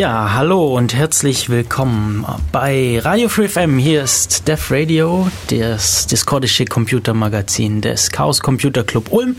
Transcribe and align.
Ja, 0.00 0.32
hallo 0.32 0.78
und 0.78 0.94
herzlich 0.94 1.50
willkommen 1.50 2.24
bei 2.52 2.98
Radio 3.00 3.28
Free 3.28 3.48
FM. 3.48 3.76
Hier 3.76 4.02
ist 4.02 4.48
Def 4.48 4.70
Radio, 4.70 5.28
das 5.50 6.06
discordische 6.06 6.64
Computermagazin 6.64 7.82
des 7.82 8.10
Chaos 8.10 8.40
Computer 8.40 8.82
Club 8.82 9.12
Ulm. 9.12 9.36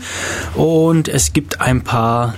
Und 0.54 1.08
es 1.08 1.32
gibt 1.32 1.60
ein 1.60 1.82
paar 1.82 2.36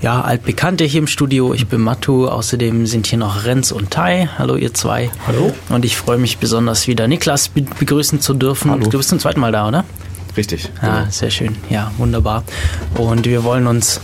ja, 0.00 0.22
altbekannte 0.22 0.84
hier 0.84 1.00
im 1.00 1.06
Studio. 1.06 1.52
Ich 1.52 1.66
bin 1.66 1.82
Matu, 1.82 2.26
außerdem 2.26 2.86
sind 2.86 3.06
hier 3.06 3.18
noch 3.18 3.44
Renz 3.44 3.70
und 3.70 3.90
Tai. 3.90 4.30
Hallo 4.38 4.56
ihr 4.56 4.72
zwei. 4.72 5.10
Hallo. 5.26 5.52
Und 5.68 5.84
ich 5.84 5.98
freue 5.98 6.16
mich 6.16 6.38
besonders 6.38 6.88
wieder 6.88 7.06
Niklas 7.06 7.50
begrüßen 7.50 8.22
zu 8.22 8.32
dürfen. 8.32 8.70
Hallo. 8.70 8.88
Du 8.88 8.96
bist 8.96 9.10
zum 9.10 9.18
zweiten 9.18 9.40
Mal 9.40 9.52
da, 9.52 9.68
oder? 9.68 9.84
Richtig. 10.38 10.70
Ja, 10.80 11.00
genau. 11.00 11.10
sehr 11.10 11.30
schön. 11.30 11.54
Ja, 11.68 11.92
wunderbar. 11.98 12.44
Und 12.94 13.26
wir 13.26 13.44
wollen 13.44 13.66
uns 13.66 14.00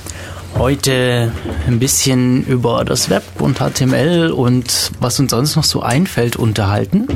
heute 0.58 1.32
ein 1.66 1.78
bisschen 1.78 2.44
über 2.44 2.84
das 2.84 3.10
Web 3.10 3.22
und 3.38 3.58
HTML 3.58 4.30
und 4.32 4.90
was 5.00 5.18
uns 5.20 5.30
sonst 5.30 5.56
noch 5.56 5.64
so 5.64 5.82
einfällt 5.82 6.36
unterhalten. 6.36 7.06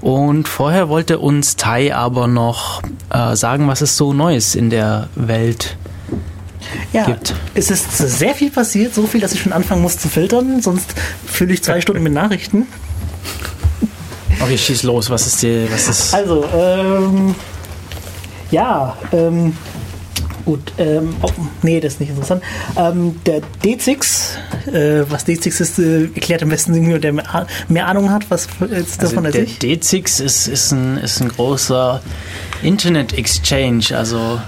Und 0.00 0.48
vorher 0.48 0.88
wollte 0.88 1.18
uns 1.18 1.56
Tai 1.56 1.94
aber 1.94 2.26
noch 2.26 2.80
äh, 3.10 3.36
sagen, 3.36 3.68
was 3.68 3.82
es 3.82 3.96
so 3.98 4.14
Neues 4.14 4.54
in 4.54 4.70
der 4.70 5.08
Welt 5.14 5.76
Ja, 6.94 7.04
gibt. 7.04 7.34
es 7.54 7.70
ist 7.70 7.98
sehr 7.98 8.34
viel 8.34 8.50
passiert, 8.50 8.94
so 8.94 9.06
viel, 9.06 9.20
dass 9.20 9.32
ich 9.32 9.42
schon 9.42 9.52
anfangen 9.52 9.82
muss 9.82 9.98
zu 9.98 10.08
filtern, 10.08 10.62
sonst 10.62 10.94
fülle 11.26 11.52
ich 11.52 11.62
zwei 11.62 11.80
Stunden 11.82 12.02
mit 12.02 12.14
Nachrichten. 12.14 12.66
Okay, 14.40 14.56
schieß 14.56 14.84
los. 14.84 15.10
Was 15.10 15.26
ist 15.26 15.44
was 15.70 15.88
ist. 15.88 16.14
Also, 16.14 16.46
ähm, 16.54 17.34
ja, 18.50 18.96
ähm, 19.12 19.54
gut, 20.50 20.72
ähm, 20.78 21.14
oh, 21.22 21.30
nee, 21.62 21.78
das 21.78 21.94
ist 21.94 22.00
nicht 22.00 22.10
interessant. 22.10 22.42
Ähm, 22.76 23.20
der 23.24 23.40
D6, 23.62 24.36
äh, 24.72 25.04
was 25.08 25.24
D6 25.24 25.60
ist, 25.60 25.78
äh, 25.78 26.06
erklärt 26.06 26.42
am 26.42 26.48
besten 26.48 26.72
irgendjemand, 26.72 27.04
der 27.04 27.12
mehr, 27.12 27.46
mehr 27.68 27.86
Ahnung 27.86 28.10
hat, 28.10 28.28
was 28.30 28.48
ist 28.68 29.00
davon 29.00 29.26
Also 29.26 29.38
als 29.38 29.58
der 29.58 29.70
ich. 29.70 29.80
D6 29.80 30.20
ist, 30.20 30.48
ist, 30.48 30.72
ein, 30.72 30.96
ist 30.98 31.20
ein 31.20 31.28
großer 31.28 32.02
Internet 32.64 33.16
Exchange, 33.16 33.96
also 33.96 34.40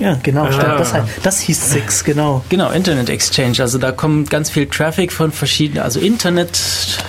Ja, 0.00 0.18
genau, 0.22 0.44
Ah. 0.46 0.52
stimmt, 0.52 0.80
das, 0.80 0.92
heißt, 0.94 1.06
das 1.22 1.40
hieß 1.40 1.70
Six, 1.72 2.02
genau. 2.04 2.42
Genau, 2.48 2.70
Internet 2.70 3.08
Exchange. 3.10 3.58
Also 3.60 3.78
da 3.78 3.92
kommt 3.92 4.30
ganz 4.30 4.48
viel 4.50 4.66
Traffic 4.66 5.12
von 5.12 5.30
verschiedenen, 5.30 5.82
also 5.84 6.00
Internet, 6.00 6.58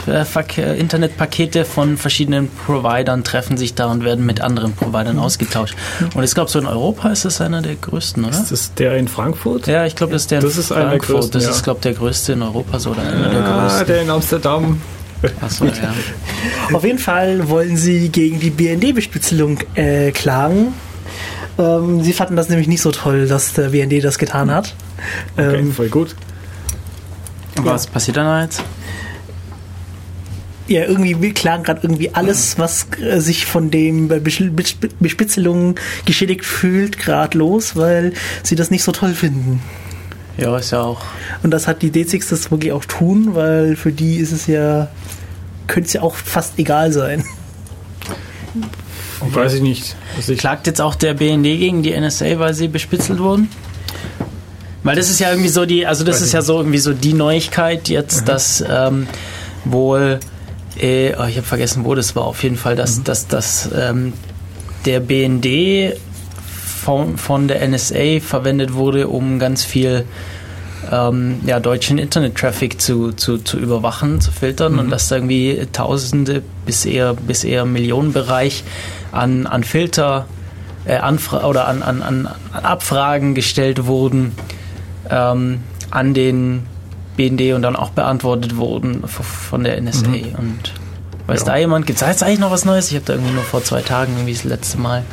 äh, 0.07 0.77
Internetpakete 0.79 1.65
von 1.65 1.97
verschiedenen 1.97 2.49
Providern 2.49 3.23
treffen 3.23 3.55
sich 3.57 3.73
da 3.75 3.85
und 3.87 4.03
werden 4.03 4.25
mit 4.25 4.41
anderen 4.41 4.73
Providern 4.73 5.17
ausgetauscht. 5.19 5.75
Und 6.13 6.23
ich 6.23 6.33
glaube, 6.33 6.51
so 6.51 6.59
in 6.59 6.67
Europa 6.67 7.09
ist 7.09 7.25
das 7.25 7.39
einer 7.41 7.61
der 7.61 7.75
größten, 7.75 8.25
oder? 8.25 8.37
Ist 8.37 8.51
das 8.51 8.73
der 8.73 8.97
in 8.97 9.07
Frankfurt? 9.07 9.67
Ja, 9.67 9.85
ich 9.85 9.95
glaube, 9.95 10.13
das 10.13 10.23
ist 10.23 10.31
der 10.31 10.39
in 10.39 10.45
Das 10.45 10.57
ist 10.57 10.71
einer 10.71 10.81
der 10.81 10.89
Frankfurt. 10.91 11.15
größten, 11.15 11.41
das 11.41 11.49
ist, 11.55 11.63
glaube 11.63 11.77
ich, 11.79 11.81
der 11.83 11.93
größte 11.93 12.33
in 12.33 12.41
Europa 12.41 12.77
so, 12.79 12.91
oder 12.91 13.01
einer 13.03 13.29
der 13.29 13.43
Ah, 13.45 13.61
größten. 13.67 13.87
der 13.87 14.01
in 14.01 14.09
Amsterdam. 14.09 14.81
Achso, 15.39 15.65
ja. 15.65 15.71
Auf 16.75 16.83
jeden 16.83 16.99
Fall 16.99 17.47
wollen 17.47 17.77
sie 17.77 18.09
gegen 18.09 18.39
die 18.39 18.49
BND-Bespitzelung 18.49 19.59
äh, 19.75 20.11
klagen. 20.11 20.73
Ähm, 21.61 22.01
sie 22.03 22.13
fanden 22.13 22.35
das 22.35 22.49
nämlich 22.49 22.67
nicht 22.67 22.81
so 22.81 22.91
toll, 22.91 23.27
dass 23.27 23.53
der 23.53 23.69
BND 23.69 24.03
das 24.03 24.17
getan 24.17 24.51
hat. 24.51 24.75
Okay, 25.37 25.57
Ähm, 25.57 25.71
voll 25.71 25.89
gut. 25.89 26.15
Und 27.57 27.65
was 27.65 27.87
passiert 27.87 28.17
dann 28.17 28.43
jetzt? 28.43 28.63
ja, 30.71 30.85
irgendwie 30.85 31.21
wir 31.21 31.33
klagen 31.33 31.63
gerade 31.63 31.81
irgendwie 31.83 32.13
alles, 32.13 32.57
was 32.57 32.87
äh, 33.01 33.19
sich 33.19 33.45
von 33.45 33.71
dem 33.71 34.07
Bespitzelung 34.07 35.75
geschädigt 36.05 36.45
fühlt, 36.45 36.97
gerade 36.97 37.37
los, 37.37 37.75
weil 37.75 38.13
sie 38.43 38.55
das 38.55 38.71
nicht 38.71 38.83
so 38.83 38.91
toll 38.91 39.13
finden. 39.13 39.61
Ja, 40.37 40.57
ist 40.57 40.71
ja 40.71 40.81
auch. 40.81 41.01
Und 41.43 41.51
das 41.51 41.67
hat 41.67 41.81
die 41.81 41.91
D6 41.91 42.29
das 42.29 42.51
wirklich 42.51 42.71
auch 42.71 42.85
tun, 42.85 43.35
weil 43.35 43.75
für 43.75 43.91
die 43.91 44.15
ist 44.15 44.31
es 44.31 44.47
ja, 44.47 44.87
könnte 45.67 45.87
es 45.87 45.93
ja 45.93 46.01
auch 46.01 46.15
fast 46.15 46.57
egal 46.57 46.93
sein. 46.93 47.25
Weiß 49.21 49.53
ich 49.53 49.61
nicht. 49.61 49.95
Ich, 50.27 50.37
Klagt 50.37 50.67
jetzt 50.67 50.81
auch 50.81 50.95
der 50.95 51.13
BND 51.13 51.43
gegen 51.43 51.83
die 51.83 51.97
NSA, 51.99 52.39
weil 52.39 52.53
sie 52.53 52.67
bespitzelt 52.67 53.19
wurden? 53.19 53.49
Weil 54.83 54.95
das 54.95 55.09
ist 55.09 55.19
ja 55.19 55.29
irgendwie 55.29 55.49
so 55.49 55.65
die, 55.65 55.85
also 55.85 56.03
das 56.03 56.17
Weiß 56.17 56.23
ist 56.23 56.33
ja 56.33 56.41
so 56.41 56.57
irgendwie 56.57 56.79
so 56.79 56.93
die 56.93 57.13
Neuigkeit 57.13 57.87
jetzt, 57.87 58.27
dass 58.27 58.63
ähm, 58.67 59.07
wohl, 59.63 60.19
äh, 60.79 61.13
oh, 61.19 61.25
ich 61.25 61.37
habe 61.37 61.45
vergessen, 61.45 61.85
wo 61.85 61.93
das 61.93 62.15
war, 62.15 62.23
auf 62.23 62.41
jeden 62.41 62.57
Fall, 62.57 62.75
dass, 62.75 63.03
dass, 63.03 63.27
dass 63.27 63.69
ähm, 63.75 64.13
der 64.85 64.99
BND 64.99 65.95
von, 66.83 67.17
von 67.17 67.47
der 67.47 67.67
NSA 67.67 68.19
verwendet 68.21 68.73
wurde, 68.73 69.07
um 69.07 69.37
ganz 69.37 69.63
viel 69.63 70.05
ähm, 70.91 71.39
ja, 71.45 71.59
deutschen 71.59 71.97
Internet-Traffic 71.97 72.81
zu, 72.81 73.11
zu, 73.11 73.37
zu 73.37 73.57
überwachen, 73.57 74.21
zu 74.21 74.31
filtern 74.31 74.79
und 74.79 74.89
dass 74.89 75.07
da 75.09 75.15
irgendwie 75.17 75.67
Tausende 75.73 76.41
bis 76.65 76.85
eher, 76.85 77.13
bis 77.13 77.43
eher 77.43 77.65
Millionenbereich 77.65 78.63
an, 79.11 79.45
an 79.47 79.63
Filter 79.63 80.25
äh, 80.85 80.95
Anfra 80.97 81.45
oder 81.45 81.67
an, 81.67 81.83
an, 81.83 82.01
an 82.01 82.27
Abfragen 82.53 83.35
gestellt 83.35 83.85
wurden 83.85 84.31
ähm, 85.09 85.59
an 85.91 86.13
den 86.13 86.63
BND 87.17 87.53
und 87.53 87.61
dann 87.61 87.75
auch 87.75 87.89
beantwortet 87.91 88.55
wurden 88.55 89.03
von 89.07 89.63
der 89.63 89.79
NSA. 89.81 90.07
Und 90.37 90.73
weiß 91.27 91.41
Ja. 91.41 91.45
da 91.47 91.57
jemand, 91.57 91.85
gibt 91.85 92.01
es 92.01 92.07
jetzt 92.07 92.23
eigentlich 92.23 92.39
noch 92.39 92.51
was 92.51 92.65
Neues? 92.65 92.89
Ich 92.89 92.95
habe 92.95 93.05
da 93.05 93.13
irgendwie 93.13 93.33
nur 93.33 93.43
vor 93.43 93.63
zwei 93.63 93.81
Tagen 93.81 94.13
irgendwie 94.13 94.33
das 94.33 94.45
letzte 94.45 94.77
Mal 94.79 95.03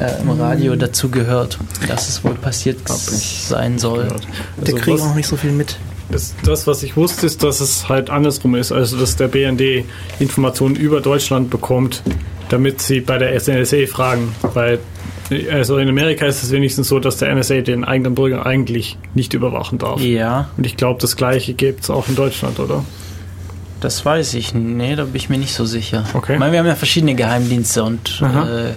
äh, 0.00 0.20
im 0.22 0.30
Radio 0.30 0.74
dazu 0.76 1.08
gehört, 1.10 1.58
dass 1.88 2.08
es 2.08 2.24
wohl 2.24 2.34
passiert 2.34 2.78
sein 2.88 3.78
soll. 3.78 4.04
gehört. 4.04 4.26
Der 4.58 4.74
Also 4.74 4.76
kriegt 4.84 5.00
auch 5.00 5.14
nicht 5.14 5.26
so 5.28 5.36
viel 5.36 5.52
mit. 5.52 5.76
das, 6.10 6.34
das, 6.44 6.66
was 6.66 6.82
ich 6.82 6.96
wusste, 6.96 7.26
ist, 7.26 7.42
dass 7.42 7.60
es 7.60 7.88
halt 7.88 8.10
andersrum 8.10 8.54
ist. 8.54 8.72
Also, 8.72 8.96
dass 8.96 9.16
der 9.16 9.28
BND 9.28 9.84
Informationen 10.18 10.76
über 10.76 11.00
Deutschland 11.00 11.50
bekommt, 11.50 12.02
damit 12.48 12.80
sie 12.82 13.00
bei 13.00 13.18
der 13.18 13.34
NSA 13.34 13.86
fragen. 13.88 14.34
Weil, 14.54 14.78
also 15.50 15.78
in 15.78 15.88
Amerika 15.88 16.26
ist 16.26 16.42
es 16.42 16.50
wenigstens 16.50 16.88
so, 16.88 16.98
dass 17.00 17.16
der 17.16 17.34
NSA 17.34 17.60
den 17.62 17.84
eigenen 17.84 18.14
Bürger 18.14 18.44
eigentlich 18.46 18.98
nicht 19.14 19.32
überwachen 19.34 19.78
darf. 19.78 20.00
Ja, 20.00 20.50
Und 20.56 20.66
ich 20.66 20.76
glaube, 20.76 21.00
das 21.00 21.16
Gleiche 21.16 21.54
gibt 21.54 21.84
es 21.84 21.90
auch 21.90 22.08
in 22.08 22.14
Deutschland, 22.16 22.58
oder? 22.60 22.84
das 23.80 24.02
weiß 24.02 24.32
ich. 24.34 24.54
Nee, 24.54 24.96
da 24.96 25.04
bin 25.04 25.16
ich 25.16 25.28
mir 25.28 25.36
nicht 25.36 25.52
so 25.52 25.66
sicher. 25.66 26.04
Okay. 26.14 26.34
Ich 26.34 26.38
meine, 26.38 26.52
wir 26.52 26.58
haben 26.60 26.66
ja 26.66 26.74
verschiedene 26.74 27.14
Geheimdienste 27.14 27.84
und 27.84 28.18
Aha. 28.22 28.68
äh, 28.68 28.72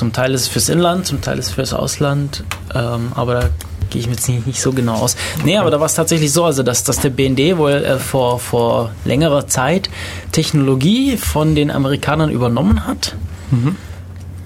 zum 0.00 0.14
Teil 0.14 0.32
ist 0.32 0.40
es 0.40 0.48
fürs 0.48 0.70
Inland, 0.70 1.04
zum 1.04 1.20
Teil 1.20 1.38
ist 1.38 1.48
es 1.48 1.52
fürs 1.52 1.74
Ausland, 1.74 2.42
ähm, 2.74 3.12
aber 3.14 3.34
da 3.34 3.50
gehe 3.90 4.00
ich 4.00 4.06
mir 4.06 4.14
jetzt 4.14 4.26
nicht, 4.30 4.46
nicht 4.46 4.58
so 4.62 4.72
genau 4.72 4.94
aus. 4.94 5.14
Nee, 5.44 5.58
aber 5.58 5.70
da 5.70 5.78
war 5.78 5.84
es 5.84 5.94
tatsächlich 5.94 6.32
so, 6.32 6.46
also 6.46 6.62
dass, 6.62 6.84
dass 6.84 7.00
der 7.00 7.10
BND 7.10 7.58
wohl 7.58 7.72
äh, 7.72 7.98
vor, 7.98 8.38
vor 8.38 8.92
längerer 9.04 9.46
Zeit 9.46 9.90
Technologie 10.32 11.18
von 11.18 11.54
den 11.54 11.70
Amerikanern 11.70 12.30
übernommen 12.30 12.86
hat. 12.86 13.14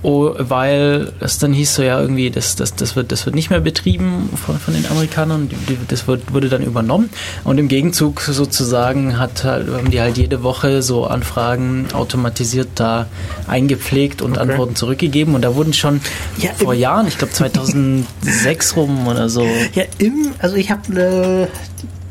Oh, 0.07 0.35
weil 0.39 1.13
es 1.21 1.39
dann 1.39 1.55
hieß 1.55 1.77
so 1.77 1.83
ja 1.83 1.99
irgendwie, 1.99 2.31
das, 2.31 2.57
das, 2.57 2.75
das, 2.77 2.95
wird, 2.95 3.11
das 3.11 3.25
wird 3.25 3.35
nicht 3.35 3.49
mehr 3.49 3.61
betrieben 3.61 4.29
von, 4.37 4.59
von 4.59 4.75
den 4.75 4.85
Amerikanern, 4.87 5.49
das 5.89 6.07
wird, 6.07 6.31
wurde 6.35 6.51
dann 6.51 6.63
übernommen 6.63 7.09
und 7.43 7.57
im 7.57 7.69
Gegenzug 7.69 8.21
sozusagen 8.21 9.19
hat, 9.19 9.45
halt- 9.45 9.67
haben 9.73 9.91
die 9.91 10.03
halt 10.03 10.19
jede 10.19 10.43
Woche 10.43 10.83
so 10.83 11.07
Anfragen 11.07 11.87
automatisiert 11.95 12.69
da 12.75 13.07
eingepflegt 13.49 14.21
und 14.21 14.33
Okay. 14.33 14.43
Antworten 14.51 14.77
zurückgegeben 14.77 15.35
und 15.35 15.41
da 15.43 15.55
wurden 15.55 15.73
schon 15.73 16.03
Ja, 16.39 16.51
vor 16.55 16.75
Jahren, 16.75 17.09
ich 17.09 17.17
glaube 17.17 17.33
2006 17.33 18.77
rum 18.77 19.09
oder 19.09 19.29
so, 19.31 19.47
Ja, 19.75 19.85
im, 19.99 20.33
also 20.39 20.57
ich 20.57 20.71
habe, 20.71 21.01
äh, 21.01 21.47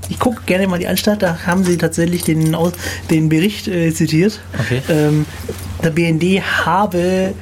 ich 0.10 0.18
gucke 0.20 0.42
gerne 0.48 0.68
mal 0.68 0.80
die 0.80 0.88
Anstalt, 0.88 1.22
da 1.22 1.38
haben 1.46 1.64
sie 1.64 1.78
tatsächlich 1.78 2.24
den, 2.24 2.56
den 3.12 3.30
Bericht 3.30 3.68
äh, 3.68 3.94
zitiert. 3.94 4.40
Okay. 4.60 4.82
Ähm, 4.90 5.26
der 5.84 5.92
BND 5.92 6.42
habe 6.66 7.34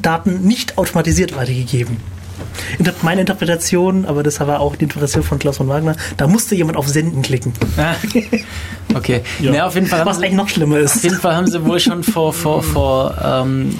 Daten 0.00 0.42
nicht 0.42 0.78
automatisiert 0.78 1.36
weitergegeben. 1.36 1.98
Meine 3.02 3.20
Interpretation, 3.22 4.04
aber 4.06 4.22
das 4.22 4.38
war 4.40 4.60
auch 4.60 4.76
die 4.76 4.84
Interpretation 4.84 5.22
von 5.24 5.38
Klaus 5.38 5.56
von 5.56 5.68
Wagner, 5.68 5.96
da 6.16 6.26
musste 6.26 6.54
jemand 6.54 6.76
auf 6.76 6.88
Senden 6.88 7.22
klicken. 7.22 7.52
Ah, 7.76 7.94
okay. 8.94 9.22
Ja. 9.40 9.52
Ja. 9.52 9.66
auf 9.66 9.74
jeden 9.74 9.86
Fall 9.86 10.00
haben 10.00 10.06
Was 10.08 10.18
sie- 10.18 10.24
eigentlich 10.24 10.36
noch 10.36 10.48
schlimmer 10.48 10.76
Auf 10.76 10.82
ist. 10.82 11.04
jeden 11.04 11.16
Fall 11.18 11.34
haben 11.36 11.46
sie 11.46 11.64
wohl 11.64 11.80
schon 11.80 12.02
vor, 12.02 12.32
vor, 12.32 12.62
vor 12.62 13.14
ähm, 13.24 13.78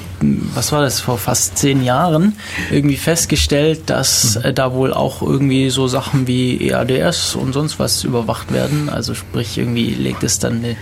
was 0.54 0.72
war 0.72 0.80
das, 0.80 1.00
vor 1.00 1.18
fast 1.18 1.58
zehn 1.58 1.82
Jahren 1.84 2.34
irgendwie 2.70 2.96
festgestellt, 2.96 3.82
dass 3.86 4.36
äh, 4.36 4.52
da 4.52 4.72
wohl 4.74 4.92
auch 4.94 5.22
irgendwie 5.22 5.70
so 5.70 5.86
Sachen 5.88 6.26
wie 6.26 6.68
EADS 6.68 7.34
und 7.34 7.52
sonst 7.52 7.78
was 7.78 8.04
überwacht 8.04 8.52
werden. 8.52 8.88
Also 8.88 9.14
sprich, 9.14 9.58
irgendwie 9.58 9.90
legt 9.90 10.22
es 10.22 10.38
dann 10.38 10.58
eine 10.58 10.70
äh, 10.70 10.74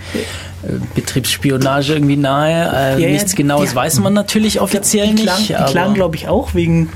Betriebsspionage 0.95 1.93
irgendwie 1.93 2.17
nahe. 2.17 2.51
Äh, 2.51 2.93
Ja, 2.93 2.97
ja, 3.07 3.09
nichts 3.09 3.31
die- 3.31 3.37
Genaues 3.37 3.71
die- 3.71 3.75
weiß 3.75 3.99
man 3.99 4.13
natürlich 4.13 4.61
offiziell 4.61 5.13
die 5.15 5.23
klagen, 5.23 5.39
nicht. 5.39 5.49
die 5.49 5.55
aber- 5.55 5.71
klagen 5.71 5.93
glaube 5.93 6.15
ich, 6.15 6.27
auch 6.27 6.53
wegen 6.53 6.89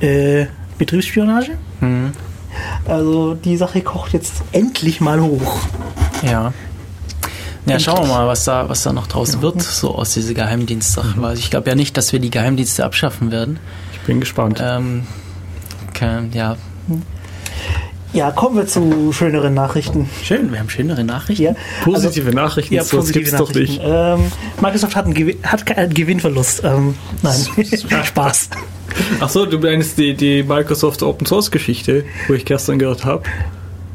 äh, 0.00 0.46
Betriebsspionage. 0.78 1.52
Mhm. 1.80 2.12
Also 2.86 3.34
die 3.34 3.56
Sache 3.56 3.80
kocht 3.80 4.12
jetzt 4.12 4.42
endlich 4.52 5.00
mal 5.00 5.20
hoch. 5.20 5.58
Ja. 6.22 6.52
Ja, 7.66 7.78
schauen 7.78 8.08
wir 8.08 8.14
mal, 8.14 8.26
was 8.26 8.44
da, 8.44 8.68
was 8.68 8.82
da 8.82 8.92
noch 8.92 9.06
draus 9.06 9.42
wird, 9.42 9.62
so 9.62 9.94
aus 9.94 10.14
dieser 10.14 10.34
Geheimdienstsache. 10.34 11.22
Also 11.22 11.38
ich 11.38 11.50
glaube 11.50 11.68
ja 11.68 11.76
nicht, 11.76 11.96
dass 11.96 12.12
wir 12.12 12.18
die 12.18 12.30
Geheimdienste 12.30 12.84
abschaffen 12.84 13.30
werden. 13.30 13.60
Ich 13.92 14.00
bin 14.00 14.18
gespannt. 14.18 14.60
Ähm, 14.64 15.06
kein, 15.92 16.32
ja. 16.32 16.56
Ja, 18.12 18.32
kommen 18.32 18.56
wir 18.56 18.66
zu 18.66 19.12
schöneren 19.12 19.54
Nachrichten. 19.54 20.10
Schön, 20.24 20.50
wir 20.50 20.58
haben 20.58 20.68
schönere 20.68 21.04
Nachrichten. 21.04 21.44
Ja, 21.44 21.54
Positive 21.84 22.26
also, 22.26 22.36
Nachrichten, 22.36 22.74
ja, 22.74 22.82
positive 22.82 23.24
gibt's 23.24 23.38
doch 23.38 23.54
nicht. 23.54 23.80
Ähm, 23.84 24.32
Microsoft 24.60 24.96
hat 24.96 25.04
einen, 25.04 25.14
Gewin 25.14 25.38
hat 25.44 25.64
keinen 25.64 25.94
Gewinnverlust. 25.94 26.64
Ähm, 26.64 26.96
nein, 27.22 27.38
Spaß. 28.04 28.50
Ach 29.20 29.28
so, 29.28 29.46
du 29.46 29.58
meinst 29.58 29.98
die, 29.98 30.14
die 30.14 30.42
Microsoft 30.42 31.02
Open 31.02 31.26
Source 31.26 31.50
Geschichte, 31.50 32.04
wo 32.28 32.34
ich 32.34 32.44
gestern 32.44 32.78
gehört 32.78 33.04
habe. 33.04 33.22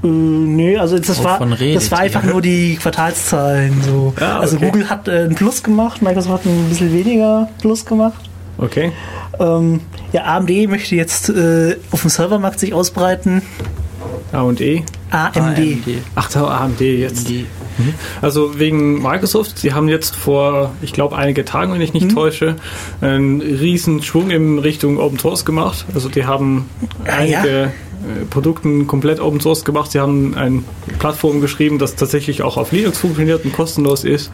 Äh, 0.04 0.08
nö, 0.08 0.78
also 0.78 0.98
das 1.00 1.24
war, 1.24 1.40
das 1.46 1.92
war 1.92 2.00
einfach 2.00 2.24
nur 2.24 2.42
die 2.42 2.76
Quartalszahlen. 2.76 3.82
So. 3.82 4.14
Ah, 4.20 4.40
Also 4.40 4.58
okay. 4.58 4.66
Google 4.66 4.90
hat 4.90 5.08
äh, 5.08 5.12
einen 5.12 5.36
Plus 5.36 5.64
gemacht, 5.64 6.02
Microsoft 6.02 6.46
hat 6.46 6.46
ein 6.46 6.70
bisschen 6.70 6.94
weniger 6.94 7.50
Plus 7.62 7.86
gemacht. 7.86 8.20
Okay. 8.58 8.92
Ähm, 9.40 9.82
ja, 10.14 10.24
AMD 10.26 10.70
möchte 10.70 10.96
jetzt 10.96 11.30
äh, 11.30 11.76
auf 11.92 12.02
dem 12.02 12.10
Servermarkt 12.10 12.60
sich 12.60 12.74
ausbreiten. 12.74 13.42
A 14.32 14.42
und 14.42 14.62
E. 14.62 14.84
AMD. 15.12 15.60
Ach, 16.16 16.30
da 16.30 16.48
AMD 16.48 16.82
jetzt. 16.82 17.30
Die, 17.30 17.46
Also 18.22 18.60
wegen 18.60 19.02
Microsoft, 19.02 19.60
sie 19.60 19.74
haben 19.74 19.88
jetzt 19.90 20.16
vor, 20.16 20.72
ich 20.82 20.94
glaube, 20.94 21.16
einige 21.16 21.46
Tagen, 21.46 21.74
wenn 21.74 21.82
ich 21.82 21.94
nicht 21.94 22.12
täusche, 22.12 22.56
einen 23.02 23.42
riesen 23.42 24.02
Schwung 24.04 24.30
in 24.32 24.60
Richtung 24.60 24.98
Open 25.00 25.20
Source 25.20 25.46
gemacht. 25.46 25.86
Also 25.94 26.10
die 26.10 26.26
haben 26.26 26.70
Ah, 27.06 27.12
einige 27.18 27.50
ja? 27.50 27.64
äh, 27.66 27.72
Produkten 28.30 28.88
komplett 28.88 29.20
Open 29.20 29.40
Source 29.42 29.64
gemacht. 29.66 29.92
Sie 29.92 30.00
haben 30.00 30.36
eine 30.36 30.64
Plattform 31.00 31.42
geschrieben, 31.42 31.80
das 31.80 31.96
tatsächlich 31.96 32.42
auch 32.44 32.58
auf 32.58 32.72
Linux 32.72 32.98
funktioniert 33.00 33.44
und 33.46 33.52
kostenlos 33.54 34.04
ist. 34.04 34.32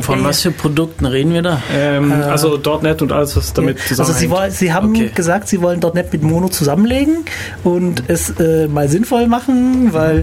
von 0.00 0.20
Ja, 0.20 0.24
was 0.24 0.40
für 0.42 0.50
Produkten 0.50 1.04
reden 1.06 1.32
wir 1.34 1.42
da? 1.42 1.62
Ähm, 1.72 2.10
Äh, 2.10 2.14
also 2.14 2.58
.NET 2.82 3.02
und 3.02 3.12
alles, 3.12 3.36
was 3.36 3.52
damit 3.52 3.76
also 3.78 3.88
sie, 3.88 3.96
zusammenhängt. 3.96 4.30
wollen, 4.30 4.50
sie 4.50 4.72
haben 4.72 4.90
Okay. 4.90 5.10
gesagt, 5.14 5.48
sie 5.48 5.60
wollen 5.62 5.80
.NET 5.94 6.12
mit 6.12 6.22
Mono 6.22 6.48
zusammenlegen 6.48 7.24
und 7.64 8.02
es 8.08 8.30
äh, 8.40 8.66
mal 8.68 8.88
sinnvoll 8.88 9.26
machen, 9.26 9.92
weil 9.92 10.22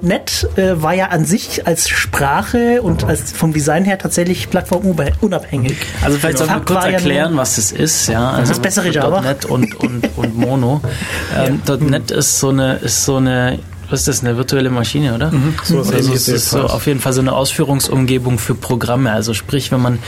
.NET 0.00 0.48
äh, 0.56 0.82
war 0.82 0.94
ja 0.94 1.06
an 1.06 1.24
sich 1.24 1.66
als 1.66 1.88
Sprache 1.88 2.82
und 2.82 3.04
als 3.04 3.32
vom 3.32 3.52
Design 3.52 3.84
her 3.84 3.98
tatsächlich 3.98 4.50
plattformunabhängig. 4.50 5.76
Also 6.02 6.18
vielleicht 6.18 6.38
sollten 6.38 6.54
wir 6.54 6.64
kurz 6.64 6.84
erklären, 6.84 7.36
was 7.36 7.56
das 7.56 7.72
ist. 7.72 8.08
Ja, 8.08 8.30
also 8.30 8.52
das 8.52 8.60
bessere 8.60 8.90
Java. 8.90 9.20
.NET 9.20 9.44
und, 9.44 9.74
und, 9.76 10.08
und 10.16 10.36
Mono. 10.36 10.80
Ähm, 11.36 11.60
.NET 11.80 12.10
ist 12.10 12.38
so 12.38 12.48
eine, 12.50 12.74
ist 12.76 13.04
so 13.04 13.16
eine, 13.16 13.58
was 13.90 14.00
ist 14.00 14.08
das, 14.08 14.20
eine 14.24 14.36
virtuelle 14.36 14.70
Maschine, 14.70 15.14
oder? 15.14 15.32
So 15.64 15.78
was 15.78 15.92
Also 15.92 16.12
es 16.14 16.28
ist 16.28 16.50
so 16.50 16.62
auf 16.62 16.86
jeden 16.86 17.00
Fall 17.00 17.12
so 17.12 17.20
eine 17.20 17.32
Ausführungsumgebung 17.32 18.38
für 18.38 18.54
Programme. 18.54 19.12
Also 19.12 19.34
sprich, 19.34 19.70
wenn 19.72 19.82
man 19.82 19.98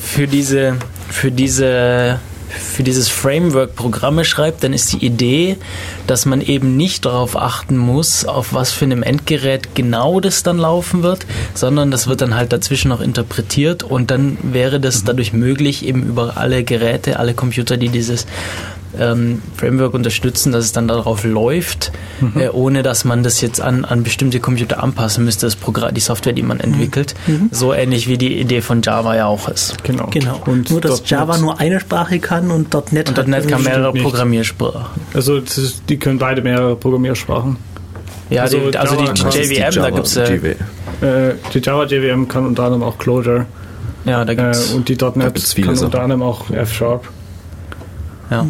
für 0.00 0.26
diese, 0.26 0.76
für 1.08 1.30
diese 1.30 2.18
für 2.48 2.82
dieses 2.82 3.08
Framework 3.08 3.74
Programme 3.74 4.24
schreibt, 4.24 4.64
dann 4.64 4.72
ist 4.72 4.92
die 4.92 5.04
Idee, 5.04 5.56
dass 6.06 6.26
man 6.26 6.40
eben 6.40 6.76
nicht 6.76 7.04
darauf 7.04 7.36
achten 7.36 7.76
muss, 7.76 8.24
auf 8.24 8.54
was 8.54 8.72
für 8.72 8.84
einem 8.84 9.02
Endgerät 9.02 9.74
genau 9.74 10.20
das 10.20 10.42
dann 10.42 10.58
laufen 10.58 11.02
wird, 11.02 11.26
sondern 11.54 11.90
das 11.90 12.06
wird 12.06 12.20
dann 12.20 12.34
halt 12.34 12.52
dazwischen 12.52 12.88
noch 12.88 13.00
interpretiert 13.00 13.82
und 13.82 14.10
dann 14.10 14.38
wäre 14.42 14.80
das 14.80 15.04
dadurch 15.04 15.32
möglich, 15.32 15.84
eben 15.84 16.04
über 16.04 16.36
alle 16.36 16.64
Geräte, 16.64 17.18
alle 17.18 17.34
Computer, 17.34 17.76
die 17.76 17.88
dieses 17.88 18.26
ähm, 18.98 19.42
Framework 19.56 19.94
unterstützen, 19.94 20.52
dass 20.52 20.64
es 20.64 20.72
dann 20.72 20.88
darauf 20.88 21.24
läuft, 21.24 21.92
äh, 22.36 22.48
ohne 22.48 22.82
dass 22.82 23.04
man 23.04 23.22
das 23.22 23.40
jetzt 23.40 23.60
an, 23.60 23.84
an 23.84 24.02
bestimmte 24.02 24.40
Computer 24.40 24.82
anpassen 24.82 25.24
müsste, 25.24 25.46
das 25.46 25.56
Programm, 25.56 25.92
die 25.94 26.00
Software, 26.00 26.32
die 26.32 26.42
man 26.42 26.60
entwickelt. 26.60 27.14
So 27.50 27.74
ähnlich 27.74 28.08
wie 28.08 28.16
die 28.18 28.38
Idee 28.40 28.60
von 28.60 28.82
Java 28.82 29.14
ja 29.16 29.26
auch 29.26 29.48
ist. 29.48 29.82
Genau. 29.84 30.06
Genau. 30.10 30.40
Und 30.46 30.70
Nur, 30.70 30.80
dass 30.80 31.00
.NET 31.00 31.10
Java 31.10 31.38
nur 31.38 31.60
eine 31.60 31.80
Sprache 31.80 32.18
kann 32.18 32.50
und 32.50 32.72
.NET 32.92 33.08
Und 33.10 33.18
hat 33.18 33.28
.NET 33.28 33.48
kann 33.48 33.62
mehrere 33.62 33.92
nicht. 33.92 34.02
Programmiersprachen. 34.02 35.00
Also 35.14 35.36
ist, 35.36 35.82
die 35.88 35.98
können 35.98 36.18
beide 36.18 36.42
mehrere 36.42 36.76
Programmiersprachen. 36.76 37.56
Ja, 38.30 38.42
Also 38.42 38.58
die, 38.70 38.76
also 38.76 38.94
Java- 38.96 39.12
die 39.12 39.54
JVM, 39.54 39.74
da 39.82 39.90
gibt's 39.90 40.16
äh, 40.16 40.34
JV. 40.34 40.44
Äh, 41.00 41.34
die 41.54 41.58
Java 41.60 41.84
JVM 41.84 42.28
kann 42.28 42.46
unter 42.46 42.64
anderem 42.64 42.82
auch 42.82 42.98
Clojure 42.98 43.46
ja, 44.04 44.24
da 44.24 44.32
äh, 44.32 44.36
gibt's 44.36 44.70
und 44.72 44.88
die 44.88 44.96
.NET 44.96 45.34
gibt's 45.34 45.52
viele 45.52 45.66
kann 45.68 45.78
unter 45.78 46.00
anderem 46.02 46.22
auch 46.22 46.50
F-Sharp. 46.50 47.08
Ja. 48.30 48.46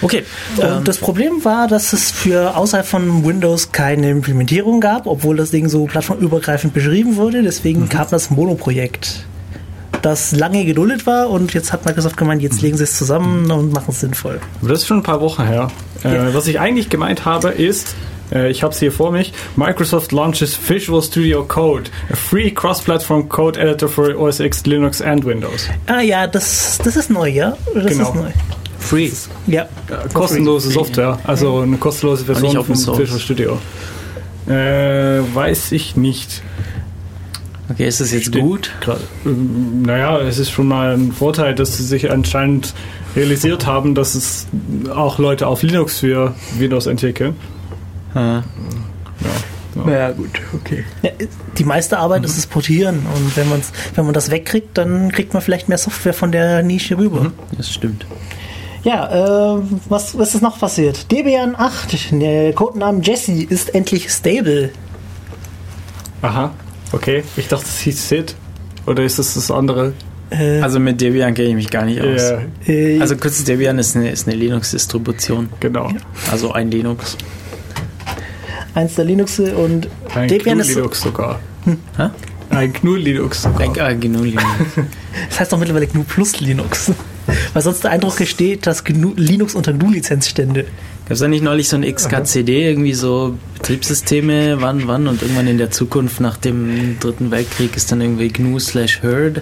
Okay, 0.00 0.24
Und 0.56 0.64
ähm, 0.64 0.84
das 0.84 0.98
Problem 0.98 1.44
war, 1.44 1.66
dass 1.66 1.92
es 1.92 2.10
für 2.10 2.56
außerhalb 2.56 2.86
von 2.86 3.24
Windows 3.26 3.72
keine 3.72 4.10
Implementierung 4.10 4.80
gab, 4.80 5.06
obwohl 5.06 5.36
das 5.36 5.50
Ding 5.50 5.68
so 5.68 5.86
plattformübergreifend 5.86 6.72
beschrieben 6.72 7.16
wurde. 7.16 7.42
Deswegen 7.42 7.82
Mhm. 7.82 7.88
kam 7.88 8.06
das 8.10 8.30
Mono-Projekt, 8.30 9.24
das 10.02 10.32
lange 10.32 10.64
geduldet 10.64 11.06
war 11.06 11.30
und 11.30 11.52
jetzt 11.54 11.72
hat 11.72 11.84
Microsoft 11.84 12.16
gemeint, 12.16 12.42
jetzt 12.42 12.62
legen 12.62 12.76
sie 12.76 12.84
es 12.84 12.96
zusammen 12.96 13.50
und 13.50 13.72
machen 13.72 13.86
es 13.90 14.00
sinnvoll. 14.00 14.40
Aber 14.60 14.68
das 14.70 14.80
ist 14.80 14.86
schon 14.86 14.98
ein 14.98 15.02
paar 15.02 15.20
Wochen 15.20 15.44
her. 15.44 15.68
Äh, 16.04 16.14
Ja. 16.14 16.34
Was 16.34 16.46
ich 16.46 16.60
eigentlich 16.60 16.88
gemeint 16.88 17.24
habe, 17.24 17.48
ist, 17.48 17.96
äh, 18.32 18.48
ich 18.50 18.62
habe 18.62 18.72
es 18.72 18.78
hier 18.78 18.92
vor 18.92 19.10
mich, 19.10 19.32
Microsoft 19.56 20.12
launches 20.12 20.56
Visual 20.68 21.02
Studio 21.02 21.42
Code, 21.44 21.90
a 22.12 22.14
free 22.14 22.52
cross-platform 22.52 23.28
code 23.28 23.58
editor 23.58 23.88
for 23.88 24.16
OS 24.16 24.38
X, 24.38 24.64
Linux 24.66 25.02
and 25.02 25.24
Windows. 25.24 25.66
Ah 25.88 26.00
ja, 26.02 26.28
das, 26.28 26.78
das 26.84 26.94
ist 26.94 27.10
neu, 27.10 27.28
ja? 27.28 27.56
Das 27.74 27.86
Genau. 27.86 28.08
ist 28.10 28.14
neu. 28.14 28.30
Free. 28.78 29.10
Ja. 29.46 29.62
Äh, 29.62 30.08
kostenlose 30.12 30.70
Software, 30.70 31.18
also 31.24 31.60
eine 31.60 31.76
kostenlose 31.76 32.24
Version 32.24 32.64
von. 32.64 32.76
Visual 32.98 33.18
Studio. 33.20 33.58
Äh, 34.46 35.20
weiß 35.34 35.72
ich 35.72 35.96
nicht. 35.96 36.42
Okay, 37.70 37.86
ist 37.86 38.00
das 38.00 38.12
jetzt 38.12 38.28
Steht 38.28 38.40
gut? 38.40 38.70
grad- 38.80 39.00
ähm, 39.26 39.82
Naja, 39.82 40.18
es 40.20 40.38
ist 40.38 40.50
schon 40.50 40.68
mal 40.68 40.94
ein 40.94 41.12
Vorteil, 41.12 41.54
dass 41.54 41.76
sie 41.76 41.84
sich 41.84 42.10
anscheinend 42.10 42.72
realisiert 43.14 43.66
haben, 43.66 43.94
dass 43.94 44.14
es 44.14 44.46
auch 44.94 45.18
Leute 45.18 45.46
auf 45.46 45.62
Linux 45.62 45.98
für 45.98 46.34
Windows 46.56 46.86
entwickeln. 46.86 47.36
Ja. 48.14 48.42
Ja, 49.86 50.10
gut, 50.10 50.30
okay. 50.54 50.84
Ja, 51.02 51.10
die 51.56 51.64
meiste 51.64 51.98
Arbeit 51.98 52.24
ist 52.24 52.36
das 52.36 52.46
Portieren 52.46 53.06
und 53.14 53.36
wenn, 53.36 53.48
man's, 53.48 53.70
wenn 53.94 54.06
man 54.06 54.14
das 54.14 54.30
wegkriegt, 54.30 54.76
dann 54.76 55.12
kriegt 55.12 55.34
man 55.34 55.42
vielleicht 55.42 55.68
mehr 55.68 55.78
Software 55.78 56.14
von 56.14 56.32
der 56.32 56.62
Nische 56.64 56.98
rüber. 56.98 57.30
Das 57.56 57.70
stimmt. 57.72 58.04
Ja, 58.88 59.56
äh, 59.58 59.60
was, 59.90 60.16
was 60.18 60.34
ist 60.34 60.40
noch 60.40 60.58
passiert? 60.58 61.12
Debian 61.12 61.54
8, 61.54 62.10
der 62.12 62.54
Codenamen 62.54 63.02
Jesse, 63.02 63.32
ist 63.44 63.74
endlich 63.74 64.08
stable. 64.10 64.70
Aha, 66.22 66.52
okay. 66.92 67.22
Ich 67.36 67.48
dachte, 67.48 67.66
es 67.68 67.80
hieß 67.80 68.08
Sid. 68.08 68.34
Oder 68.86 69.02
ist 69.02 69.18
das 69.18 69.34
das 69.34 69.50
andere? 69.50 69.92
Äh, 70.30 70.60
Also 70.62 70.80
mit 70.80 71.02
Debian 71.02 71.34
kenne 71.34 71.48
ich 71.50 71.54
mich 71.54 71.68
gar 71.68 71.84
nicht 71.84 72.00
aus. 72.00 72.32
Äh, 72.66 72.98
Also 72.98 73.18
kurz, 73.18 73.44
Debian 73.44 73.78
ist 73.78 73.94
eine, 73.94 74.10
ist 74.10 74.26
eine 74.26 74.36
Linux-Distribution. 74.36 75.50
genau. 75.60 75.90
Also 76.30 76.52
ein 76.52 76.70
Linux. 76.70 77.18
eins 78.74 78.94
der 78.94 79.04
Linux 79.04 79.38
und 79.38 79.86
Ein 80.14 80.28
Debian 80.28 80.60
ist, 80.60 80.68
GNU-Linux 80.68 81.02
sogar. 81.02 81.40
Hä? 81.98 82.08
Ein 82.48 82.72
GNU-Linux 82.72 83.42
sogar. 83.42 83.58
Denk, 83.58 83.78
ah, 83.82 83.92
GNU 83.92 84.22
Linux. 84.22 84.44
das 85.28 85.40
heißt 85.40 85.52
doch 85.52 85.58
mittlerweile 85.58 85.86
GNU 85.88 86.04
Plus 86.04 86.40
Linux. 86.40 86.90
Weil 87.52 87.62
sonst 87.62 87.84
der 87.84 87.90
Eindruck 87.90 88.18
entsteht, 88.20 88.66
dass 88.66 88.84
GNU, 88.84 89.12
Linux 89.16 89.54
unter 89.54 89.72
GNU-Lizenz 89.72 90.28
stände. 90.28 90.64
Gab 91.08 91.14
es 91.14 91.20
da 91.20 91.28
nicht 91.28 91.42
neulich 91.42 91.70
so 91.70 91.76
ein 91.76 91.82
XKCD, 91.82 92.68
irgendwie 92.68 92.92
so 92.92 93.38
Betriebssysteme, 93.54 94.60
wann, 94.60 94.86
wann 94.88 95.08
und 95.08 95.22
irgendwann 95.22 95.46
in 95.46 95.56
der 95.56 95.70
Zukunft 95.70 96.20
nach 96.20 96.36
dem 96.36 96.98
Dritten 97.00 97.30
Weltkrieg 97.30 97.74
ist 97.76 97.90
dann 97.90 98.02
irgendwie 98.02 98.28
GNU 98.28 98.58
slash 98.58 99.02
Herd. 99.02 99.40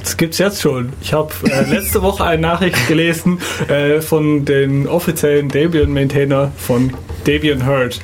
Das 0.00 0.16
gibt's 0.16 0.38
jetzt 0.38 0.62
schon. 0.62 0.92
Ich 1.00 1.12
habe 1.12 1.32
äh, 1.50 1.68
letzte 1.68 2.02
Woche 2.02 2.24
eine 2.24 2.42
Nachricht 2.42 2.86
gelesen 2.86 3.40
äh, 3.66 4.00
von 4.00 4.44
den 4.44 4.86
offiziellen 4.86 5.48
Debian-Maintainer 5.48 6.52
von 6.56 6.92
Debian 7.26 7.64
Herd. 7.64 8.00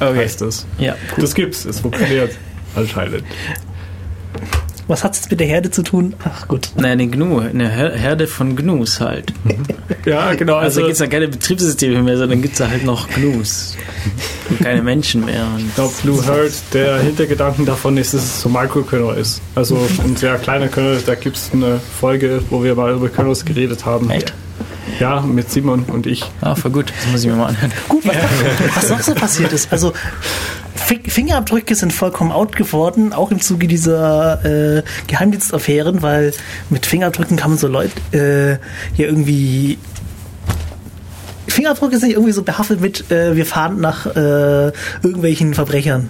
Heißt 0.00 0.40
das. 0.40 0.66
Ja. 0.78 0.96
Das 1.16 1.34
gibt's, 1.34 1.64
es 1.64 1.80
funktioniert 1.80 2.32
anscheinend. 2.74 3.24
Was 4.88 5.04
hat 5.04 5.14
es 5.14 5.30
mit 5.30 5.38
der 5.38 5.46
Herde 5.46 5.70
zu 5.70 5.82
tun? 5.82 6.14
Ach 6.24 6.48
gut. 6.48 6.70
Nein, 6.76 6.92
eine 6.92 7.06
GNU, 7.08 7.40
eine 7.40 7.68
Her- 7.68 7.92
Herde 7.94 8.26
von 8.26 8.56
GNUs 8.56 9.00
halt. 9.00 9.32
Ja, 10.04 10.32
genau. 10.34 10.54
Also, 10.54 10.64
Also, 10.64 10.80
da 10.80 10.86
gibt 10.86 10.92
es 10.94 10.98
ja 11.00 11.06
keine 11.06 11.28
Betriebssysteme 11.28 12.02
mehr, 12.02 12.16
sondern 12.16 12.40
gibt 12.40 12.54
es 12.54 12.58
da 12.60 12.68
halt 12.68 12.84
noch 12.84 13.08
GNUs. 13.10 13.76
Und 14.48 14.60
keine 14.60 14.80
Menschen 14.80 15.24
mehr. 15.26 15.46
Und 15.54 15.66
ich 15.68 15.74
glaube, 15.74 15.92
Blue 16.02 16.24
Herd, 16.24 16.52
der 16.72 16.98
Hintergedanken 17.00 17.66
davon 17.66 17.96
ist, 17.98 18.14
dass 18.14 18.22
es 18.22 18.40
so 18.40 18.48
Microkernel 18.48 19.18
ist. 19.18 19.42
Also 19.54 19.86
ein 20.02 20.16
sehr 20.16 20.36
kleiner 20.36 20.68
Kernel. 20.68 21.02
Da 21.04 21.14
gibt's 21.14 21.50
eine 21.52 21.78
Folge, 22.00 22.42
wo 22.48 22.64
wir 22.64 22.74
mal 22.74 22.94
über 22.94 23.08
Kernels 23.10 23.44
geredet 23.44 23.84
haben. 23.84 24.08
Echt? 24.10 24.32
Ja, 24.98 25.20
mit 25.20 25.50
Simon 25.50 25.82
und 25.84 26.06
ich. 26.06 26.24
Ah, 26.40 26.54
voll 26.54 26.70
gut, 26.70 26.90
das 26.96 27.12
muss 27.12 27.22
ich 27.22 27.28
mir 27.28 27.36
mal 27.36 27.46
anhören. 27.48 27.72
Gut, 27.88 28.04
was, 28.06 28.16
was 28.76 28.88
noch 28.88 29.00
so 29.02 29.14
passiert 29.14 29.52
ist. 29.52 29.70
Also 29.70 29.92
Fingerabdrücke 30.88 31.74
sind 31.74 31.92
vollkommen 31.92 32.32
out 32.32 32.56
geworden, 32.56 33.12
auch 33.12 33.30
im 33.30 33.40
Zuge 33.40 33.68
dieser 33.68 34.44
äh, 34.78 34.82
Geheimdienstaffären, 35.06 36.02
weil 36.02 36.32
mit 36.70 36.86
Fingerabdrücken 36.86 37.36
kann 37.36 37.50
man 37.50 37.58
so 37.58 37.68
Leute 37.68 37.92
äh, 38.12 38.58
hier 38.94 39.08
irgendwie 39.08 39.78
Fingerabdrücke 41.46 41.98
sind 41.98 42.10
irgendwie 42.10 42.32
so 42.32 42.42
behaftet 42.42 42.80
mit, 42.80 43.10
äh, 43.10 43.34
wir 43.36 43.44
fahren 43.44 43.80
nach 43.80 44.06
äh, 44.06 44.72
irgendwelchen 45.02 45.54
Verbrechern. 45.54 46.08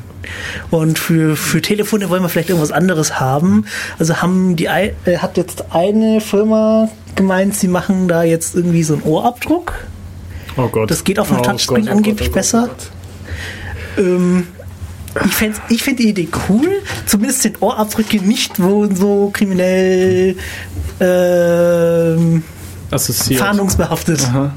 Und 0.71 0.99
für, 0.99 1.37
für 1.37 1.63
Telefone 1.63 2.11
wollen 2.11 2.23
wir 2.23 2.29
vielleicht 2.29 2.51
irgendwas 2.51 2.73
anderes 2.73 3.19
haben. 3.19 3.65
Also 3.99 4.21
haben 4.21 4.57
die 4.57 4.67
äh, 4.67 4.93
hat 5.19 5.37
jetzt 5.37 5.67
eine 5.71 6.21
Firma 6.21 6.91
gemeint, 7.15 7.57
sie 7.57 7.69
machen 7.69 8.09
da 8.09 8.23
jetzt 8.23 8.55
irgendwie 8.55 8.83
so 8.83 8.95
einen 8.95 9.03
Ohrabdruck. 9.05 9.73
Oh 10.57 10.69
Gott. 10.69 10.91
Das 10.91 11.05
geht 11.05 11.19
auf 11.19 11.29
dem 11.29 11.39
Oh 11.39 11.43
Touchscreen 11.43 11.87
Gott, 11.87 11.95
oh 11.95 11.97
angeblich 11.97 12.31
Gott, 12.33 12.45
oh 12.45 12.59
Gott, 12.59 12.69
besser. 12.69 12.69
oh 12.71 13.97
Gott. 13.97 14.05
Ähm, 14.05 14.47
ich 15.25 15.33
finde 15.33 15.59
ich 15.69 15.83
find 15.83 15.99
die 15.99 16.09
Idee 16.09 16.29
cool, 16.49 16.83
zumindest 17.07 17.43
sind 17.43 17.63
Ohrabdrücke 17.63 18.19
nicht 18.19 18.61
wo 18.63 18.87
so 18.95 19.31
kriminell 19.33 20.37
ähm, 21.01 22.43
Assoziiert. 22.91 23.41
fahndungsbehaftet. 23.41 24.21
Aha. 24.29 24.55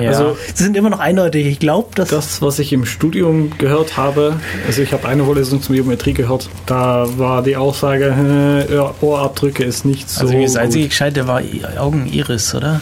Ja. 0.00 0.10
Also 0.10 0.36
Sie 0.54 0.62
sind 0.64 0.76
immer 0.76 0.90
noch 0.90 0.98
eindeutig. 1.00 1.46
Ich 1.46 1.58
glaube, 1.58 1.88
dass 1.94 2.08
das, 2.08 2.42
was 2.42 2.58
ich 2.58 2.72
im 2.72 2.84
Studium 2.84 3.50
gehört 3.58 3.96
habe, 3.96 4.36
also 4.66 4.82
ich 4.82 4.92
habe 4.92 5.08
eine 5.08 5.24
Vorlesung 5.24 5.62
zum 5.62 5.74
Biometrie 5.74 6.12
gehört, 6.14 6.48
da 6.66 7.06
war 7.16 7.42
die 7.42 7.56
Aussage, 7.56 8.66
äh, 8.70 9.04
Ohrabdrücke 9.04 9.64
ist 9.64 9.84
nicht 9.84 10.08
so 10.10 10.22
also 10.22 10.40
das 10.40 10.56
einzige. 10.56 10.88
Gescheite 10.88 11.26
war 11.26 11.40
Augeniris, 11.78 12.54
oder? 12.54 12.80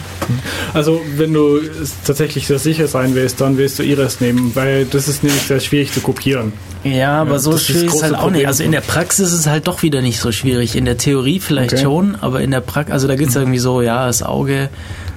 Also 0.73 1.01
wenn 1.17 1.33
du 1.33 1.57
es 1.57 1.93
tatsächlich 2.05 2.47
sehr 2.47 2.59
sicher 2.59 2.87
sein 2.87 3.15
willst, 3.15 3.41
dann 3.41 3.57
willst 3.57 3.79
du 3.79 3.83
Iris 3.83 4.21
nehmen, 4.21 4.51
weil 4.55 4.85
das 4.85 5.07
ist 5.07 5.23
nämlich 5.23 5.41
sehr 5.43 5.59
schwierig 5.59 5.91
zu 5.93 6.01
kopieren. 6.01 6.53
Ja, 6.83 7.21
aber 7.21 7.33
Ja, 7.33 7.39
so 7.39 7.53
ist 7.53 7.65
schwierig 7.65 7.85
ist 7.85 7.91
große 7.91 8.03
halt 8.05 8.13
auch 8.15 8.17
nicht. 8.23 8.31
Problem. 8.31 8.47
Also 8.47 8.63
in 8.63 8.71
der 8.73 8.81
Praxis 8.81 9.31
ist 9.31 9.39
es 9.39 9.47
halt 9.47 9.67
doch 9.67 9.83
wieder 9.83 10.01
nicht 10.01 10.19
so 10.19 10.31
schwierig. 10.33 10.75
In 10.75 10.83
der 10.85 10.97
Theorie 10.97 11.39
vielleicht 11.39 11.73
Okay. 11.73 11.83
schon, 11.83 12.17
aber 12.19 12.41
in 12.41 12.51
der 12.51 12.59
Praxis, 12.59 12.93
also 12.93 13.07
da 13.07 13.15
gibt 13.15 13.29
es 13.29 13.35
irgendwie 13.37 13.59
so, 13.59 13.81
ja, 13.81 14.05
das 14.07 14.21
Auge, 14.21 14.69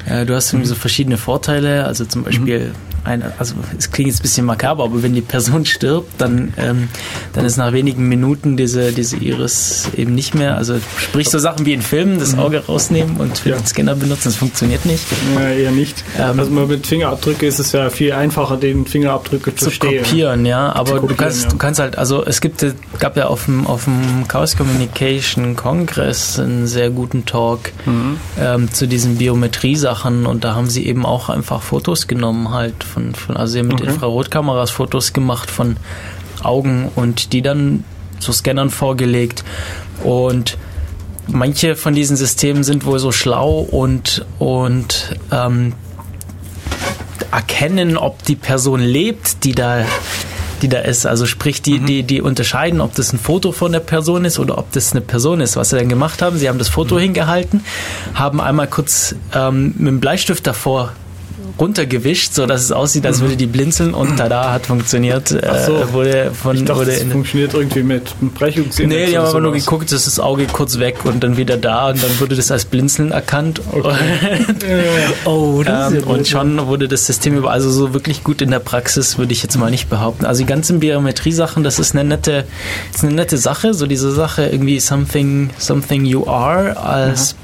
äh, 0.07 0.25
du 0.25 0.35
hast 0.35 0.53
irgendwie 0.53 0.69
so 0.69 0.75
verschiedene 0.75 1.19
Vorteile. 1.19 1.85
Also 1.85 2.05
zum 2.05 2.25
Beispiel, 2.25 2.73
ein, 3.07 3.23
also 3.39 3.55
es 3.79 3.91
klingt 3.91 4.09
jetzt 4.11 4.21
ein 4.21 4.23
bisschen 4.23 4.47
makaber, 4.47 4.85
aber 4.85 5.03
wenn 5.03 5.15
die 5.15 5.21
Person 5.23 5.65
stirbt, 5.65 6.13
dann, 6.21 6.53
ähm, 6.59 6.89
dann 7.33 7.45
ist 7.45 7.57
nach 7.57 7.73
wenigen 7.73 8.09
Minuten 8.09 8.57
diese, 8.57 8.93
diese 8.93 9.17
Iris 9.17 9.89
eben 9.97 10.15
nicht 10.15 10.35
mehr. 10.35 10.57
Also 10.57 10.75
sprich 10.99 11.29
so 11.31 11.39
Sachen 11.39 11.65
wie 11.67 11.73
in 11.73 11.83
Filmen, 11.83 12.19
das 12.19 12.37
Auge 12.37 12.65
rausnehmen 12.67 13.17
und 13.17 13.39
für 13.39 13.51
Ja. 13.51 13.57
den 13.57 13.67
Scanner 13.67 13.95
benutzen, 13.95 14.25
das 14.25 14.37
funktioniert 14.37 14.85
nicht. 14.85 15.05
Ja, 15.35 15.49
eher 15.51 15.71
nicht. 15.71 16.05
Ähm, 16.19 16.39
also 16.39 16.51
mit 16.51 16.87
Fingerabdrücke 16.87 17.47
ist 17.47 17.59
es 17.59 17.73
ja 17.73 17.89
viel 17.91 18.13
einfacher, 18.13 18.57
den 18.57 18.87
Fingerabdrücke 18.87 19.55
zu, 19.55 19.67
zu 19.67 19.71
stehlen. 19.71 20.03
kopieren, 20.05 20.45
ja. 20.47 20.73
Aber 20.73 21.01
kopieren, 21.01 21.09
du 21.09 21.15
kannst, 21.15 21.45
ja. 21.45 21.49
du 21.51 21.57
kannst 21.57 21.81
halt, 21.81 21.97
also 21.99 22.25
es 22.25 22.41
gibt, 22.41 22.63
äh, 22.63 22.73
gab 22.99 23.17
ja 23.17 23.27
auf 23.29 23.45
dem, 23.47 23.67
auf 23.67 23.85
dem 23.85 24.27
Chaos 24.29 24.57
Communication 24.57 25.57
Kongress 25.57 26.39
einen 26.39 26.67
sehr 26.67 26.91
guten 26.91 27.25
Talk 27.27 27.73
Mhm. 27.87 28.19
ähm, 28.41 28.73
zu 28.73 28.87
diesen 28.89 29.17
Biometrie-Sachen 29.19 30.27
und 30.27 30.45
da 30.45 30.55
haben 30.55 30.69
sie 30.69 30.87
eben 30.87 31.05
auch 31.07 31.29
einfach 31.29 31.63
Fotos 31.63 32.07
genommen 32.07 32.51
halt 32.53 32.85
von, 32.97 33.15
von 33.15 33.37
also 33.37 33.53
sie 33.53 33.59
haben 33.59 33.69
mit 33.69 33.81
Okay. 33.81 33.91
Infrarotkameras 33.91 34.71
Fotos 34.71 35.13
gemacht 35.13 35.51
von 35.51 35.77
Augen 36.43 36.91
und 36.97 37.35
die 37.35 37.43
dann 37.43 37.85
zu 38.21 38.33
Scannern 38.33 38.71
vorgelegt 38.71 39.45
und 40.03 40.57
manche 41.27 41.77
von 41.77 41.95
diesen 41.95 42.17
Systemen 42.17 42.65
sind 42.65 42.87
wohl 42.87 42.99
so 42.99 43.13
schlau 43.13 43.59
und, 43.59 44.25
und 44.39 45.17
ähm, 45.31 45.75
erkennen, 47.31 47.99
ob 47.99 48.23
die 48.23 48.37
Person 48.37 48.81
lebt, 48.81 49.45
die 49.45 49.53
da, 49.53 49.85
die 50.63 50.69
da 50.69 50.79
ist. 50.79 51.05
Also 51.05 51.27
sprich, 51.27 51.61
die, 51.61 51.81
die, 51.81 52.03
die 52.03 52.23
unterscheiden, 52.23 52.81
ob 52.81 52.95
das 52.95 53.13
ein 53.13 53.19
Foto 53.19 53.53
von 53.53 53.73
der 53.73 53.81
Person 53.81 54.25
ist 54.25 54.39
oder 54.39 54.57
ob 54.57 54.73
das 54.73 54.93
eine 54.93 55.03
Person 55.03 55.41
ist. 55.41 55.57
Was 55.57 55.71
sie 55.71 55.77
dann 55.77 55.91
gemacht 55.91 56.23
haben, 56.23 56.39
sie 56.39 56.49
haben 56.49 56.59
das 56.59 56.71
Foto 56.71 56.99
hingehalten, 56.99 57.63
haben 58.15 58.41
einmal 58.41 58.69
kurz 58.69 59.15
ähm, 59.35 59.75
mit 59.77 59.89
dem 59.89 60.01
Bleistift 60.01 60.47
davor 60.47 60.93
runtergewischt, 61.59 62.35
so 62.35 62.47
dass 62.47 62.63
es 62.63 62.73
aussieht, 62.73 63.07
als 63.07 63.21
würde 63.21 63.37
die 63.37 63.47
blinzeln 63.47 63.95
und 63.95 64.17
tada 64.17 64.53
hat 64.53 64.67
funktioniert. 64.67 65.31
Äh, 65.31 65.41
Ach 65.49 65.59
so. 65.67 65.93
wurde 65.93 66.31
von 66.33 66.57
Ich 66.57 66.65
dachte, 66.65 66.81
wurde 66.81 66.93
das 66.93 67.03
funktioniert 67.05 67.55
irgendwie 67.55 67.83
mit 67.83 68.15
einem 68.21 68.31
Brechungsindex. 68.31 69.01
Nee, 69.01 69.11
die 69.11 69.19
haben 69.19 69.27
aber 69.27 69.41
nur 69.41 69.53
geguckt, 69.53 69.91
dass 69.93 70.05
das 70.05 70.21
Auge 70.21 70.47
kurz 70.47 70.79
weg 70.79 71.05
und 71.05 71.23
dann 71.25 71.37
wieder 71.37 71.57
da 71.57 71.89
und 71.89 72.03
dann 72.03 72.21
wurde 72.21 72.37
das 72.37 72.51
als 72.51 72.65
Blinzeln 72.67 73.11
erkannt. 73.11 73.61
oh, 75.25 75.63
das 75.65 75.93
Ähm, 75.93 75.97
ist 75.99 76.03
ja 76.05 76.11
und 76.11 76.19
gut. 76.19 76.29
schon 76.29 76.67
wurde 76.67 76.89
das 76.89 77.07
System 77.07 77.37
über, 77.37 77.51
also 77.51 77.71
so 77.71 77.95
wirklich 77.95 78.23
gut 78.25 78.43
in 78.43 78.51
der 78.51 78.59
Praxis, 78.59 79.19
würde 79.19 79.33
ich 79.33 79.43
jetzt 79.43 79.57
mal 79.59 79.71
nicht 79.71 79.89
behaupten. 79.89 80.25
Also 80.27 80.43
die 80.43 80.47
ganzen 80.47 80.81
Biometrie-Sachen, 80.81 81.65
das 81.65 81.79
ist 81.79 81.95
eine 81.95 82.05
nette, 82.05 82.45
das 82.93 83.03
ist 83.03 83.05
eine 83.07 83.15
nette 83.15 83.39
Sache, 83.39 83.75
so 83.75 83.87
diese 83.87 84.11
Sache 84.13 84.47
irgendwie 84.47 84.81
something, 84.81 85.51
something 85.59 86.05
you 86.05 86.27
are, 86.29 86.77
als, 86.77 87.35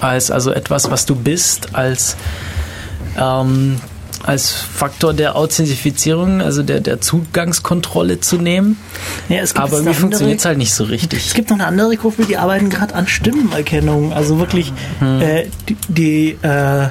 als 0.00 0.30
also 0.30 0.52
etwas, 0.52 0.90
was 0.90 1.06
du 1.06 1.14
bist, 1.14 1.74
als, 1.74 2.16
ähm, 3.18 3.76
als 4.24 4.50
Faktor 4.52 5.14
der 5.14 5.34
Authentifizierung, 5.34 6.40
also 6.42 6.62
der, 6.62 6.80
der 6.80 7.00
Zugangskontrolle 7.00 8.20
zu 8.20 8.36
nehmen. 8.36 8.76
ja, 9.28 9.38
es 9.38 9.54
gibt 9.54 9.64
Aber 9.66 9.78
eine 9.78 9.94
funktioniert 9.94 10.38
es 10.38 10.44
halt 10.44 10.58
nicht 10.58 10.72
so 10.72 10.84
Es 10.84 10.90
richtig. 10.90 11.34
gibt 11.34 11.50
noch 11.50 11.56
eine 11.58 11.66
andere 11.66 11.96
Gruppe, 11.96 12.24
die 12.24 12.36
arbeiten 12.36 12.70
gerade 12.70 12.94
an 12.94 13.08
Stimmenerkennung. 13.08 14.12
Also 14.12 14.38
wirklich 14.38 14.72
Hm. 15.00 15.20
äh, 15.20 15.46
die, 15.68 15.76
die 15.88 16.28
äh, 16.42 16.88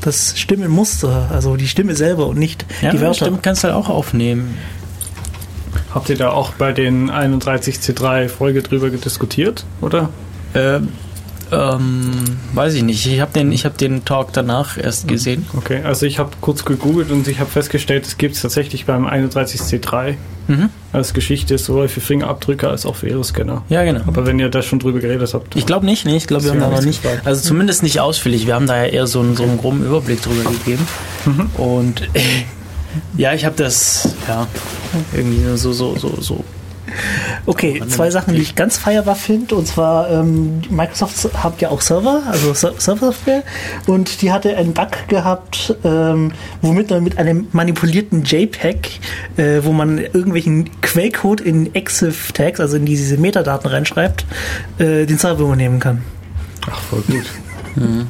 das 0.00 0.34
Stimmenmuster, 0.38 1.28
also 1.32 1.56
die 1.56 1.68
Stimme 1.68 1.94
selber 1.94 2.26
und 2.26 2.38
nicht 2.38 2.64
Ja, 2.82 2.90
die 2.90 3.00
Wörter. 3.00 3.26
stimmt, 3.26 3.42
kannst 3.44 3.62
du 3.62 3.68
halt 3.68 3.76
auch 3.76 3.88
aufnehmen. 3.88 4.56
Habt 5.94 6.08
ihr 6.08 6.16
da 6.16 6.30
auch 6.30 6.52
bei 6.54 6.72
den 6.72 7.10
31C3 7.10 8.28
Folge 8.28 8.62
drüber 8.62 8.90
diskutiert, 8.90 9.64
oder? 9.80 10.08
Ähm, 10.54 10.88
ähm, 11.52 12.10
weiß 12.54 12.74
ich 12.74 12.82
nicht. 12.82 13.06
Ich 13.06 13.20
habe 13.20 13.32
den, 13.32 13.52
ich 13.52 13.64
hab 13.64 13.76
den 13.78 14.04
Talk 14.04 14.32
danach 14.32 14.78
erst 14.78 15.08
gesehen. 15.08 15.46
Okay, 15.56 15.82
also 15.84 16.06
ich 16.06 16.18
habe 16.18 16.30
kurz 16.40 16.64
gegoogelt 16.64 17.10
und 17.10 17.26
ich 17.28 17.40
habe 17.40 17.50
festgestellt, 17.50 18.06
es 18.06 18.18
gibt 18.18 18.36
es 18.36 18.42
tatsächlich 18.42 18.86
beim 18.86 19.06
31C3 19.06 20.16
Mhm. 20.50 20.68
als 20.92 21.14
Geschichte 21.14 21.56
sowohl 21.58 21.86
für 21.86 22.00
Fingerabdrücke 22.00 22.68
als 22.68 22.84
auch 22.84 22.96
für 22.96 23.08
Iris-Scanner. 23.08 23.62
Ja, 23.68 23.84
genau. 23.84 24.00
Aber 24.08 24.26
wenn 24.26 24.40
ihr 24.40 24.48
da 24.48 24.62
schon 24.62 24.80
drüber 24.80 24.98
geredet 24.98 25.32
habt. 25.32 25.54
Ich 25.54 25.64
glaube 25.64 25.86
nicht, 25.86 26.04
nee, 26.04 26.16
ich 26.16 26.26
glaube, 26.26 26.42
wir 26.42 26.50
haben 26.50 26.58
da 26.58 26.68
noch 26.70 26.82
nicht, 26.82 27.02
gefragt. 27.02 27.24
also 27.24 27.40
zumindest 27.40 27.84
nicht 27.84 28.00
ausführlich. 28.00 28.46
Wir 28.46 28.54
haben 28.56 28.66
da 28.66 28.84
ja 28.84 28.90
eher 28.90 29.06
so 29.06 29.20
einen, 29.20 29.36
so 29.36 29.44
einen 29.44 29.58
groben 29.58 29.84
Überblick 29.84 30.20
drüber 30.22 30.50
gegeben. 30.50 30.84
Mhm. 31.24 31.50
Und 31.56 32.02
äh, 32.14 32.20
ja, 33.16 33.32
ich 33.32 33.44
habe 33.44 33.54
das, 33.56 34.08
ja, 34.26 34.48
irgendwie 35.14 35.56
so, 35.56 35.72
so, 35.72 35.96
so, 35.96 36.20
so. 36.20 36.44
Okay, 37.46 37.82
zwei 37.88 38.10
Sachen, 38.10 38.34
die 38.34 38.40
ich 38.42 38.54
ganz 38.54 38.78
feierbar 38.78 39.14
finde. 39.14 39.54
Und 39.54 39.66
zwar, 39.66 40.10
ähm, 40.10 40.62
Microsoft 40.70 41.30
hat 41.42 41.60
ja 41.60 41.70
auch 41.70 41.80
Server, 41.80 42.22
also 42.30 42.52
Ser- 42.54 42.74
Server-Software. 42.78 43.42
Und 43.86 44.22
die 44.22 44.32
hatte 44.32 44.56
einen 44.56 44.72
Bug 44.74 44.90
gehabt, 45.08 45.74
ähm, 45.84 46.32
womit 46.62 46.90
man 46.90 47.02
mit 47.02 47.18
einem 47.18 47.48
manipulierten 47.52 48.24
JPEG, 48.24 49.00
äh, 49.36 49.60
wo 49.62 49.72
man 49.72 49.98
irgendwelchen 49.98 50.70
Quellcode 50.82 51.40
in 51.40 51.74
EXIF-Tags, 51.74 52.60
also 52.60 52.76
in 52.76 52.86
diese 52.86 53.16
Metadaten 53.16 53.70
reinschreibt, 53.70 54.26
äh, 54.78 55.06
den 55.06 55.18
Server 55.18 55.44
übernehmen 55.44 55.80
kann. 55.80 56.02
Ach, 56.70 56.80
voll 56.80 57.02
gut. 57.02 57.24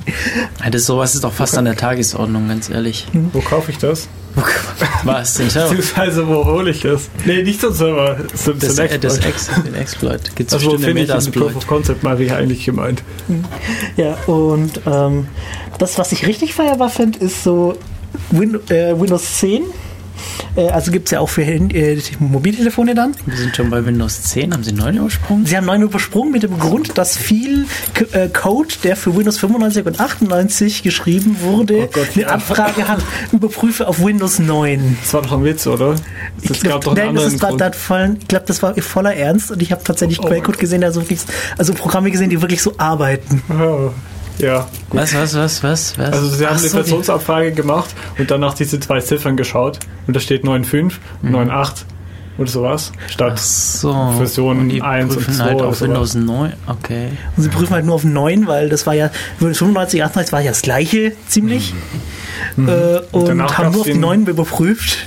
Ja, 0.65 0.71
das 0.71 0.87
sowas 0.87 1.15
ist 1.15 1.23
doch 1.23 1.35
fast 1.35 1.57
an 1.59 1.67
der 1.67 1.77
Tagesordnung, 1.77 2.49
ganz 2.49 2.71
ehrlich. 2.71 3.07
Wo 3.35 3.41
kaufe 3.41 3.71
ich 3.71 3.77
das? 3.79 4.09
Was? 5.05 5.35
Den 5.35 5.51
Server? 5.51 5.69
Beziehungsweise, 5.75 6.29
wo 6.29 6.45
hole 6.45 6.71
ich 6.71 6.81
das? 6.81 7.09
Nee, 7.25 7.43
nicht 7.43 7.61
so 7.61 7.71
Server. 7.71 8.17
So, 8.35 8.53
Das, 8.53 8.77
so 8.77 8.83
äh, 8.83 8.99
das 8.99 9.19
Ex, 9.19 9.51
den 9.65 9.75
Exploit. 9.75 10.35
Gibt 10.37 10.51
es 10.51 10.55
also, 10.55 10.79
finde 10.79 11.03
ich 11.03 11.09
das 11.09 11.31
Proof 11.31 11.57
of 11.57 11.67
Concept 11.67 12.03
mal, 12.03 12.19
wie 12.19 12.31
eigentlich 12.31 12.65
gemeint. 12.65 13.03
Ja, 13.97 14.15
und 14.27 14.81
ähm, 14.87 15.29
das, 15.79 15.99
was 15.99 16.13
ich 16.13 16.27
richtig 16.27 16.55
feierbar 16.55 16.91
finde, 16.91 17.19
ist 17.19 17.43
so 17.43 17.77
Win 18.31 18.59
äh, 18.71 18.99
Windows 18.99 19.39
10. 19.39 19.63
Äh, 20.57 20.69
also 20.69 20.91
gibt 20.91 21.07
es 21.09 21.13
ja 21.13 21.21
auch 21.21 21.29
für 21.29 21.43
äh, 21.43 22.01
Mobiltelefone 22.19 22.95
dann. 22.95 23.13
Wir 23.27 23.37
sind 23.37 23.57
schon 23.57 23.71
bei 23.71 23.85
Windows 23.85 24.23
10. 24.23 24.53
Haben 24.53 24.65
Sie 24.65 24.73
9 24.73 24.97
übersprungen? 24.97 25.47
Sie 25.47 25.57
haben 25.57 25.67
neun 25.67 25.83
übersprungen 25.83 26.33
mit 26.33 26.43
dem 26.43 26.59
Grund, 26.59 26.97
dass 26.99 27.17
viel 27.17 27.67
K 27.95 28.05
äh, 28.13 28.29
Code, 28.29 28.75
der 28.83 28.97
für 28.97 29.17
Windows 29.17 29.39
95 29.39 29.87
und 29.87 30.01
98 30.01 30.83
geschrieben 30.83 31.37
wurde, 31.41 31.85
Oh 31.85 31.91
Gott, 31.93 32.09
eine 32.15 32.23
ja. 32.23 32.29
Abfrage 32.29 32.89
hat, 32.89 33.01
überprüfe 33.33 33.89
auf 33.89 34.03
Windows 34.05 34.39
9. 34.39 34.99
Das 35.03 35.15
war 35.15 35.23
doch 35.23 35.33
ein 35.33 35.45
Witz, 35.45 35.67
oder? 35.67 35.95
Ich 36.43 36.49
Das 36.49 36.61
glaube, 36.61 36.85
gab 36.85 36.95
doch 36.97 37.03
einen 37.03 37.15
das, 37.15 37.25
ist 37.35 37.43
das 37.43 37.77
voll, 37.77 38.17
ich 38.21 38.29
glaube, 38.29 38.45
das 38.47 38.63
war 38.63 38.75
voller 38.77 39.15
Ernst 39.15 39.51
und 39.51 39.63
ich 39.63 39.73
habe 39.73 39.83
tatsächlich 39.85 40.19
Oh 40.19 40.23
mein 40.23 40.33
Quellcode 40.33 40.59
gesehen, 40.59 40.81
der 40.81 40.93
so 40.93 41.01
wirklich, 41.01 41.21
also 41.59 41.75
Programme 41.75 42.11
gesehen, 42.11 42.31
die 42.31 42.41
wirklich 42.41 42.63
so 42.63 42.75
arbeiten. 42.79 43.43
Oh, 43.49 43.91
Ja, 44.41 44.69
gut. 44.89 45.01
Was, 45.01 45.15
was, 45.15 45.35
was, 45.35 45.63
was, 45.63 45.99
was? 45.99 46.13
Also 46.13 46.29
sie 46.29 46.47
haben 46.47 46.57
Ach 46.57 46.61
eine 46.61 46.71
Versionsabfrage 46.71 47.53
gemacht 47.53 47.91
und 48.19 48.31
dann 48.31 48.41
nach 48.41 48.55
diese 48.55 48.81
zwei 48.81 49.01
Ziffern 49.01 49.37
geschaut 49.37 49.79
und 50.07 50.15
da 50.17 50.21
steht 50.21 50.45
9.5, 50.45 50.93
Mhm. 51.23 51.35
9.8 51.37 51.73
oder 52.39 52.51
sowas 52.51 52.93
statt. 53.09 53.39
So. 53.39 54.15
Version 54.17 54.59
und 54.61 54.69
die 54.71 54.81
1 54.83 55.11
und 55.11 55.17
prüfen 55.17 55.35
2 55.35 55.45
halt 55.45 55.61
auf 55.63 55.77
sowas. 55.77 55.81
Windows 55.89 56.15
9. 56.15 56.53
Okay. 56.67 57.09
Und 57.37 57.43
sie 57.43 57.49
prüfen 57.51 57.75
halt 57.75 57.85
nur 57.85 57.95
auf 57.97 58.05
9, 58.05 58.47
weil 58.47 58.69
das 58.71 58.87
war 58.87 58.95
ja, 58.95 59.11
Windows 59.41 59.59
95, 59.59 60.03
98 60.03 60.33
war 60.33 60.41
ja 60.41 60.51
das 60.51 60.63
gleiche 60.63 61.13
ziemlich. 61.29 61.75
Äh, 62.57 62.61
und, 63.13 63.23
Mhm. 63.23 63.27
danach 63.27 63.59
haben 63.59 63.73
nur 63.73 63.81
auf 63.83 63.87
die 63.87 63.93
den- 63.93 64.01
9 64.01 64.27
überprüft. 64.27 64.99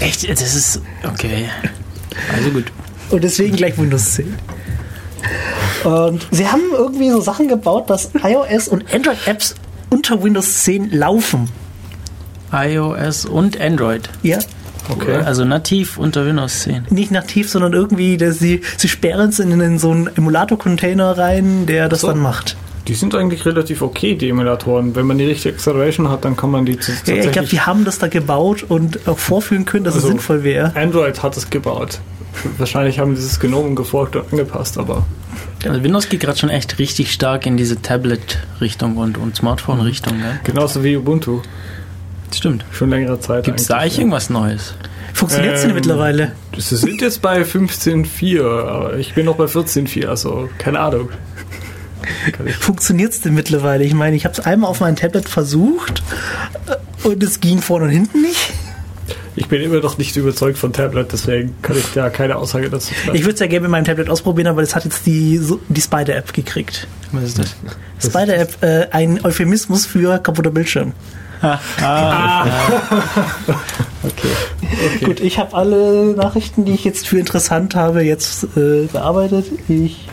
Echt? 0.00 0.28
Das 0.28 0.54
ist. 0.54 0.80
Okay. 1.04 1.48
Also 2.34 2.50
gut. 2.50 2.64
Und 3.10 3.22
deswegen 3.22 3.54
gleich 3.56 3.78
Windows 3.78 4.14
10. 4.14 4.34
Und 5.86 6.26
sie 6.32 6.48
haben 6.48 6.62
irgendwie 6.72 7.10
so 7.10 7.20
Sachen 7.20 7.46
gebaut, 7.48 7.88
dass 7.90 8.10
iOS 8.22 8.66
und 8.68 8.92
Android-Apps 8.92 9.54
unter 9.90 10.22
Windows 10.22 10.64
10 10.64 10.90
laufen. 10.90 11.48
iOS 12.52 13.24
und 13.24 13.60
Android. 13.60 14.08
Ja. 14.22 14.38
Okay. 14.88 15.16
Also 15.16 15.44
nativ 15.44 15.98
unter 15.98 16.26
Windows 16.26 16.60
10. 16.62 16.86
Nicht 16.90 17.10
nativ, 17.10 17.48
sondern 17.50 17.72
irgendwie, 17.72 18.16
dass 18.16 18.38
sie, 18.38 18.62
sie 18.76 18.88
sperren 18.88 19.30
es 19.30 19.38
in, 19.38 19.58
in 19.60 19.78
so 19.78 19.90
einen 19.90 20.08
Emulator-Container 20.16 21.16
rein, 21.18 21.66
der 21.66 21.88
das 21.88 22.00
so. 22.02 22.08
dann 22.08 22.18
macht. 22.20 22.56
Die 22.86 22.94
sind 22.94 23.14
eigentlich 23.16 23.44
relativ 23.46 23.82
okay, 23.82 24.14
die 24.14 24.28
Emulatoren. 24.28 24.94
Wenn 24.94 25.06
man 25.06 25.18
die 25.18 25.24
richtige 25.24 25.54
Acceleration 25.56 26.08
hat, 26.08 26.24
dann 26.24 26.36
kann 26.36 26.50
man 26.52 26.64
die 26.66 26.72
Ja, 26.72 26.78
tatsächlich... 26.78 27.26
ich 27.26 27.32
glaube, 27.32 27.48
die 27.48 27.60
haben 27.60 27.84
das 27.84 27.98
da 27.98 28.06
gebaut 28.06 28.64
und 28.68 29.08
auch 29.08 29.18
vorführen 29.18 29.64
können, 29.64 29.84
dass 29.84 29.94
Also- 29.94 30.06
es 30.08 30.12
sinnvoll 30.12 30.44
wäre. 30.44 30.72
Android 30.76 31.20
hat 31.22 31.36
es 31.36 31.50
gebaut. 31.50 31.98
Wahrscheinlich 32.58 32.98
haben 33.00 33.10
die 33.10 33.16
dieses 33.16 33.40
genommen, 33.40 33.74
gefolgt 33.74 34.14
und 34.14 34.30
angepasst, 34.30 34.78
aber 34.78 35.04
Also 35.70 35.82
Windows 35.82 36.08
geht 36.08 36.20
gerade 36.20 36.38
schon 36.38 36.50
echt 36.50 36.78
richtig 36.78 37.12
stark 37.12 37.46
in 37.46 37.56
diese 37.56 37.80
Tablet-Richtung 37.80 38.96
und, 38.96 39.18
und 39.18 39.36
Smartphone-Richtung. 39.36 40.18
Gell? 40.18 40.40
genauso 40.44 40.82
wie 40.84 40.96
Ubuntu. 40.96 41.42
Stimmt. 42.34 42.64
Schon 42.72 42.90
längere 42.90 43.20
Zeit. 43.20 43.44
Gibt 43.44 43.60
es 43.60 43.66
da 43.66 43.78
eigentlich 43.78 43.98
irgendwas 43.98 44.30
Neues? 44.30 44.74
Funktioniert 45.14 45.54
es 45.54 45.62
denn 45.62 45.70
Ähm, 45.70 45.76
mittlerweile? 45.76 46.32
Sie 46.58 46.76
sind 46.76 47.00
jetzt 47.00 47.22
bei 47.22 47.42
15.4, 47.42 48.42
aber 48.42 48.96
ich 48.98 49.14
bin 49.14 49.24
noch 49.26 49.36
bei 49.36 49.44
14.4, 49.44 50.06
also 50.08 50.48
keine 50.58 50.80
Ahnung. 50.80 51.08
Funktioniert 52.60 53.12
es 53.12 53.20
denn 53.22 53.34
mittlerweile? 53.34 53.84
Ich 53.84 53.94
meine, 53.94 54.16
ich 54.16 54.24
habe 54.24 54.32
es 54.32 54.40
einmal 54.40 54.70
auf 54.70 54.80
meinem 54.80 54.96
Tablet 54.96 55.28
versucht 55.28 56.02
äh, 56.66 57.06
und 57.08 57.22
es 57.22 57.40
ging 57.40 57.62
vorne 57.62 57.86
und 57.86 57.90
hinten 57.90 58.22
nicht. 58.22 58.52
Ich 59.38 59.48
bin 59.48 59.60
immer 59.60 59.80
noch 59.80 59.98
nicht 59.98 60.16
überzeugt 60.16 60.56
von 60.58 60.72
Tablet, 60.72 61.12
deswegen 61.12 61.54
kann 61.62 61.76
ich 61.76 61.84
da 61.94 62.08
keine 62.08 62.36
Aussage 62.36 62.70
dazu 62.70 62.94
treffen. 62.94 63.14
Ich 63.14 63.22
würde 63.22 63.34
es 63.34 63.40
ja 63.40 63.46
gerne 63.46 63.62
mit 63.62 63.70
meinem 63.70 63.84
Tablet 63.84 64.08
ausprobieren, 64.08 64.48
aber 64.48 64.62
das 64.62 64.74
hat 64.74 64.84
jetzt 64.84 65.04
die, 65.06 65.36
so- 65.38 65.60
die 65.68 65.80
Spider-App 65.80 66.32
gekriegt. 66.32 66.88
Was 67.12 67.24
ist 67.24 67.38
das? 67.38 67.54
Spider-App, 68.10 68.62
äh, 68.62 68.86
ein 68.92 69.22
Euphemismus 69.24 69.84
für 69.86 70.18
kaputter 70.18 70.50
Bildschirm. 70.50 70.92
Okay. 74.02 75.04
Gut, 75.04 75.20
ich 75.20 75.38
habe 75.38 75.54
alle 75.54 76.14
Nachrichten, 76.14 76.64
die 76.64 76.72
ich 76.72 76.84
jetzt 76.84 77.06
für 77.08 77.18
interessant 77.18 77.74
habe, 77.74 78.02
jetzt 78.02 78.44
äh, 78.56 78.86
bearbeitet. 78.90 79.46
Ich, 79.68 80.08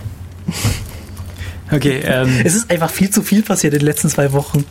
Okay, 1.72 2.02
ähm, 2.06 2.30
es 2.44 2.54
ist 2.56 2.70
einfach 2.70 2.90
viel 2.92 3.10
zu 3.10 3.22
viel 3.24 3.42
passiert 3.42 3.74
in 3.74 3.80
den 3.80 3.86
letzten 3.86 4.10
zwei 4.10 4.32
Wochen. 4.34 4.66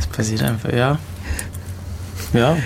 es 0.00 0.06
passiert 0.06 0.42
einfach, 0.42 0.72
ja. 0.72 0.98
Ja. 2.32 2.56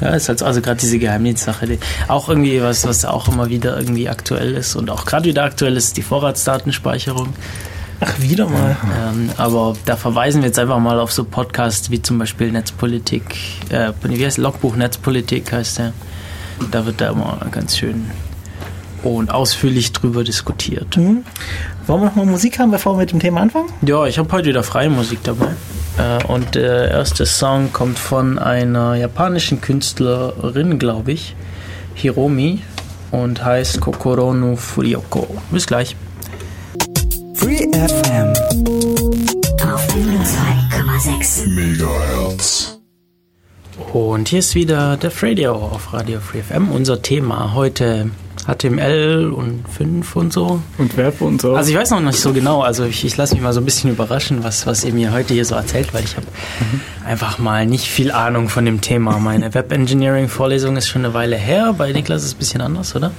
Ja, 0.00 0.08
ist 0.10 0.28
halt 0.28 0.40
so- 0.40 0.44
also 0.46 0.60
gerade 0.60 0.78
diese 0.80 0.98
Geheimdienstsache, 0.98 1.66
die 1.66 1.78
auch 2.08 2.28
irgendwie 2.28 2.60
was, 2.62 2.86
was 2.86 3.04
auch 3.04 3.28
immer 3.28 3.48
wieder 3.48 3.76
irgendwie 3.76 4.08
aktuell 4.08 4.54
ist 4.54 4.74
und 4.76 4.90
auch 4.90 5.04
gerade 5.06 5.26
wieder 5.28 5.44
aktuell 5.44 5.76
ist, 5.76 5.96
die 5.96 6.02
Vorratsdatenspeicherung. 6.02 7.32
Ach, 8.00 8.12
wieder 8.20 8.46
mal. 8.48 8.76
Ähm, 9.08 9.30
aber 9.38 9.74
da 9.86 9.96
verweisen 9.96 10.42
wir 10.42 10.48
jetzt 10.48 10.58
einfach 10.58 10.78
mal 10.78 10.98
auf 11.00 11.12
so 11.12 11.24
Podcasts 11.24 11.90
wie 11.90 12.02
zum 12.02 12.18
Beispiel 12.18 12.52
Netzpolitik, 12.52 13.22
äh, 13.70 13.92
wie 14.02 14.24
heißt 14.24 14.36
Logbuch 14.38 14.76
Netzpolitik 14.76 15.50
heißt 15.52 15.78
der. 15.78 15.92
Da 16.70 16.84
wird 16.84 17.00
da 17.00 17.10
immer 17.10 17.38
ganz 17.50 17.76
schön 17.78 18.10
und 19.02 19.30
ausführlich 19.30 19.92
drüber 19.92 20.24
diskutiert. 20.24 20.96
Hm. 20.96 21.24
Wollen 21.86 22.00
wir 22.02 22.06
noch 22.06 22.16
mal 22.16 22.26
Musik 22.26 22.58
haben, 22.58 22.70
bevor 22.70 22.94
wir 22.94 23.00
mit 23.02 23.12
dem 23.12 23.20
Thema 23.20 23.40
anfangen? 23.40 23.68
Ja, 23.82 24.04
ich 24.06 24.18
habe 24.18 24.30
heute 24.32 24.48
wieder 24.48 24.62
freie 24.62 24.90
Musik 24.90 25.20
dabei. 25.22 25.48
Äh, 25.98 26.24
und 26.24 26.54
der 26.54 26.90
erste 26.90 27.26
Song 27.26 27.72
kommt 27.72 27.98
von 27.98 28.38
einer 28.38 28.94
japanischen 28.96 29.60
Künstlerin, 29.60 30.78
glaube 30.78 31.12
ich, 31.12 31.34
Hiromi, 31.94 32.62
und 33.10 33.44
heißt 33.44 33.80
Kokoro 33.80 34.34
no 34.34 34.56
Furioko. 34.56 35.26
Bis 35.50 35.66
gleich. 35.66 35.96
Free 37.34 37.66
FM. 37.72 38.32
auf 39.62 39.86
102,6. 39.94 41.48
Megahertz. 41.48 42.78
Und 43.92 44.28
hier 44.28 44.38
ist 44.38 44.54
wieder 44.54 44.96
der 44.96 45.12
Radio 45.22 45.54
auf 45.54 45.92
Radio 45.92 46.20
Free 46.20 46.42
FM. 46.42 46.70
Unser 46.70 47.02
Thema 47.02 47.54
heute 47.54 48.10
HTML 48.46 49.32
und 49.34 49.64
5 49.68 50.16
und 50.16 50.32
so. 50.32 50.60
Und 50.78 50.96
Web 50.96 51.20
und 51.20 51.40
so. 51.40 51.54
Also 51.56 51.70
ich 51.70 51.76
weiß 51.76 51.90
noch 51.90 52.00
nicht 52.00 52.18
so 52.20 52.32
genau, 52.32 52.62
also 52.62 52.84
ich, 52.84 53.04
ich 53.04 53.16
lasse 53.16 53.34
mich 53.34 53.42
mal 53.42 53.52
so 53.52 53.60
ein 53.60 53.64
bisschen 53.64 53.90
überraschen, 53.90 54.44
was, 54.44 54.66
was 54.66 54.84
ihr 54.84 54.92
mir 54.92 55.12
heute 55.12 55.34
hier 55.34 55.44
so 55.44 55.54
erzählt, 55.54 55.92
weil 55.92 56.04
ich 56.04 56.16
habe 56.16 56.26
einfach 57.04 57.38
mal 57.38 57.66
nicht 57.66 57.86
viel 57.86 58.10
Ahnung 58.12 58.48
von 58.48 58.64
dem 58.64 58.80
Thema. 58.80 59.18
Meine 59.18 59.52
Web-Engineering-Vorlesung 59.54 60.76
ist 60.76 60.88
schon 60.88 61.04
eine 61.04 61.14
Weile 61.14 61.36
her, 61.36 61.74
bei 61.76 61.92
Niklas 61.92 62.22
ist 62.22 62.28
es 62.28 62.34
ein 62.34 62.38
bisschen 62.38 62.60
anders, 62.60 62.94
oder? 62.94 63.10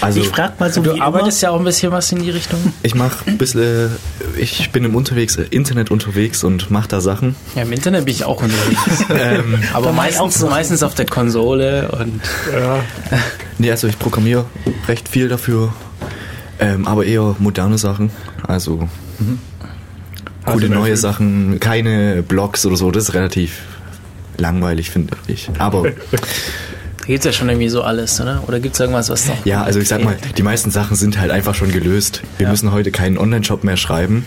Also 0.00 0.20
ich 0.20 0.28
frage 0.28 0.54
mal 0.58 0.72
so 0.72 0.82
Du 0.82 0.94
wie 0.94 1.00
arbeitest 1.00 1.42
ja 1.42 1.50
auch 1.50 1.58
ein 1.58 1.64
bisschen 1.64 1.92
was 1.92 2.10
in 2.12 2.22
die 2.22 2.30
Richtung. 2.30 2.58
ich 2.82 2.94
mache 2.94 3.18
ein 3.26 3.38
bisschen, 3.38 3.90
ich 4.36 4.70
bin 4.70 4.84
im 4.84 4.94
unterwegs, 4.94 5.36
Internet 5.36 5.90
unterwegs 5.90 6.44
und 6.44 6.70
mache 6.70 6.88
da 6.88 7.00
Sachen. 7.00 7.36
Ja, 7.54 7.62
im 7.62 7.72
Internet 7.72 8.04
bin 8.04 8.14
ich 8.14 8.24
auch 8.24 8.42
unterwegs. 8.42 9.04
ähm, 9.10 9.58
Aber 9.72 9.92
meistens, 9.92 10.40
meistens 10.42 10.82
auf 10.82 10.94
der 10.94 11.06
Konsole 11.06 11.88
und 11.98 12.20
ja, 12.52 12.80
nee, 13.58 13.70
also 13.70 13.86
ich 13.86 13.98
programmiere 13.98 14.46
recht 14.88 15.08
viel 15.08 15.28
dafür, 15.28 15.72
ähm, 16.58 16.86
aber 16.86 17.04
eher 17.04 17.36
moderne 17.38 17.78
Sachen. 17.78 18.10
Also 18.46 18.88
coole 20.44 20.66
HTML5. 20.66 20.68
neue 20.68 20.96
Sachen, 20.96 21.60
keine 21.60 22.22
Blogs 22.22 22.64
oder 22.66 22.76
so. 22.76 22.90
Das 22.90 23.04
ist 23.04 23.14
relativ 23.14 23.60
langweilig, 24.38 24.90
finde 24.90 25.16
ich. 25.26 25.50
Aber 25.58 25.82
da 25.90 27.06
geht's 27.06 27.24
ja 27.24 27.32
schon 27.32 27.48
irgendwie 27.48 27.68
so 27.68 27.82
alles, 27.82 28.20
oder? 28.20 28.42
Oder 28.46 28.60
gibt's 28.60 28.78
irgendwas, 28.80 29.08
was 29.10 29.26
noch? 29.28 29.44
ja, 29.46 29.62
also 29.62 29.80
ich 29.80 29.88
sag 29.88 30.02
mal, 30.04 30.16
die 30.36 30.42
meisten 30.42 30.70
Sachen 30.70 30.96
sind 30.96 31.18
halt 31.18 31.30
einfach 31.30 31.54
schon 31.54 31.72
gelöst. 31.72 32.22
Wir 32.38 32.44
Ja. 32.44 32.50
müssen 32.50 32.72
heute 32.72 32.90
keinen 32.90 33.18
Online-Shop 33.18 33.64
mehr 33.64 33.76
schreiben. 33.76 34.24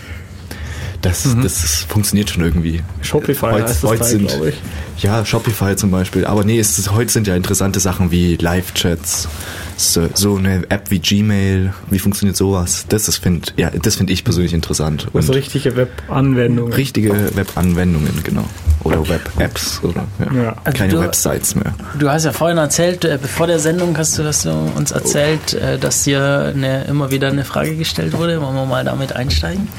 Das, 1.02 1.24
das 1.42 1.86
funktioniert 1.88 2.30
schon 2.30 2.44
irgendwie. 2.44 2.82
Shopify 3.02 3.46
Heut- 3.54 3.64
heißt 3.64 3.84
das 3.84 3.90
heut 3.90 4.00
Teil, 4.00 4.08
sind- 4.10 4.28
glaube 4.28 4.50
ich. 4.50 4.56
Ja, 5.02 5.26
Shopify 5.26 5.78
zum 5.78 5.92
Beispiel. 5.92 6.26
Aber 6.26 6.44
nee, 6.44 6.60
es 6.60 6.78
ist, 6.78 6.92
heute 6.92 7.10
sind 7.10 7.26
ja 7.26 7.36
interessante 7.38 7.80
Sachen 7.80 8.12
wie 8.12 8.36
Live-Chats, 8.36 9.30
so, 9.78 10.10
so 10.14 10.36
eine 10.36 10.70
App 10.70 10.92
wie 10.92 11.00
Gmail. 11.00 11.74
Wie 11.90 12.00
funktioniert 12.00 12.36
sowas? 12.36 12.86
Das 12.90 13.08
ist, 13.08 13.18
find, 13.18 13.54
ja, 13.56 13.70
das 13.70 13.96
finde 13.96 14.12
ich 14.12 14.26
persönlich 14.26 14.54
interessant. 14.54 15.08
Und 15.14 15.22
Also 15.22 15.32
richtige 15.32 15.78
Web-Anwendungen. 15.78 16.74
richtige 16.74 17.34
Web-Anwendungen, 17.34 18.22
genau. 18.26 18.44
Oder 18.84 19.08
Web-Apps 19.08 19.80
oder 19.84 20.06
ja. 20.20 20.42
Ja. 20.44 20.56
Also 20.66 20.78
keine 20.78 20.94
du- 20.94 21.00
Websites 21.00 21.56
mehr. 21.56 21.74
Du 21.98 22.10
hast 22.10 22.26
ja 22.26 22.34
vorhin 22.34 22.58
erzählt, 22.58 23.06
äh, 23.06 23.18
bevor 23.22 23.48
der 23.48 23.60
Sendung 23.60 23.98
hast 23.98 24.18
du, 24.18 24.26
hast 24.26 24.44
du 24.44 24.52
uns 24.52 24.92
erzählt, 24.92 25.54
äh, 25.54 25.78
dass 25.78 26.04
dir 26.04 26.52
eine, 26.54 26.84
immer 26.86 27.10
wieder 27.10 27.30
eine 27.30 27.46
Frage 27.46 27.78
gestellt 27.78 28.18
wurde. 28.18 28.42
Wollen 28.42 28.56
wir 28.56 28.66
mal 28.66 28.84
damit 28.84 29.14
einsteigen? 29.14 29.70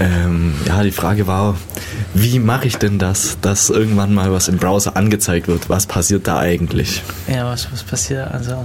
Ähm, 0.00 0.54
ja, 0.66 0.82
die 0.82 0.90
Frage 0.90 1.26
war, 1.26 1.56
wie 2.14 2.38
mache 2.38 2.66
ich 2.66 2.76
denn 2.76 2.98
das, 2.98 3.38
dass 3.40 3.70
irgendwann 3.70 4.14
mal 4.14 4.32
was 4.32 4.48
im 4.48 4.58
Browser 4.58 4.96
angezeigt 4.96 5.48
wird? 5.48 5.68
Was 5.68 5.86
passiert 5.86 6.26
da 6.26 6.38
eigentlich? 6.38 7.02
Ja, 7.28 7.46
was, 7.46 7.70
was 7.72 7.82
passiert? 7.82 8.30
Also, 8.30 8.64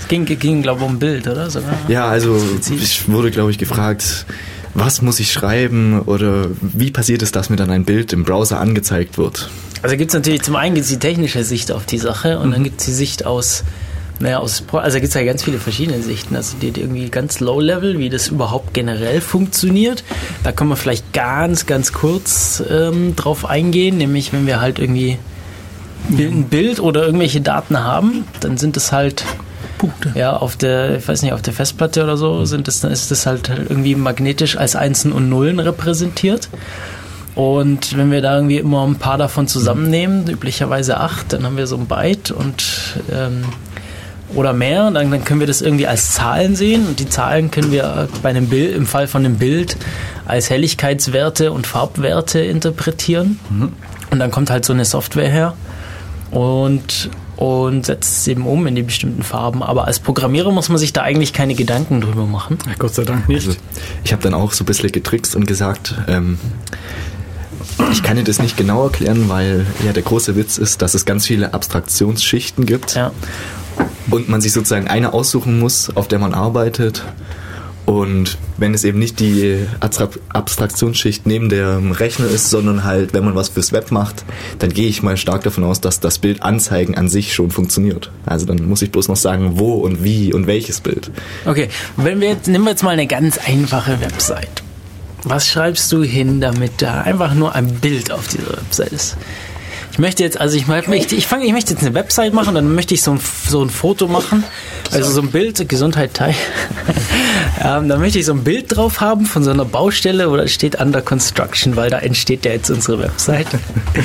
es 0.00 0.08
ging, 0.08 0.24
ging 0.24 0.62
glaube 0.62 0.80
ich, 0.80 0.86
um 0.86 0.94
ein 0.94 0.98
Bild, 0.98 1.26
oder? 1.26 1.50
Sogar? 1.50 1.74
Ja, 1.88 2.08
also 2.08 2.40
ich 2.70 3.08
wurde, 3.08 3.30
glaube 3.30 3.50
ich, 3.50 3.58
gefragt, 3.58 4.26
was 4.74 5.02
muss 5.02 5.18
ich 5.18 5.32
schreiben 5.32 6.00
oder 6.02 6.46
wie 6.60 6.90
passiert 6.90 7.22
es, 7.22 7.32
dass 7.32 7.50
mir 7.50 7.56
dann 7.56 7.70
ein 7.70 7.84
Bild 7.84 8.12
im 8.12 8.24
Browser 8.24 8.60
angezeigt 8.60 9.18
wird? 9.18 9.50
Also 9.82 9.96
gibt 9.96 10.10
es 10.10 10.14
natürlich 10.14 10.42
zum 10.42 10.56
einen 10.56 10.74
die 10.74 10.98
technische 10.98 11.44
Sicht 11.44 11.72
auf 11.72 11.86
die 11.86 11.98
Sache 11.98 12.38
und 12.38 12.50
dann 12.50 12.64
gibt 12.64 12.80
es 12.80 12.86
die 12.86 12.92
Sicht 12.92 13.26
aus, 13.26 13.64
naja, 14.20 14.38
aus, 14.38 14.64
also 14.72 14.98
gibt 14.98 15.08
es 15.08 15.14
ja 15.14 15.24
ganz 15.24 15.44
viele 15.44 15.58
verschiedene 15.58 16.02
Sichten. 16.02 16.34
Also 16.34 16.56
die, 16.60 16.72
die 16.72 16.80
irgendwie 16.80 17.08
ganz 17.08 17.40
low-level, 17.40 17.98
wie 17.98 18.08
das 18.08 18.28
überhaupt 18.28 18.74
generell 18.74 19.20
funktioniert. 19.20 20.02
Da 20.42 20.52
können 20.52 20.70
wir 20.70 20.76
vielleicht 20.76 21.12
ganz, 21.12 21.66
ganz 21.66 21.92
kurz 21.92 22.62
ähm, 22.68 23.14
drauf 23.14 23.44
eingehen, 23.44 23.96
nämlich 23.96 24.32
wenn 24.32 24.46
wir 24.46 24.60
halt 24.60 24.78
irgendwie 24.78 25.18
ein 26.10 26.44
Bild 26.44 26.80
oder 26.80 27.04
irgendwelche 27.04 27.40
Daten 27.40 27.78
haben, 27.78 28.24
dann 28.40 28.56
sind 28.56 28.76
es 28.76 28.92
halt 28.92 29.24
Punkte. 29.78 30.12
ja, 30.14 30.36
auf 30.36 30.56
der, 30.56 30.96
ich 30.96 31.06
weiß 31.06 31.22
nicht, 31.22 31.32
auf 31.32 31.42
der 31.42 31.52
Festplatte 31.52 32.02
oder 32.02 32.16
so 32.16 32.44
sind 32.44 32.66
das, 32.66 32.80
dann 32.80 32.90
ist 32.90 33.10
das 33.10 33.26
halt 33.26 33.48
irgendwie 33.48 33.94
magnetisch 33.94 34.56
als 34.56 34.74
Einsen 34.74 35.12
und 35.12 35.28
Nullen 35.28 35.60
repräsentiert. 35.60 36.48
Und 37.34 37.96
wenn 37.96 38.10
wir 38.10 38.20
da 38.20 38.34
irgendwie 38.34 38.56
immer 38.58 38.84
ein 38.84 38.96
paar 38.96 39.16
davon 39.16 39.46
zusammennehmen, 39.46 40.26
üblicherweise 40.28 40.98
acht, 40.98 41.32
dann 41.32 41.44
haben 41.44 41.56
wir 41.56 41.68
so 41.68 41.76
ein 41.76 41.86
Byte 41.86 42.32
und 42.32 42.64
ähm, 43.12 43.44
oder 44.34 44.52
mehr, 44.52 44.90
dann, 44.90 45.10
dann 45.10 45.24
können 45.24 45.40
wir 45.40 45.46
das 45.46 45.62
irgendwie 45.62 45.86
als 45.86 46.12
Zahlen 46.12 46.54
sehen 46.54 46.86
und 46.86 47.00
die 47.00 47.08
Zahlen 47.08 47.50
können 47.50 47.72
wir 47.72 48.08
bei 48.22 48.28
einem 48.28 48.48
Bild, 48.48 48.74
im 48.76 48.86
Fall 48.86 49.06
von 49.06 49.24
einem 49.24 49.38
Bild, 49.38 49.76
als 50.26 50.50
Helligkeitswerte 50.50 51.50
und 51.52 51.66
Farbwerte 51.66 52.40
interpretieren. 52.40 53.38
Und 54.10 54.18
dann 54.18 54.30
kommt 54.30 54.50
halt 54.50 54.64
so 54.64 54.72
eine 54.72 54.84
Software 54.84 55.30
her 55.30 55.54
und, 56.30 57.10
und 57.36 57.86
setzt 57.86 58.18
es 58.18 58.28
eben 58.28 58.46
um 58.46 58.66
in 58.66 58.74
die 58.74 58.82
bestimmten 58.82 59.22
Farben. 59.22 59.62
Aber 59.62 59.86
als 59.86 59.98
Programmierer 60.00 60.50
muss 60.50 60.68
man 60.68 60.78
sich 60.78 60.92
da 60.92 61.02
eigentlich 61.02 61.32
keine 61.32 61.54
Gedanken 61.54 62.00
drüber 62.00 62.26
machen. 62.26 62.58
Ja, 62.66 62.72
Gott 62.78 62.94
sei 62.94 63.04
Dank 63.04 63.28
nicht. 63.28 63.46
Also 63.46 63.58
ich 64.04 64.12
habe 64.12 64.22
dann 64.22 64.34
auch 64.34 64.52
so 64.52 64.64
ein 64.64 64.66
bisschen 64.66 64.92
getrickst 64.92 65.36
und 65.36 65.46
gesagt, 65.46 65.94
ähm, 66.06 66.38
ich 67.92 68.02
kann 68.02 68.16
dir 68.16 68.24
das 68.24 68.40
nicht 68.40 68.56
genau 68.56 68.84
erklären, 68.84 69.28
weil 69.28 69.66
ja 69.84 69.92
der 69.92 70.02
große 70.02 70.36
Witz 70.36 70.58
ist, 70.58 70.82
dass 70.82 70.94
es 70.94 71.04
ganz 71.04 71.26
viele 71.26 71.54
Abstraktionsschichten 71.54 72.66
gibt 72.66 72.94
Ja. 72.94 73.12
Und 74.10 74.28
man 74.28 74.40
sich 74.40 74.52
sozusagen 74.52 74.88
eine 74.88 75.12
aussuchen 75.12 75.58
muss, 75.58 75.90
auf 75.94 76.08
der 76.08 76.18
man 76.18 76.34
arbeitet. 76.34 77.04
Und 77.86 78.36
wenn 78.58 78.74
es 78.74 78.84
eben 78.84 78.98
nicht 78.98 79.18
die 79.18 79.66
Abstra- 79.80 80.10
Abstraktionsschicht 80.28 81.26
neben 81.26 81.48
dem 81.48 81.92
Rechner 81.92 82.26
ist, 82.26 82.50
sondern 82.50 82.84
halt, 82.84 83.14
wenn 83.14 83.24
man 83.24 83.34
was 83.34 83.48
fürs 83.48 83.72
Web 83.72 83.92
macht, 83.92 84.24
dann 84.58 84.68
gehe 84.74 84.88
ich 84.88 85.02
mal 85.02 85.16
stark 85.16 85.42
davon 85.44 85.64
aus, 85.64 85.80
dass 85.80 85.98
das 85.98 86.18
Bild 86.18 86.42
anzeigen 86.42 86.96
an 86.96 87.08
sich 87.08 87.32
schon 87.32 87.50
funktioniert. 87.50 88.10
Also 88.26 88.44
dann 88.44 88.68
muss 88.68 88.82
ich 88.82 88.92
bloß 88.92 89.08
noch 89.08 89.16
sagen, 89.16 89.52
wo 89.58 89.76
und 89.76 90.04
wie 90.04 90.34
und 90.34 90.46
welches 90.46 90.82
Bild. 90.82 91.10
Okay, 91.46 91.70
wenn 91.96 92.20
wir 92.20 92.28
jetzt, 92.28 92.46
nehmen 92.46 92.64
wir 92.64 92.72
jetzt 92.72 92.82
mal 92.82 92.90
eine 92.90 93.06
ganz 93.06 93.38
einfache 93.38 93.98
Website. 94.02 94.62
Was 95.22 95.48
schreibst 95.48 95.90
du 95.90 96.02
hin, 96.02 96.42
damit 96.42 96.82
da 96.82 97.00
einfach 97.00 97.34
nur 97.34 97.54
ein 97.54 97.74
Bild 97.76 98.12
auf 98.12 98.28
dieser 98.28 98.52
Website 98.52 98.92
ist? 98.92 99.16
Ich 99.98 100.00
möchte 100.00 100.22
jetzt, 100.22 100.40
also 100.40 100.56
ich 100.56 100.68
möchte, 100.68 101.16
ich, 101.16 101.26
fange, 101.26 101.44
ich 101.44 101.52
möchte 101.52 101.72
jetzt 101.72 101.82
eine 101.82 101.92
Website 101.92 102.32
machen, 102.32 102.54
dann 102.54 102.72
möchte 102.72 102.94
ich 102.94 103.02
so 103.02 103.10
ein, 103.10 103.20
so 103.48 103.60
ein 103.64 103.68
Foto 103.68 104.06
machen, 104.06 104.44
also 104.92 105.10
so 105.10 105.20
ein 105.20 105.32
Bild, 105.32 105.68
Gesundheit 105.68 106.14
Thai. 106.14 106.36
ähm, 107.60 107.88
dann 107.88 107.98
möchte 107.98 108.20
ich 108.20 108.26
so 108.26 108.32
ein 108.32 108.44
Bild 108.44 108.76
drauf 108.76 109.00
haben 109.00 109.26
von 109.26 109.42
so 109.42 109.50
einer 109.50 109.64
Baustelle, 109.64 110.30
wo 110.30 110.36
da 110.36 110.46
steht 110.46 110.80
Under 110.80 111.02
Construction, 111.02 111.74
weil 111.74 111.90
da 111.90 111.98
entsteht 111.98 112.44
ja 112.44 112.52
jetzt 112.52 112.70
unsere 112.70 113.00
Website. 113.00 113.48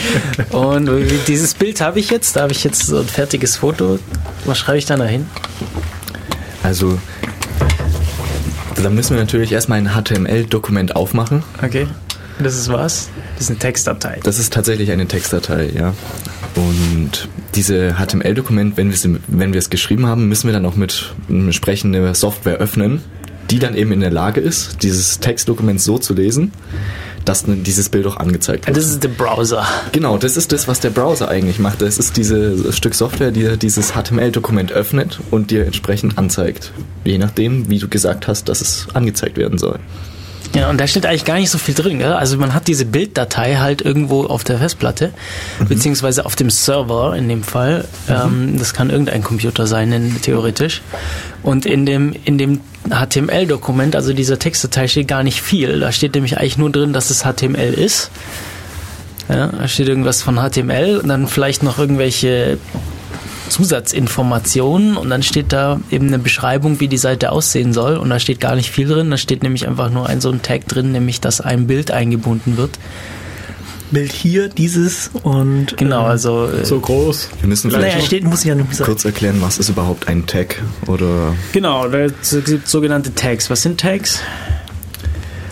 Und 0.49 0.89
dieses 1.27 1.53
Bild 1.53 1.79
habe 1.79 1.99
ich 1.99 2.09
jetzt, 2.09 2.37
da 2.37 2.41
habe 2.41 2.53
ich 2.53 2.63
jetzt 2.63 2.87
so 2.87 2.97
ein 2.97 3.07
fertiges 3.07 3.57
Foto. 3.57 3.99
Was 4.45 4.57
schreibe 4.57 4.79
ich 4.79 4.85
da 4.87 4.97
noch 4.97 5.05
hin? 5.05 5.27
Also, 6.63 6.97
da 8.81 8.89
müssen 8.89 9.15
wir 9.15 9.21
natürlich 9.21 9.51
erstmal 9.51 9.77
ein 9.77 9.91
HTML-Dokument 9.93 10.95
aufmachen. 10.95 11.43
Okay. 11.61 11.85
Das 12.39 12.55
ist 12.55 12.69
was? 12.69 13.09
Das 13.35 13.45
ist 13.45 13.49
eine 13.49 13.59
Textdatei. 13.59 14.19
Das 14.23 14.39
ist 14.39 14.53
tatsächlich 14.53 14.91
eine 14.91 15.07
Textdatei, 15.07 15.69
ja. 15.75 15.93
Und 16.55 17.27
diese 17.55 17.95
HTML-Dokument, 17.95 18.77
wenn 18.77 18.87
wir 18.87 18.95
es 18.95 19.07
wenn 19.27 19.53
wir 19.53 19.59
es 19.59 19.69
geschrieben 19.69 20.05
haben, 20.05 20.27
müssen 20.27 20.47
wir 20.47 20.53
dann 20.53 20.65
auch 20.65 20.75
mit 20.75 21.13
entsprechender 21.29 22.13
Software 22.13 22.57
öffnen, 22.57 23.01
die 23.49 23.59
dann 23.59 23.75
eben 23.75 23.91
in 23.91 23.99
der 23.99 24.11
Lage 24.11 24.41
ist, 24.41 24.83
dieses 24.83 25.19
Textdokument 25.19 25.81
so 25.81 25.97
zu 25.97 26.13
lesen, 26.13 26.51
dass 27.25 27.45
dieses 27.47 27.89
Bild 27.89 28.05
auch 28.05 28.17
angezeigt 28.17 28.67
wird. 28.67 28.75
Das 28.75 28.85
ist 28.85 29.03
der 29.03 29.09
Browser. 29.09 29.65
Genau, 29.91 30.17
das 30.17 30.37
ist 30.37 30.51
das, 30.51 30.67
was 30.67 30.79
der 30.79 30.89
Browser 30.89 31.29
eigentlich 31.29 31.59
macht. 31.59 31.81
Das 31.81 31.97
ist 31.97 32.17
dieses 32.17 32.75
Stück 32.75 32.95
Software, 32.95 33.31
die 33.31 33.57
dieses 33.57 33.93
HTML-Dokument 33.93 34.71
öffnet 34.71 35.19
und 35.31 35.51
dir 35.51 35.65
entsprechend 35.65 36.17
anzeigt. 36.17 36.71
Je 37.05 37.17
nachdem, 37.17 37.69
wie 37.69 37.79
du 37.79 37.87
gesagt 37.87 38.27
hast, 38.27 38.49
dass 38.49 38.61
es 38.61 38.87
angezeigt 38.93 39.37
werden 39.37 39.57
soll. 39.57 39.79
Ja, 40.55 40.69
und 40.69 40.79
da 40.79 40.85
steht 40.85 41.05
eigentlich 41.05 41.25
gar 41.25 41.37
nicht 41.37 41.49
so 41.49 41.57
viel 41.57 41.73
drin. 41.73 41.97
Gell? 41.97 42.13
Also 42.13 42.37
man 42.37 42.53
hat 42.53 42.67
diese 42.67 42.85
Bilddatei 42.85 43.55
halt 43.55 43.81
irgendwo 43.81 44.25
auf 44.25 44.43
der 44.43 44.59
Festplatte, 44.59 45.11
mhm. 45.59 45.67
beziehungsweise 45.67 46.25
auf 46.25 46.35
dem 46.35 46.49
Server 46.49 47.15
in 47.15 47.27
dem 47.27 47.43
Fall. 47.43 47.85
Mhm. 48.07 48.13
Ähm, 48.13 48.59
das 48.59 48.73
kann 48.73 48.89
irgendein 48.89 49.23
Computer 49.23 49.65
sein, 49.65 50.15
theoretisch. 50.21 50.81
Und 51.41 51.65
in 51.65 51.85
dem, 51.85 52.13
in 52.25 52.37
dem 52.37 52.61
HTML-Dokument, 52.89 53.95
also 53.95 54.13
dieser 54.13 54.37
Textdatei, 54.37 54.87
steht 54.87 55.07
gar 55.07 55.23
nicht 55.23 55.41
viel. 55.41 55.79
Da 55.79 55.91
steht 55.91 56.13
nämlich 56.13 56.37
eigentlich 56.37 56.57
nur 56.57 56.69
drin, 56.69 56.93
dass 56.93 57.09
es 57.09 57.23
HTML 57.23 57.73
ist. 57.73 58.11
Ja, 59.29 59.47
da 59.47 59.67
steht 59.67 59.87
irgendwas 59.87 60.21
von 60.21 60.35
HTML 60.35 60.99
und 61.01 61.07
dann 61.07 61.27
vielleicht 61.27 61.63
noch 61.63 61.79
irgendwelche 61.79 62.57
Zusatzinformationen 63.53 64.97
und 64.97 65.11
dann 65.11 65.21
steht 65.21 65.53
da 65.53 65.79
eben 65.91 66.07
eine 66.07 66.17
Beschreibung, 66.17 66.79
wie 66.79 66.87
die 66.87 66.97
Seite 66.97 67.31
aussehen 67.31 67.71
soll 67.71 67.97
und 67.97 68.09
da 68.09 68.17
steht 68.17 68.39
gar 68.39 68.55
nicht 68.55 68.71
viel 68.71 68.87
drin, 68.87 69.11
da 69.11 69.17
steht 69.17 69.43
nämlich 69.43 69.67
einfach 69.67 69.91
nur 69.91 70.09
ein 70.09 70.21
so 70.21 70.31
ein 70.31 70.41
Tag 70.41 70.67
drin, 70.67 70.91
nämlich 70.91 71.21
dass 71.21 71.39
ein 71.39 71.67
Bild 71.67 71.91
eingebunden 71.91 72.57
wird. 72.57 72.79
Bild 73.91 74.11
hier, 74.11 74.49
dieses 74.49 75.11
und 75.21 75.77
genau, 75.77 76.05
ähm, 76.05 76.09
also 76.09 76.47
äh, 76.47 76.65
so 76.65 76.79
groß. 76.79 77.29
Wir 77.41 77.47
müssen 77.47 77.69
vielleicht 77.69 77.95
naja, 77.95 78.03
steht, 78.03 78.23
muss 78.23 78.39
ich 78.39 78.47
ja 78.47 78.55
nicht 78.55 78.73
sagen. 78.73 78.89
kurz 78.89 79.05
erklären, 79.05 79.37
was 79.39 79.59
ist 79.59 79.69
überhaupt 79.69 80.07
ein 80.07 80.25
Tag 80.25 80.59
oder 80.87 81.35
Genau, 81.51 81.85
es 81.85 82.35
gibt 82.45 82.67
sogenannte 82.67 83.13
Tags. 83.13 83.51
Was 83.51 83.61
sind 83.61 83.79
Tags? 83.79 84.19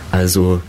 Also 0.09 0.59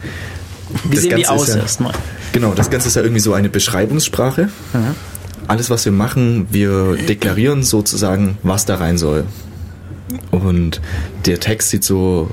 wie 0.85 0.99
sehen 0.99 1.13
Ganze 1.13 1.23
die 1.23 1.29
aus 1.29 1.49
ja, 1.49 1.57
erstmal? 1.57 1.95
Genau, 2.35 2.53
das 2.53 2.69
Ganze 2.69 2.89
ist 2.89 2.97
ja 2.97 3.01
irgendwie 3.01 3.21
so 3.21 3.33
eine 3.33 3.49
Beschreibungssprache. 3.49 4.51
Mhm 4.75 5.12
alles, 5.49 5.71
was 5.71 5.85
wir 5.85 5.93
machen, 5.93 6.47
wir 6.51 6.97
deklarieren 6.97 7.63
sozusagen, 7.63 8.39
was 8.43 8.65
da 8.65 8.77
rein 8.77 8.99
soll. 8.99 9.25
Und 10.31 10.81
der 11.27 11.41
Text 11.41 11.71
sieht 11.71 11.85
so, 11.85 12.29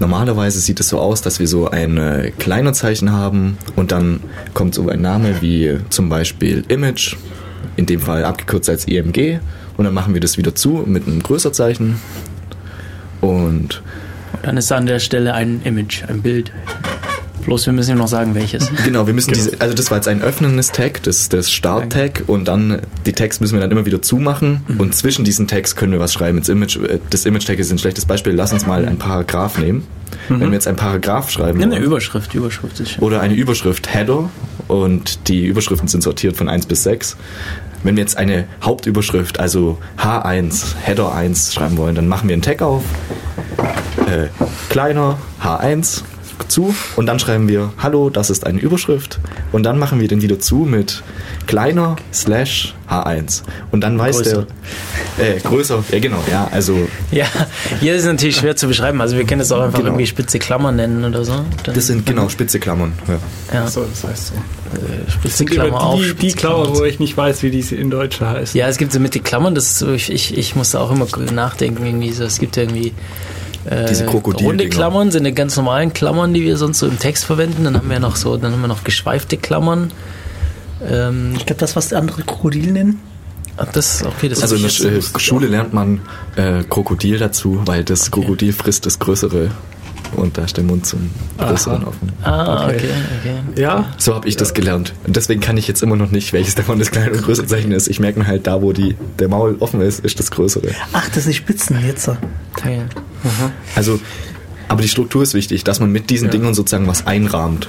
normalerweise 0.00 0.58
sieht 0.60 0.80
es 0.80 0.88
so 0.88 0.98
aus, 0.98 1.22
dass 1.22 1.38
wir 1.38 1.46
so 1.46 1.70
ein 1.70 1.96
äh, 1.98 2.32
kleiner 2.38 2.72
Zeichen 2.72 3.12
haben 3.12 3.58
und 3.76 3.92
dann 3.92 4.20
kommt 4.54 4.74
so 4.74 4.88
ein 4.88 5.00
Name 5.00 5.40
wie 5.40 5.78
zum 5.90 6.08
Beispiel 6.08 6.64
Image, 6.68 7.16
in 7.76 7.86
dem 7.86 8.00
Fall 8.00 8.24
abgekürzt 8.24 8.68
als 8.68 8.86
IMG 8.86 9.38
und 9.76 9.84
dann 9.84 9.94
machen 9.94 10.14
wir 10.14 10.20
das 10.20 10.38
wieder 10.38 10.54
zu 10.54 10.84
mit 10.86 11.06
einem 11.06 11.22
größer 11.22 11.52
Zeichen 11.52 11.98
und 13.20 13.82
dann 14.42 14.56
ist 14.56 14.72
an 14.72 14.86
der 14.86 14.98
Stelle 14.98 15.34
ein 15.34 15.60
Image, 15.64 16.02
ein 16.08 16.22
Bild. 16.22 16.52
Bloß 17.44 17.66
wir 17.66 17.72
müssen 17.72 17.92
ihm 17.92 17.98
noch 17.98 18.08
sagen, 18.08 18.34
welches. 18.34 18.70
Genau, 18.84 19.06
wir 19.06 19.14
müssen 19.14 19.32
genau. 19.32 19.44
diese, 19.44 19.60
also 19.60 19.74
das 19.74 19.90
war 19.90 19.98
jetzt 19.98 20.08
ein 20.08 20.22
öffnendes 20.22 20.72
Tag, 20.72 21.02
das 21.02 21.20
ist 21.20 21.32
das 21.32 21.50
Start-Tag 21.50 22.24
und 22.26 22.46
dann 22.46 22.80
die 23.06 23.12
Tags 23.12 23.40
müssen 23.40 23.54
wir 23.54 23.60
dann 23.60 23.70
immer 23.70 23.86
wieder 23.86 24.02
zumachen 24.02 24.62
mhm. 24.66 24.80
und 24.80 24.94
zwischen 24.94 25.24
diesen 25.24 25.46
Tags 25.48 25.76
können 25.76 25.92
wir 25.92 26.00
was 26.00 26.12
schreiben. 26.12 26.38
Das 26.38 26.48
Image, 26.48 26.76
äh, 26.76 26.98
das 27.10 27.26
Image-Tag 27.26 27.58
ist 27.58 27.70
ein 27.70 27.78
schlechtes 27.78 28.06
Beispiel. 28.06 28.32
Lass 28.32 28.52
uns 28.52 28.66
mal 28.66 28.84
ein 28.86 28.98
Paragraph 28.98 29.58
nehmen. 29.58 29.86
Mhm. 30.28 30.40
Wenn 30.40 30.48
wir 30.48 30.54
jetzt 30.54 30.68
ein 30.68 30.76
Paragraph 30.76 31.30
schreiben. 31.30 31.58
Nimm 31.58 31.72
eine 31.72 31.80
Überschrift, 31.80 32.34
Überschrift 32.34 32.80
ist 32.80 32.92
schön. 32.92 33.02
Oder 33.02 33.20
eine 33.20 33.34
Überschrift 33.34 33.92
Header 33.92 34.30
und 34.68 35.28
die 35.28 35.46
Überschriften 35.46 35.88
sind 35.88 36.02
sortiert 36.02 36.36
von 36.36 36.48
1 36.48 36.66
bis 36.66 36.82
6. 36.84 37.16
Wenn 37.82 37.96
wir 37.96 38.02
jetzt 38.02 38.16
eine 38.16 38.44
Hauptüberschrift, 38.62 39.40
also 39.40 39.78
H1, 39.98 40.76
Header 40.82 41.14
1 41.14 41.52
schreiben 41.52 41.76
wollen, 41.76 41.94
dann 41.94 42.06
machen 42.06 42.28
wir 42.28 42.34
einen 42.34 42.42
Tag 42.42 42.62
auf. 42.62 42.84
Äh, 44.06 44.28
kleiner 44.68 45.18
H1 45.42 46.02
zu 46.48 46.74
und 46.96 47.06
dann 47.06 47.18
schreiben 47.18 47.48
wir 47.48 47.72
Hallo, 47.78 48.10
das 48.10 48.30
ist 48.30 48.46
eine 48.46 48.60
Überschrift 48.60 49.20
und 49.52 49.62
dann 49.62 49.78
machen 49.78 50.00
wir 50.00 50.08
den 50.08 50.22
wieder 50.22 50.38
zu 50.38 50.56
mit 50.56 51.02
kleiner 51.46 51.96
slash 52.12 52.74
H1 52.88 53.42
und 53.70 53.80
dann 53.82 53.98
weiß 53.98 54.16
größer. 54.16 54.46
der 55.18 55.36
äh, 55.36 55.40
größer, 55.40 55.84
ja 55.90 55.98
genau, 55.98 56.22
ja, 56.30 56.48
also 56.50 56.88
ja, 57.10 57.26
hier 57.80 57.94
ist 57.94 58.02
es 58.02 58.06
natürlich 58.06 58.36
schwer 58.36 58.56
zu 58.56 58.66
beschreiben, 58.68 59.00
also 59.00 59.16
wir 59.16 59.24
können 59.24 59.40
es 59.40 59.52
auch 59.52 59.60
einfach 59.60 59.78
genau. 59.78 59.90
irgendwie 59.90 60.06
spitze 60.06 60.38
Klammern 60.38 60.76
nennen 60.76 61.04
oder 61.04 61.24
so. 61.24 61.44
Dann 61.64 61.74
das 61.74 61.86
sind 61.86 62.06
genau 62.06 62.28
spitze 62.28 62.58
Klammern. 62.58 62.92
Ja. 63.08 63.18
ja. 63.54 63.66
So, 63.66 63.84
das 63.84 64.04
heißt 64.04 64.26
so. 64.28 64.34
Äh, 64.34 65.10
spitze 65.10 65.44
Klammer 65.44 65.80
auf. 65.80 66.00
Die, 66.00 66.14
die 66.14 66.32
Klammer, 66.32 66.74
wo 66.74 66.84
ich 66.84 66.98
nicht 66.98 67.16
weiß, 67.16 67.42
wie 67.42 67.50
diese 67.50 67.76
in 67.76 67.90
Deutsch 67.90 68.20
heißt. 68.20 68.54
Ja, 68.54 68.68
es 68.68 68.78
gibt 68.78 68.92
so 68.92 69.00
mit 69.00 69.14
den 69.14 69.22
Klammern, 69.22 69.54
das 69.54 69.78
so, 69.78 69.92
ich, 69.92 70.10
ich, 70.10 70.36
ich 70.36 70.56
muss 70.56 70.74
auch 70.74 70.90
immer 70.90 71.06
nachdenken, 71.32 71.84
irgendwie 71.84 72.12
so, 72.12 72.24
es 72.24 72.38
gibt 72.38 72.56
ja 72.56 72.64
irgendwie 72.64 72.92
äh, 73.64 73.86
Diese 73.86 74.06
Krokodil 74.06 74.46
runde 74.46 74.68
Klammern 74.68 75.10
sind 75.10 75.24
die 75.24 75.32
ganz 75.32 75.56
normalen 75.56 75.92
Klammern, 75.92 76.34
die 76.34 76.42
wir 76.42 76.56
sonst 76.56 76.78
so 76.78 76.86
im 76.86 76.98
Text 76.98 77.24
verwenden. 77.24 77.64
Dann 77.64 77.76
haben 77.76 77.88
wir 77.88 78.00
noch 78.00 78.16
so, 78.16 78.36
dann 78.36 78.52
haben 78.52 78.60
wir 78.60 78.68
noch 78.68 78.84
geschweifte 78.84 79.36
Klammern. 79.36 79.92
Ähm, 80.84 81.34
ich 81.36 81.46
glaube, 81.46 81.60
das, 81.60 81.76
was 81.76 81.92
andere 81.92 82.22
Krokodil 82.22 82.72
nennen. 82.72 83.00
Das, 83.72 84.02
okay, 84.02 84.28
das 84.28 84.42
also 84.42 84.56
in 84.56 84.62
der 84.62 84.98
äh, 84.98 85.02
Schule 85.18 85.46
lernt 85.46 85.74
man 85.74 86.00
äh, 86.36 86.64
Krokodil 86.68 87.18
dazu, 87.18 87.60
weil 87.66 87.84
das 87.84 88.10
Krokodil 88.10 88.50
okay. 88.50 88.62
frisst 88.62 88.86
das 88.86 88.98
Größere 88.98 89.50
und 90.16 90.38
da 90.38 90.44
ist 90.44 90.56
der 90.56 90.64
Mund 90.64 90.86
zum 90.86 91.10
Größeren 91.38 91.84
offen. 91.84 92.12
Ah, 92.22 92.66
okay, 92.66 92.90
okay. 93.20 93.60
Ja. 93.60 93.92
So 93.98 94.14
habe 94.14 94.28
ich 94.28 94.34
ja. 94.34 94.40
das 94.40 94.54
gelernt. 94.54 94.94
Und 95.06 95.16
deswegen 95.16 95.40
kann 95.40 95.56
ich 95.56 95.68
jetzt 95.68 95.82
immer 95.82 95.96
noch 95.96 96.10
nicht, 96.10 96.32
welches 96.32 96.54
davon 96.54 96.78
das 96.78 96.90
kleine 96.90 97.12
und 97.12 97.22
größere 97.22 97.46
Zeichen 97.46 97.72
ist. 97.72 97.88
Ich 97.88 98.00
merke 98.00 98.18
mir 98.18 98.26
halt, 98.26 98.46
da 98.46 98.62
wo 98.62 98.72
die, 98.72 98.96
der 99.18 99.28
Maul 99.28 99.56
offen 99.60 99.80
ist, 99.80 100.00
ist 100.00 100.18
das 100.18 100.30
Größere. 100.30 100.68
Ach, 100.92 101.08
das 101.10 101.24
sind 101.24 101.34
Spitzen 101.34 101.76
jetzt. 101.86 102.10
Teil. 102.56 102.86
Also, 103.74 104.00
aber 104.68 104.82
die 104.82 104.88
Struktur 104.88 105.22
ist 105.22 105.34
wichtig, 105.34 105.64
dass 105.64 105.80
man 105.80 105.90
mit 105.90 106.10
diesen 106.10 106.26
ja. 106.26 106.32
Dingen 106.32 106.54
sozusagen 106.54 106.86
was 106.86 107.06
einrahmt. 107.06 107.68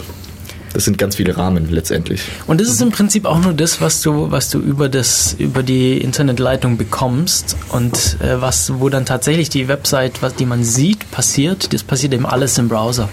Das 0.73 0.85
sind 0.85 0.97
ganz 0.97 1.15
viele 1.15 1.37
Rahmen 1.37 1.69
letztendlich. 1.69 2.21
Und 2.47 2.59
das 2.59 2.67
ist 2.67 2.81
im 2.81 2.91
Prinzip 2.91 3.25
auch 3.25 3.39
nur 3.39 3.53
das, 3.53 3.79
was 3.79 4.01
du, 4.01 4.31
was 4.31 4.49
du 4.49 4.59
über 4.59 4.89
das, 4.89 5.35
über 5.37 5.61
die 5.61 5.99
Internetleitung 5.99 6.77
bekommst 6.77 7.55
und 7.69 8.17
äh, 8.21 8.41
was, 8.41 8.79
wo 8.79 8.89
dann 8.89 9.05
tatsächlich 9.05 9.49
die 9.49 9.67
Website, 9.67 10.21
was 10.21 10.35
die 10.35 10.45
man 10.45 10.63
sieht, 10.63 11.09
passiert, 11.11 11.73
das 11.73 11.83
passiert 11.83 12.13
eben 12.13 12.25
alles 12.25 12.57
im 12.57 12.69
Browser. 12.69 13.07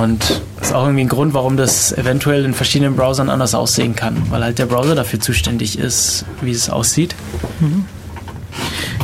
Und 0.00 0.20
das 0.58 0.68
ist 0.68 0.74
auch 0.74 0.84
irgendwie 0.84 1.04
ein 1.04 1.08
Grund, 1.08 1.34
warum 1.34 1.56
das 1.56 1.92
eventuell 1.92 2.44
in 2.44 2.54
verschiedenen 2.54 2.96
Browsern 2.96 3.28
anders 3.28 3.54
aussehen 3.54 3.94
kann, 3.94 4.30
weil 4.30 4.42
halt 4.42 4.58
der 4.58 4.66
Browser 4.66 4.94
dafür 4.94 5.20
zuständig 5.20 5.78
ist, 5.78 6.24
wie 6.40 6.50
es 6.52 6.70
aussieht. 6.70 7.14
Mhm. 7.60 7.84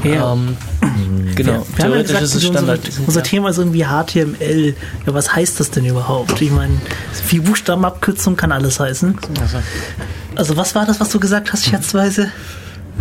Ja. 0.04 0.32
Ähm, 0.32 0.56
genau. 1.34 1.52
Wir, 1.52 1.76
wir 1.76 1.84
haben 1.84 1.92
ja 1.94 2.02
gesagt, 2.02 2.22
ist 2.22 2.42
Standard. 2.42 2.80
Unser, 2.84 3.02
unser 3.06 3.22
Thema 3.22 3.50
ist 3.50 3.58
irgendwie 3.58 3.84
HTML. 3.84 4.74
Ja, 5.06 5.14
was 5.14 5.34
heißt 5.34 5.60
das 5.60 5.70
denn 5.70 5.84
überhaupt? 5.84 6.40
Ich 6.40 6.50
meine, 6.50 6.80
vier 7.12 7.42
Buchstabenabkürzung 7.42 8.36
kann 8.36 8.52
alles 8.52 8.80
heißen. 8.80 9.18
Also. 9.40 9.58
also 10.36 10.56
was 10.56 10.74
war 10.74 10.86
das, 10.86 11.00
was 11.00 11.10
du 11.10 11.20
gesagt 11.20 11.52
hast, 11.52 11.66
scherzweise? 11.66 12.30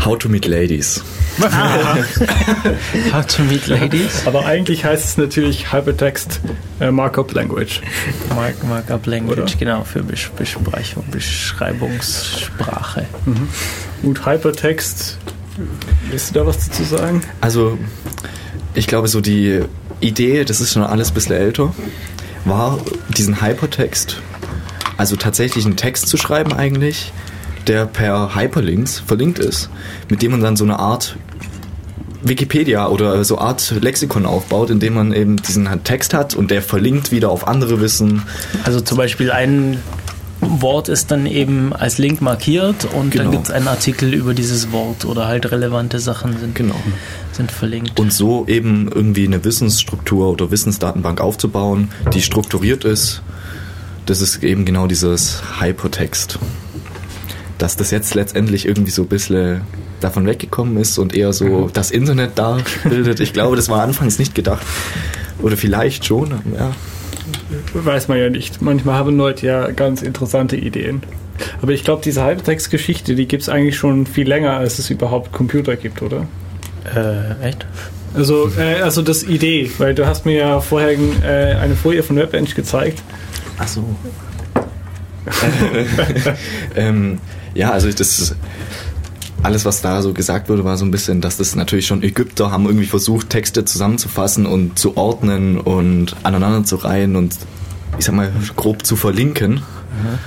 How 0.06 0.18
to 0.18 0.30
meet 0.30 0.46
ladies. 0.46 1.04
Ah. 1.42 1.98
How 3.12 3.26
to 3.26 3.44
meet 3.44 3.68
ladies. 3.68 4.26
Aber 4.26 4.46
eigentlich 4.46 4.86
heißt 4.86 5.06
es 5.06 5.18
natürlich 5.18 5.74
Hypertext 5.74 6.40
äh, 6.80 6.90
Markup 6.90 7.34
Language. 7.34 7.82
Mark, 8.34 8.64
Markup 8.64 9.06
Language, 9.06 9.40
Oder? 9.40 9.52
genau, 9.58 9.84
für 9.84 10.02
Besprechung, 10.04 11.04
Beschreibungssprache. 11.12 13.08
Mhm. 13.26 13.50
Und 14.04 14.26
Hypertext 14.26 15.18
Willst 16.10 16.30
du 16.30 16.40
da 16.40 16.46
was 16.46 16.68
dazu 16.68 16.84
sagen? 16.84 17.22
Also, 17.42 17.78
ich 18.74 18.88
glaube, 18.88 19.08
so 19.08 19.22
die 19.22 19.62
Idee, 20.00 20.46
das 20.46 20.62
ist 20.62 20.74
schon 20.74 20.84
alles 20.84 21.10
ein 21.10 21.14
bisschen 21.14 21.36
älter, 21.36 21.74
war 22.46 22.80
diesen 23.18 23.42
Hypertext, 23.42 24.22
also 24.98 25.16
tatsächlich 25.16 25.66
einen 25.66 25.76
Text 25.76 26.08
zu 26.08 26.18
schreiben 26.18 26.54
eigentlich, 26.54 27.12
der 27.68 27.86
per 27.86 28.36
Hyperlinks 28.36 29.00
verlinkt 29.00 29.40
ist, 29.40 29.70
mit 30.10 30.22
dem 30.22 30.32
man 30.32 30.42
dann 30.42 30.56
so 30.56 30.64
eine 30.64 30.80
Art 30.80 31.18
Wikipedia 32.22 32.88
oder 32.88 33.24
so 33.24 33.38
Art 33.38 33.74
Lexikon 33.80 34.26
aufbaut, 34.26 34.70
indem 34.70 34.96
man 34.96 35.14
eben 35.14 35.38
diesen 35.38 35.68
Text 35.84 36.14
hat 36.14 36.36
und 36.36 36.52
der 36.52 36.62
verlinkt 36.62 37.12
wieder 37.12 37.30
auf 37.30 37.48
andere 37.48 37.80
Wissen. 37.80 38.24
Also 38.64 38.82
zum 38.82 38.98
Beispiel 38.98 39.32
ein 39.32 39.78
Wort 40.42 40.88
ist 40.90 41.12
dann 41.12 41.26
eben 41.26 41.74
als 41.74 41.98
Link 41.98 42.22
markiert 42.22 42.86
und 42.86 43.14
dann 43.16 43.26
Genau. 43.26 43.32
gibt 43.32 43.46
es 43.46 43.52
einen 43.52 43.68
Artikel 43.68 44.14
über 44.14 44.34
dieses 44.34 44.72
Wort 44.72 45.04
oder 45.06 45.28
halt 45.28 45.52
relevante 45.52 46.00
Sachen 46.00 46.38
sind, 46.40 46.56
Genau. 46.56 46.76
sind 47.34 47.52
verlinkt. 47.52 48.00
Und 48.00 48.14
so 48.14 48.46
eben 48.48 48.90
irgendwie 48.94 49.26
eine 49.26 49.44
Wissensstruktur 49.44 50.30
oder 50.30 50.50
Wissensdatenbank 50.52 51.20
aufzubauen, 51.20 51.90
die 52.14 52.22
strukturiert 52.22 52.86
ist, 52.86 53.22
das 54.06 54.22
ist 54.22 54.44
eben 54.44 54.64
genau 54.66 54.88
dieses 54.88 55.42
Hypertext. 55.60 56.40
Dass 57.58 57.76
das 57.76 57.92
jetzt 57.92 58.16
letztendlich 58.16 58.66
irgendwie 58.66 58.92
so 58.92 59.02
ein 59.02 59.08
bisschen 59.10 59.62
davon 60.00 60.26
weggekommen 60.26 60.78
ist 60.78 60.98
und 60.98 61.14
eher 61.14 61.34
so 61.34 61.70
das 61.74 61.92
Internet 61.92 62.32
da 62.36 62.58
bildet. 62.86 63.20
Ich 63.20 63.34
glaube, 63.34 63.58
das 63.58 63.68
war 63.68 63.82
anfangs 63.84 64.18
nicht 64.18 64.34
gedacht. 64.34 64.66
Oder 65.42 65.58
vielleicht 65.58 66.06
schon, 66.06 66.32
ja. 66.58 66.72
Weiß 67.74 68.08
man 68.08 68.18
ja 68.18 68.30
nicht. 68.30 68.62
Manchmal 68.62 68.96
haben 68.96 69.18
Leute 69.18 69.46
ja 69.46 69.72
ganz 69.72 70.02
interessante 70.02 70.56
Ideen. 70.56 71.02
Aber 71.62 71.72
ich 71.72 71.84
glaube, 71.84 72.02
diese 72.04 72.26
Hypertext-Geschichte, 72.26 73.16
die 73.16 73.28
gibt 73.28 73.44
es 73.44 73.50
eigentlich 73.50 73.78
schon 73.78 74.06
viel 74.06 74.28
länger, 74.28 74.58
als 74.58 74.80
es 74.80 74.90
überhaupt 74.90 75.32
Computer 75.32 75.76
gibt, 75.76 76.02
oder? 76.02 76.28
Äh, 76.96 77.48
echt? 77.48 77.66
Also, 78.14 78.52
äh, 78.58 78.82
also 78.82 79.02
das 79.02 79.24
Idee, 79.24 79.72
weil 79.78 79.96
du 79.96 80.06
hast 80.06 80.26
mir 80.26 80.36
ja 80.36 80.60
vorher 80.60 80.92
äh, 80.92 81.56
eine 81.56 81.76
Folie 81.76 82.04
von 82.04 82.18
Webbench 82.18 82.56
gezeigt. 82.56 83.02
Ach 83.58 83.68
so. 83.68 83.84
ähm, 86.76 87.20
ja, 87.54 87.72
also 87.72 87.90
das 87.90 88.20
ist, 88.20 88.36
alles, 89.44 89.66
was 89.66 89.82
da 89.82 90.02
so 90.02 90.14
gesagt 90.14 90.50
wurde, 90.50 90.66
war 90.66 90.78
so 90.78 90.86
ein 90.86 90.92
bisschen, 90.92 91.22
dass 91.22 91.38
das 91.38 91.56
natürlich 91.56 91.88
schon 91.88 92.04
Ägypter 92.04 92.52
haben 92.52 92.66
irgendwie 92.66 92.86
versucht, 92.86 93.30
Texte 93.30 93.66
zusammenzufassen 93.66 94.46
und 94.46 94.78
zu 94.78 94.98
ordnen 94.98 95.60
und 95.60 96.16
aneinander 96.24 96.66
zu 96.66 96.76
reihen 96.78 97.16
und 97.16 97.38
ich 97.98 98.06
sag 98.06 98.16
mal 98.16 98.32
grob 98.56 98.86
zu 98.86 98.96
verlinken 98.96 99.62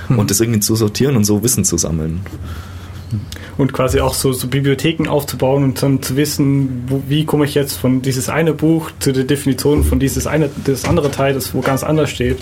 und 0.09 0.29
das 0.29 0.39
irgendwie 0.39 0.59
zu 0.59 0.75
sortieren 0.75 1.15
und 1.15 1.23
so 1.25 1.43
Wissen 1.43 1.63
zu 1.63 1.77
sammeln. 1.77 2.21
Und 3.57 3.71
quasi 3.71 3.99
auch 3.99 4.15
so, 4.15 4.33
so 4.33 4.47
Bibliotheken 4.47 5.07
aufzubauen 5.07 5.63
und 5.63 5.81
dann 5.83 6.01
zu 6.01 6.15
wissen, 6.15 6.85
wo, 6.87 7.03
wie 7.07 7.25
komme 7.25 7.45
ich 7.45 7.53
jetzt 7.53 7.75
von 7.75 8.01
dieses 8.01 8.27
eine 8.27 8.53
Buch 8.53 8.89
zu 8.99 9.11
der 9.11 9.25
Definition 9.25 9.83
von 9.83 9.99
dieses 9.99 10.25
eine, 10.25 10.49
das 10.65 10.85
andere 10.85 11.11
Teil, 11.11 11.35
das 11.35 11.53
wo 11.53 11.61
ganz 11.61 11.83
anders 11.83 12.09
steht. 12.09 12.39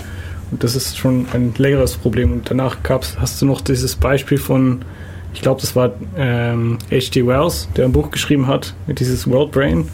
Und 0.52 0.64
das 0.64 0.76
ist 0.76 0.98
schon 0.98 1.26
ein 1.34 1.54
längeres 1.58 1.96
Problem. 1.96 2.32
Und 2.32 2.50
danach 2.50 2.84
gab's, 2.84 3.18
hast 3.20 3.42
du 3.42 3.46
noch 3.46 3.60
dieses 3.60 3.96
Beispiel 3.96 4.38
von, 4.38 4.86
ich 5.34 5.42
glaube, 5.42 5.62
das 5.62 5.76
war 5.76 5.92
ähm, 6.18 6.78
H.G. 6.92 7.26
Wells, 7.26 7.70
der 7.76 7.86
ein 7.86 7.92
Buch 7.92 8.12
geschrieben 8.12 8.48
hat, 8.48 8.74
mit 8.88 9.00
dieses 9.00 9.30
World 9.30 9.52
Brain, 9.52 9.88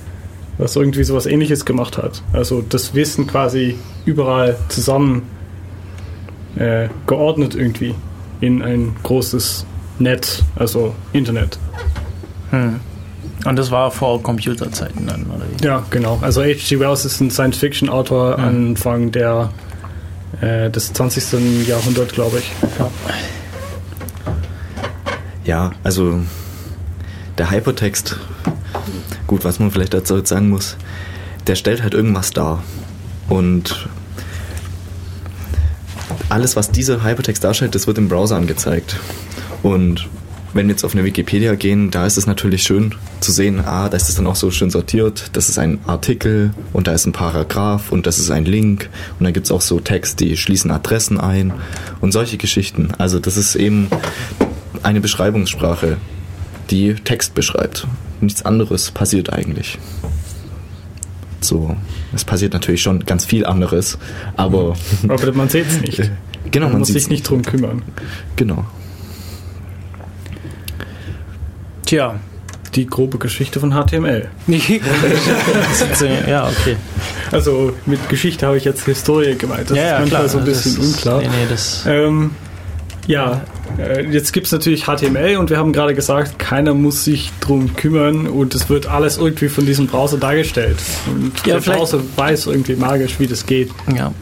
was 0.58 0.76
irgendwie 0.76 1.04
sowas 1.04 1.26
ähnliches 1.26 1.66
gemacht 1.66 1.98
hat. 1.98 2.24
Also 2.34 2.64
das 2.68 2.94
Wissen 2.96 3.28
quasi 3.28 3.76
überall 4.06 4.58
zusammen 4.70 5.24
äh, 6.58 6.90
geordnet 7.06 7.56
irgendwie 7.56 7.94
in 8.42 8.62
ein 8.62 8.96
großes 9.04 9.66
Netz, 10.00 10.44
also 10.56 10.96
Internet. 11.14 11.58
Hm. 12.52 12.80
Und 13.46 13.56
das 13.56 13.72
war 13.72 13.92
vor 13.92 14.22
Computerzeiten 14.22 15.06
dann, 15.06 15.26
oder 15.28 15.46
wie? 15.46 15.66
Ja, 15.66 15.86
genau. 15.90 16.20
Also 16.22 16.42
H.G. 16.42 16.80
Wells 16.80 17.06
ist 17.06 17.22
ein 17.22 17.30
Science-Fiction-Autor 17.30 18.40
Anfang 18.40 19.12
der, 19.12 19.52
äh, 20.42 20.70
des 20.70 20.92
20. 20.94 21.68
Jahrhunderts, 21.68 22.14
glaube 22.14 22.40
ich. 22.40 22.52
Ja. 22.80 22.90
Ja, 25.48 25.72
also 25.82 26.20
der 27.38 27.50
Hypertext, 27.50 28.18
gut, 29.28 29.46
was 29.46 29.60
man 29.60 29.72
vielleicht 29.72 29.94
dazu 29.94 30.24
sagen 30.26 30.50
muss, 30.50 30.76
der 31.48 31.56
stellt 31.56 31.82
halt 31.82 31.94
irgendwas 31.94 32.32
dar. 32.32 32.62
Und 33.30 33.88
alles, 36.28 36.58
was 36.58 36.70
dieser 36.70 37.02
Hypertext 37.02 37.46
darstellt, 37.46 37.76
das 37.76 37.88
wird 37.88 37.98
im 37.98 38.10
Browser 38.10 38.36
angezeigt. 38.36 38.98
Und 39.64 40.10
wenn 40.54 40.68
wir 40.68 40.74
jetzt 40.74 40.84
auf 40.84 40.94
eine 40.94 41.06
Wikipedia 41.06 41.56
gehen, 41.56 41.92
da 41.92 42.06
ist 42.06 42.18
es 42.18 42.28
natürlich 42.28 42.64
schön 42.64 42.96
zu 43.22 43.32
sehen, 43.32 43.62
ah, 43.66 43.88
da 43.88 43.96
ist 43.96 44.10
es 44.10 44.16
dann 44.16 44.28
auch 44.28 44.36
so 44.36 44.52
schön 44.52 44.70
sortiert, 44.70 45.30
das 45.32 45.48
ist 45.48 45.60
ein 45.60 45.80
Artikel 45.88 46.52
und 46.74 46.88
da 46.88 46.94
ist 46.94 47.06
ein 47.06 47.14
Paragraph 47.14 47.92
und 47.92 48.06
das 48.06 48.20
ist 48.20 48.32
ein 48.32 48.44
Link 48.44 48.90
und 49.18 49.24
dann 49.24 49.34
gibt 49.34 49.46
es 49.46 49.52
auch 49.52 49.62
so 49.62 49.80
Text, 49.80 50.20
die 50.20 50.36
schließen 50.36 50.72
Adressen 50.72 51.20
ein 51.20 51.54
und 52.02 52.12
solche 52.12 52.38
Geschichten. 52.38 52.90
Also 52.98 53.20
das 53.20 53.38
ist 53.38 53.56
eben 53.56 53.88
eine 54.84 55.02
Beschreibungssprache, 55.02 55.98
die 56.70 56.96
Text 56.96 57.34
beschreibt. 57.34 57.88
Nichts 58.22 58.44
anderes 58.46 58.92
passiert 58.92 59.32
eigentlich. 59.32 59.78
So, 61.40 61.76
es 62.14 62.26
passiert 62.26 62.54
natürlich 62.54 62.82
schon 62.82 63.06
ganz 63.06 63.24
viel 63.26 63.46
anderes, 63.46 63.98
aber 64.36 64.76
Aber 65.08 65.32
man 65.34 65.50
sieht 65.50 65.68
es 65.68 65.82
nicht. 65.82 65.98
genau, 66.52 66.66
man 66.66 66.74
man 66.74 66.80
muss 66.80 66.90
sich 66.90 67.10
nicht 67.10 67.30
drum 67.30 67.42
kümmern. 67.44 67.84
Genau. 68.36 68.66
Tja. 71.86 72.16
Die 72.76 72.86
grobe 72.86 73.18
Geschichte 73.18 73.60
von 73.60 73.72
HTML. 73.86 74.28
ja, 76.28 76.48
okay. 76.48 76.76
Also 77.32 77.74
mit 77.86 78.08
Geschichte 78.10 78.46
habe 78.46 78.58
ich 78.58 78.66
jetzt 78.66 78.84
Historie 78.86 79.36
gemeint. 79.36 79.70
Das 79.70 79.78
ja, 79.78 79.84
ist 79.84 79.90
ja, 79.92 80.00
manchmal 80.00 80.20
klar. 80.22 80.30
so 80.30 80.38
ein 80.40 80.46
bisschen 80.46 80.72
ist- 80.82 80.96
unklar. 80.96 81.22
Nee, 81.22 81.28
nee, 81.28 81.46
das. 81.50 81.84
Ähm, 81.88 82.32
ja, 83.08 83.42
äh, 83.80 84.06
jetzt 84.06 84.34
gibt 84.34 84.48
es 84.48 84.52
natürlich 84.52 84.84
HTML 84.86 85.38
und 85.38 85.50
wir 85.50 85.58
haben 85.58 85.74
gerade 85.74 85.96
gesagt, 85.96 86.38
keiner 86.40 86.74
muss 86.74 87.04
sich 87.04 87.32
drum 87.40 87.76
kümmern 87.76 88.28
und 88.28 88.54
es 88.54 88.70
wird 88.70 88.88
alles 88.88 89.18
irgendwie 89.18 89.50
von 89.50 89.66
diesem 89.66 89.88
Browser 89.88 90.18
dargestellt. 90.18 90.78
Und 91.08 91.32
Ja, 91.46 91.60
der 91.60 91.72
Browser 91.72 92.02
weiß 92.16 92.48
irgendwie 92.48 92.76
magisch, 92.76 93.20
wie 93.20 93.28
das 93.28 93.46
geht. 93.46 93.72
Ja. 93.96 94.14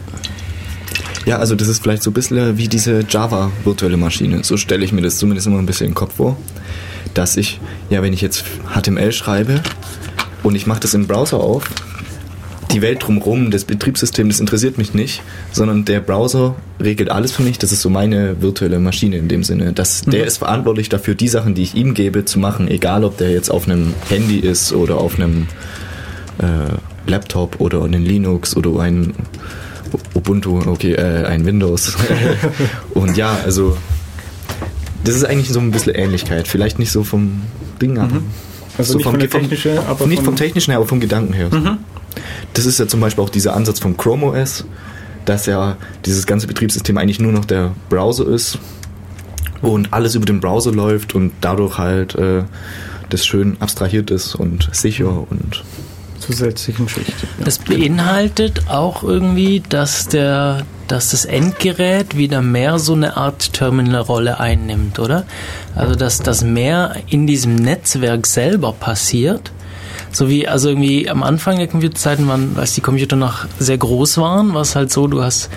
Ja, 1.26 1.38
also 1.38 1.56
das 1.56 1.66
ist 1.66 1.82
vielleicht 1.82 2.04
so 2.04 2.10
ein 2.10 2.14
bisschen 2.14 2.56
wie 2.56 2.68
diese 2.68 3.04
Java-virtuelle 3.08 3.96
Maschine. 3.96 4.44
So 4.44 4.56
stelle 4.56 4.84
ich 4.84 4.92
mir 4.92 5.02
das 5.02 5.18
zumindest 5.18 5.48
immer 5.48 5.58
ein 5.58 5.66
bisschen 5.66 5.88
im 5.88 5.94
Kopf 5.94 6.14
vor. 6.16 6.36
Dass 7.14 7.36
ich, 7.36 7.60
ja, 7.90 8.00
wenn 8.02 8.12
ich 8.12 8.20
jetzt 8.20 8.44
HTML 8.72 9.10
schreibe 9.10 9.60
und 10.44 10.54
ich 10.54 10.68
mache 10.68 10.80
das 10.80 10.94
im 10.94 11.08
Browser 11.08 11.38
auf, 11.38 11.68
die 12.72 12.82
Welt 12.82 13.06
drumherum, 13.06 13.50
das 13.50 13.64
Betriebssystem, 13.64 14.28
das 14.28 14.40
interessiert 14.40 14.76
mich 14.78 14.92
nicht, 14.92 15.22
sondern 15.52 15.84
der 15.84 16.00
Browser 16.00 16.56
regelt 16.82 17.10
alles 17.10 17.32
für 17.32 17.42
mich. 17.42 17.58
Das 17.58 17.72
ist 17.72 17.80
so 17.82 17.88
meine 17.90 18.40
virtuelle 18.42 18.78
Maschine 18.80 19.16
in 19.16 19.28
dem 19.28 19.44
Sinne. 19.44 19.72
Das, 19.72 20.02
Der 20.02 20.26
ist 20.26 20.38
verantwortlich 20.38 20.88
dafür, 20.88 21.14
die 21.14 21.28
Sachen, 21.28 21.54
die 21.54 21.62
ich 21.62 21.74
ihm 21.74 21.94
gebe, 21.94 22.24
zu 22.24 22.38
machen, 22.38 22.68
egal 22.68 23.04
ob 23.04 23.16
der 23.18 23.30
jetzt 23.30 23.50
auf 23.50 23.68
einem 23.68 23.94
Handy 24.08 24.38
ist 24.40 24.72
oder 24.72 24.96
auf 24.98 25.14
einem 25.16 25.46
äh, 26.38 27.10
Laptop 27.10 27.60
oder 27.60 27.84
einem 27.84 28.02
Linux 28.04 28.56
oder 28.56 28.80
ein 28.80 29.14
Ubuntu, 30.14 30.60
okay, 30.66 30.92
äh, 30.94 31.24
ein 31.24 31.46
Windows. 31.46 31.96
Und 32.94 33.16
ja, 33.16 33.38
also 33.44 33.76
das 35.04 35.14
ist 35.14 35.24
eigentlich 35.24 35.50
so 35.50 35.60
ein 35.60 35.70
bisschen 35.70 35.94
Ähnlichkeit. 35.94 36.48
Vielleicht 36.48 36.78
nicht 36.80 36.90
so 36.90 37.04
vom 37.04 37.42
Ding, 37.80 37.96
aber 37.98 38.16
Also 38.76 38.94
so 38.94 38.98
nicht 38.98 39.04
vom, 39.04 39.20
vom- 39.20 39.40
technischen, 39.40 39.78
aber 39.78 40.06
nicht 40.08 40.22
vom 40.24 40.34
technischen 40.36 40.72
her, 40.72 40.78
aber 40.78 40.88
vom 40.88 40.98
Gedanken 41.00 41.32
her. 41.32 41.48
Das 42.54 42.66
ist 42.66 42.78
ja 42.78 42.86
zum 42.86 43.00
Beispiel 43.00 43.22
auch 43.22 43.30
dieser 43.30 43.54
Ansatz 43.54 43.78
vom 43.78 43.96
Chrome 43.96 44.26
OS, 44.26 44.64
dass 45.24 45.46
ja 45.46 45.76
dieses 46.04 46.26
ganze 46.26 46.46
Betriebssystem 46.46 46.96
eigentlich 46.98 47.20
nur 47.20 47.32
noch 47.32 47.44
der 47.44 47.72
Browser 47.88 48.26
ist 48.28 48.58
und 49.62 49.92
alles 49.92 50.14
über 50.14 50.26
den 50.26 50.40
Browser 50.40 50.72
läuft 50.72 51.14
und 51.14 51.32
dadurch 51.40 51.78
halt 51.78 52.14
äh, 52.14 52.44
das 53.10 53.24
schön 53.26 53.56
abstrahiert 53.60 54.10
ist 54.10 54.34
und 54.34 54.68
sicher 54.72 55.26
und 55.30 55.64
zusätzlichen 56.18 56.88
Schicht. 56.88 57.08
Ja. 57.08 57.44
Das 57.44 57.58
beinhaltet 57.58 58.68
auch 58.68 59.02
irgendwie, 59.02 59.62
dass 59.68 60.08
der, 60.08 60.64
dass 60.88 61.10
das 61.10 61.24
Endgerät 61.24 62.16
wieder 62.16 62.42
mehr 62.42 62.78
so 62.78 62.94
eine 62.94 63.16
Art 63.16 63.52
Terminalrolle 63.52 64.40
einnimmt, 64.40 64.98
oder? 64.98 65.24
Also 65.74 65.94
dass 65.94 66.18
das 66.18 66.42
mehr 66.42 66.96
in 67.08 67.26
diesem 67.26 67.54
Netzwerk 67.54 68.26
selber 68.26 68.72
passiert. 68.72 69.52
So 70.16 70.30
wie, 70.30 70.48
also 70.48 70.70
irgendwie 70.70 71.10
am 71.10 71.22
Anfang 71.22 71.58
der 71.58 71.66
Computerzeiten 71.66 72.26
waren, 72.26 72.56
als 72.56 72.72
die 72.72 72.80
Computer 72.80 73.16
noch 73.16 73.44
sehr 73.58 73.76
groß 73.76 74.16
waren, 74.16 74.54
war 74.54 74.62
es 74.62 74.74
halt 74.74 74.90
so, 74.90 75.08
du 75.08 75.22
hast 75.22 75.50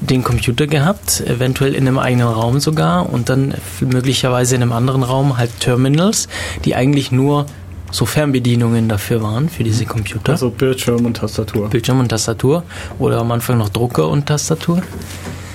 den 0.00 0.22
Computer 0.22 0.68
gehabt, 0.68 1.24
eventuell 1.26 1.74
in 1.74 1.88
einem 1.88 1.98
eigenen 1.98 2.28
Raum 2.28 2.60
sogar 2.60 3.12
und 3.12 3.28
dann 3.28 3.54
möglicherweise 3.80 4.54
in 4.54 4.62
einem 4.62 4.70
anderen 4.70 5.02
Raum 5.02 5.38
halt 5.38 5.58
Terminals, 5.58 6.28
die 6.64 6.76
eigentlich 6.76 7.10
nur 7.10 7.46
so 7.90 8.06
Fernbedienungen 8.06 8.88
dafür 8.88 9.24
waren, 9.24 9.48
für 9.48 9.64
diese 9.64 9.86
Computer. 9.86 10.30
Also 10.30 10.50
Bildschirm 10.50 11.04
und 11.04 11.16
Tastatur. 11.16 11.68
Bildschirm 11.68 11.98
und 11.98 12.08
Tastatur 12.08 12.62
oder 13.00 13.18
am 13.18 13.32
Anfang 13.32 13.58
noch 13.58 13.70
Drucker 13.70 14.06
und 14.06 14.26
Tastatur. 14.26 14.82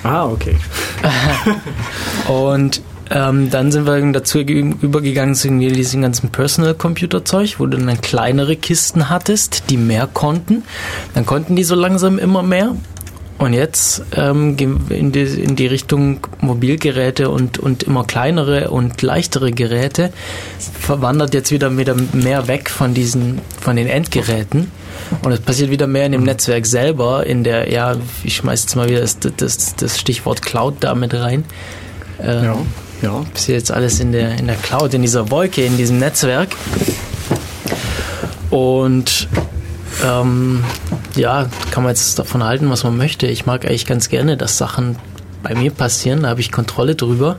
Ah, 0.04 0.26
okay. 0.26 0.56
Und 2.28 2.82
ähm, 3.12 3.50
dann 3.50 3.70
sind 3.70 3.86
wir 3.86 4.00
dazu 4.12 4.44
ge- 4.44 4.74
übergegangen 4.80 5.34
zu 5.34 5.48
irgendwie 5.48 5.70
diesem 5.70 6.02
ganzen 6.02 6.30
Personal-Computer-Zeug, 6.30 7.56
wo 7.58 7.66
du 7.66 7.76
dann 7.76 8.00
kleinere 8.00 8.56
Kisten 8.56 9.10
hattest, 9.10 9.64
die 9.70 9.76
mehr 9.76 10.08
konnten. 10.12 10.62
Dann 11.14 11.26
konnten 11.26 11.54
die 11.54 11.64
so 11.64 11.74
langsam 11.74 12.18
immer 12.18 12.42
mehr. 12.42 12.74
Und 13.38 13.54
jetzt 13.54 14.02
ähm, 14.14 14.56
gehen 14.56 14.88
wir 14.88 14.96
in 14.96 15.10
die, 15.10 15.22
in 15.22 15.56
die 15.56 15.66
Richtung 15.66 16.20
Mobilgeräte 16.40 17.28
und, 17.28 17.58
und 17.58 17.82
immer 17.82 18.04
kleinere 18.04 18.70
und 18.70 19.02
leichtere 19.02 19.50
Geräte. 19.50 20.12
Verwandert 20.78 21.34
jetzt 21.34 21.50
wieder, 21.50 21.76
wieder 21.76 21.96
mehr 22.12 22.46
weg 22.46 22.70
von 22.70 22.94
diesen, 22.94 23.40
von 23.60 23.74
den 23.74 23.88
Endgeräten. 23.88 24.70
Und 25.22 25.32
es 25.32 25.40
passiert 25.40 25.70
wieder 25.70 25.88
mehr 25.88 26.06
in 26.06 26.12
dem 26.12 26.22
Netzwerk 26.22 26.66
selber, 26.66 27.26
in 27.26 27.42
der, 27.42 27.70
ja, 27.72 27.96
ich 28.22 28.36
schmeiß 28.36 28.62
jetzt 28.62 28.76
mal 28.76 28.88
wieder 28.88 29.00
das, 29.00 29.18
das, 29.36 29.74
das 29.74 29.98
Stichwort 29.98 30.42
Cloud 30.42 30.76
da 30.80 30.94
mit 30.94 31.12
rein. 31.12 31.44
Ähm, 32.22 32.44
Ja, 32.44 32.56
ja. 33.02 33.24
passiert 33.32 33.58
jetzt 33.58 33.70
alles 33.70 34.00
in 34.00 34.12
der, 34.12 34.38
in 34.38 34.46
der 34.46 34.56
Cloud, 34.56 34.94
in 34.94 35.02
dieser 35.02 35.30
Wolke, 35.30 35.64
in 35.64 35.76
diesem 35.76 35.98
Netzwerk. 35.98 36.48
Und 38.50 39.28
ähm, 40.04 40.64
ja, 41.16 41.48
kann 41.70 41.82
man 41.82 41.90
jetzt 41.90 42.18
davon 42.18 42.44
halten, 42.44 42.70
was 42.70 42.84
man 42.84 42.96
möchte. 42.96 43.26
Ich 43.26 43.46
mag 43.46 43.64
eigentlich 43.64 43.86
ganz 43.86 44.08
gerne, 44.08 44.36
dass 44.36 44.58
Sachen 44.58 44.96
bei 45.42 45.54
mir 45.54 45.70
passieren. 45.70 46.22
Da 46.22 46.30
habe 46.30 46.40
ich 46.40 46.52
Kontrolle 46.52 46.94
drüber. 46.94 47.38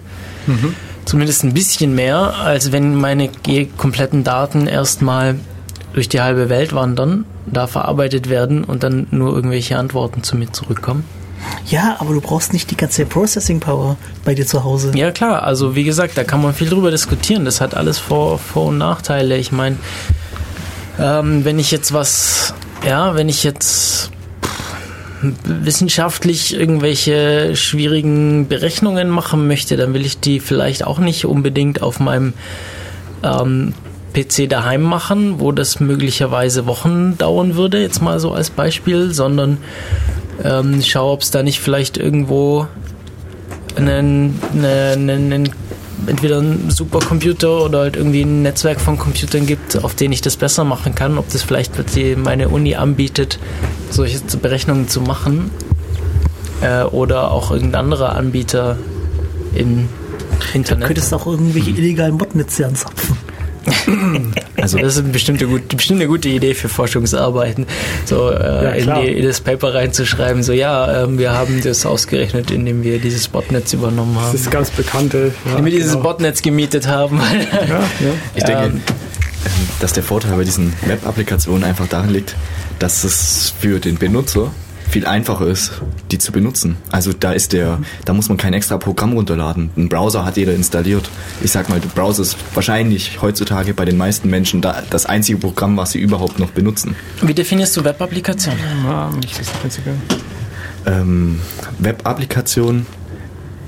Zumindest 1.05 1.43
ein 1.43 1.53
bisschen 1.53 1.95
mehr, 1.95 2.35
als 2.39 2.71
wenn 2.71 2.95
meine 2.95 3.29
kompletten 3.77 4.23
Daten 4.23 4.67
erstmal 4.67 5.35
durch 5.93 6.09
die 6.09 6.21
halbe 6.21 6.49
Welt 6.49 6.73
wandern, 6.73 7.25
da 7.45 7.67
verarbeitet 7.67 8.29
werden 8.29 8.63
und 8.63 8.83
dann 8.83 9.07
nur 9.11 9.35
irgendwelche 9.35 9.77
Antworten 9.77 10.23
zu 10.23 10.37
mir 10.37 10.51
zurückkommen. 10.51 11.03
Ja, 11.67 11.97
aber 11.99 12.13
du 12.13 12.21
brauchst 12.21 12.53
nicht 12.53 12.71
die 12.71 12.77
ganze 12.77 13.05
Processing 13.05 13.59
Power 13.59 13.97
bei 14.25 14.35
dir 14.35 14.45
zu 14.45 14.63
Hause. 14.63 14.91
Ja 14.95 15.11
klar, 15.11 15.43
also 15.43 15.75
wie 15.75 15.83
gesagt, 15.83 16.17
da 16.17 16.23
kann 16.23 16.41
man 16.41 16.53
viel 16.53 16.69
drüber 16.69 16.91
diskutieren. 16.91 17.45
Das 17.45 17.61
hat 17.61 17.75
alles 17.75 17.99
Vor-, 17.99 18.37
Vor 18.37 18.67
und 18.67 18.77
Nachteile. 18.77 19.37
Ich 19.37 19.51
meine, 19.51 19.77
ähm, 20.99 21.45
wenn 21.45 21.59
ich 21.59 21.71
jetzt 21.71 21.93
was, 21.93 22.53
ja, 22.85 23.15
wenn 23.15 23.29
ich 23.29 23.43
jetzt 23.43 24.11
wissenschaftlich 25.43 26.53
irgendwelche 26.53 27.55
schwierigen 27.55 28.47
Berechnungen 28.47 29.09
machen 29.09 29.47
möchte, 29.47 29.77
dann 29.77 29.93
will 29.93 30.05
ich 30.05 30.19
die 30.19 30.39
vielleicht 30.39 30.85
auch 30.85 30.99
nicht 30.99 31.25
unbedingt 31.25 31.81
auf 31.81 31.99
meinem 31.99 32.33
ähm, 33.23 33.73
PC 34.13 34.49
daheim 34.49 34.81
machen, 34.81 35.39
wo 35.39 35.51
das 35.51 35.79
möglicherweise 35.79 36.65
Wochen 36.65 37.17
dauern 37.17 37.55
würde, 37.55 37.81
jetzt 37.81 38.01
mal 38.01 38.19
so 38.19 38.31
als 38.33 38.49
Beispiel, 38.49 39.13
sondern 39.13 39.57
ähm, 40.43 40.81
schau, 40.81 41.13
ob 41.13 41.21
es 41.21 41.31
da 41.31 41.43
nicht 41.43 41.59
vielleicht 41.59 41.97
irgendwo 41.97 42.67
einen, 43.75 44.39
einen, 44.53 45.09
einen, 45.09 45.49
entweder 46.07 46.39
einen 46.39 46.69
Supercomputer 46.69 47.65
oder 47.65 47.79
halt 47.79 47.95
irgendwie 47.95 48.23
ein 48.23 48.41
Netzwerk 48.43 48.79
von 48.79 48.97
Computern 48.97 49.45
gibt, 49.45 49.83
auf 49.83 49.95
denen 49.95 50.13
ich 50.13 50.21
das 50.21 50.37
besser 50.37 50.63
machen 50.63 50.95
kann, 50.95 51.17
ob 51.17 51.29
das 51.31 51.43
vielleicht 51.43 51.95
die 51.95 52.15
meine 52.15 52.49
Uni 52.49 52.75
anbietet, 52.75 53.39
solche 53.89 54.19
Berechnungen 54.37 54.87
zu 54.87 55.01
machen 55.01 55.49
äh, 56.61 56.83
oder 56.83 57.31
auch 57.31 57.51
irgendein 57.51 57.85
anderer 57.85 58.15
Anbieter 58.15 58.77
im 59.55 59.87
Du 60.51 60.57
Internet. 60.57 60.87
könntest 60.87 61.13
auch 61.13 61.25
irgendwelche 61.25 61.71
illegalen 61.71 62.17
Botnetze 62.17 62.65
anzapfen. 62.65 63.17
Also 64.61 64.77
Das 64.77 64.97
ist 64.97 65.11
bestimmt 65.11 65.41
eine, 65.41 65.49
gut, 65.51 65.67
bestimmt 65.69 65.99
eine 65.99 66.07
gute 66.07 66.29
Idee 66.29 66.53
für 66.53 66.69
Forschungsarbeiten, 66.69 67.65
so 68.05 68.29
äh, 68.29 68.77
in, 68.79 68.83
klar. 68.83 69.01
die, 69.01 69.07
in 69.09 69.25
das 69.25 69.41
Paper 69.41 69.73
reinzuschreiben, 69.73 70.43
so 70.43 70.53
ja, 70.53 71.03
ähm, 71.03 71.17
wir 71.17 71.33
haben 71.33 71.61
das 71.63 71.85
ausgerechnet, 71.85 72.51
indem 72.51 72.83
wir 72.83 72.99
dieses 72.99 73.27
Botnetz 73.27 73.73
übernommen 73.73 74.15
Das 74.15 74.23
haben. 74.25 74.35
ist 74.35 74.51
ganz 74.51 74.69
bekannte. 74.71 75.33
Ja, 75.45 75.51
Indem 75.51 75.65
wir 75.65 75.71
dieses 75.71 75.91
genau. 75.93 76.03
Botnetz 76.03 76.41
gemietet 76.41 76.87
haben. 76.87 77.19
Ja, 77.19 77.79
ja. 77.79 77.83
ich 78.35 78.43
denke, 78.43 78.63
Ähm, 78.63 78.81
ähm, 79.45 79.67
dass 79.81 79.91
der 79.93 80.03
Vorteil 80.03 80.31
bei 80.37 80.43
diesen 80.45 80.73
Web-Applikationen 80.85 81.63
einfach 81.65 81.87
darin 81.87 82.09
liegt, 82.11 82.35
dass 82.79 83.03
es 83.03 83.53
für 83.59 83.79
den 83.79 83.97
Benutzer 83.97 84.51
viel 84.93 85.07
einfacher 85.07 85.47
ist, 85.47 85.71
die 86.11 86.19
zu 86.19 86.31
benutzen. 86.31 86.77
Also 86.91 87.13
da 87.13 87.31
ist 87.31 87.51
der, 87.51 87.79
da 88.05 88.13
muss 88.13 88.29
man 88.29 88.37
kein 88.37 88.53
extra 88.53 88.77
Programm 88.77 89.13
runterladen. 89.13 89.71
Ein 89.75 89.89
Browser 89.89 90.23
hat 90.23 90.37
jeder 90.37 90.53
installiert. 90.53 91.09
Ich 91.41 91.51
sag 91.51 91.67
mal, 91.67 91.79
der 91.79 91.89
Browser 91.89 92.21
ist 92.21 92.37
wahrscheinlich 92.53 93.19
heutzutage 93.19 93.73
bei 93.73 93.85
den 93.85 93.97
meisten 93.97 94.29
Menschen 94.29 94.61
da, 94.61 94.83
das 94.87 95.07
einzige 95.07 95.39
Programm, 95.39 95.77
was 95.77 95.93
sie 95.93 95.99
überhaupt 95.99 96.37
noch 96.37 96.51
benutzen. 96.51 96.95
Wie 97.23 97.33
definierst 97.33 97.75
du 97.75 97.83
Web-Applikationen? 97.83 98.59
Ja, 98.85 99.09
nicht 99.09 99.39
das 99.39 99.47
Einzige. 99.63 99.95
Ähm, 100.85 101.41
Web-Applikation, 101.79 102.85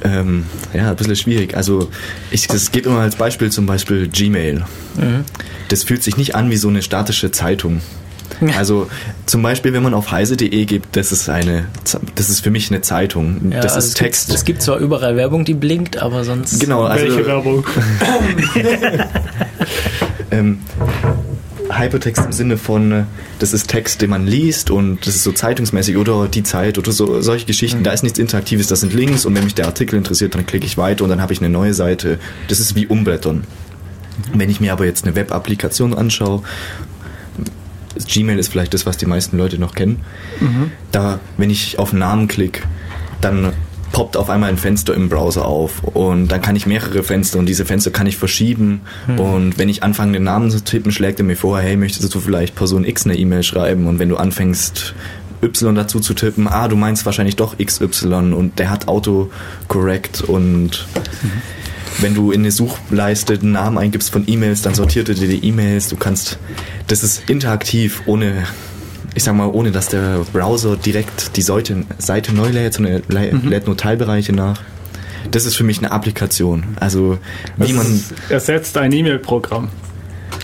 ähm, 0.03 0.45
ja, 0.75 0.91
ein 0.91 0.95
bisschen 0.95 1.15
schwierig. 1.15 1.57
Also 1.57 1.89
ich 2.29 2.45
das 2.45 2.71
gebe 2.71 2.89
immer 2.89 2.99
als 2.99 3.15
Beispiel 3.15 3.51
zum 3.51 3.65
Beispiel 3.65 4.09
Gmail. 4.09 4.63
Das 5.69 5.83
fühlt 5.83 6.03
sich 6.03 6.17
nicht 6.17 6.35
an 6.35 6.51
wie 6.51 6.57
so 6.57 6.67
eine 6.67 6.83
statische 6.83 7.31
Zeitung. 7.31 7.81
Also 8.57 8.87
zum 9.25 9.41
Beispiel, 9.41 9.73
wenn 9.73 9.83
man 9.83 9.93
auf 9.93 10.11
heise.de 10.11 10.65
gibt, 10.65 10.95
das 10.95 11.11
ist 11.11 11.29
eine, 11.29 11.65
das 12.15 12.29
ist 12.29 12.41
für 12.41 12.51
mich 12.51 12.69
eine 12.71 12.81
Zeitung. 12.81 13.51
Ja, 13.51 13.61
das 13.61 13.73
also 13.73 13.77
ist 13.79 13.85
es 13.85 13.93
gibt- 13.95 14.05
Text. 14.05 14.29
Es 14.33 14.43
gibt 14.45 14.61
zwar 14.61 14.77
überall 14.77 15.15
Werbung, 15.15 15.45
die 15.45 15.53
blinkt, 15.53 15.97
aber 15.97 16.23
sonst. 16.23 16.59
Genau, 16.59 16.83
also 16.83 17.05
Welche 17.05 17.25
Werbung? 17.25 17.65
ähm, 20.31 20.59
Hypertext 21.71 22.25
im 22.25 22.31
Sinne 22.31 22.57
von, 22.57 23.05
das 23.39 23.53
ist 23.53 23.67
Text, 23.69 24.01
den 24.01 24.09
man 24.11 24.27
liest 24.27 24.69
und 24.69 25.05
das 25.07 25.15
ist 25.15 25.23
so 25.23 25.31
zeitungsmäßig 25.31 25.97
oder 25.97 26.27
die 26.27 26.43
Zeit 26.43 26.77
oder 26.77 26.91
so 26.91 27.21
solche 27.21 27.45
Geschichten. 27.45 27.83
Da 27.83 27.91
ist 27.91 28.03
nichts 28.03 28.19
Interaktives, 28.19 28.67
das 28.67 28.81
sind 28.81 28.93
Links 28.93 29.25
und 29.25 29.35
wenn 29.35 29.43
mich 29.43 29.55
der 29.55 29.65
Artikel 29.65 29.95
interessiert, 29.95 30.35
dann 30.35 30.45
klicke 30.45 30.65
ich 30.65 30.77
weiter 30.77 31.03
und 31.03 31.09
dann 31.09 31.21
habe 31.21 31.33
ich 31.33 31.39
eine 31.39 31.49
neue 31.49 31.73
Seite. 31.73 32.19
Das 32.47 32.59
ist 32.59 32.75
wie 32.75 32.85
Umblättern. 32.87 33.45
Wenn 34.33 34.49
ich 34.49 34.61
mir 34.61 34.71
aber 34.71 34.85
jetzt 34.85 35.03
eine 35.05 35.15
Web-Applikation 35.15 35.93
anschaue, 35.93 36.43
Gmail 37.95 38.37
ist 38.39 38.49
vielleicht 38.49 38.73
das, 38.73 38.85
was 38.85 38.97
die 38.97 39.05
meisten 39.05 39.37
Leute 39.37 39.59
noch 39.59 39.73
kennen. 39.73 40.01
Da, 40.91 41.19
wenn 41.37 41.49
ich 41.49 41.79
auf 41.79 41.91
einen 41.91 41.99
Namen 41.99 42.27
klicke, 42.27 42.61
dann 43.21 43.53
poppt 43.91 44.17
auf 44.17 44.29
einmal 44.29 44.49
ein 44.49 44.57
Fenster 44.57 44.93
im 44.93 45.07
Browser 45.07 45.45
auf 45.45 45.81
und 45.83 46.27
dann 46.27 46.41
kann 46.41 46.57
ich 46.57 46.65
mehrere 46.65 47.01
Fenster 47.01 47.39
und 47.39 47.45
diese 47.45 47.63
Fenster 47.63 47.91
kann 47.91 48.07
ich 48.07 48.17
verschieben. 48.17 48.81
Und 49.17 49.57
wenn 49.57 49.69
ich 49.69 49.83
anfange 49.83 50.11
den 50.13 50.23
Namen 50.23 50.51
zu 50.51 50.61
tippen, 50.61 50.91
schlägt 50.91 51.19
er 51.19 51.25
mir 51.25 51.37
vor, 51.37 51.59
hey, 51.61 51.77
möchtest 51.77 52.13
du 52.13 52.19
vielleicht 52.19 52.55
Person 52.55 52.83
X 52.83 53.05
eine 53.05 53.15
E-Mail 53.15 53.43
schreiben? 53.43 53.87
Und 53.87 53.97
wenn 53.99 54.09
du 54.09 54.17
anfängst 54.17 54.93
Y 55.41 55.75
dazu 55.75 55.99
zu 56.01 56.13
tippen, 56.13 56.47
ah, 56.47 56.67
du 56.67 56.75
meinst 56.75 57.05
wahrscheinlich 57.05 57.35
doch 57.37 57.57
XY 57.57 58.33
und 58.33 58.59
der 58.59 58.69
hat 58.69 58.87
Autocorrect 58.89 60.21
und 60.21 60.87
wenn 61.99 62.13
du 62.13 62.31
in 62.31 62.41
eine 62.41 62.51
Suchleiste 62.51 63.37
den 63.37 63.51
Namen 63.53 63.77
eingibst 63.77 64.11
von 64.11 64.23
E-Mails, 64.27 64.61
dann 64.61 64.73
sortiert 64.75 65.09
er 65.09 65.15
dir 65.15 65.27
die 65.27 65.45
E-Mails. 65.47 65.87
Du 65.89 65.95
kannst, 65.95 66.37
das 66.87 67.03
ist 67.03 67.29
interaktiv, 67.29 68.01
ohne, 68.05 68.43
ich 69.15 69.23
sag 69.23 69.35
mal, 69.35 69.47
ohne 69.47 69.71
dass 69.71 69.87
der 69.89 70.25
Browser 70.33 70.75
direkt 70.77 71.37
die 71.37 71.41
Seite, 71.41 71.83
Seite 71.97 72.33
neu 72.33 72.49
lädt, 72.49 72.73
sondern 72.73 72.93
er 72.93 73.01
lä- 73.09 73.47
lädt 73.49 73.65
nur 73.67 73.77
Teilbereiche 73.77 74.33
nach. 74.33 74.61
Das 75.31 75.45
ist 75.45 75.55
für 75.55 75.63
mich 75.63 75.79
eine 75.79 75.91
Applikation. 75.91 76.63
Also, 76.79 77.17
wie 77.57 77.73
Das 77.73 77.73
man, 77.73 78.03
ersetzt 78.29 78.77
ein 78.77 78.91
E-Mail-Programm. 78.91 79.69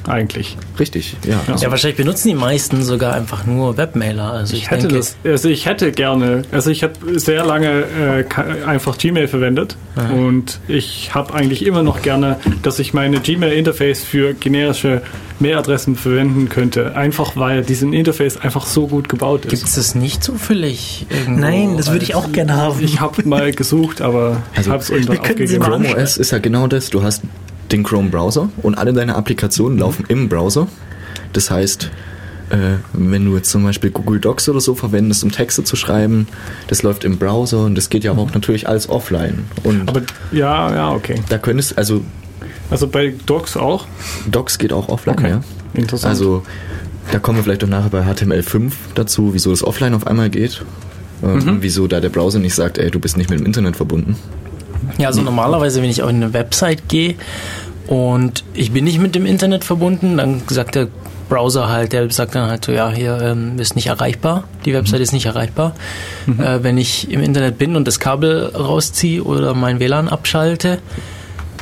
Eigentlich. 0.07 0.57
richtig, 0.79 1.15
ja. 1.27 1.39
Ja, 1.57 1.69
wahrscheinlich 1.69 1.97
benutzen 1.97 2.29
die 2.29 2.33
meisten 2.35 2.83
sogar 2.83 3.13
einfach 3.13 3.45
nur 3.45 3.77
Webmailer. 3.77 4.31
Also 4.33 4.55
ich, 4.55 4.63
Ich 4.63 4.71
hätte 4.71 4.87
denke, 4.87 4.97
das, 4.97 5.15
also 5.23 5.49
ich 5.49 5.65
hätte 5.65 5.91
gerne, 5.91 6.41
also 6.51 6.69
ich 6.71 6.83
habe 6.83 6.93
sehr 7.19 7.45
lange 7.45 7.83
äh, 7.83 8.65
einfach 8.65 8.97
Gmail 8.97 9.27
verwendet 9.27 9.77
und 10.15 10.59
ich 10.67 11.13
habe 11.13 11.33
eigentlich 11.33 11.65
immer 11.65 11.83
noch 11.83 12.01
gerne, 12.01 12.37
dass 12.63 12.79
ich 12.79 12.93
meine 12.93 13.19
Gmail-Interface 13.19 14.03
für 14.03 14.33
generische 14.33 15.01
Mailadressen 15.39 15.95
verwenden 15.95 16.49
könnte, 16.49 16.95
einfach 16.95 17.35
weil 17.35 17.63
diesen 17.63 17.93
Interface 17.93 18.37
einfach 18.37 18.65
so 18.65 18.87
gut 18.87 19.09
gebaut 19.09 19.41
gibt 19.43 19.53
ist. 19.53 19.63
es 19.65 19.75
das 19.75 19.95
nicht 19.95 20.23
zufällig 20.23 21.05
irgendwo? 21.09 21.41
Nein, 21.41 21.77
das 21.77 21.91
würde 21.91 22.03
ich 22.05 22.15
auch 22.15 22.31
gerne 22.31 22.55
haben. 22.55 22.79
Ich 22.83 22.99
habe 23.01 23.27
mal 23.27 23.51
gesucht, 23.51 24.01
aber 24.01 24.43
Also, 24.55 24.71
habe 24.71 24.83
es 24.83 24.89
irgendwann 24.89 25.17
wir 25.17 25.21
könnten 25.23 25.47
sie 25.47 25.57
aufgegeben. 25.59 25.83
Chrome 25.91 26.03
OS 26.03 26.17
ist 26.17 26.31
ja 26.31 26.37
genau 26.39 26.67
das. 26.67 26.89
Du 26.91 27.01
hast 27.03 27.21
den 27.71 27.83
Chrome 27.83 28.09
Browser 28.09 28.49
und 28.61 28.75
alle 28.77 28.93
deine 28.93 29.15
Applikationen 29.15 29.77
laufen 29.79 30.05
im 30.07 30.29
Browser. 30.29 30.67
Das 31.33 31.49
heißt, 31.51 31.89
äh, 32.49 32.57
wenn 32.93 33.25
du 33.25 33.35
jetzt 33.37 33.49
zum 33.49 33.63
Beispiel 33.63 33.91
Google 33.91 34.19
Docs 34.19 34.49
oder 34.49 34.59
so 34.59 34.75
verwendest, 34.75 35.23
um 35.23 35.31
Texte 35.31 35.63
zu 35.63 35.75
schreiben, 35.75 36.27
das 36.67 36.83
läuft 36.83 37.05
im 37.05 37.17
Browser 37.17 37.65
und 37.65 37.75
das 37.75 37.89
geht 37.89 38.03
ja 38.03 38.11
auch 38.11 38.33
natürlich 38.33 38.67
alles 38.67 38.89
offline. 38.89 39.45
Und 39.63 39.87
Aber 39.87 40.01
ja, 40.31 40.73
ja, 40.73 40.91
okay. 40.91 41.21
da 41.29 41.37
könntest, 41.37 41.77
also 41.77 42.01
Also 42.69 42.87
bei 42.87 43.13
Docs 43.25 43.55
auch. 43.57 43.85
Docs 44.29 44.57
geht 44.57 44.73
auch 44.73 44.89
offline, 44.89 45.15
Okay. 45.17 45.29
ja. 45.29 45.41
Interessant. 45.73 46.09
Also 46.09 46.43
da 47.13 47.19
kommen 47.19 47.37
wir 47.37 47.43
vielleicht 47.43 47.63
auch 47.63 47.69
nachher 47.69 47.89
bei 47.89 48.01
HTML5 48.03 48.73
dazu, 48.95 49.33
wieso 49.33 49.51
das 49.51 49.63
offline 49.63 49.93
auf 49.93 50.05
einmal 50.05 50.29
geht. 50.29 50.63
Ähm, 51.23 51.59
Wieso 51.61 51.87
da 51.87 51.99
der 51.99 52.09
Browser 52.09 52.39
nicht 52.39 52.55
sagt, 52.55 52.77
ey, 52.79 52.89
du 52.89 52.99
bist 52.99 53.15
nicht 53.15 53.29
mit 53.29 53.39
dem 53.39 53.45
Internet 53.45 53.75
verbunden. 53.75 54.15
Ja, 54.97 55.07
also 55.07 55.21
normalerweise, 55.21 55.81
wenn 55.81 55.89
ich 55.89 56.01
auf 56.01 56.09
eine 56.09 56.33
Website 56.33 56.87
gehe 56.89 57.15
und 57.87 58.43
ich 58.53 58.71
bin 58.71 58.83
nicht 58.83 58.99
mit 58.99 59.15
dem 59.15 59.25
Internet 59.25 59.63
verbunden, 59.63 60.17
dann 60.17 60.41
sagt 60.47 60.75
der 60.75 60.87
Browser 61.29 61.69
halt, 61.69 61.93
der 61.93 62.11
sagt 62.11 62.35
dann 62.35 62.49
halt 62.49 62.65
so, 62.65 62.73
ja, 62.73 62.89
hier 62.89 63.19
ähm, 63.21 63.57
ist 63.57 63.75
nicht 63.75 63.87
erreichbar, 63.87 64.43
die 64.65 64.73
Website 64.73 64.99
ist 64.99 65.13
nicht 65.13 65.25
erreichbar. 65.25 65.73
Äh, 66.27 66.59
wenn 66.61 66.77
ich 66.77 67.09
im 67.09 67.21
Internet 67.21 67.57
bin 67.57 67.75
und 67.75 67.87
das 67.87 67.99
Kabel 67.99 68.51
rausziehe 68.53 69.23
oder 69.23 69.53
mein 69.53 69.79
WLAN 69.79 70.09
abschalte, 70.09 70.79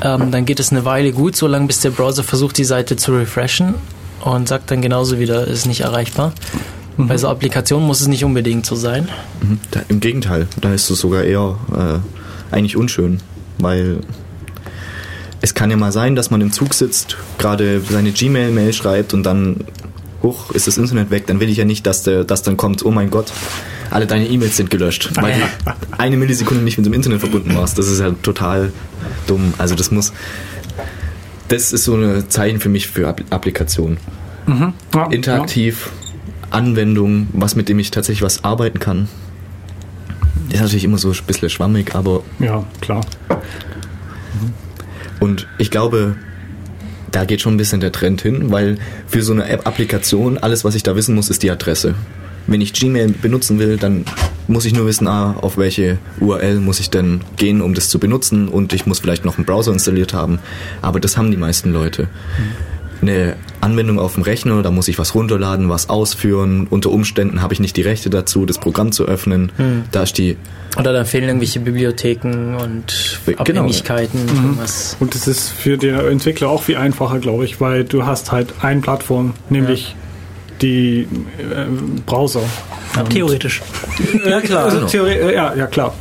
ähm, 0.01 0.31
dann 0.31 0.45
geht 0.45 0.59
es 0.59 0.71
eine 0.71 0.85
Weile 0.85 1.11
gut, 1.11 1.35
solange 1.35 1.67
bis 1.67 1.81
der 1.81 1.91
Browser 1.91 2.23
versucht, 2.23 2.57
die 2.57 2.63
Seite 2.63 2.95
zu 2.95 3.13
refreshen 3.13 3.75
und 4.21 4.47
sagt 4.47 4.71
dann 4.71 4.81
genauso 4.81 5.19
wieder, 5.19 5.45
ist 5.45 5.65
nicht 5.65 5.81
erreichbar. 5.81 6.33
Bei 6.97 7.17
so 7.17 7.29
Applikationen 7.29 7.87
muss 7.87 8.01
es 8.01 8.07
nicht 8.07 8.25
unbedingt 8.25 8.65
so 8.65 8.75
sein. 8.75 9.07
Mhm. 9.41 9.59
Da, 9.71 9.81
Im 9.87 10.01
Gegenteil, 10.01 10.47
da 10.59 10.73
ist 10.73 10.89
es 10.89 10.99
sogar 10.99 11.23
eher 11.23 11.55
äh, 11.71 11.99
eigentlich 12.51 12.77
unschön, 12.77 13.19
weil 13.57 13.99
es 15.41 15.53
kann 15.53 15.71
ja 15.71 15.77
mal 15.77 15.91
sein, 15.91 16.15
dass 16.15 16.31
man 16.31 16.41
im 16.41 16.51
Zug 16.51 16.73
sitzt, 16.73 17.17
gerade 17.37 17.81
seine 17.89 18.11
Gmail-Mail 18.11 18.73
schreibt 18.73 19.13
und 19.13 19.23
dann, 19.23 19.57
hoch, 20.21 20.51
ist 20.51 20.67
das 20.67 20.77
Internet 20.77 21.11
weg, 21.11 21.27
dann 21.27 21.39
will 21.39 21.49
ich 21.49 21.57
ja 21.57 21.65
nicht, 21.65 21.85
dass, 21.87 22.03
der, 22.03 22.23
dass 22.25 22.43
dann 22.43 22.57
kommt, 22.57 22.83
oh 22.85 22.91
mein 22.91 23.09
Gott, 23.09 23.31
alle 23.89 24.05
deine 24.05 24.27
E-Mails 24.27 24.57
sind 24.57 24.69
gelöscht, 24.69 25.11
weil 25.15 25.33
du 25.39 25.71
eine 25.97 26.17
Millisekunde 26.17 26.63
nicht 26.63 26.77
mit 26.77 26.85
dem 26.85 26.93
Internet 26.93 27.21
verbunden 27.21 27.55
warst. 27.55 27.77
Das 27.79 27.87
ist 27.87 27.99
ja 27.99 28.11
total 28.21 28.71
dumm. 29.27 29.53
Also 29.57 29.75
das 29.75 29.91
muss, 29.91 30.11
das 31.47 31.71
ist 31.73 31.85
so 31.85 31.95
ein 31.95 32.29
Zeichen 32.29 32.59
für 32.59 32.69
mich 32.69 32.87
für 32.87 33.07
App- 33.07 33.23
Applikationen. 33.31 33.97
Ja, 34.93 35.05
Interaktiv, 35.11 35.89
Anwendung, 36.49 37.27
was 37.33 37.55
mit 37.55 37.69
dem 37.69 37.79
ich 37.79 37.91
tatsächlich 37.91 38.21
was 38.23 38.43
arbeiten 38.43 38.79
kann. 38.79 39.07
Ist 40.51 40.61
natürlich 40.61 40.83
immer 40.83 40.97
so 40.97 41.11
ein 41.11 41.17
bisschen 41.27 41.49
schwammig, 41.49 41.95
aber 41.95 42.23
Ja, 42.39 42.63
klar. 42.81 43.01
Und 45.19 45.47
ich 45.57 45.69
glaube, 45.69 46.15
da 47.11 47.25
geht 47.25 47.41
schon 47.41 47.55
ein 47.55 47.57
bisschen 47.57 47.81
der 47.81 47.91
Trend 47.91 48.21
hin, 48.21 48.51
weil 48.51 48.77
für 49.07 49.21
so 49.21 49.33
eine 49.33 49.47
App-Applikation, 49.47 50.37
alles, 50.37 50.63
was 50.63 50.75
ich 50.75 50.83
da 50.83 50.95
wissen 50.95 51.15
muss, 51.15 51.29
ist 51.29 51.43
die 51.43 51.51
Adresse. 51.51 51.95
Wenn 52.47 52.61
ich 52.61 52.73
Gmail 52.73 53.11
benutzen 53.11 53.59
will, 53.59 53.77
dann 53.77 54.05
muss 54.47 54.65
ich 54.65 54.73
nur 54.73 54.87
wissen, 54.87 55.07
ah, 55.07 55.35
auf 55.39 55.57
welche 55.57 55.99
URL 56.19 56.59
muss 56.59 56.79
ich 56.79 56.89
denn 56.89 57.21
gehen, 57.37 57.61
um 57.61 57.73
das 57.75 57.89
zu 57.89 57.99
benutzen 57.99 58.47
und 58.47 58.73
ich 58.73 58.85
muss 58.87 58.99
vielleicht 58.99 59.23
noch 59.23 59.37
einen 59.37 59.45
Browser 59.45 59.71
installiert 59.71 60.13
haben. 60.13 60.39
Aber 60.81 60.99
das 60.99 61.17
haben 61.17 61.29
die 61.29 61.37
meisten 61.37 61.71
Leute. 61.71 62.07
Eine 63.01 63.35
Anwendung 63.61 63.99
auf 63.99 64.15
dem 64.15 64.23
Rechner, 64.23 64.61
da 64.61 64.71
muss 64.71 64.87
ich 64.87 64.99
was 64.99 65.15
runterladen, 65.15 65.69
was 65.69 65.89
ausführen. 65.89 66.67
Unter 66.69 66.89
Umständen 66.91 67.41
habe 67.41 67.53
ich 67.53 67.59
nicht 67.59 67.77
die 67.77 67.81
Rechte 67.81 68.09
dazu, 68.09 68.45
das 68.45 68.57
Programm 68.57 68.91
zu 68.91 69.05
öffnen. 69.05 69.51
Da 69.91 70.03
ist 70.03 70.17
die 70.17 70.35
Oder 70.77 70.91
dann 70.93 71.05
fehlen 71.05 71.25
irgendwelche 71.25 71.59
Bibliotheken 71.61 72.55
und 72.61 73.19
Genau. 73.25 73.39
Abhängigkeiten. 73.61 74.19
Irgendwas. 74.27 74.97
Und 74.99 75.15
das 75.15 75.27
ist 75.27 75.49
für 75.49 75.77
den 75.77 75.95
Entwickler 75.95 76.49
auch 76.49 76.63
viel 76.63 76.77
einfacher, 76.77 77.19
glaube 77.19 77.45
ich, 77.45 77.59
weil 77.61 77.83
du 77.85 78.05
hast 78.05 78.31
halt 78.31 78.53
eine 78.61 78.81
Plattform, 78.81 79.33
nämlich 79.49 79.95
die 80.61 81.07
äh, 81.37 81.65
Browser. 82.05 82.41
Theoretisch. 83.09 83.61
Ja 84.25 84.41
klar, 84.41 84.65
also 84.65 84.77
Genau. 84.77 84.89
Theorie, 84.89 85.13
äh, 85.13 85.35
ja, 85.35 85.53
ja 85.55 85.67
klar. 85.67 85.93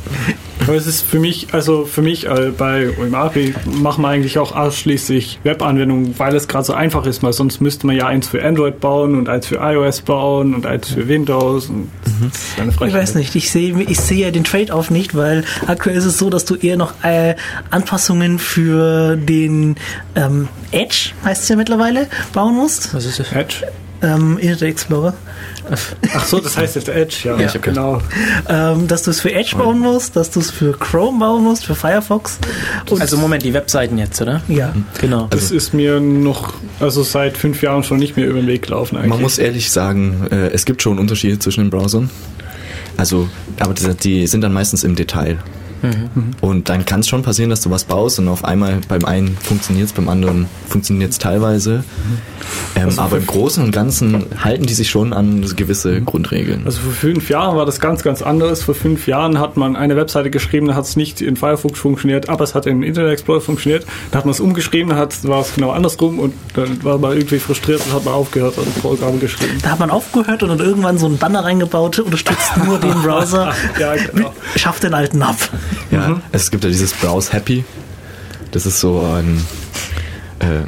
Aber 0.61 0.75
es 0.75 0.85
ist 0.85 1.01
für 1.01 1.19
mich, 1.19 1.47
also 1.51 1.85
für 1.85 2.01
mich 2.01 2.27
äh, 2.27 2.51
bei 2.55 2.89
OMAPI 2.99 3.55
machen 3.65 4.03
wir 4.03 4.09
eigentlich 4.09 4.37
auch 4.37 4.55
ausschließlich 4.55 5.39
Webanwendungen, 5.43 6.13
weil 6.19 6.35
es 6.35 6.47
gerade 6.47 6.65
so 6.65 6.73
einfach 6.73 7.05
ist, 7.05 7.23
weil 7.23 7.33
sonst 7.33 7.59
müsste 7.59 7.87
man 7.87 7.95
ja 7.95 8.05
eins 8.05 8.27
für 8.27 8.43
Android 8.43 8.79
bauen 8.79 9.15
und 9.15 9.29
eins 9.29 9.47
für 9.47 9.55
iOS 9.55 10.01
bauen 10.01 10.53
und 10.53 10.65
eins 10.65 10.89
für 10.89 11.07
Windows. 11.07 11.69
Und 11.69 11.89
eine 12.59 12.71
Ich 12.71 12.93
weiß 12.93 13.15
nicht, 13.15 13.35
ich 13.35 13.49
sehe 13.49 13.79
ich 13.81 13.99
sehe 13.99 14.25
ja 14.25 14.31
den 14.31 14.43
Trade-off 14.43 14.91
nicht, 14.91 15.15
weil 15.15 15.43
aktuell 15.65 15.95
ist 15.95 16.05
es 16.05 16.19
so, 16.19 16.29
dass 16.29 16.45
du 16.45 16.55
eher 16.55 16.77
noch 16.77 16.93
äh, 17.03 17.35
Anpassungen 17.71 18.37
für 18.37 19.15
den 19.15 19.75
ähm, 20.15 20.49
Edge, 20.71 21.11
heißt 21.23 21.43
es 21.43 21.49
ja 21.49 21.55
mittlerweile, 21.55 22.07
bauen 22.33 22.55
musst. 22.55 22.93
Was 22.93 23.05
ist 23.05 23.19
das? 23.19 23.31
Edge. 23.31 23.65
Ähm, 24.01 24.37
Internet 24.37 24.61
Explorer. 24.61 25.13
Ach 26.15 26.25
so, 26.25 26.39
das 26.39 26.57
heißt 26.57 26.75
jetzt 26.75 26.89
Edge, 26.89 27.15
ja, 27.25 27.37
Ja, 27.37 27.53
ich 27.53 27.61
genau. 27.61 28.01
Ähm, 28.47 28.87
dass 28.87 29.03
du 29.03 29.11
es 29.11 29.19
für 29.19 29.33
Edge 29.33 29.55
bauen 29.57 29.79
musst, 29.79 30.15
dass 30.15 30.31
du 30.31 30.39
es 30.39 30.49
für 30.51 30.71
Chrome 30.71 31.19
bauen 31.19 31.43
musst, 31.43 31.65
für 31.65 31.75
Firefox. 31.75 32.39
Und 32.89 33.01
Also 33.01 33.17
Moment, 33.17 33.43
die 33.43 33.53
Webseiten 33.53 33.97
jetzt, 33.97 34.21
oder? 34.21 34.41
ja. 34.47 34.73
Genau. 35.01 35.27
Das 35.29 35.51
ist 35.51 35.73
mir 35.73 35.99
noch, 35.99 36.53
also 36.79 37.03
seit 37.03 37.37
fünf 37.37 37.61
Jahren 37.61 37.83
schon 37.83 37.99
nicht 37.99 38.15
mehr 38.15 38.27
über 38.27 38.39
den 38.39 38.47
Weg 38.47 38.63
gelaufen 38.63 38.95
eigentlich. 38.97 39.09
Man 39.09 39.21
muss 39.21 39.37
ehrlich 39.37 39.69
sagen, 39.71 40.27
äh, 40.31 40.47
es 40.49 40.65
gibt 40.65 40.81
schon 40.81 40.97
Unterschiede 40.97 41.37
zwischen 41.39 41.65
den 41.65 41.69
Browsern. 41.69 42.09
Also, 42.97 43.29
aber 43.59 43.73
die, 43.73 43.93
die 43.95 44.27
sind 44.27 44.41
dann 44.41 44.53
meistens 44.53 44.83
im 44.83 44.95
Detail. 44.95 45.37
Und 46.41 46.69
dann 46.69 46.85
kann 46.85 46.99
es 47.01 47.07
schon 47.07 47.21
passieren, 47.23 47.49
dass 47.49 47.61
du 47.61 47.69
was 47.69 47.83
baust 47.83 48.19
und 48.19 48.27
auf 48.27 48.43
einmal 48.45 48.79
beim 48.87 49.05
einen 49.05 49.37
funktioniert 49.37 49.87
es, 49.87 49.93
beim 49.93 50.09
anderen 50.09 50.47
funktioniert 50.67 51.11
es 51.11 51.17
teilweise. 51.19 51.83
Ähm, 52.75 52.97
aber 52.97 53.17
im 53.17 53.25
Großen 53.27 53.63
und 53.63 53.71
Ganzen 53.71 54.25
halten 54.43 54.65
die 54.65 54.73
sich 54.73 54.89
schon 54.89 55.13
an 55.13 55.45
gewisse 55.55 56.01
Grundregeln. 56.01 56.63
Also 56.65 56.81
vor 56.81 56.91
fünf 56.91 57.29
Jahren 57.29 57.55
war 57.55 57.65
das 57.65 57.79
ganz, 57.79 58.03
ganz 58.03 58.21
anders. 58.21 58.63
Vor 58.63 58.75
fünf 58.75 59.07
Jahren 59.07 59.39
hat 59.39 59.57
man 59.57 59.75
eine 59.75 59.95
Webseite 59.95 60.29
geschrieben, 60.29 60.67
da 60.67 60.75
hat 60.75 60.85
es 60.85 60.95
nicht 60.95 61.21
in 61.21 61.35
Firefox 61.35 61.79
funktioniert, 61.79 62.29
aber 62.29 62.43
es 62.43 62.55
hat 62.55 62.65
im 62.65 62.83
Internet 62.83 63.11
Explorer 63.13 63.41
funktioniert. 63.41 63.85
Da 64.11 64.19
hat 64.19 64.25
man 64.25 64.31
es 64.31 64.39
umgeschrieben, 64.39 64.89
da 64.91 64.95
hat- 64.97 65.27
war 65.27 65.41
es 65.41 65.53
genau 65.53 65.71
andersrum 65.71 66.19
und 66.19 66.33
dann 66.53 66.83
war 66.83 66.97
man 66.97 67.13
irgendwie 67.13 67.39
frustriert 67.39 67.81
und 67.85 67.93
hat 67.93 68.05
man 68.05 68.13
aufgehört 68.13 68.57
und 68.57 68.67
ein 68.67 68.81
Programm 68.81 69.19
geschrieben. 69.19 69.57
Da 69.61 69.71
hat 69.71 69.79
man 69.79 69.89
aufgehört 69.91 70.41
und 70.43 70.49
dann 70.49 70.59
irgendwann 70.59 70.97
so 70.97 71.07
ein 71.07 71.17
Banner 71.17 71.43
reingebaut, 71.43 71.99
unterstützt 71.99 72.51
nur 72.65 72.79
den 72.79 72.93
Browser, 73.03 73.53
Ja, 73.79 73.93
genau. 73.95 74.33
schafft 74.55 74.83
den 74.83 74.93
alten 74.93 75.21
ab. 75.21 75.37
Ja, 75.91 76.21
es 76.31 76.51
gibt 76.51 76.63
ja 76.63 76.69
dieses 76.69 76.93
Browse 76.93 77.33
Happy. 77.33 77.63
Das 78.51 78.65
ist 78.65 78.79
so 78.79 79.01
ein, 79.01 79.41
äh, 80.39 80.65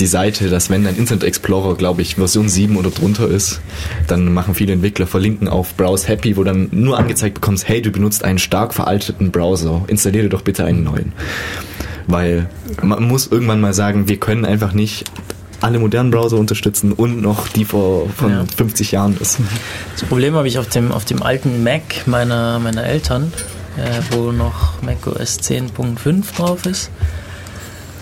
die 0.00 0.06
Seite, 0.06 0.48
dass 0.50 0.70
wenn 0.70 0.84
dein 0.84 0.96
Internet 0.96 1.22
Explorer, 1.24 1.76
glaube 1.76 2.02
ich, 2.02 2.16
Version 2.16 2.48
7 2.48 2.76
oder 2.76 2.90
drunter 2.90 3.28
ist, 3.28 3.60
dann 4.08 4.32
machen 4.32 4.54
viele 4.54 4.72
Entwickler 4.72 5.06
verlinken 5.06 5.48
auf 5.48 5.74
Browse 5.76 6.08
Happy, 6.08 6.36
wo 6.36 6.42
dann 6.44 6.68
nur 6.72 6.98
angezeigt 6.98 7.34
bekommst, 7.34 7.68
hey, 7.68 7.80
du 7.80 7.90
benutzt 7.90 8.24
einen 8.24 8.38
stark 8.38 8.74
veralteten 8.74 9.30
Browser, 9.30 9.84
installiere 9.86 10.28
doch 10.28 10.42
bitte 10.42 10.64
einen 10.64 10.82
neuen. 10.82 11.12
Weil 12.06 12.48
man 12.82 13.04
muss 13.04 13.28
irgendwann 13.28 13.60
mal 13.60 13.72
sagen, 13.72 14.08
wir 14.08 14.18
können 14.18 14.44
einfach 14.44 14.72
nicht 14.72 15.04
alle 15.60 15.78
modernen 15.78 16.10
Browser 16.10 16.36
unterstützen 16.36 16.92
und 16.92 17.22
noch 17.22 17.48
die 17.48 17.64
vor 17.64 18.08
von 18.10 18.30
Ja. 18.30 18.44
50 18.56 18.92
Jahren 18.92 19.16
ist. 19.18 19.38
Das 19.94 20.04
Problem 20.08 20.34
habe 20.34 20.46
ich 20.48 20.58
auf 20.58 20.68
dem, 20.68 20.92
auf 20.92 21.06
dem 21.06 21.22
alten 21.22 21.62
Mac 21.62 22.06
meiner, 22.06 22.58
meiner 22.58 22.84
Eltern, 22.84 23.32
äh, 23.76 24.00
wo 24.10 24.32
noch 24.32 24.80
macOS 24.82 25.38
10.5 25.40 26.36
drauf 26.36 26.66
ist. 26.66 26.90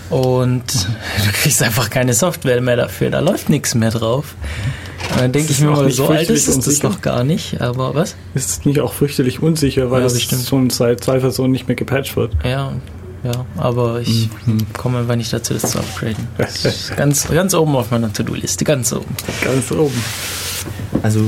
Und 0.09 0.63
du 1.25 1.31
kriegst 1.33 1.63
einfach 1.63 1.89
keine 1.89 2.13
Software 2.13 2.61
mehr 2.61 2.75
dafür, 2.75 3.09
da 3.09 3.19
läuft 3.19 3.49
nichts 3.49 3.75
mehr 3.75 3.91
drauf. 3.91 4.35
Und 5.11 5.21
dann 5.21 5.31
denke 5.31 5.51
ich 5.51 5.59
mir 5.59 5.69
mal, 5.69 5.91
so 5.91 6.07
alt 6.07 6.29
ist 6.29 6.47
es 6.47 6.59
das 6.59 6.81
noch 6.81 7.01
gar 7.01 7.23
nicht, 7.23 7.61
aber 7.61 7.93
was? 7.93 8.15
Ist 8.33 8.49
es 8.49 8.65
nicht 8.65 8.79
auch 8.79 8.93
fürchterlich 8.93 9.41
unsicher, 9.41 9.91
weil 9.91 10.01
Ja, 10.01 10.09
schon 10.09 10.69
seit 10.69 11.03
zwei 11.03 11.19
Versionen 11.19 11.51
nicht 11.51 11.67
mehr 11.67 11.75
gepatcht 11.75 12.15
wird. 12.15 12.31
Ja, 12.43 12.73
ja, 13.23 13.45
aber 13.57 14.01
ich 14.01 14.29
komme 14.77 14.99
einfach 14.99 15.15
nicht 15.15 15.31
dazu, 15.31 15.53
das 15.53 15.71
zu 15.71 15.79
upgraden. 15.79 16.27
Das 16.37 16.91
ganz, 16.95 17.27
ganz 17.27 17.53
oben 17.53 17.75
auf 17.75 17.89
meiner 17.91 18.11
To-Do-Liste, 18.11 18.65
ganz 18.65 18.91
oben. 18.91 19.15
Ganz 19.43 19.71
oben. 19.71 20.03
Also 21.03 21.21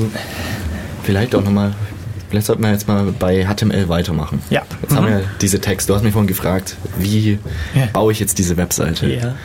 vielleicht 1.03 1.35
auch 1.35 1.43
nochmal, 1.43 1.73
vielleicht 2.35 2.47
sollten 2.47 2.63
wir 2.63 2.71
jetzt 2.71 2.87
mal 2.87 3.13
bei 3.17 3.45
HTML 3.45 3.87
weitermachen. 3.87 4.41
Ja. 4.49 4.63
Jetzt 4.81 4.93
haben 4.93 5.07
wir 5.07 5.23
diese 5.39 5.61
Text. 5.61 5.87
Du 5.87 5.95
hast 5.95 6.03
mich 6.03 6.11
vorhin 6.11 6.27
gefragt, 6.27 6.75
wie 6.99 7.39
Ja. 7.73 7.85
baue 7.93 8.11
ich 8.11 8.19
jetzt 8.19 8.37
diese 8.39 8.57
Webseite? 8.57 9.07
Ja. 9.07 9.35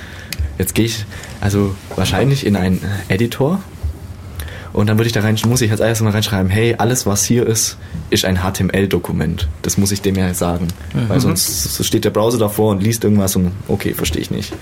Jetzt 0.59 0.75
gehe 0.75 0.87
ich 0.87 1.05
also 1.41 1.77
wahrscheinlich 1.95 2.45
in 2.45 2.57
einen 2.57 2.83
Editor 3.09 3.61
und 4.73 4.89
dann 4.89 4.99
würde 4.99 5.07
ich 5.07 5.13
da 5.13 5.21
rein, 5.21 5.39
muss 5.47 5.61
ich 5.61 5.71
als 5.71 5.79
erstes 5.81 6.03
mal 6.05 6.11
reinschreiben, 6.11 6.51
hey, 6.51 6.75
alles 6.79 7.07
was 7.07 7.25
hier 7.25 7.47
ist, 7.47 7.77
ist 8.11 8.25
ein 8.25 8.39
HTML-Dokument. 8.39 9.49
Das 9.63 9.79
muss 9.79 9.93
ich 9.93 10.03
dem 10.03 10.17
ja 10.17 10.35
sagen, 10.35 10.67
weil 11.09 11.21
sonst 11.21 11.85
steht 11.87 12.05
der 12.05 12.11
Browser 12.11 12.39
davor 12.39 12.73
und 12.73 12.83
liest 12.83 13.05
irgendwas 13.05 13.37
und 13.37 13.53
okay, 13.69 13.95
verstehe 13.95 14.21
ich 14.23 14.33
nicht. 14.33 14.53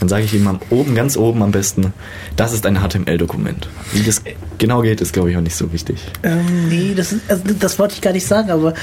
Dann 0.00 0.08
sage 0.08 0.24
ich 0.24 0.34
ihm 0.34 0.46
am 0.46 0.60
oben, 0.70 0.94
ganz 0.94 1.16
oben 1.16 1.42
am 1.42 1.52
besten, 1.52 1.92
das 2.36 2.52
ist 2.52 2.66
ein 2.66 2.76
HTML-Dokument. 2.80 3.68
Wie 3.92 4.02
das 4.02 4.22
genau 4.58 4.82
geht, 4.82 5.00
ist 5.00 5.12
glaube 5.12 5.30
ich 5.30 5.36
auch 5.36 5.40
nicht 5.40 5.56
so 5.56 5.72
wichtig. 5.72 5.98
Ähm, 6.22 6.68
nee, 6.68 6.92
das, 6.94 7.12
ist, 7.12 7.22
also 7.30 7.42
das 7.58 7.78
wollte 7.78 7.94
ich 7.94 8.00
gar 8.02 8.12
nicht 8.12 8.26
sagen, 8.26 8.50
aber 8.50 8.74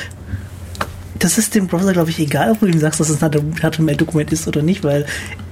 das 1.20 1.38
ist 1.38 1.56
dem 1.56 1.68
Browser, 1.68 1.94
glaube 1.94 2.10
ich, 2.10 2.20
egal, 2.20 2.52
ob 2.52 2.60
du 2.60 2.66
ihm 2.66 2.80
sagst, 2.80 3.00
dass 3.00 3.10
es 3.10 3.22
ein 3.24 3.32
HTML-Dokument 3.62 4.32
ist 4.34 4.48
oder 4.48 4.62
nicht, 4.62 4.84
weil 4.84 5.06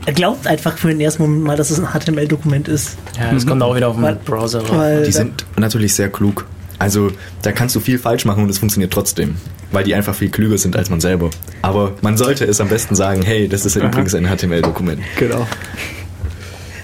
er 0.05 0.13
glaubt 0.13 0.47
einfach 0.47 0.77
für 0.77 0.89
den 0.89 0.99
ersten 0.99 1.21
Moment 1.21 1.43
mal, 1.43 1.55
dass 1.55 1.69
es 1.69 1.79
ein 1.79 1.87
HTML-Dokument 1.87 2.67
ist. 2.67 2.97
Ja, 3.17 3.31
das 3.31 3.45
kommt 3.45 3.61
auch 3.61 3.75
wieder 3.75 3.87
auf 3.87 3.95
den 3.95 4.03
Weil- 4.03 4.15
Browser. 4.15 4.63
Weil 4.69 5.05
Die 5.05 5.11
sind 5.11 5.45
natürlich 5.57 5.93
sehr 5.93 6.09
klug. 6.09 6.45
Also 6.81 7.11
da 7.43 7.51
kannst 7.51 7.75
du 7.75 7.79
viel 7.79 7.99
falsch 7.99 8.25
machen 8.25 8.41
und 8.41 8.49
es 8.49 8.57
funktioniert 8.57 8.91
trotzdem, 8.91 9.35
weil 9.71 9.83
die 9.83 9.93
einfach 9.93 10.15
viel 10.15 10.31
klüger 10.31 10.57
sind 10.57 10.75
als 10.75 10.89
man 10.89 10.99
selber. 10.99 11.29
Aber 11.61 11.93
man 12.01 12.17
sollte 12.17 12.43
es 12.45 12.59
am 12.59 12.69
besten 12.69 12.95
sagen, 12.95 13.21
hey, 13.21 13.47
das 13.47 13.67
ist 13.67 13.75
ja 13.75 13.85
übrigens 13.85 14.15
ein 14.15 14.25
HTML-Dokument. 14.25 14.99
Genau. 15.15 15.47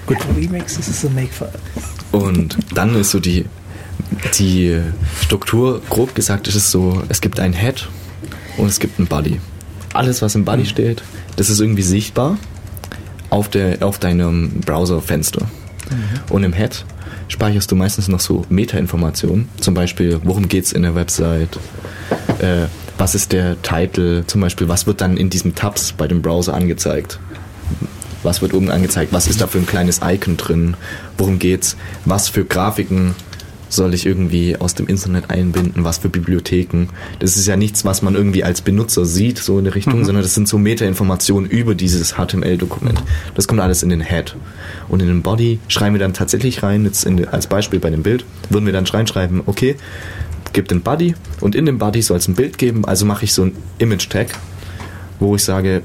Gut, 0.05 0.19
Remix 0.35 0.77
ist 0.77 0.87
es 0.87 1.03
ein 1.03 1.15
Makefile. 1.15 1.49
Und 2.11 2.59
dann 2.75 2.93
ist 2.93 3.09
so 3.09 3.19
die, 3.19 3.45
die 4.37 4.79
Struktur, 5.19 5.81
grob 5.89 6.13
gesagt, 6.13 6.47
ist 6.47 6.53
es 6.53 6.69
so, 6.69 7.01
es 7.09 7.19
gibt 7.19 7.39
ein 7.39 7.53
Head 7.53 7.89
und 8.57 8.67
es 8.67 8.79
gibt 8.79 8.99
ein 8.99 9.07
Body. 9.07 9.41
Alles, 9.93 10.21
was 10.21 10.35
im 10.35 10.45
Body 10.45 10.67
steht, 10.67 11.01
das 11.37 11.49
ist 11.49 11.59
irgendwie 11.59 11.81
sichtbar 11.81 12.37
auf, 13.31 13.49
der, 13.49 13.83
auf 13.83 13.97
deinem 13.97 14.61
Browserfenster. 14.61 15.49
Und 16.29 16.43
im 16.43 16.53
Head 16.53 16.85
speicherst 17.27 17.71
du 17.71 17.75
meistens 17.75 18.07
noch 18.07 18.19
so 18.19 18.45
Meta-Informationen, 18.49 19.49
zum 19.59 19.73
Beispiel, 19.73 20.19
worum 20.23 20.47
geht 20.47 20.65
es 20.65 20.71
in 20.71 20.83
der 20.83 20.95
Website, 20.95 21.57
äh, 22.39 22.67
was 22.97 23.15
ist 23.15 23.31
der 23.31 23.61
Titel, 23.61 24.23
zum 24.25 24.41
Beispiel, 24.41 24.67
was 24.67 24.87
wird 24.87 25.01
dann 25.01 25.17
in 25.17 25.29
diesen 25.29 25.53
Tabs 25.55 25.93
bei 25.93 26.07
dem 26.07 26.21
Browser 26.21 26.53
angezeigt. 26.53 27.19
Was 28.23 28.41
wird 28.41 28.53
oben 28.53 28.71
angezeigt? 28.71 29.13
Was 29.13 29.27
ist 29.27 29.41
da 29.41 29.47
für 29.47 29.59
ein 29.59 29.67
kleines 29.67 30.01
Icon 30.03 30.37
drin? 30.37 30.75
Worum 31.17 31.37
geht's? 31.37 31.77
Was 32.05 32.27
für 32.29 32.43
Grafiken 32.45 33.15
soll 33.69 33.93
ich 33.93 34.05
irgendwie 34.05 34.57
aus 34.57 34.75
dem 34.75 34.87
Internet 34.87 35.29
einbinden, 35.29 35.83
was 35.83 35.99
für 35.99 36.09
Bibliotheken. 36.09 36.87
Das 37.19 37.37
ist 37.37 37.47
ja 37.47 37.55
nichts, 37.55 37.85
was 37.85 38.01
man 38.01 38.15
irgendwie 38.15 38.43
als 38.43 38.61
Benutzer 38.61 39.05
sieht, 39.05 39.37
so 39.39 39.57
in 39.57 39.65
der 39.65 39.75
Richtung, 39.75 40.05
sondern 40.05 40.23
das 40.23 40.35
sind 40.35 40.47
so 40.47 40.57
Meta-Informationen 40.57 41.47
über 41.47 41.75
dieses 41.75 42.15
HTML-Dokument. 42.15 43.01
Das 43.35 43.47
kommt 43.47 43.61
alles 43.61 43.83
in 43.83 43.89
den 43.89 44.01
Head. 44.01 44.35
Und 44.87 45.01
in 45.01 45.07
den 45.07 45.21
Body 45.21 45.59
schreiben 45.67 45.95
wir 45.95 45.99
dann 45.99 46.13
tatsächlich 46.13 46.63
rein, 46.63 46.85
jetzt 46.85 47.05
in, 47.05 47.27
als 47.27 47.47
Beispiel 47.47 47.79
bei 47.79 47.89
dem 47.89 48.03
Bild, 48.03 48.25
würden 48.49 48.65
wir 48.65 48.73
dann 48.73 48.85
reinschreiben, 48.85 49.41
okay, 49.45 49.75
gibt 50.53 50.71
den 50.71 50.81
Body 50.81 51.13
und 51.41 51.55
in 51.55 51.65
dem 51.65 51.77
Body 51.77 52.01
soll 52.01 52.17
es 52.17 52.27
ein 52.27 52.35
Bild 52.35 52.57
geben, 52.57 52.85
also 52.85 53.05
mache 53.05 53.25
ich 53.25 53.33
so 53.33 53.43
ein 53.43 53.55
Image-Tag, 53.77 54.27
wo 55.19 55.35
ich 55.35 55.43
sage, 55.43 55.83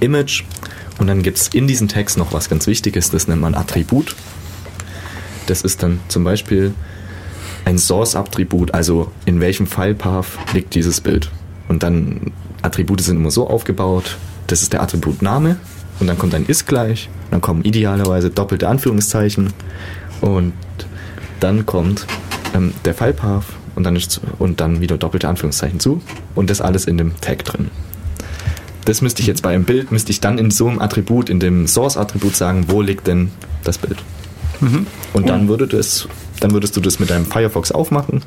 Image 0.00 0.44
und 0.98 1.06
dann 1.06 1.22
gibt 1.22 1.38
es 1.38 1.48
in 1.48 1.66
diesem 1.66 1.88
Text 1.88 2.18
noch 2.18 2.32
was 2.32 2.48
ganz 2.48 2.66
Wichtiges, 2.66 3.10
das 3.10 3.26
nennt 3.26 3.40
man 3.40 3.54
Attribut. 3.54 4.14
Das 5.48 5.62
ist 5.62 5.82
dann 5.82 5.98
zum 6.08 6.24
Beispiel 6.24 6.74
ein 7.64 7.78
Source-Attribut, 7.78 8.74
also 8.74 9.10
in 9.24 9.40
welchem 9.40 9.66
File-Path 9.66 10.26
liegt 10.52 10.74
dieses 10.74 11.00
Bild. 11.00 11.30
Und 11.68 11.82
dann 11.82 12.32
Attribute 12.62 13.00
sind 13.00 13.16
immer 13.16 13.30
so 13.30 13.48
aufgebaut, 13.48 14.16
das 14.46 14.62
ist 14.62 14.72
der 14.72 14.82
Attribut 14.82 15.22
Name 15.22 15.56
und 16.00 16.06
dann 16.06 16.18
kommt 16.18 16.34
ein 16.34 16.46
ist 16.46 16.66
gleich, 16.66 17.08
dann 17.30 17.40
kommen 17.40 17.62
idealerweise 17.64 18.30
doppelte 18.30 18.68
Anführungszeichen 18.68 19.52
und 20.20 20.52
dann 21.40 21.66
kommt 21.66 22.06
ähm, 22.54 22.74
der 22.84 22.94
File-Path 22.94 23.44
und 23.74 23.84
dann, 23.84 23.96
ist, 23.96 24.20
und 24.38 24.60
dann 24.60 24.80
wieder 24.80 24.98
doppelte 24.98 25.28
Anführungszeichen 25.28 25.80
zu 25.80 26.02
und 26.34 26.50
das 26.50 26.60
alles 26.60 26.84
in 26.84 26.98
dem 26.98 27.18
Tag 27.20 27.44
drin. 27.44 27.70
Das 28.84 29.02
müsste 29.02 29.22
ich 29.22 29.28
jetzt 29.28 29.42
bei 29.42 29.54
einem 29.54 29.64
Bild, 29.64 29.92
müsste 29.92 30.10
ich 30.10 30.20
dann 30.20 30.38
in 30.38 30.50
so 30.50 30.68
einem 30.68 30.80
Attribut, 30.80 31.30
in 31.30 31.40
dem 31.40 31.66
Source-Attribut 31.66 32.36
sagen, 32.36 32.66
wo 32.68 32.82
liegt 32.82 33.06
denn 33.06 33.30
das 33.64 33.78
Bild? 33.78 33.98
Und 35.12 35.28
dann 35.28 35.48
würde 35.48 35.66
das, 35.66 36.08
dann 36.40 36.52
würdest 36.52 36.76
du 36.76 36.80
das 36.80 36.98
mit 36.98 37.10
deinem 37.10 37.26
Firefox 37.26 37.72
aufmachen, 37.72 38.22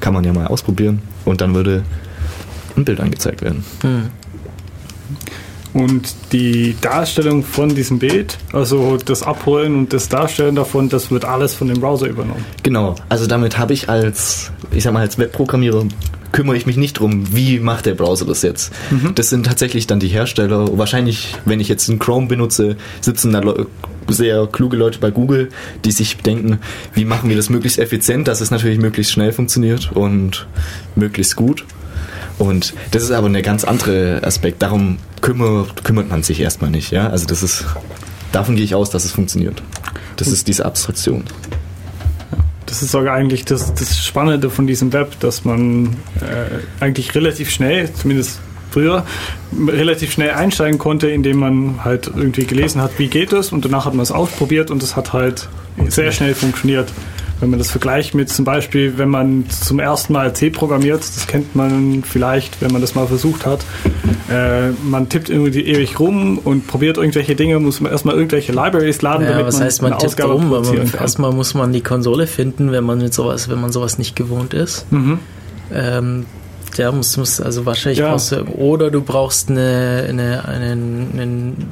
kann 0.00 0.14
man 0.14 0.24
ja 0.24 0.32
mal 0.32 0.46
ausprobieren, 0.46 1.00
und 1.24 1.40
dann 1.40 1.54
würde 1.54 1.84
ein 2.76 2.84
Bild 2.84 3.00
angezeigt 3.00 3.42
werden. 3.42 3.64
Und 5.74 6.14
die 6.32 6.76
Darstellung 6.80 7.42
von 7.42 7.74
diesem 7.74 7.98
Bild, 7.98 8.38
also 8.52 8.96
das 8.96 9.22
Abholen 9.22 9.74
und 9.76 9.92
das 9.92 10.08
Darstellen 10.08 10.54
davon, 10.54 10.88
das 10.88 11.10
wird 11.10 11.24
alles 11.24 11.54
von 11.54 11.68
dem 11.68 11.80
Browser 11.80 12.06
übernommen. 12.06 12.44
Genau, 12.62 12.94
also 13.08 13.26
damit 13.26 13.58
habe 13.58 13.74
ich 13.74 13.88
als, 13.88 14.50
ich 14.72 14.84
sag 14.84 14.92
mal, 14.92 15.00
als 15.00 15.18
Webprogrammierer 15.18 15.84
kümmere 16.32 16.56
ich 16.56 16.66
mich 16.66 16.76
nicht 16.76 16.94
drum, 16.94 17.34
wie 17.34 17.58
macht 17.58 17.86
der 17.86 17.94
Browser 17.94 18.26
das 18.26 18.42
jetzt. 18.42 18.72
Das 19.14 19.30
sind 19.30 19.46
tatsächlich 19.46 19.86
dann 19.86 19.98
die 19.98 20.08
Hersteller. 20.08 20.76
Wahrscheinlich, 20.76 21.34
wenn 21.46 21.58
ich 21.58 21.68
jetzt 21.68 21.88
einen 21.88 21.98
Chrome 21.98 22.26
benutze, 22.26 22.76
sitzen 23.00 23.32
da 23.32 23.40
Leu- 23.40 23.64
sehr 24.08 24.46
kluge 24.46 24.76
Leute 24.76 24.98
bei 24.98 25.10
Google, 25.10 25.50
die 25.84 25.92
sich 25.92 26.16
denken, 26.18 26.60
wie 26.94 27.04
machen 27.04 27.28
wir 27.28 27.36
das 27.36 27.50
möglichst 27.50 27.78
effizient, 27.78 28.26
dass 28.28 28.40
es 28.40 28.50
natürlich 28.50 28.78
möglichst 28.78 29.12
schnell 29.12 29.32
funktioniert 29.32 29.90
und 29.92 30.46
möglichst 30.96 31.36
gut. 31.36 31.64
Und 32.38 32.74
das 32.92 33.02
ist 33.02 33.10
aber 33.10 33.26
eine 33.26 33.42
ganz 33.42 33.64
andere 33.64 34.20
Aspekt. 34.22 34.62
Darum 34.62 34.98
kümmert, 35.20 35.84
kümmert 35.84 36.08
man 36.08 36.22
sich 36.22 36.40
erstmal 36.40 36.70
nicht. 36.70 36.90
Ja? 36.90 37.08
Also 37.08 37.26
das 37.26 37.42
ist, 37.42 37.64
davon 38.32 38.56
gehe 38.56 38.64
ich 38.64 38.74
aus, 38.74 38.90
dass 38.90 39.04
es 39.04 39.12
funktioniert. 39.12 39.62
Das 40.16 40.28
ist 40.28 40.48
diese 40.48 40.64
Abstraktion. 40.64 41.24
Das 42.66 42.82
ist 42.82 42.92
sogar 42.92 43.14
eigentlich 43.14 43.44
das, 43.44 43.72
das 43.74 44.04
Spannende 44.04 44.50
von 44.50 44.66
diesem 44.66 44.92
Web, 44.92 45.18
dass 45.20 45.44
man 45.44 45.96
äh, 46.20 46.82
eigentlich 46.84 47.14
relativ 47.14 47.50
schnell, 47.50 47.92
zumindest 47.92 48.40
früher, 48.70 49.06
relativ 49.66 50.12
schnell 50.12 50.32
einsteigen 50.32 50.78
konnte, 50.78 51.08
indem 51.08 51.38
man 51.38 51.84
halt 51.84 52.08
irgendwie 52.14 52.44
gelesen 52.44 52.82
hat, 52.82 52.98
wie 52.98 53.08
geht 53.08 53.32
es 53.32 53.52
und 53.52 53.64
danach 53.64 53.86
hat 53.86 53.94
man 53.94 54.02
es 54.02 54.12
ausprobiert 54.12 54.70
und 54.70 54.82
es 54.82 54.96
hat 54.96 55.14
halt 55.14 55.48
sehr 55.88 56.12
schnell 56.12 56.34
funktioniert. 56.34 56.92
Wenn 57.40 57.50
man 57.50 57.58
das 57.60 57.70
vergleicht 57.70 58.14
mit 58.14 58.28
zum 58.30 58.44
Beispiel, 58.44 58.98
wenn 58.98 59.08
man 59.10 59.44
zum 59.48 59.78
ersten 59.78 60.12
Mal 60.12 60.32
C 60.34 60.50
programmiert, 60.50 61.00
das 61.00 61.26
kennt 61.28 61.54
man 61.54 62.02
vielleicht, 62.02 62.60
wenn 62.60 62.72
man 62.72 62.80
das 62.80 62.94
mal 62.96 63.06
versucht 63.06 63.46
hat, 63.46 63.60
äh, 64.28 64.70
man 64.82 65.08
tippt 65.08 65.30
irgendwie 65.30 65.60
ewig 65.60 66.00
rum 66.00 66.38
und 66.38 66.66
probiert 66.66 66.96
irgendwelche 66.96 67.36
Dinge, 67.36 67.60
muss 67.60 67.80
man 67.80 67.92
erstmal 67.92 68.16
irgendwelche 68.16 68.52
Libraries 68.52 69.02
laden, 69.02 69.24
Ja, 69.24 69.30
damit 69.32 69.46
was 69.46 69.54
man 69.54 69.64
heißt, 69.64 69.82
man 69.82 69.92
eine 69.92 70.00
tippt 70.00 70.12
Ausgabe 70.20 70.32
rum, 70.32 70.50
kann. 70.64 71.00
erstmal 71.00 71.32
muss 71.32 71.54
man 71.54 71.72
die 71.72 71.80
Konsole 71.80 72.26
finden, 72.26 72.72
wenn 72.72 72.82
man 72.84 72.98
mit 72.98 73.14
sowas, 73.14 73.48
wenn 73.48 73.60
man 73.60 73.70
sowas 73.72 73.98
nicht 73.98 74.16
gewohnt 74.16 74.52
ist. 74.54 74.90
Mhm. 74.90 75.18
Ähm, 75.72 76.26
ja, 76.76 76.90
muss, 76.92 77.16
muss, 77.16 77.40
also 77.40 77.66
wahrscheinlich 77.66 77.98
Ja. 78.00 78.10
brauchst 78.10 78.32
du, 78.32 78.42
oder 78.56 78.90
du 78.90 79.00
brauchst 79.00 79.48
eine, 79.50 80.06
eine, 80.08 80.44
einen, 80.48 81.08
einen 81.20 81.66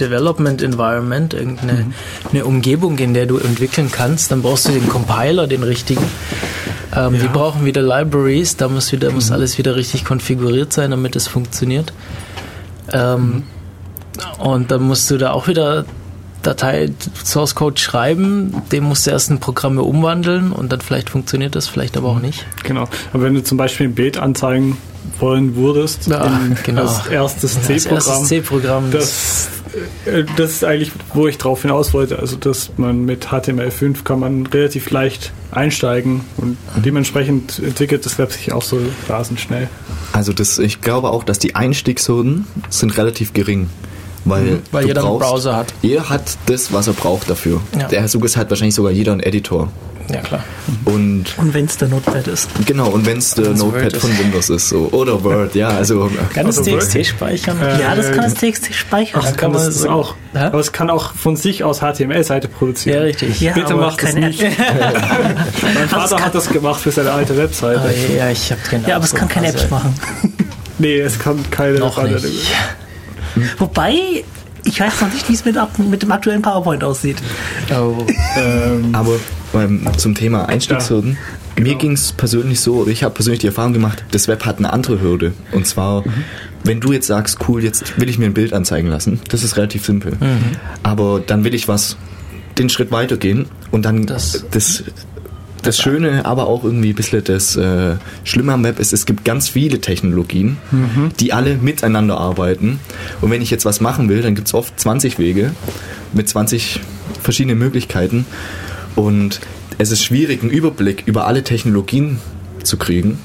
Development 0.00 0.62
Environment, 0.62 1.34
irgendeine 1.34 1.72
Mhm. 1.72 1.94
eine 2.32 2.44
Umgebung, 2.44 2.98
in 2.98 3.14
der 3.14 3.26
du 3.26 3.38
entwickeln 3.38 3.90
kannst. 3.92 4.30
Dann 4.30 4.42
brauchst 4.42 4.68
du 4.68 4.72
den 4.72 4.88
Compiler, 4.88 5.46
den 5.46 5.62
richtigen. 5.62 6.04
Ähm, 6.94 7.12
Die 7.14 7.18
Ja. 7.18 7.28
Mhm. 7.28 7.32
brauchen 7.32 7.64
wieder 7.64 7.82
Libraries, 7.82 8.56
da 8.56 8.68
muss 8.68 8.92
wieder, 8.92 9.10
muss 9.10 9.30
alles 9.30 9.58
wieder 9.58 9.76
richtig 9.76 10.04
konfiguriert 10.04 10.72
sein, 10.72 10.90
damit 10.92 11.16
es 11.16 11.26
funktioniert. 11.28 11.92
Ähm, 12.92 13.20
Mhm. 13.22 13.42
Und 14.38 14.70
dann 14.70 14.82
musst 14.82 15.10
du 15.10 15.18
da 15.18 15.32
auch 15.32 15.46
wieder 15.48 15.84
Datei, 16.42 16.90
Source 17.24 17.54
Code 17.56 17.78
schreiben, 17.80 18.54
den 18.72 18.84
musst 18.84 19.06
du 19.06 19.10
erst 19.10 19.30
in 19.30 19.40
Programme 19.40 19.82
umwandeln 19.82 20.52
und 20.52 20.70
dann 20.72 20.80
vielleicht 20.80 21.10
funktioniert 21.10 21.54
das, 21.56 21.66
vielleicht 21.66 21.96
aber 21.96 22.08
auch 22.08 22.20
nicht. 22.20 22.46
Genau. 22.62 22.88
Aber 23.12 23.22
wenn 23.24 23.34
du 23.34 23.42
zum 23.42 23.58
Beispiel 23.58 23.88
ein 23.88 23.94
Bild 23.94 24.16
anzeigen 24.16 24.76
wollen 25.18 25.56
würdest, 25.56 26.06
Ja, 26.06 26.24
in, 26.26 26.56
genau. 26.64 26.82
als 26.82 27.06
erstes 27.06 27.54
Das 27.54 27.68
erste 27.68 27.88
C-Programm, 27.88 28.24
C-Programm, 28.24 28.90
das, 28.90 29.48
äh, 30.04 30.24
das 30.36 30.50
ist 30.52 30.64
eigentlich, 30.64 30.92
wo 31.14 31.26
ich 31.26 31.38
drauf 31.38 31.62
hinaus 31.62 31.94
wollte. 31.94 32.18
Also, 32.18 32.36
dass 32.36 32.70
man 32.76 33.04
mit 33.04 33.26
HTML5 33.28 34.04
kann 34.04 34.20
man 34.20 34.46
relativ 34.46 34.90
leicht 34.90 35.32
einsteigen 35.50 36.20
und 36.36 36.56
dementsprechend 36.76 37.58
entwickelt 37.58 38.04
das 38.04 38.18
Web 38.18 38.32
sich 38.32 38.52
auch 38.52 38.62
so 38.62 38.78
rasend 39.08 39.40
schnell. 39.40 39.68
Also 40.12 40.32
das, 40.32 40.58
ich 40.58 40.80
glaube 40.80 41.10
auch, 41.10 41.24
dass 41.24 41.38
die 41.38 41.54
Einstiegshürden 41.54 42.46
sind 42.68 42.96
relativ 42.96 43.32
gering. 43.32 43.68
Weil, 44.26 44.58
weil 44.72 44.82
du 44.82 44.88
jeder 44.88 45.00
einen 45.02 45.10
brauchst- 45.10 45.30
Browser 45.30 45.56
hat. 45.56 45.72
Jeder 45.82 46.08
hat 46.08 46.22
das, 46.46 46.72
was 46.72 46.86
er 46.88 46.92
braucht 46.92 47.30
dafür. 47.30 47.60
Ja. 47.78 47.88
Der 47.88 48.06
Suches 48.08 48.36
hat 48.36 48.50
wahrscheinlich 48.50 48.74
sogar 48.74 48.92
jeder 48.92 49.12
einen 49.12 49.22
Editor. 49.22 49.68
Ja, 50.08 50.20
klar. 50.20 50.44
Und 50.84 51.24
Und 51.36 51.52
wenn 51.52 51.64
es 51.64 51.76
der 51.78 51.88
Notepad 51.88 52.28
ist. 52.28 52.48
genau, 52.64 52.90
und 52.90 53.06
wenn 53.06 53.18
es 53.18 53.34
der 53.34 53.46
Wenn's 53.46 53.58
Notepad 53.58 53.82
Word 53.84 53.92
ist. 53.94 54.00
von 54.02 54.18
Windows 54.18 54.50
ist, 54.50 54.68
so. 54.68 54.88
Oder 54.92 55.24
Word, 55.24 55.54
ja, 55.56 55.68
also. 55.70 56.08
Kann 56.32 56.46
es 56.46 56.58
Also 56.58 56.70
Word? 56.70 56.82
TXT 56.82 57.06
speichern? 57.06 57.60
Äh, 57.60 57.80
ja, 57.82 57.94
das 57.96 58.12
kann 58.12 58.22
das 58.22 58.34
TXT 58.34 58.72
speichern. 58.72 59.20
Ach, 59.24 59.36
kann 59.36 59.50
man 59.50 59.64
das 59.64 59.78
so- 59.78 59.88
auch. 59.90 60.14
Aber 60.32 60.60
es 60.60 60.70
kann 60.70 60.90
auch 60.90 61.12
von 61.14 61.34
sich 61.34 61.64
aus 61.64 61.80
HTML-Seite 61.80 62.46
produzieren. 62.46 62.98
Ja, 62.98 63.02
richtig. 63.02 63.40
ja, 63.40 63.52
bitte 63.54 63.74
macht 63.74 64.00
das 64.00 64.12
keine 64.14 64.28
nicht. 64.28 64.42
App. 64.42 64.52
Mein 65.74 65.88
Vater 65.88 66.24
hat 66.24 66.34
das 66.36 66.50
gemacht 66.50 66.80
für 66.80 66.92
seine 66.92 67.10
alte 67.10 67.36
Webseite. 67.36 67.80
Ah, 67.82 68.12
ja, 68.16 68.30
ich 68.30 68.52
habe 68.52 68.60
keine 68.62 68.88
Ja, 68.88 68.96
aber 68.96 69.04
es 69.06 69.14
kann 69.14 69.28
keine 69.28 69.48
Apps 69.48 69.68
machen. 69.70 69.92
Nee, 70.78 71.00
es 71.00 71.18
kann 71.18 71.38
keine 71.50 71.78
Noch 71.80 72.00
nicht. 72.00 72.24
Wobei, 73.58 74.24
ich 74.64 74.80
weiß 74.80 75.00
noch 75.00 75.12
nicht, 75.12 75.28
wie 75.28 75.34
es 75.34 75.44
mit, 75.44 75.56
mit 75.78 76.02
dem 76.02 76.12
aktuellen 76.12 76.42
PowerPoint 76.42 76.82
aussieht. 76.84 77.16
Oh. 77.70 78.04
Ähm, 78.38 78.94
Aber 78.94 79.14
ähm, 79.54 79.86
zum 79.96 80.14
Thema 80.14 80.46
Einstiegshürden. 80.48 81.16
genau. 81.54 81.68
Mir 81.70 81.76
ging 81.76 81.92
es 81.92 82.12
persönlich 82.12 82.60
so, 82.60 82.74
oder 82.76 82.90
ich 82.90 83.02
habe 83.02 83.14
persönlich 83.14 83.40
die 83.40 83.46
Erfahrung 83.46 83.72
gemacht, 83.72 84.04
das 84.10 84.28
Web 84.28 84.44
hat 84.44 84.58
eine 84.58 84.72
andere 84.72 85.00
Hürde. 85.00 85.32
Und 85.52 85.66
zwar, 85.66 86.02
Mhm. 86.06 86.12
wenn 86.64 86.80
du 86.80 86.92
jetzt 86.92 87.06
sagst, 87.06 87.38
cool, 87.48 87.64
jetzt 87.64 87.98
will 87.98 88.10
ich 88.10 88.18
mir 88.18 88.26
ein 88.26 88.34
Bild 88.34 88.52
anzeigen 88.52 88.88
lassen, 88.88 89.20
das 89.30 89.42
ist 89.42 89.56
relativ 89.56 89.86
simpel. 89.86 90.12
Mhm. 90.20 90.56
Aber 90.82 91.20
dann 91.26 91.44
will 91.44 91.54
ich 91.54 91.66
was, 91.68 91.96
den 92.58 92.68
Schritt 92.68 92.90
weitergehen 92.90 93.46
und 93.70 93.84
dann 93.86 94.04
Das- 94.04 94.44
das, 94.50 94.84
das, 95.66 95.78
Schöne, 95.78 96.24
aber 96.24 96.46
auch 96.46 96.64
irgendwie 96.64 96.90
ein 96.90 96.94
bisschen 96.94 97.22
das 97.24 97.56
äh, 97.56 97.96
Schlimme 98.24 98.52
am 98.52 98.64
Web 98.64 98.78
ist, 98.78 98.92
es 98.92 99.06
gibt 99.06 99.24
ganz 99.24 99.48
viele 99.48 99.80
Technologien, 99.80 100.56
Mhm. 100.70 101.10
die 101.20 101.32
alle 101.32 101.56
miteinander 101.56 102.18
arbeiten. 102.18 102.80
Und 103.20 103.30
wenn 103.30 103.42
ich 103.42 103.50
jetzt 103.50 103.64
was 103.64 103.80
machen 103.80 104.08
will, 104.08 104.22
dann 104.22 104.34
gibt 104.34 104.48
es 104.48 104.54
oft 104.54 104.78
20 104.78 105.18
Wege 105.18 105.52
mit 106.12 106.28
20 106.28 106.80
verschiedenen 107.22 107.58
Möglichkeiten. 107.58 108.26
Und 108.94 109.40
es 109.78 109.90
ist 109.90 110.02
schwierig, 110.04 110.42
einen 110.42 110.50
Überblick 110.50 111.02
über 111.06 111.26
alle 111.26 111.42
Technologien 111.44 112.18
zu 112.62 112.76
kriegen. 112.78 113.18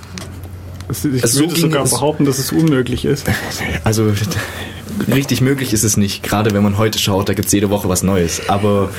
ich 0.89 1.03
würde 1.03 1.27
so 1.27 1.49
sogar 1.49 1.85
behaupten, 1.85 2.25
dass 2.25 2.39
es 2.39 2.51
unmöglich 2.51 3.05
ist. 3.05 3.25
Also 3.83 4.11
richtig 5.13 5.41
möglich 5.41 5.73
ist 5.73 5.83
es 5.83 5.97
nicht, 5.97 6.23
gerade 6.23 6.53
wenn 6.53 6.63
man 6.63 6.77
heute 6.77 6.99
schaut, 6.99 7.29
da 7.29 7.33
gibt 7.33 7.47
es 7.47 7.51
jede 7.51 7.69
Woche 7.69 7.89
was 7.89 8.03
Neues. 8.03 8.49
Aber 8.49 8.89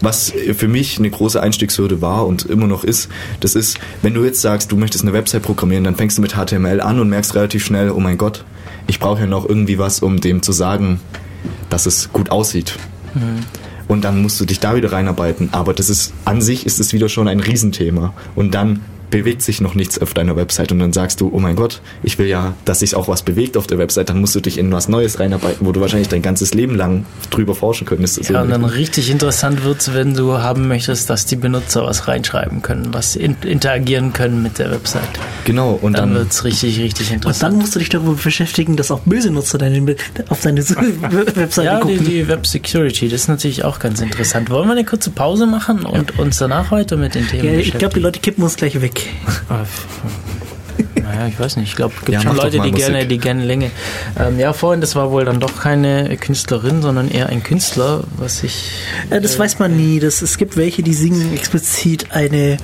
was 0.00 0.32
für 0.56 0.68
mich 0.68 0.98
eine 0.98 1.10
große 1.10 1.40
Einstiegshürde 1.40 2.00
war 2.00 2.26
und 2.26 2.44
immer 2.44 2.66
noch 2.66 2.84
ist, 2.84 3.08
das 3.40 3.54
ist, 3.54 3.78
wenn 4.02 4.14
du 4.14 4.24
jetzt 4.24 4.40
sagst, 4.40 4.72
du 4.72 4.76
möchtest 4.76 5.04
eine 5.04 5.12
Website 5.12 5.42
programmieren, 5.42 5.84
dann 5.84 5.96
fängst 5.96 6.18
du 6.18 6.22
mit 6.22 6.34
HTML 6.34 6.80
an 6.80 7.00
und 7.00 7.08
merkst 7.08 7.34
relativ 7.34 7.64
schnell, 7.64 7.90
oh 7.90 8.00
mein 8.00 8.18
Gott, 8.18 8.44
ich 8.86 8.98
brauche 8.98 9.20
ja 9.20 9.26
noch 9.26 9.48
irgendwie 9.48 9.78
was, 9.78 10.00
um 10.00 10.20
dem 10.20 10.42
zu 10.42 10.52
sagen, 10.52 11.00
dass 11.70 11.86
es 11.86 12.12
gut 12.12 12.30
aussieht. 12.30 12.76
Und 13.88 14.04
dann 14.04 14.20
musst 14.20 14.40
du 14.40 14.44
dich 14.44 14.60
da 14.60 14.76
wieder 14.76 14.92
reinarbeiten. 14.92 15.50
Aber 15.52 15.72
das 15.72 15.88
ist 15.88 16.12
an 16.24 16.42
sich 16.42 16.66
ist 16.66 16.80
es 16.80 16.92
wieder 16.92 17.08
schon 17.08 17.28
ein 17.28 17.40
Riesenthema. 17.40 18.14
Und 18.34 18.54
dann 18.54 18.80
bewegt 19.10 19.42
sich 19.42 19.60
noch 19.60 19.74
nichts 19.74 19.98
auf 20.00 20.14
deiner 20.14 20.36
Website 20.36 20.72
und 20.72 20.78
dann 20.78 20.92
sagst 20.92 21.20
du, 21.20 21.30
oh 21.32 21.38
mein 21.38 21.56
Gott, 21.56 21.80
ich 22.02 22.18
will 22.18 22.26
ja, 22.26 22.54
dass 22.64 22.80
sich 22.80 22.94
auch 22.94 23.08
was 23.08 23.22
bewegt 23.22 23.56
auf 23.56 23.66
der 23.66 23.78
Website, 23.78 24.08
dann 24.08 24.20
musst 24.20 24.34
du 24.34 24.40
dich 24.40 24.58
in 24.58 24.72
was 24.72 24.88
Neues 24.88 25.20
reinarbeiten, 25.20 25.66
wo 25.66 25.72
du 25.72 25.80
wahrscheinlich 25.80 26.08
dein 26.08 26.22
ganzes 26.22 26.54
Leben 26.54 26.74
lang 26.74 27.06
drüber 27.30 27.54
forschen 27.54 27.86
könntest. 27.86 28.28
Ja, 28.28 28.42
und 28.42 28.50
dann 28.50 28.64
richtig 28.64 29.10
interessant 29.10 29.64
wird's, 29.64 29.92
wenn 29.94 30.14
du 30.14 30.38
haben 30.38 30.68
möchtest, 30.68 31.08
dass 31.10 31.26
die 31.26 31.36
Benutzer 31.36 31.84
was 31.84 32.08
reinschreiben 32.08 32.62
können, 32.62 32.92
was 32.92 33.16
in, 33.16 33.36
interagieren 33.42 34.12
können 34.12 34.42
mit 34.42 34.58
der 34.58 34.70
Website. 34.70 35.02
genau, 35.44 35.72
und 35.80 35.92
Dann 35.94 36.10
dann, 36.10 36.18
wird's 36.18 36.44
richtig, 36.44 36.78
richtig 36.80 37.08
Und 37.10 37.14
interessant. 37.16 37.52
dann 37.54 37.60
musst 37.60 37.74
du 37.74 37.78
dich 37.78 37.88
darüber 37.88 38.14
beschäftigen, 38.14 38.76
dass 38.76 38.90
auch 38.90 39.00
böse 39.00 39.30
Nutzer 39.30 39.58
deine, 39.58 39.96
auf 40.28 40.40
deine 40.40 40.62
Webseite 40.68 41.64
Ja, 41.66 41.76
die, 41.80 41.96
gucken. 41.96 42.04
die 42.06 42.28
Web 42.28 42.46
Security, 42.46 43.08
das 43.08 43.22
ist 43.22 43.28
natürlich 43.28 43.64
auch 43.64 43.78
ganz 43.78 44.00
interessant. 44.00 44.50
Wollen 44.50 44.66
wir 44.68 44.72
eine 44.72 44.84
kurze 44.84 45.10
Pause 45.10 45.46
machen 45.46 45.84
und 45.84 46.18
uns 46.18 46.38
danach 46.38 46.70
heute 46.70 46.96
mit 46.96 47.14
den 47.14 47.26
Themen 47.28 47.44
ja, 47.54 47.58
ich 47.58 47.72
glaube, 47.72 47.94
die 47.94 48.00
Leute 48.00 48.20
kippen 48.20 48.42
uns 48.44 48.56
gleich 48.56 48.80
weg. 48.80 48.95
Ah, 49.48 49.62
f- 49.62 49.86
Naja, 51.02 51.26
ich 51.28 51.38
weiß 51.38 51.56
nicht. 51.56 51.68
Ich 51.70 51.76
glaube, 51.76 51.94
es 51.98 52.00
gibt 52.04 52.12
Ja, 52.12 52.20
schon 52.22 52.36
Leute, 52.36 52.58
die 52.60 52.70
gerne, 52.72 52.94
Musik. 52.96 53.08
die 53.08 53.18
gerne 53.18 53.44
Länge. 53.44 53.70
Ähm, 54.18 54.38
ja, 54.38 54.52
vorhin, 54.52 54.80
das 54.80 54.94
war 54.96 55.10
wohl 55.10 55.24
dann 55.24 55.40
doch 55.40 55.60
keine 55.60 56.16
Künstlerin, 56.16 56.82
sondern 56.82 57.08
eher 57.10 57.28
ein 57.28 57.42
Künstler, 57.42 58.04
was 58.18 58.42
ich. 58.42 58.70
Ja, 59.10 59.20
das 59.20 59.38
weiß 59.38 59.58
man 59.58 59.76
nie. 59.76 60.00
Das, 60.00 60.20
es 60.22 60.36
gibt 60.38 60.56
welche, 60.56 60.82
die 60.82 60.94
singen 60.94 61.32
explizit 61.34 62.12
eine 62.12 62.56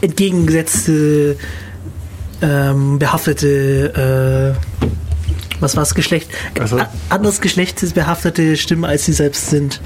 entgegengesetzte, 0.00 1.36
ähm, 2.40 2.98
behaftete, 2.98 4.56
äh, 4.56 4.84
was 5.60 5.76
war 5.76 5.82
das 5.82 5.94
Geschlecht? 5.94 6.30
Also- 6.58 6.78
anderes 7.08 7.40
geschlechtsbehaftete 7.40 8.56
Stimme, 8.56 8.88
als 8.88 9.04
sie 9.04 9.12
selbst 9.12 9.50
sind. 9.50 9.80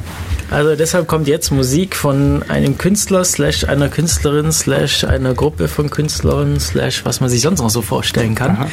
Also 0.50 0.76
deshalb 0.76 1.08
kommt 1.08 1.26
jetzt 1.26 1.50
Musik 1.50 1.96
von 1.96 2.44
einem 2.48 2.78
Künstler, 2.78 3.24
slash 3.24 3.64
einer 3.64 3.88
Künstlerin, 3.88 4.52
slash 4.52 5.02
einer 5.04 5.34
Gruppe 5.34 5.66
von 5.66 5.90
Künstlern, 5.90 6.60
slash 6.60 7.04
was 7.04 7.20
man 7.20 7.28
sich 7.28 7.40
sonst 7.40 7.60
noch 7.60 7.70
so 7.70 7.82
vorstellen 7.82 8.34
kann. 8.36 8.68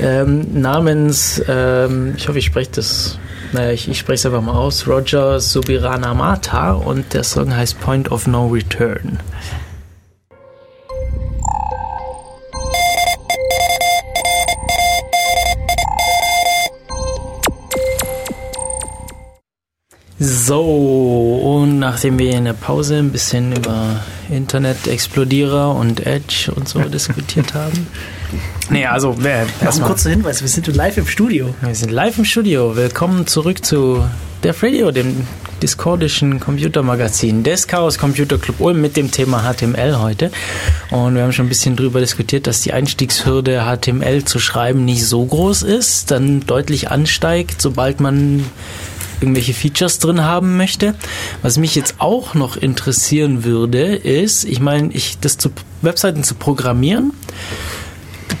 Ähm, 0.00 0.60
namens, 0.60 1.40
ähm, 1.48 2.14
ich 2.16 2.28
hoffe, 2.28 2.38
ich 2.38 2.46
spreche 2.46 2.70
das, 2.74 3.18
naja, 3.52 3.70
ich, 3.70 3.88
ich 3.88 3.98
spreche 3.98 4.14
es 4.14 4.26
einfach 4.26 4.42
mal 4.42 4.54
aus, 4.54 4.88
Roger 4.88 5.38
Subiranamata 5.38 6.72
und 6.72 7.14
der 7.14 7.22
Song 7.22 7.54
heißt 7.54 7.78
Point 7.80 8.10
of 8.10 8.26
No 8.26 8.48
Return. 8.48 9.18
So, 20.24 21.40
und 21.42 21.80
nachdem 21.80 22.16
wir 22.16 22.30
in 22.30 22.44
der 22.44 22.52
Pause 22.52 22.98
ein 22.98 23.10
bisschen 23.10 23.56
über 23.56 24.04
Internet-Explodierer 24.30 25.74
und 25.74 26.06
Edge 26.06 26.52
und 26.54 26.68
so 26.68 26.78
diskutiert 26.78 27.54
haben. 27.54 27.88
Nee, 28.70 28.86
also, 28.86 29.16
wer, 29.18 29.46
Noch 29.64 29.74
ein 29.74 29.82
kurzer 29.82 30.10
Hinweis, 30.10 30.40
wir 30.40 30.48
sind 30.48 30.68
live 30.68 30.96
im 30.98 31.08
Studio. 31.08 31.52
wir 31.60 31.74
sind 31.74 31.90
live 31.90 32.18
im 32.18 32.24
Studio. 32.24 32.76
Willkommen 32.76 33.26
zurück 33.26 33.64
zu 33.64 34.04
Def 34.44 34.62
Radio, 34.62 34.92
dem 34.92 35.26
discordischen 35.60 36.38
Computermagazin 36.38 37.42
des 37.42 37.66
Chaos 37.66 37.98
Computer 37.98 38.38
Club 38.38 38.60
Ulm 38.60 38.80
mit 38.80 38.96
dem 38.96 39.10
Thema 39.10 39.42
HTML 39.52 39.98
heute. 39.98 40.30
Und 40.90 41.16
wir 41.16 41.24
haben 41.24 41.32
schon 41.32 41.46
ein 41.46 41.48
bisschen 41.48 41.74
drüber 41.74 41.98
diskutiert, 41.98 42.46
dass 42.46 42.60
die 42.60 42.72
Einstiegshürde 42.72 43.64
HTML 43.64 44.24
zu 44.24 44.38
schreiben 44.38 44.84
nicht 44.84 45.04
so 45.04 45.24
groß 45.24 45.62
ist, 45.62 46.12
dann 46.12 46.46
deutlich 46.46 46.92
ansteigt, 46.92 47.60
sobald 47.60 47.98
man 47.98 48.44
irgendwelche 49.22 49.54
Features 49.54 49.98
drin 49.98 50.22
haben 50.24 50.56
möchte. 50.56 50.94
Was 51.42 51.56
mich 51.56 51.74
jetzt 51.74 51.96
auch 51.98 52.34
noch 52.34 52.56
interessieren 52.56 53.44
würde, 53.44 53.94
ist, 53.94 54.44
ich 54.44 54.60
meine, 54.60 54.92
ich 54.92 55.18
das 55.20 55.38
zu 55.38 55.50
Webseiten 55.80 56.24
zu 56.24 56.34
programmieren, 56.34 57.12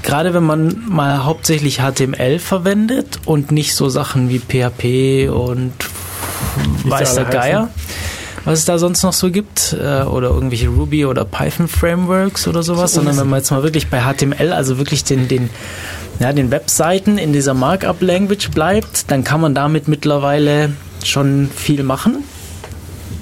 gerade 0.02 0.34
wenn 0.34 0.44
man 0.44 0.82
mal 0.88 1.24
hauptsächlich 1.24 1.78
HTML 1.78 2.38
verwendet 2.38 3.20
und 3.24 3.52
nicht 3.52 3.74
so 3.74 3.88
Sachen 3.88 4.28
wie 4.28 4.38
PHP 4.38 5.30
und 5.30 5.72
weiß 6.84 7.14
der 7.14 7.24
Geier, 7.24 7.68
was 8.44 8.60
es 8.60 8.64
da 8.64 8.78
sonst 8.78 9.02
noch 9.02 9.12
so 9.12 9.30
gibt, 9.30 9.76
äh, 9.78 10.02
oder 10.02 10.30
irgendwelche 10.30 10.68
Ruby 10.68 11.06
oder 11.06 11.24
Python 11.24 11.68
Frameworks 11.68 12.48
oder 12.48 12.62
sowas, 12.62 12.92
sondern 12.94 13.16
wenn 13.16 13.28
man 13.28 13.38
jetzt 13.38 13.50
mal 13.50 13.62
wirklich 13.62 13.88
bei 13.88 14.00
HTML, 14.00 14.52
also 14.52 14.78
wirklich 14.78 15.04
den, 15.04 15.28
den, 15.28 15.48
ja, 16.18 16.32
den 16.32 16.50
Webseiten 16.50 17.18
in 17.18 17.32
dieser 17.32 17.54
Markup-Language 17.54 18.50
bleibt, 18.50 19.10
dann 19.10 19.24
kann 19.24 19.40
man 19.40 19.54
damit 19.54 19.88
mittlerweile 19.88 20.72
schon 21.04 21.48
viel 21.54 21.82
machen. 21.82 22.24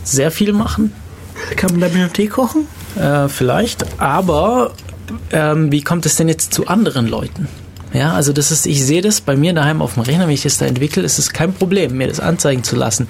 Sehr 0.05 0.31
viel 0.31 0.53
machen. 0.53 0.93
Kann 1.57 1.73
man 1.73 1.81
da 1.81 1.89
Bibliothek 1.89 2.31
kochen? 2.31 2.67
Äh, 2.97 3.29
vielleicht, 3.29 4.01
aber 4.01 4.73
ähm, 5.33 5.73
wie 5.73 5.83
kommt 5.83 6.07
es 6.07 6.17
denn 6.17 6.29
jetzt 6.29 6.53
zu 6.53 6.67
anderen 6.67 7.07
Leuten? 7.07 7.49
Ja, 7.93 8.13
also 8.13 8.33
das 8.33 8.53
ist, 8.53 8.67
ich 8.67 8.85
sehe 8.85 9.03
das 9.03 9.21
bei 9.21 9.37
mir 9.37 9.53
daheim 9.53 9.83
auf 9.83 9.95
dem 9.95 10.05
Rechner, 10.05 10.27
wenn 10.27 10.35
ich 10.35 10.43
das 10.43 10.59
da 10.59 10.67
entwickle, 10.67 11.03
ist 11.03 11.19
es 11.19 11.33
kein 11.33 11.53
Problem, 11.53 11.97
mir 11.97 12.07
das 12.07 12.21
anzeigen 12.21 12.63
zu 12.63 12.77
lassen. 12.77 13.09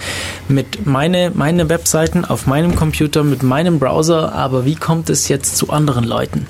Mit 0.49 0.87
meine, 0.87 1.33
meine 1.35 1.69
Webseiten 1.69 2.25
auf 2.25 2.47
meinem 2.47 2.77
Computer, 2.77 3.23
mit 3.23 3.43
meinem 3.43 3.79
Browser, 3.79 4.33
aber 4.33 4.65
wie 4.65 4.77
kommt 4.77 5.11
es 5.11 5.29
jetzt 5.29 5.57
zu 5.59 5.69
anderen 5.69 6.05
Leuten? 6.05 6.47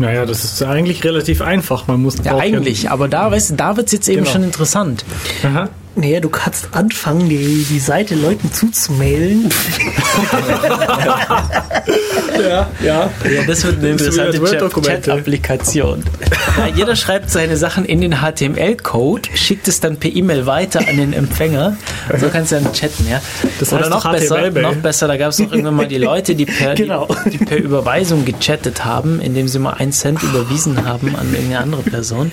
Naja, 0.00 0.24
das 0.24 0.44
ist 0.44 0.62
eigentlich 0.62 1.04
relativ 1.04 1.42
einfach. 1.42 1.86
Man 1.86 2.00
muss 2.00 2.16
Ja, 2.24 2.38
eigentlich, 2.38 2.90
aber 2.90 3.06
da, 3.06 3.30
weißt 3.30 3.52
da 3.58 3.76
wird 3.76 3.88
es 3.88 3.92
jetzt 3.92 4.08
eben 4.08 4.20
Genau. 4.22 4.30
schon 4.30 4.44
interessant. 4.44 5.04
Aha. 5.44 5.68
Naja, 5.96 6.20
du 6.20 6.28
kannst 6.28 6.68
anfangen, 6.72 7.28
die, 7.28 7.66
die 7.68 7.78
Seite 7.78 8.14
Leuten 8.14 8.52
zuzumailen. 8.52 9.50
Ja, 12.40 12.70
ja. 12.82 13.10
Ja, 13.30 13.42
das 13.46 13.64
wird 13.64 13.78
eine 13.78 13.90
interessante. 13.90 14.42
Chat-Applikation. 14.82 16.04
ja, 16.58 16.66
jeder 16.74 16.96
schreibt 16.96 17.30
seine 17.30 17.56
Sachen 17.56 17.84
in 17.84 18.00
den 18.00 18.16
HTML-Code, 18.20 19.28
schickt 19.34 19.68
es 19.68 19.80
dann 19.80 19.98
per 19.98 20.10
E-Mail 20.14 20.46
weiter 20.46 20.80
an 20.88 20.96
den 20.96 21.12
Empfänger. 21.12 21.76
So 22.18 22.28
kannst 22.28 22.52
du 22.52 22.56
dann 22.60 22.72
chatten, 22.72 23.06
ja. 23.10 23.20
Das 23.58 23.72
Oder 23.72 23.82
heißt 23.82 23.90
noch 23.90 24.10
besser, 24.10 24.50
noch 24.50 24.74
besser, 24.76 25.08
da 25.08 25.16
gab 25.16 25.30
es 25.30 25.40
auch 25.40 25.50
irgendwann 25.50 25.74
mal 25.74 25.86
die 25.88 25.98
Leute, 25.98 26.34
die 26.34 26.46
per, 26.46 26.74
Genau. 26.74 27.08
die, 27.26 27.30
die 27.36 27.44
per 27.44 27.58
Überweisung 27.58 28.24
gechattet 28.24 28.84
haben, 28.84 29.20
indem 29.20 29.46
sie 29.48 29.58
mal 29.58 29.74
einen 29.74 29.92
Cent 29.92 30.22
überwiesen 30.22 30.86
haben 30.86 31.14
an 31.16 31.32
irgendeine 31.34 31.60
andere 31.60 31.82
Person. 31.82 32.32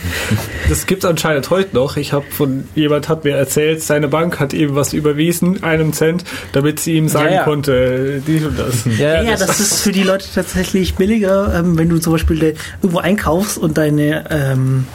Das 0.70 0.86
gibt 0.86 1.03
es 1.03 1.10
anscheinend 1.10 1.49
heute 1.49 1.76
noch. 1.76 1.97
Ich 1.97 2.14
habe 2.14 2.26
von 2.30 2.66
jemand 2.76 3.10
hat 3.10 3.24
mir 3.26 3.36
erzählt, 3.48 3.82
seine 3.82 4.08
Bank 4.08 4.39
hat 4.39 4.54
ihm 4.54 4.76
was 4.76 4.93
überwiesen, 4.93 5.64
einem 5.64 5.93
Cent, 5.93 6.24
damit 6.52 6.80
sie 6.80 6.93
ihm 6.98 7.08
sagen 7.08 7.30
Ja, 7.30 7.36
ja. 7.36 7.43
konnte, 7.43 8.22
dies 8.26 8.43
und 8.43 8.60
das. 8.60 8.86
Ja, 8.98 9.22
ja, 9.22 9.38
das 9.38 9.60
ist 9.60 9.82
für 9.82 9.91
die 9.91 10.04
Leute 10.04 10.26
tatsächlich 10.34 10.95
billiger, 10.95 11.54
ähm, 11.58 11.78
wenn 11.78 11.89
du 11.89 11.98
zum 12.00 12.14
Beispiel 12.14 12.56
irgendwo 12.82 13.00
einkaufst 13.00 13.58
und 13.58 13.78
deine 13.78 14.26
ähm, 14.30 14.86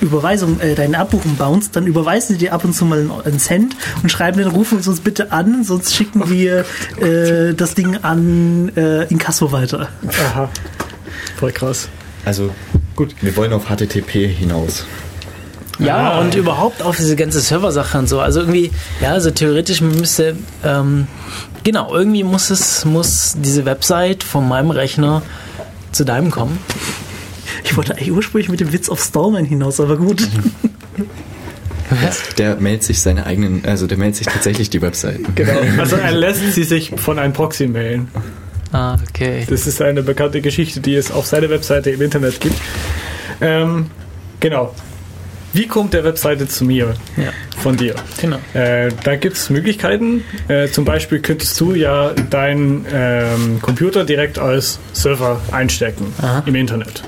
Überweisung, 0.00 0.60
äh, 0.60 0.74
deine 0.74 0.98
Abbuchung 0.98 1.36
bounce, 1.36 1.70
dann 1.72 1.86
überweisen 1.86 2.34
sie 2.34 2.38
dir 2.38 2.52
ab 2.52 2.64
und 2.64 2.72
zu 2.74 2.84
mal 2.84 3.00
einen, 3.00 3.10
einen 3.24 3.38
Cent 3.40 3.74
und 4.02 4.10
schreiben 4.10 4.40
dann, 4.40 4.50
rufen 4.52 4.78
uns 4.78 5.00
bitte 5.00 5.32
an, 5.32 5.64
sonst 5.64 5.94
schicken 5.94 6.30
wir 6.30 6.64
äh, 7.00 7.54
das 7.54 7.74
Ding 7.74 7.96
an 8.02 8.70
äh, 8.76 9.04
Inkasso 9.04 9.50
weiter. 9.52 9.88
Aha. 10.30 10.48
Voll 11.36 11.52
krass. 11.52 11.88
Also 12.24 12.50
gut, 12.94 13.14
wir 13.20 13.36
wollen 13.36 13.52
auf 13.52 13.66
HTTP 13.66 14.28
hinaus. 14.28 14.86
Ja, 15.78 16.12
Ah. 16.12 16.18
und 16.20 16.34
überhaupt 16.34 16.82
auf 16.82 16.96
diese 16.96 17.14
ganze 17.16 17.40
Serversache 17.40 17.98
und 17.98 18.08
so. 18.08 18.20
Also 18.20 18.40
irgendwie, 18.40 18.70
ja, 19.00 19.10
also 19.12 19.30
theoretisch 19.30 19.80
müsste, 19.80 20.36
ähm, 20.64 21.06
genau, 21.64 21.94
irgendwie 21.94 22.24
muss 22.24 22.50
es, 22.50 22.84
muss 22.84 23.34
diese 23.38 23.64
Website 23.64 24.24
von 24.24 24.48
meinem 24.48 24.70
Rechner 24.70 25.22
zu 25.92 26.04
deinem 26.04 26.30
kommen. 26.30 26.58
Ich 27.64 27.76
wollte 27.76 27.92
eigentlich 27.92 28.10
ursprünglich 28.12 28.48
mit 28.48 28.60
dem 28.60 28.72
Witz 28.72 28.88
auf 28.88 29.00
Stallman 29.02 29.44
hinaus, 29.44 29.78
aber 29.80 29.96
gut. 29.96 30.26
Der 32.36 32.56
meldet 32.56 32.82
sich 32.82 33.00
seine 33.00 33.24
eigenen, 33.24 33.64
also 33.64 33.86
der 33.86 33.96
meldet 33.96 34.16
sich 34.16 34.26
tatsächlich 34.26 34.68
die 34.68 34.82
Webseiten. 34.82 35.26
Genau. 35.34 35.52
Also 35.78 35.96
er 35.96 36.12
lässt 36.12 36.40
sie 36.54 36.64
sich 36.64 36.92
von 36.96 37.18
einem 37.18 37.32
Proxy 37.32 37.66
mailen. 37.66 38.08
Ah, 38.72 38.98
okay. 39.08 39.46
Das 39.48 39.66
ist 39.66 39.80
eine 39.80 40.02
bekannte 40.02 40.42
Geschichte, 40.42 40.80
die 40.80 40.94
es 40.94 41.10
auf 41.10 41.24
seiner 41.26 41.48
Webseite 41.48 41.90
im 41.90 42.02
Internet 42.02 42.40
gibt. 42.40 42.56
Ähm, 43.40 43.86
genau. 44.40 44.74
Wie 45.52 45.66
kommt 45.66 45.94
der 45.94 46.04
Webseite 46.04 46.46
zu 46.46 46.64
mir 46.64 46.94
Ja, 47.16 47.30
von 47.58 47.76
dir? 47.76 47.94
genau. 48.20 48.36
Äh, 48.54 48.90
da 49.04 49.16
gibt 49.16 49.36
es 49.36 49.50
Möglichkeiten. 49.50 50.22
Äh, 50.48 50.68
zum 50.68 50.84
Beispiel 50.84 51.20
könntest 51.20 51.58
du 51.60 51.74
ja 51.74 52.12
deinen 52.30 52.84
ähm, 52.92 53.58
Computer 53.62 54.04
direkt 54.04 54.38
als 54.38 54.78
Server 54.92 55.40
einstecken 55.50 56.12
Aha. 56.20 56.42
im 56.46 56.54
Internet. 56.54 57.02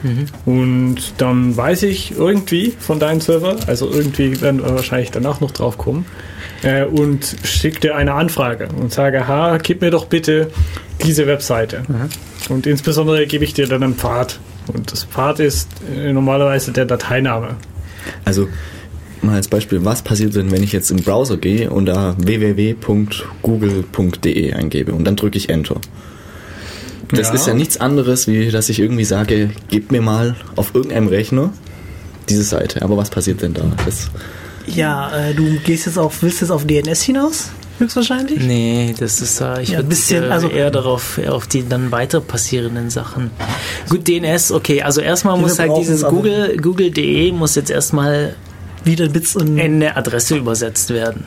Und 0.46 0.96
dann 1.18 1.56
weiß 1.56 1.82
ich 1.84 2.12
irgendwie 2.16 2.74
von 2.78 2.98
deinem 2.98 3.20
Server, 3.20 3.56
also 3.66 3.90
irgendwie 3.90 4.40
werden 4.40 4.62
wir 4.62 4.74
wahrscheinlich 4.74 5.10
danach 5.10 5.40
noch 5.40 5.50
drauf 5.50 5.76
kommen, 5.78 6.06
äh, 6.62 6.84
und 6.84 7.36
schicke 7.44 7.80
dir 7.80 7.96
eine 7.96 8.14
Anfrage 8.14 8.68
und 8.76 8.92
sage, 8.92 9.28
ha, 9.28 9.58
gib 9.62 9.80
mir 9.82 9.90
doch 9.90 10.06
bitte 10.06 10.50
diese 11.04 11.26
Webseite. 11.26 11.82
Und 12.48 12.66
insbesondere 12.66 13.26
gebe 13.26 13.44
ich 13.44 13.54
dir 13.54 13.66
dann 13.66 13.82
einen 13.82 13.94
Pfad. 13.94 14.38
Und 14.72 14.92
das 14.92 15.04
Pfad 15.04 15.40
ist 15.40 15.68
äh, 15.96 16.12
normalerweise 16.12 16.72
der 16.72 16.84
Dateiname. 16.84 17.56
Also 18.24 18.48
mal 19.22 19.36
als 19.36 19.48
Beispiel, 19.48 19.84
was 19.84 20.02
passiert 20.02 20.34
denn, 20.34 20.50
wenn 20.50 20.62
ich 20.62 20.72
jetzt 20.72 20.90
im 20.90 20.96
Browser 20.98 21.36
gehe 21.36 21.68
und 21.70 21.84
da 21.86 22.14
www.google.de 22.18 24.52
eingebe 24.54 24.92
und 24.92 25.04
dann 25.04 25.16
drücke 25.16 25.36
ich 25.38 25.48
Enter. 25.50 25.76
Das 27.10 27.28
Ja. 27.28 27.34
ist 27.34 27.46
ja 27.46 27.54
nichts 27.54 27.78
anderes, 27.80 28.26
wie 28.28 28.50
dass 28.50 28.68
ich 28.68 28.80
irgendwie 28.80 29.04
sage, 29.04 29.50
gib 29.68 29.90
mir 29.92 30.00
mal 30.00 30.36
auf 30.56 30.74
irgendeinem 30.74 31.08
Rechner 31.08 31.52
diese 32.28 32.42
Seite. 32.44 32.82
Aber 32.82 32.96
was 32.96 33.10
passiert 33.10 33.42
denn 33.42 33.54
da? 33.54 33.62
Das, 33.84 34.08
Ja, 34.66 35.10
äh, 35.16 35.34
du 35.34 35.58
gehst 35.64 35.86
jetzt 35.86 35.98
auf, 35.98 36.22
willst 36.22 36.40
jetzt 36.42 36.50
auf 36.50 36.64
DNS 36.66 37.02
hinaus? 37.02 37.48
Höchstwahrscheinlich? 37.80 38.40
Nee, 38.44 38.94
das 38.98 39.20
ist, 39.22 39.40
äh, 39.40 39.62
ich 39.62 39.70
Ja, 39.70 39.78
würde 39.78 39.88
bisschen, 39.88 40.24
äh, 40.24 40.28
also- 40.28 40.48
eher 40.48 40.70
darauf, 40.70 41.16
eher 41.18 41.34
auf 41.34 41.46
die 41.46 41.66
dann 41.66 41.90
weiter 41.90 42.20
passierenden 42.20 42.90
Sachen. 42.90 43.30
Gut, 43.88 44.06
DNS, 44.06 44.52
okay, 44.52 44.82
also 44.82 45.00
erstmal 45.00 45.38
muss 45.38 45.58
halt 45.58 45.72
dieses. 45.78 46.02
Google, 46.04 46.56
google.de 46.58 47.32
muss 47.32 47.54
jetzt 47.54 47.70
erstmal 47.70 48.36
Wieder 48.84 49.08
Bits 49.08 49.34
und. 49.34 49.58
in 49.58 49.74
eine 49.76 49.96
Adresse 49.96 50.36
übersetzt 50.36 50.90
werden. 50.90 51.24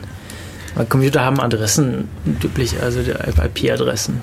Weil 0.76 0.86
Computer 0.86 1.20
haben 1.22 1.40
Adressen 1.40 2.08
üblich, 2.42 2.74
also 2.82 3.00
die 3.02 3.10
IP-Adressen. 3.10 4.20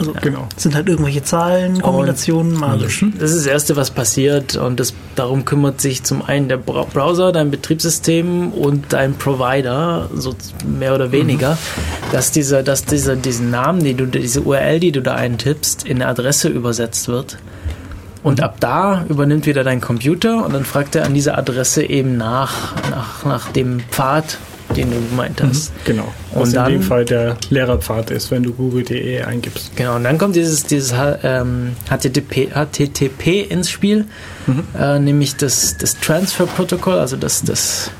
Also, 0.00 0.14
Genau. 0.22 0.48
sind 0.56 0.74
halt 0.74 0.88
irgendwelche 0.88 1.22
Zahlen, 1.22 1.80
Kombinationen, 1.82 2.54
magisch. 2.54 3.04
Das 3.18 3.30
ist 3.30 3.40
das 3.40 3.46
Erste, 3.46 3.76
was 3.76 3.90
passiert 3.90 4.56
und 4.56 4.80
das, 4.80 4.94
darum 5.14 5.44
kümmert 5.44 5.80
sich 5.80 6.02
zum 6.02 6.22
einen 6.24 6.48
der 6.48 6.56
Browser, 6.56 7.32
dein 7.32 7.50
Betriebssystem 7.50 8.50
und 8.52 8.92
dein 8.94 9.14
Provider, 9.14 10.08
so 10.14 10.34
mehr 10.66 10.94
oder 10.94 11.12
weniger, 11.12 11.58
dass 12.12 12.32
dieser, 12.32 12.62
dass 12.62 12.84
dieser, 12.86 13.14
diesen 13.14 13.50
Namen, 13.50 13.84
die 13.84 13.94
du, 13.94 14.06
diese 14.06 14.40
URL, 14.40 14.80
die 14.80 14.92
du 14.92 15.02
da 15.02 15.14
eintippst, 15.14 15.84
in 15.86 15.98
eine 16.00 16.06
Adresse 16.08 16.48
übersetzt 16.48 17.08
wird. 17.08 17.36
Und 18.22 18.42
ab 18.42 18.56
da 18.60 19.04
übernimmt 19.08 19.46
wieder 19.46 19.64
dein 19.64 19.80
Computer 19.80 20.44
und 20.44 20.52
dann 20.54 20.64
fragt 20.64 20.94
er 20.94 21.04
an 21.06 21.14
dieser 21.14 21.38
Adresse 21.38 21.82
eben 21.84 22.16
nach, 22.16 22.74
nach, 22.90 23.24
nach 23.24 23.48
dem 23.52 23.80
Pfad, 23.90 24.38
den 24.76 24.90
du 24.90 24.96
gemeint 25.10 25.42
hast. 25.42 25.72
Genau. 25.84 26.12
Und 26.32 26.40
Was 26.42 26.48
in 26.50 26.54
dann- 26.54 26.72
dem 26.72 26.82
Fall 26.82 27.04
der 27.04 27.36
Lehrerpfad 27.50 28.10
ist, 28.10 28.30
wenn 28.30 28.42
du 28.42 28.52
google.de 28.52 29.22
eingibst. 29.22 29.74
Genau, 29.76 29.96
und 29.96 30.04
dann 30.04 30.16
kommt 30.18 30.36
dieses, 30.36 30.64
dieses 30.64 30.94
ähm, 31.22 31.72
HTTP, 31.88 32.50
HTTP 32.54 33.42
ins 33.42 33.70
Spiel, 33.70 34.06
äh, 34.78 34.98
nämlich 34.98 35.36
das, 35.36 35.76
das 35.76 35.98
Transfer-Protokoll, 36.00 36.98
also 36.98 37.16
das, 37.16 37.42
das 37.42 37.90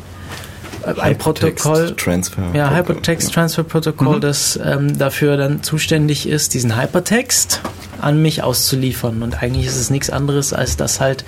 äh, 0.87 0.99
ein 1.01 1.19
Protokoll, 1.19 1.95
Transfer. 1.97 2.43
ja, 2.55 2.75
Hypertext 2.75 3.33
Transfer 3.35 3.65
Protokoll, 3.65 4.21
das 4.21 4.59
ähm, 4.65 4.97
dafür 4.99 5.37
dann 5.37 5.63
zuständig 5.63 6.29
ist, 6.29 6.55
diesen 6.55 6.81
Hypertext 6.81 7.61
an 8.01 8.23
mich 8.23 8.43
auszuliefern. 8.43 9.23
Und 9.23 9.43
eigentlich 9.43 9.67
ist 9.67 9.77
es 9.77 9.91
nichts 9.91 10.09
anderes, 10.11 10.53
als 10.53 10.77
dass 10.77 11.01
halt 11.01 11.25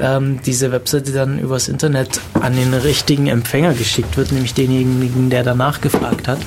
ähm, 0.00 0.40
diese 0.44 0.72
Webseite 0.72 1.12
dann 1.12 1.38
übers 1.38 1.68
Internet 1.68 2.20
an 2.34 2.54
den 2.54 2.74
richtigen 2.74 3.26
Empfänger 3.26 3.74
geschickt 3.74 4.16
wird, 4.16 4.32
nämlich 4.32 4.54
denjenigen, 4.54 5.30
der 5.30 5.42
danach 5.42 5.80
gefragt 5.80 6.28
hat. 6.28 6.38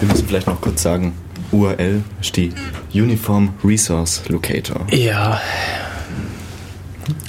Wir 0.00 0.08
müssen 0.08 0.26
vielleicht 0.26 0.46
noch 0.46 0.60
kurz 0.60 0.82
sagen, 0.82 1.14
URL 1.52 2.02
ist 2.20 2.36
die 2.36 2.52
Uniform 2.92 3.54
Resource 3.64 4.22
Locator. 4.28 4.86
Ja. 4.90 5.40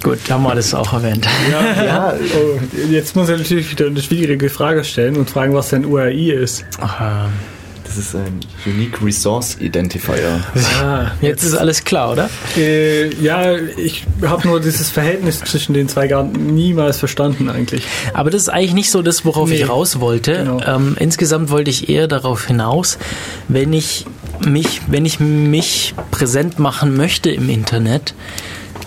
Gut, 0.04 0.20
haben 0.30 0.44
wir 0.44 0.56
das 0.56 0.74
auch 0.74 0.94
erwähnt. 0.94 1.28
Ja, 1.52 1.84
ja. 1.84 2.14
Oh, 2.14 2.60
jetzt 2.90 3.16
muss 3.16 3.30
er 3.30 3.38
natürlich 3.38 3.72
wieder 3.72 3.88
eine 3.88 4.02
schwierige 4.02 4.50
Frage 4.50 4.84
stellen 4.84 5.16
und 5.16 5.30
fragen, 5.30 5.54
was 5.54 5.70
denn 5.70 5.86
URI 5.86 6.32
ist. 6.32 6.66
Ähm, 6.82 7.32
Das 7.90 7.98
ist 7.98 8.16
ein 8.16 8.40
Unique 8.68 9.02
Resource 9.04 9.58
Identifier. 9.60 10.46
Ah, 10.84 11.08
Jetzt 11.22 11.44
ist 11.44 11.56
alles 11.56 11.84
klar, 11.84 12.12
oder? 12.12 12.30
Äh, 12.56 13.12
ja, 13.16 13.56
ich 13.56 14.06
habe 14.22 14.48
nur 14.48 14.60
dieses 14.60 14.92
Verhältnis 14.92 15.40
zwischen 15.40 15.74
den 15.74 15.90
zwei 15.90 16.08
gar 16.08 16.22
niemals 16.24 17.00
verstanden 17.00 17.50
eigentlich. 17.50 17.84
Aber 18.14 18.30
das 18.30 18.44
ist 18.44 18.50
eigentlich 18.50 18.76
nicht 18.76 18.92
so 18.92 19.02
das, 19.02 19.26
worauf 19.26 19.50
Nee, 19.50 19.56
ich 19.56 19.70
raus 19.70 20.00
wollte. 20.00 20.34
genau. 20.34 20.62
Ähm, 20.68 20.98
insgesamt 21.00 21.50
wollte 21.50 21.72
ich 21.72 21.90
eher 21.90 22.08
darauf 22.08 22.46
hinaus, 22.46 23.00
wenn 23.48 23.74
ich 23.74 24.06
mich, 24.46 24.82
wenn 24.88 25.06
ich 25.06 25.20
mich 25.20 25.96
präsent 26.12 26.60
machen 26.60 26.96
möchte 26.96 27.32
im 27.32 27.50
Internet, 27.50 28.14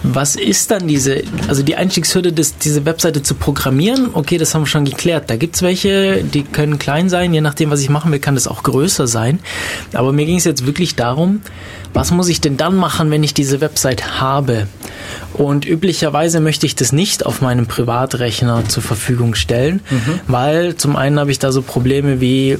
was 0.03 0.37
ist 0.37 0.71
dann 0.71 0.89
diese, 0.89 1.23
also 1.49 1.63
die 1.63 1.77
Einstiegshürde, 1.77 2.33
das, 2.33 2.59
diese 2.59 2.85
Webseite 2.85 3.23
zu 3.23 3.35
programmieren? 3.35 4.11
Okay, 4.13 4.39
das 4.39 4.55
haben 4.55 4.63
wir 4.63 4.67
schon 4.67 4.85
geklärt. 4.85 5.31
Da 5.31 5.37
gibt's 5.37 5.63
welche, 5.63 6.25
die 6.25 6.43
können 6.43 6.79
klein 6.79 7.09
sein, 7.09 7.33
je 7.33 7.41
nachdem, 7.41 7.71
was 7.71 7.81
ich 7.81 7.89
machen 7.89 8.11
will, 8.11 8.19
kann 8.19 8.35
das 8.35 8.49
auch 8.49 8.63
größer 8.63 9.07
sein. 9.07 9.39
Aber 9.93 10.13
mir 10.13 10.27
ging 10.27 10.37
es 10.37 10.45
jetzt 10.45 10.67
wirklich 10.67 10.97
darum, 10.97 11.43
was 11.95 12.11
muss 12.11 12.29
ich 12.29 12.41
denn 12.41 12.57
dann 12.57 12.77
machen, 12.77 13.11
wenn 13.11 13.23
ich 13.23 13.35
diese 13.35 13.61
Website 13.61 14.21
habe? 14.21 14.67
Und 15.35 15.67
üblicherweise 15.67 16.41
möchte 16.41 16.67
ich 16.67 16.75
das 16.75 16.93
nicht 16.93 17.25
auf 17.25 17.41
meinem 17.41 17.67
Privatrechner 17.67 18.69
zur 18.69 18.83
Verfügung 18.83 19.35
stellen, 19.35 19.81
weil 20.27 20.77
zum 20.77 20.97
einen 20.97 21.19
habe 21.19 21.31
ich 21.31 21.39
da 21.39 21.53
so 21.53 21.63
Probleme 21.63 22.21
wie 22.21 22.59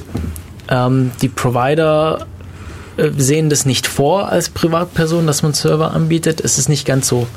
ähm, 0.69 1.11
die 1.21 1.29
Provider 1.29 2.27
sehen 2.97 3.49
das 3.49 3.65
nicht 3.65 3.87
vor 3.87 4.29
als 4.29 4.49
Privatperson, 4.49 5.27
dass 5.27 5.43
man 5.43 5.53
Server 5.53 5.91
anbietet. 5.91 6.41
Es 6.41 6.57
ist 6.57 6.69
nicht 6.69 6.85
ganz 6.85 7.07
so 7.07 7.27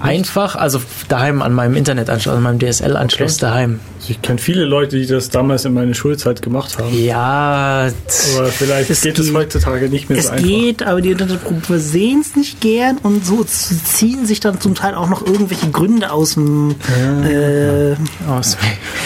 einfach. 0.00 0.56
Also 0.56 0.80
daheim 1.08 1.42
an 1.42 1.52
meinem 1.52 1.76
Internetanschluss, 1.76 2.34
an 2.34 2.42
meinem 2.42 2.58
DSL-Anschluss 2.58 3.36
Okay. 3.36 3.40
daheim. 3.46 3.80
Also 3.98 4.10
ich 4.10 4.22
kenne 4.22 4.38
viele 4.38 4.64
Leute, 4.64 4.96
die 4.98 5.06
das 5.06 5.28
damals 5.28 5.64
in 5.66 5.74
meiner 5.74 5.94
Schulzeit 5.94 6.40
gemacht 6.42 6.78
haben. 6.78 6.98
Ja, 7.04 7.88
Aber 8.36 8.46
vielleicht 8.46 8.90
Es 8.90 9.02
geht 9.02 9.18
es 9.18 9.32
heutzutage 9.32 9.88
nicht 9.88 10.08
mehr 10.08 10.18
Es 10.18 10.26
so 10.26 10.32
einfach. 10.32 10.46
geht, 10.46 10.82
aber 10.82 11.00
die 11.02 11.10
Internetprobe 11.10 11.78
sehen 11.78 12.20
es 12.22 12.34
nicht 12.34 12.60
gern 12.60 12.96
und 13.02 13.24
so 13.26 13.44
ziehen 13.44 14.24
sich 14.26 14.40
dann 14.40 14.60
zum 14.60 14.74
Teil 14.74 14.94
auch 14.94 15.08
noch 15.08 15.24
irgendwelche 15.26 15.68
Gründe 15.70 16.10
aus 16.12 16.34
dem 16.34 16.74
äh, 17.24 17.94
aus. 18.30 18.56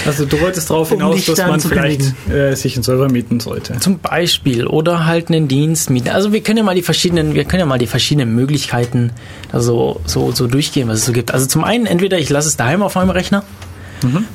Also 0.07 0.25
du 0.27 0.41
wolltest 0.41 0.71
darauf 0.71 0.91
Um 0.93 0.99
hinaus, 0.99 1.25
dass 1.27 1.39
man 1.39 1.61
vielleicht 1.61 2.15
äh, 2.31 2.55
sich 2.55 2.77
einen 2.77 2.83
Server 2.85 3.09
mieten 3.11 3.41
sollte. 3.41 3.79
Zum 3.81 3.99
Beispiel 3.99 4.67
oder 4.67 5.07
halt 5.07 5.29
einen 5.29 5.49
Dienst 5.49 5.91
mieten. 5.91 6.11
Also 6.11 6.33
wir 6.33 6.41
können 6.43 6.59
ja 6.59 6.65
mal 6.65 6.75
die 6.75 6.83
verschiedenen, 6.83 7.35
wir 7.35 7.45
können 7.45 7.61
ja 7.61 7.67
mal 7.67 7.79
die 7.79 7.87
verschiedenen 7.87 8.35
Möglichkeiten 8.35 9.11
also 9.53 10.01
so, 10.07 10.33
so 10.33 10.47
durchgehen, 10.47 10.84
was 10.89 10.99
es 10.99 11.07
so 11.07 11.13
gibt. 11.13 11.33
Also 11.33 11.47
zum 11.47 11.65
einen 11.65 11.87
entweder 11.87 12.19
ich 12.19 12.31
lasse 12.31 12.49
es 12.49 12.57
daheim 12.57 12.83
auf 12.83 12.95
meinem 12.95 13.11
Rechner. 13.11 13.45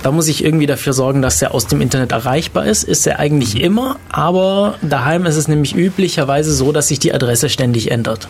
Da 0.02 0.12
muss 0.12 0.28
ich 0.28 0.44
irgendwie 0.44 0.66
dafür 0.66 0.94
sorgen, 0.94 1.22
dass 1.22 1.40
der 1.40 1.54
aus 1.54 1.68
dem 1.68 1.82
Internet 1.82 2.12
erreichbar 2.12 2.66
ist. 2.66 2.84
Ist 2.84 3.06
er 3.06 3.20
eigentlich 3.20 3.62
immer, 3.62 3.98
aber 4.10 4.76
daheim 4.82 5.26
ist 5.26 5.36
es 5.36 5.48
nämlich 5.48 5.76
üblicherweise 5.76 6.54
so, 6.54 6.72
dass 6.72 6.88
sich 6.88 7.00
die 7.00 7.14
Adresse 7.14 7.50
ständig 7.50 7.92
ändert. 7.92 8.28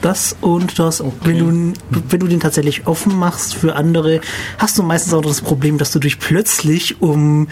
Das 0.00 0.36
und 0.40 0.78
das. 0.78 1.02
Wenn, 1.22 1.38
du, 1.38 1.72
wenn 2.08 2.20
du 2.20 2.26
den 2.26 2.40
tatsächlich 2.40 2.86
offen 2.86 3.18
machst 3.18 3.54
für 3.54 3.76
andere, 3.76 4.20
hast 4.58 4.78
du 4.78 4.82
meistens 4.82 5.12
auch 5.14 5.22
das 5.22 5.40
Problem, 5.40 5.78
dass 5.78 5.92
du 5.92 5.98
dich 5.98 6.18
plötzlich 6.18 7.00
um 7.00 7.48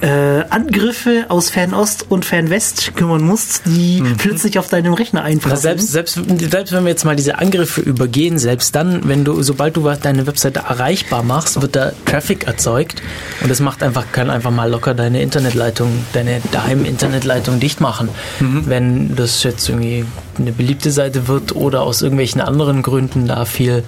äh, 0.00 0.44
Angriffe 0.48 1.26
aus 1.28 1.50
Fernost 1.50 2.06
und 2.08 2.24
Fernwest 2.24 2.96
kümmern 2.96 3.22
musst, 3.22 3.62
die 3.66 4.02
plötzlich 4.18 4.58
auf 4.58 4.68
deinem 4.68 4.94
Rechner 4.94 5.22
einfassen. 5.22 5.58
selbst, 5.58 5.92
selbst, 5.92 6.18
selbst 6.50 6.72
wenn 6.72 6.84
wir 6.84 6.90
jetzt 6.90 7.04
mal 7.04 7.16
diese 7.16 7.38
Angriffe 7.38 7.80
übergehen, 7.82 8.38
selbst 8.38 8.74
dann, 8.74 9.06
wenn 9.08 9.24
du, 9.24 9.42
sobald 9.42 9.76
du 9.76 9.90
deine 10.02 10.26
Webseite 10.26 10.60
erreichbar 10.60 11.22
machst, 11.22 11.60
wird 11.60 11.76
da 11.76 11.92
Traffic 12.06 12.44
erzeugt 12.46 13.02
und 13.42 13.50
das 13.50 13.60
macht 13.60 13.82
einfach, 13.82 14.10
kann 14.12 14.30
einfach 14.30 14.50
mal 14.50 14.70
locker 14.70 14.94
deine 14.94 15.20
Internetleitung, 15.22 15.90
deine 16.12 16.40
Daheim-Internetleitung 16.50 17.60
dicht 17.60 17.80
machen. 17.80 18.08
Wenn 18.38 19.16
das 19.16 19.42
jetzt 19.42 19.68
irgendwie 19.68 20.06
eine 20.42 20.52
beliebte 20.52 20.90
Seite 20.90 21.28
wird 21.28 21.54
oder 21.54 21.82
aus 21.82 22.02
irgendwelchen 22.02 22.40
anderen 22.40 22.82
Gründen 22.82 23.26
da 23.26 23.44
viel 23.44 23.82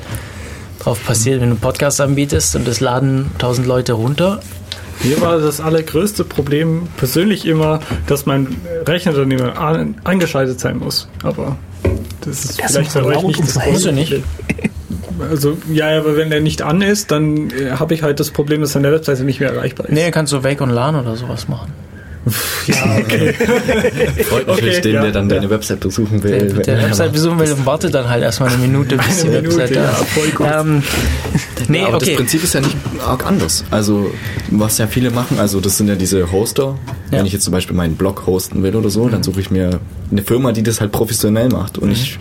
drauf 0.78 1.04
passiert. 1.04 1.40
Wenn 1.40 1.48
du 1.48 1.54
einen 1.54 1.60
Podcast 1.60 2.00
anbietest 2.00 2.56
und 2.56 2.66
das 2.66 2.80
laden 2.80 3.30
tausend 3.38 3.66
Leute 3.66 3.92
runter, 3.94 4.40
Mir 5.02 5.20
war 5.20 5.38
das 5.38 5.60
allergrößte 5.60 6.24
Problem 6.24 6.88
persönlich 6.96 7.46
immer, 7.46 7.80
dass 8.06 8.26
mein 8.26 8.56
Rechner 8.86 9.12
dann 9.12 9.30
immer 9.30 9.58
an, 9.58 9.96
angeschaltet 10.04 10.60
sein 10.60 10.78
muss. 10.78 11.08
Aber 11.22 11.56
das 12.20 12.44
ist 12.44 12.62
Das 12.62 12.72
vielleicht 12.72 12.94
ist 12.94 13.02
bei 13.02 13.16
euch 13.16 13.22
nicht 13.22 13.40
das 13.40 13.82
du 13.82 13.92
nicht. 13.92 14.14
Also, 15.30 15.56
ja, 15.72 15.98
aber 15.98 16.16
wenn 16.16 16.30
der 16.30 16.40
nicht 16.40 16.62
an 16.62 16.82
ist, 16.82 17.10
dann 17.10 17.50
äh, 17.50 17.72
habe 17.78 17.94
ich 17.94 18.02
halt 18.02 18.18
das 18.18 18.30
Problem, 18.30 18.60
dass 18.60 18.72
seine 18.72 18.90
Webseite 18.92 19.24
nicht 19.24 19.40
mehr 19.40 19.52
erreichbar 19.52 19.86
ist. 19.86 19.92
nee, 19.92 20.10
kannst 20.10 20.32
du 20.32 20.42
Wake 20.42 20.60
und 20.60 20.70
LAN 20.70 20.96
oder 20.96 21.16
sowas 21.16 21.48
machen. 21.48 21.72
Ja, 22.66 22.96
okay. 23.00 23.32
Freut 24.24 24.46
natürlich 24.46 24.78
Okay, 24.78 24.80
den, 24.82 24.94
ja, 24.94 25.02
der 25.02 25.12
dann 25.12 25.28
ja. 25.28 25.36
deine 25.36 25.50
Website 25.50 25.80
besuchen 25.80 26.22
will. 26.22 26.30
Der, 26.30 26.56
wenn 26.56 26.62
der 26.62 26.78
er 26.78 26.86
Website 26.86 27.12
besuchen 27.12 27.38
will 27.40 27.52
und 27.52 27.66
wartet 27.66 27.94
dann 27.94 28.08
halt 28.08 28.22
erstmal 28.22 28.50
eine 28.50 28.58
Minute, 28.58 28.96
bis 28.96 29.22
die 29.22 29.28
Eine 29.28 29.42
Minute, 29.42 29.56
Website 29.56 29.76
da 29.76 29.82
ja, 29.82 29.90
ist. 29.90 30.08
voll 30.08 30.28
gut. 30.30 30.46
Ähm, 30.52 30.82
nee, 31.68 31.82
aber 31.82 31.96
okay. 31.96 32.06
das 32.06 32.16
Prinzip 32.16 32.44
ist 32.44 32.54
ja 32.54 32.60
nicht 32.60 32.76
arg 33.04 33.26
anders. 33.26 33.64
Also, 33.70 34.12
was 34.50 34.78
ja 34.78 34.86
viele 34.86 35.10
machen, 35.10 35.40
also 35.40 35.60
das 35.60 35.76
sind 35.78 35.88
ja 35.88 35.96
diese 35.96 36.30
Hoster. 36.30 36.78
Wenn 37.10 37.26
ich 37.26 37.32
jetzt 37.32 37.44
zum 37.44 37.52
Beispiel 37.52 37.76
meinen 37.76 37.96
Blog 37.96 38.26
hosten 38.26 38.62
will 38.62 38.74
oder 38.74 38.88
so, 38.88 39.08
dann 39.08 39.22
suche 39.22 39.40
ich 39.40 39.50
mir 39.50 39.80
eine 40.10 40.22
Firma, 40.22 40.52
die 40.52 40.62
das 40.62 40.80
halt 40.80 40.92
professionell 40.92 41.50
macht. 41.50 41.76
Und 41.76 41.90
ich, 41.90 42.18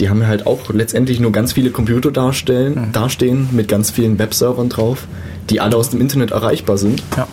die 0.00 0.10
haben 0.10 0.20
ja 0.20 0.26
halt 0.26 0.46
auch 0.46 0.70
letztendlich 0.70 1.18
nur 1.18 1.32
ganz 1.32 1.54
viele 1.54 1.70
Computer 1.70 2.10
darstellen, 2.10 2.90
dastehen 2.92 3.48
mit 3.52 3.68
ganz 3.68 3.90
vielen 3.90 4.18
Webservern 4.18 4.68
drauf, 4.68 5.06
die 5.48 5.60
alle 5.60 5.76
aus 5.76 5.88
dem 5.88 6.02
Internet 6.02 6.32
erreichbar 6.32 6.76
sind. 6.76 7.02
Ja. 7.16 7.26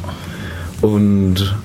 Und 0.82 1.56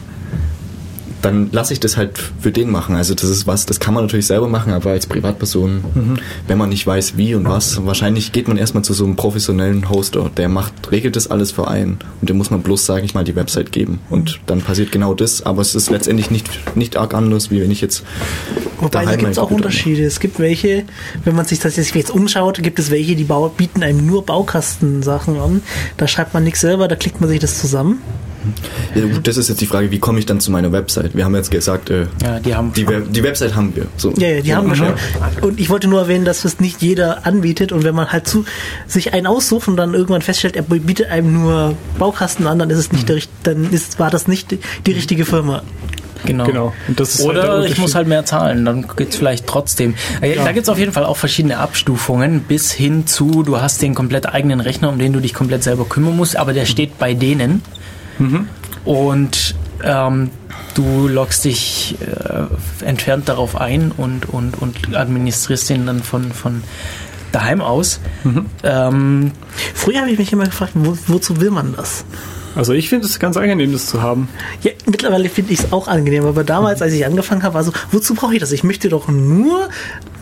dann 1.22 1.50
lasse 1.52 1.72
ich 1.72 1.80
das 1.80 1.96
halt 1.96 2.18
für 2.40 2.52
den 2.52 2.70
machen. 2.70 2.96
Also 2.96 3.14
das 3.14 3.24
ist 3.24 3.46
was, 3.46 3.66
das 3.66 3.80
kann 3.80 3.94
man 3.94 4.04
natürlich 4.04 4.26
selber 4.26 4.48
machen, 4.48 4.72
aber 4.72 4.90
als 4.90 5.06
Privatperson, 5.06 5.84
wenn 6.46 6.58
man 6.58 6.68
nicht 6.68 6.86
weiß 6.86 7.16
wie 7.16 7.34
und 7.34 7.44
was, 7.46 7.84
wahrscheinlich 7.84 8.32
geht 8.32 8.48
man 8.48 8.56
erstmal 8.56 8.84
zu 8.84 8.92
so 8.92 9.04
einem 9.04 9.16
professionellen 9.16 9.88
Hoster, 9.88 10.30
der 10.36 10.48
macht, 10.48 10.90
regelt 10.90 11.16
das 11.16 11.30
alles 11.30 11.52
für 11.52 11.68
einen 11.68 11.98
und 12.20 12.28
dem 12.28 12.36
muss 12.36 12.50
man 12.50 12.62
bloß, 12.62 12.86
sage 12.86 13.04
ich 13.04 13.14
mal, 13.14 13.24
die 13.24 13.36
Website 13.36 13.72
geben 13.72 14.00
und 14.08 14.40
dann 14.46 14.62
passiert 14.62 14.92
genau 14.92 15.14
das, 15.14 15.44
aber 15.44 15.62
es 15.62 15.74
ist 15.74 15.90
letztendlich 15.90 16.30
nicht, 16.30 16.76
nicht 16.76 16.96
arg 16.96 17.14
anders, 17.14 17.50
wie 17.50 17.60
wenn 17.60 17.70
ich 17.70 17.80
jetzt 17.80 18.04
Wobei 18.80 19.04
da 19.04 19.16
gibt 19.16 19.30
es 19.30 19.38
auch 19.38 19.50
Unterschiede. 19.50 20.04
Es 20.04 20.20
gibt 20.20 20.38
welche, 20.38 20.84
wenn 21.24 21.34
man 21.34 21.44
sich 21.44 21.58
das 21.58 21.76
jetzt 21.76 21.94
jetzt 21.94 22.10
umschaut, 22.10 22.62
gibt 22.62 22.78
es 22.78 22.90
welche, 22.90 23.14
die 23.14 23.26
bieten 23.56 23.82
einem 23.82 24.06
nur 24.06 24.24
Baukastensachen 24.24 25.38
an. 25.38 25.62
Da 25.96 26.08
schreibt 26.08 26.34
man 26.34 26.44
nichts 26.44 26.60
selber, 26.60 26.88
da 26.88 26.96
klickt 26.96 27.20
man 27.20 27.28
sich 27.28 27.40
das 27.40 27.58
zusammen. 27.58 28.00
Ja, 28.95 29.03
gut, 29.07 29.26
das 29.26 29.36
ist 29.36 29.49
jetzt 29.49 29.61
die 29.61 29.66
Frage, 29.66 29.91
wie 29.91 29.99
komme 29.99 30.18
ich 30.18 30.26
dann 30.26 30.41
zu 30.41 30.51
meiner 30.51 30.72
Website? 30.72 31.14
Wir 31.14 31.24
haben 31.24 31.34
jetzt 31.34 31.51
gesagt, 31.51 31.91
äh, 31.91 32.07
Ja, 32.22 32.38
die 32.41 32.55
haben 32.55 32.72
die, 32.72 32.86
Web 32.88 33.12
die 33.12 33.22
Website 33.22 33.55
haben 33.55 33.74
wir. 33.76 33.86
So. 33.97 34.12
Ja, 34.16 34.28
ja, 34.28 34.41
die 34.41 34.55
haben 34.55 34.68
wir 34.68 34.76
schon. 34.76 34.95
Und 35.43 35.61
ich 35.61 35.68
wollte 35.70 35.88
nur 35.88 36.01
erwähnen, 36.01 36.24
dass 36.24 36.45
es 36.45 36.61
nicht 36.61 36.82
jeder 36.82 37.26
anbietet 37.26 37.72
und 37.72 37.84
wenn 37.84 37.95
man 37.95 38.11
halt 38.12 38.26
zu 38.26 38.45
sich 38.86 39.12
einen 39.14 39.26
aussucht 39.26 39.68
und 39.68 39.76
dann 39.76 39.95
irgendwann 39.95 40.22
feststellt, 40.22 40.57
er 40.57 40.62
bietet 40.62 41.09
einem 41.11 41.32
nur 41.34 41.74
Baukasten 41.99 42.47
an, 42.47 42.59
dann 42.59 42.70
ist 42.70 42.78
es 42.78 42.93
nicht 42.93 43.09
der, 43.09 43.18
dann 43.43 43.70
ist, 43.72 43.99
war 43.99 44.11
das 44.11 44.26
nicht 44.28 44.57
die 44.86 44.93
richtige 44.93 45.24
Firma. 45.24 45.62
Genau. 46.26 46.45
Genau. 46.45 46.74
Und 46.86 47.01
das 47.01 47.14
ist 47.14 47.26
halt 47.26 47.36
der 47.36 47.43
Oder 47.45 47.53
ich 47.53 47.57
Unterschied. 47.61 47.78
muss 47.78 47.95
halt 47.95 48.07
mehr 48.07 48.24
zahlen, 48.26 48.64
dann 48.66 48.86
geht's 48.95 49.16
vielleicht 49.16 49.47
trotzdem. 49.47 49.95
Äh, 50.20 50.34
Da 50.34 50.53
gibt's 50.53 50.68
auf 50.68 50.78
jeden 50.78 50.93
Fall 50.93 51.07
auch 51.07 51.16
verschiedene 51.16 51.57
Abstufungen, 51.57 52.41
bis 52.41 52.70
hin 52.72 53.07
zu, 53.07 53.43
du 53.43 53.59
hast 53.61 53.80
den 53.80 53.95
komplett 53.95 54.26
eigenen 54.26 54.61
Rechner, 54.61 54.91
um 54.91 54.99
den 54.99 55.14
du 55.14 55.20
dich 55.20 55.32
komplett 55.32 55.62
selber 55.62 55.86
kümmern 55.86 56.14
musst, 56.16 56.36
aber 56.36 56.53
der 56.53 56.66
steht 56.66 56.99
bei 56.99 57.14
denen. 57.14 57.62
Und 58.84 59.54
ähm, 59.82 60.30
du 60.74 61.08
loggst 61.08 61.44
dich 61.44 61.96
äh, 62.00 62.84
entfernt 62.84 63.28
darauf 63.28 63.56
ein 63.56 63.92
und, 63.92 64.28
und, 64.28 64.60
und 64.60 64.94
administrierst 64.94 65.70
den 65.70 65.86
dann 65.86 66.02
von, 66.02 66.32
von 66.32 66.62
daheim 67.32 67.60
aus. 67.60 68.00
Ähm, 68.62 69.32
Früher 69.74 70.00
habe 70.00 70.10
ich 70.10 70.18
mich 70.18 70.32
immer 70.32 70.44
gefragt, 70.44 70.72
wo, 70.74 70.96
wozu 71.06 71.40
will 71.40 71.50
man 71.50 71.74
das? 71.76 72.04
Also 72.57 72.72
ich 72.72 72.88
finde 72.88 73.07
es 73.07 73.18
ganz 73.18 73.36
angenehm, 73.36 73.72
das 73.72 73.86
zu 73.86 74.03
haben. 74.03 74.28
Ja, 74.62 74.72
mittlerweile 74.86 75.28
finde 75.28 75.53
ich 75.53 75.61
es 75.61 75.72
auch 75.72 75.88
angenehm, 75.88 76.24
aber 76.24 76.44
damals, 76.44 76.82
als 76.82 76.92
ich 76.92 77.07
angefangen 77.07 77.42
habe, 77.42 77.55
war 77.55 77.64
so, 77.64 77.72
wozu 77.92 78.14
brauche 78.14 78.34
ich 78.34 78.40
das? 78.40 78.53
Ich 78.53 78.64
möchte 78.64 78.88
doch 78.88 79.09
nur 79.09 79.68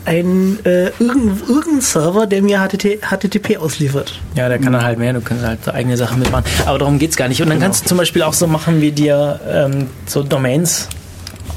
einen 0.05 0.64
äh, 0.64 0.87
irgendeinen 0.99 1.41
irgendeinen 1.49 1.81
Server, 1.81 2.26
der 2.26 2.43
mir 2.43 2.61
HTT, 2.61 3.01
HTTP 3.03 3.59
ausliefert. 3.59 4.18
Ja, 4.35 4.49
der 4.49 4.59
kann 4.59 4.72
dann 4.72 4.83
halt 4.83 4.99
mehr, 4.99 5.12
du 5.12 5.20
kannst 5.20 5.45
halt 5.45 5.68
eigene 5.68 5.97
Sachen 5.97 6.18
mitmachen. 6.18 6.45
Aber 6.66 6.79
darum 6.79 6.99
geht's 6.99 7.16
gar 7.16 7.29
nicht. 7.29 7.43
Und 7.43 7.51
dann 7.51 7.61
kannst 7.61 7.85
du 7.85 7.89
zum 7.89 7.99
Beispiel 7.99 8.22
auch 8.22 8.33
so 8.33 8.47
machen, 8.47 8.81
wie 8.81 8.93
dir 8.93 9.41
ähm, 9.51 9.87
so 10.07 10.22
Domains 10.22 10.89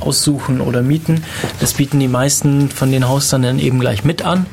aussuchen 0.01 0.61
oder 0.61 0.81
mieten. 0.81 1.23
Das 1.59 1.73
bieten 1.73 1.99
die 1.99 2.07
meisten 2.07 2.69
von 2.69 2.91
den 2.91 3.07
Hostern 3.07 3.43
dann 3.43 3.59
eben 3.59 3.79
gleich 3.79 4.03
mit 4.03 4.25
an, 4.25 4.45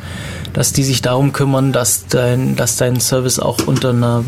dass 0.53 0.73
die 0.73 0.85
sich 0.85 1.03
darum 1.03 1.33
kümmern, 1.33 1.73
dass 1.73 2.07
dein, 2.07 2.55
dass 2.55 2.77
dein 2.77 3.01
Service 3.01 3.39
auch 3.39 3.67
unter 3.67 3.91
einer 3.91 4.25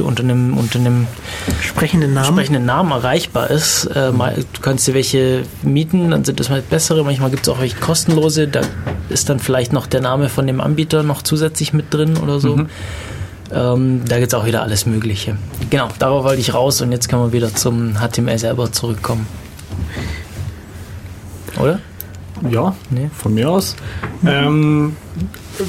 unter 0.00 0.22
einem, 0.22 0.56
unter 0.56 0.78
einem 0.78 1.06
Sprechenden 1.60 2.14
Namen. 2.14 2.26
entsprechenden 2.26 2.64
Namen 2.64 2.92
erreichbar 2.92 3.50
ist. 3.50 3.86
Äh, 3.86 4.12
mal, 4.12 4.34
du 4.52 4.60
kannst 4.60 4.86
dir 4.86 4.94
welche 4.94 5.42
mieten, 5.62 6.10
dann 6.10 6.24
sind 6.24 6.40
das 6.40 6.48
mal 6.48 6.62
bessere. 6.62 7.04
Manchmal 7.04 7.30
gibt 7.30 7.46
es 7.46 7.48
auch 7.48 7.60
welche 7.60 7.76
kostenlose. 7.76 8.48
Da 8.48 8.62
ist 9.08 9.28
dann 9.28 9.38
vielleicht 9.38 9.72
noch 9.72 9.86
der 9.86 10.00
Name 10.00 10.28
von 10.28 10.46
dem 10.46 10.60
Anbieter 10.60 11.02
noch 11.02 11.22
zusätzlich 11.22 11.72
mit 11.72 11.92
drin 11.92 12.16
oder 12.16 12.40
so. 12.40 12.60
Ähm, 13.52 14.02
da 14.08 14.18
gibt 14.18 14.32
es 14.32 14.34
auch 14.34 14.46
wieder 14.46 14.62
alles 14.62 14.86
Mögliche. 14.86 15.36
Genau, 15.70 15.88
darauf 15.98 16.24
wollte 16.24 16.40
ich 16.40 16.54
raus 16.54 16.80
und 16.80 16.92
jetzt 16.92 17.08
können 17.08 17.22
wir 17.22 17.32
wieder 17.32 17.54
zum 17.54 17.94
HTML 17.94 18.38
selber 18.38 18.72
zurückkommen. 18.72 19.26
Oder? 21.58 21.80
Ja, 22.50 22.74
Nee. 22.90 23.08
von 23.16 23.34
mir 23.34 23.50
aus. 23.50 23.76
Ähm, 24.26 24.96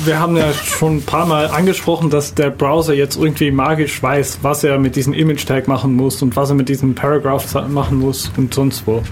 wir 0.04 0.20
haben 0.20 0.36
ja 0.36 0.52
schon 0.54 0.98
ein 0.98 1.02
paar 1.04 1.26
Mal 1.26 1.48
angesprochen, 1.48 2.10
dass 2.10 2.34
der 2.34 2.50
Browser 2.50 2.94
jetzt 2.94 3.18
irgendwie 3.18 3.52
magisch 3.52 4.02
weiß, 4.02 4.40
was 4.42 4.64
er 4.64 4.80
mit 4.80 4.96
diesem 4.96 5.14
Image-Tag 5.14 5.68
machen 5.68 5.94
muss 5.94 6.22
und 6.22 6.36
was 6.36 6.50
er 6.50 6.56
mit 6.56 6.70
diesem 6.70 6.96
Paragraph 6.96 7.54
machen 7.70 8.00
muss 8.00 8.32
und 8.38 8.54
sonst 8.54 8.88
wo. 8.88 9.04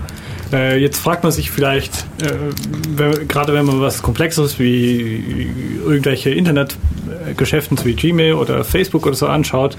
Äh, 0.52 0.80
jetzt 0.80 1.00
fragt 1.00 1.24
man 1.24 1.32
sich 1.32 1.52
vielleicht, 1.52 2.06
äh, 2.22 3.26
gerade 3.28 3.54
wenn 3.54 3.66
man 3.66 3.82
was 3.82 4.02
Komplexeres 4.02 4.60
wie 4.60 5.50
irgendwelche 5.86 6.30
Internetgeschäften 6.30 7.78
wie 7.84 7.94
Gmail 7.94 8.34
oder 8.34 8.64
Facebook 8.64 9.06
oder 9.06 9.16
so 9.16 9.28
anschaut, 9.28 9.78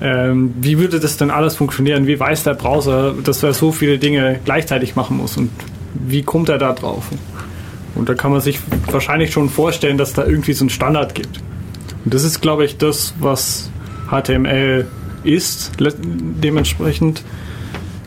ähm, 0.00 0.54
wie 0.60 0.78
würde 0.78 1.00
das 1.00 1.16
denn 1.16 1.30
alles 1.30 1.56
funktionieren? 1.56 2.06
Wie 2.06 2.18
weiß 2.18 2.42
der 2.44 2.54
Browser, 2.54 3.14
dass 3.24 3.42
er 3.42 3.54
so 3.54 3.72
viele 3.72 3.98
Dinge 3.98 4.40
gleichzeitig 4.44 4.96
machen 4.96 5.16
muss 5.16 5.36
und 5.36 5.50
wie 5.94 6.22
kommt 6.22 6.48
er 6.48 6.58
da 6.58 6.72
drauf? 6.72 7.08
Und 7.94 8.08
da 8.08 8.14
kann 8.14 8.32
man 8.32 8.40
sich 8.40 8.58
wahrscheinlich 8.90 9.32
schon 9.32 9.48
vorstellen, 9.48 9.98
dass 9.98 10.12
da 10.12 10.24
irgendwie 10.24 10.52
so 10.52 10.64
ein 10.64 10.70
Standard 10.70 11.14
gibt. 11.14 11.40
Und 12.04 12.12
das 12.12 12.24
ist, 12.24 12.40
glaube 12.40 12.64
ich, 12.64 12.76
das, 12.76 13.14
was 13.20 13.70
HTML 14.10 14.86
ist, 15.22 15.72
dementsprechend. 15.78 17.22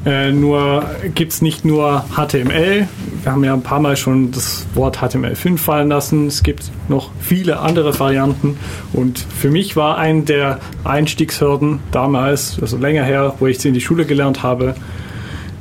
Äh, 0.06 0.32
nur 0.32 0.86
gibt 1.16 1.34
es 1.34 1.42
nicht 1.42 1.66
nur 1.66 2.06
HTML. 2.16 2.88
Wir 3.24 3.32
haben 3.32 3.44
ja 3.44 3.54
ein 3.54 3.64
paar 3.64 3.80
Mal 3.80 3.98
schon 3.98 4.32
das 4.32 4.66
Wort 4.74 5.00
HTML5 5.00 5.58
fallen 5.58 5.90
lassen. 5.90 6.28
Es 6.28 6.44
gibt 6.44 6.72
noch 6.88 7.12
viele 7.20 7.60
andere 7.60 8.00
Varianten. 8.00 8.58
Und 8.94 9.20
für 9.20 9.50
mich 9.50 9.76
war 9.76 9.98
ein 9.98 10.26
der 10.26 10.60
Einstiegshürden 10.86 11.80
damals, 11.92 12.58
also 12.62 12.78
länger 12.78 13.04
her, 13.04 13.34
wo 13.40 13.48
ich 13.48 13.58
es 13.58 13.66
in 13.66 13.74
die 13.74 13.82
Schule 13.82 14.06
gelernt 14.06 14.44
habe, 14.44 14.76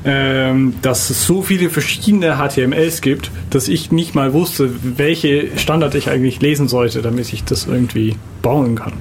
ähm, 0.07 0.75
dass 0.83 1.11
es 1.11 1.27
so 1.27 1.43
viele 1.43 1.69
verschiedene 1.69 2.37
HTMLs 2.37 3.01
gibt, 3.01 3.33
dass 3.51 3.67
ich 3.67 3.91
nicht 3.91 4.15
mal 4.15 4.33
wusste, 4.33 4.71
welche 4.83 5.49
Standard 5.59 5.97
ich 5.97 6.09
eigentlich 6.09 6.41
lesen 6.41 6.69
sollte, 6.69 7.03
damit 7.03 7.33
ich 7.33 7.43
das 7.43 7.67
irgendwie 7.67 8.17
bauen 8.41 8.77
kann. 8.77 8.93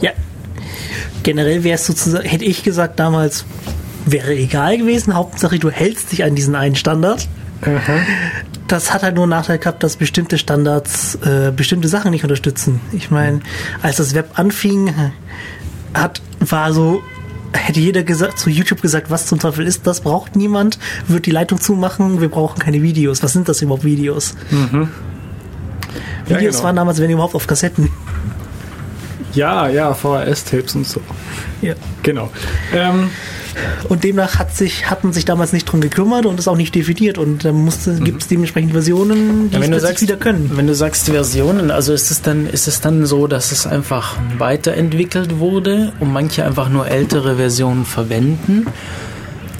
Ja. 0.00 0.12
Generell 1.24 1.64
wäre 1.64 1.74
es 1.74 1.86
sozusagen, 1.86 2.28
hätte 2.28 2.44
ich 2.44 2.62
gesagt 2.62 3.00
damals, 3.00 3.44
wäre 4.06 4.34
egal 4.34 4.78
gewesen. 4.78 5.14
Hauptsache, 5.14 5.58
du 5.58 5.70
hältst 5.70 6.12
dich 6.12 6.22
an 6.22 6.36
diesen 6.36 6.54
einen 6.54 6.76
Standard. 6.76 7.28
Das 8.68 8.92
hat 8.94 9.02
halt 9.02 9.16
nur 9.16 9.24
einen 9.24 9.30
Nachteil 9.30 9.58
gehabt, 9.58 9.82
dass 9.82 9.96
bestimmte 9.96 10.38
Standards 10.38 11.16
äh, 11.16 11.50
bestimmte 11.50 11.88
Sachen 11.88 12.12
nicht 12.12 12.22
unterstützen. 12.22 12.80
Ich 12.92 13.10
meine, 13.10 13.40
als 13.82 13.96
das 13.96 14.14
Web 14.14 14.38
anfing, 14.38 14.94
hat, 15.94 16.22
war 16.40 16.72
so, 16.72 17.02
hätte 17.58 17.80
jeder 17.80 18.02
gesagt, 18.02 18.38
zu 18.38 18.50
YouTube 18.50 18.82
gesagt, 18.82 19.10
was 19.10 19.26
zum 19.26 19.38
Teufel 19.38 19.66
ist, 19.66 19.86
das 19.86 20.00
braucht 20.00 20.36
niemand, 20.36 20.78
wird 21.06 21.26
die 21.26 21.30
Leitung 21.30 21.60
zumachen, 21.60 22.20
wir 22.20 22.28
brauchen 22.28 22.58
keine 22.58 22.82
Videos. 22.82 23.22
Was 23.22 23.32
sind 23.32 23.48
das 23.48 23.62
überhaupt 23.62 23.84
Videos? 23.84 24.34
Ja, 24.50 26.38
Videos 26.38 26.56
genau. 26.56 26.64
waren 26.64 26.76
damals, 26.76 27.00
wenn 27.00 27.10
überhaupt, 27.10 27.34
auf 27.34 27.46
Kassetten. 27.46 27.90
Ja, 29.34 29.68
ja, 29.68 29.92
VHS-Tapes 29.94 30.74
und 30.76 30.86
so. 30.86 31.00
Ja. 31.62 31.74
Genau. 32.02 32.30
Ähm, 32.74 33.10
Und 33.88 34.02
demnach 34.02 34.38
hat 34.38 34.54
sich, 34.56 34.90
hat 34.90 35.04
man 35.04 35.12
sich 35.12 35.24
damals 35.24 35.52
nicht 35.52 35.64
drum 35.66 35.80
gekümmert 35.80 36.26
und 36.26 36.38
ist 36.38 36.48
auch 36.48 36.56
nicht 36.56 36.74
definiert. 36.74 37.18
Und 37.18 37.44
da 37.44 37.52
musste, 37.52 37.94
gibt 38.00 38.22
es 38.22 38.28
dementsprechend 38.28 38.72
Versionen, 38.72 39.50
die 39.50 39.56
Ja, 39.56 39.62
wenn 39.62 39.70
du 39.70 39.76
es 39.76 39.82
sagst, 39.84 40.02
wieder 40.02 40.16
können. 40.16 40.50
Wenn 40.54 40.66
du 40.66 40.74
sagst 40.74 41.08
Versionen, 41.08 41.70
also 41.70 41.92
ist 41.92 42.10
es 42.10 42.20
dann, 42.22 42.46
ist 42.46 42.66
es 42.66 42.80
dann 42.80 43.06
so, 43.06 43.26
dass 43.26 43.52
es 43.52 43.66
einfach 43.66 44.16
weiterentwickelt 44.38 45.38
wurde 45.38 45.92
und 46.00 46.12
manche 46.12 46.44
einfach 46.44 46.68
nur 46.68 46.88
ältere 46.88 47.36
Versionen 47.36 47.84
verwenden? 47.84 48.66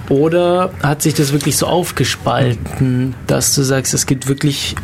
Oder 0.09 0.71
hat 0.83 1.03
sich 1.03 1.15
das 1.15 1.33
wirklich 1.33 1.57
so 1.57 1.67
aufgespalten, 1.67 3.15
dass 3.27 3.55
du 3.55 3.63
sagst, 3.63 3.95
es 3.95 4.07
gibt 4.07 4.29
wirklich 4.29 4.75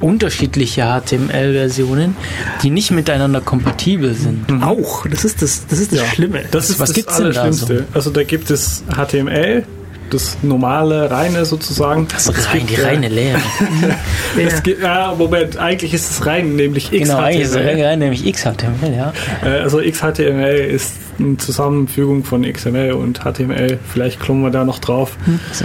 unterschiedliche 0.00 0.82
HTML-Versionen, 0.82 2.16
die 2.62 2.70
nicht 2.70 2.90
miteinander 2.90 3.40
kompatibel 3.40 4.14
sind? 4.14 4.50
Auch. 4.62 5.06
Das 5.06 5.24
ist 5.24 5.42
das, 5.42 5.66
das, 5.66 5.78
ist 5.78 5.92
das 5.92 6.00
ja. 6.00 6.06
Schlimme. 6.06 6.44
Das 6.50 6.70
ist 6.70 6.80
Was 6.80 6.88
das 6.90 6.96
gibt's 6.96 7.16
denn 7.16 7.32
da 7.32 7.42
Allerschlimmste. 7.42 7.86
Also 7.92 8.10
da 8.10 8.24
gibt 8.24 8.50
es 8.50 8.82
HTML, 8.88 9.64
das 10.10 10.38
normale, 10.42 11.10
reine 11.10 11.44
sozusagen. 11.44 12.06
Das 12.12 12.28
rein, 12.28 12.58
gibt, 12.58 12.70
die 12.70 12.74
äh, 12.82 12.84
reine 12.86 13.08
Lehre. 13.08 13.38
Es 14.38 14.62
gibt, 14.62 14.82
ja, 14.82 15.14
Moment, 15.16 15.56
eigentlich 15.56 15.92
ist 15.94 16.10
es 16.10 16.26
rein, 16.26 16.56
nämlich 16.56 16.90
genau, 16.90 17.16
eigentlich 17.18 17.42
ist 17.42 17.50
es 17.50 17.56
XHTML. 17.56 17.84
rein, 17.84 17.98
nämlich 17.98 18.32
XHTML, 18.32 18.94
ja. 18.96 19.12
Äh, 19.44 19.60
Also 19.60 19.78
XHTML 19.78 20.54
ist 20.70 20.94
eine 21.18 21.36
Zusammenfügung 21.36 22.24
von 22.24 22.42
XML 22.50 22.92
und 22.92 23.20
HTML. 23.20 23.78
Vielleicht 23.92 24.20
kommen 24.20 24.42
wir 24.42 24.50
da 24.50 24.64
noch 24.64 24.78
drauf. 24.78 25.16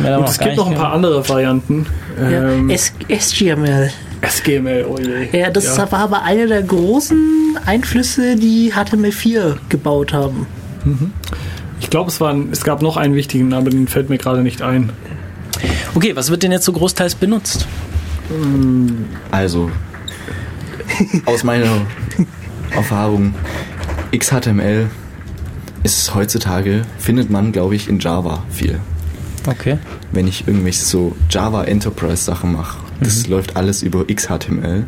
Da 0.03 0.15
Und 0.17 0.21
noch 0.23 0.29
es 0.29 0.37
gibt 0.39 0.57
noch 0.57 0.67
ein 0.69 0.75
paar 0.75 0.93
andere 0.93 1.27
Varianten. 1.29 1.85
ja. 2.19 2.51
Ähm, 2.51 2.69
SGML. 3.09 3.91
SGML, 4.21 4.85
oh 4.89 4.97
je. 4.97 5.39
Ja, 5.39 5.49
das 5.51 5.77
Ja. 5.77 5.91
war 5.91 5.99
aber 5.99 6.23
einer 6.23 6.47
der 6.47 6.63
großen 6.63 7.57
Einflüsse, 7.65 8.35
die 8.35 8.73
HTML4 8.73 9.55
gebaut 9.69 10.13
haben. 10.13 10.47
Ich 11.85 11.91
glaube, 11.91 12.09
es, 12.09 12.19
war 12.19 12.31
ein- 12.33 12.49
es 12.51 12.63
gab 12.63 12.81
noch 12.81 12.97
einen 12.97 13.13
wichtigen, 13.13 13.53
aber 13.53 13.69
den 13.69 13.87
fällt 13.87 14.09
mir 14.09 14.17
gerade 14.17 14.41
nicht 14.41 14.63
ein. 14.63 14.91
Okay, 15.93 16.15
was 16.15 16.31
wird 16.31 16.41
denn 16.41 16.51
jetzt 16.51 16.65
so 16.65 16.73
großteils 16.73 17.13
benutzt? 17.13 17.67
Also, 19.29 19.69
aus 21.25 21.43
meiner 21.43 21.69
Erfahrung, 22.71 23.35
XHTML 24.11 24.87
ist 25.83 26.15
heutzutage, 26.15 26.81
findet 26.97 27.29
man, 27.29 27.51
glaube 27.51 27.75
ich, 27.75 27.87
in 27.87 27.99
Java 27.99 28.43
viel. 28.49 28.79
Okay. 29.47 29.77
Wenn 30.11 30.27
ich 30.27 30.47
irgendwelche 30.47 30.83
so 30.83 31.15
Java 31.29 31.65
Enterprise 31.65 32.23
Sachen 32.23 32.51
mache, 32.53 32.79
das 32.99 33.27
läuft 33.27 33.55
alles 33.57 33.83
über 33.83 34.05
XHTML. 34.07 34.87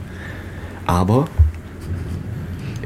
Aber 0.88 1.28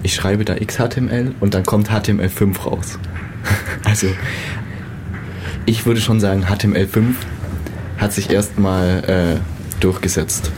ich 0.04 0.14
schreibe 0.14 0.44
da 0.44 0.56
XHTML 0.56 1.34
und 1.40 1.54
dann 1.54 1.64
kommt 1.64 1.90
HTML5 1.90 2.60
raus. 2.64 3.00
also, 3.84 4.08
ich 5.66 5.86
würde 5.86 6.02
schon 6.02 6.20
sagen, 6.20 6.46
HTML5 6.46 7.14
hat 7.98 8.14
sich 8.14 8.30
erstmal 8.30 9.40
äh, 9.40 9.80
durchgesetzt. 9.80 10.52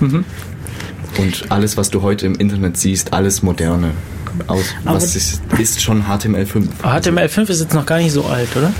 Mhm. 0.00 0.24
Und 1.18 1.50
alles, 1.50 1.76
was 1.76 1.90
du 1.90 2.02
heute 2.02 2.26
im 2.26 2.34
Internet 2.34 2.76
siehst, 2.76 3.12
alles 3.12 3.42
moderne. 3.42 3.92
Aus, 4.48 4.64
Aber- 4.84 4.96
was 4.96 5.16
ist, 5.16 5.40
ist 5.58 5.82
schon 5.82 6.04
HTML5. 6.04 6.66
HTML5 6.82 7.48
ist 7.48 7.60
jetzt 7.60 7.74
noch 7.74 7.86
gar 7.86 7.98
nicht 7.98 8.12
so 8.12 8.24
alt, 8.26 8.48
oder? 8.56 8.72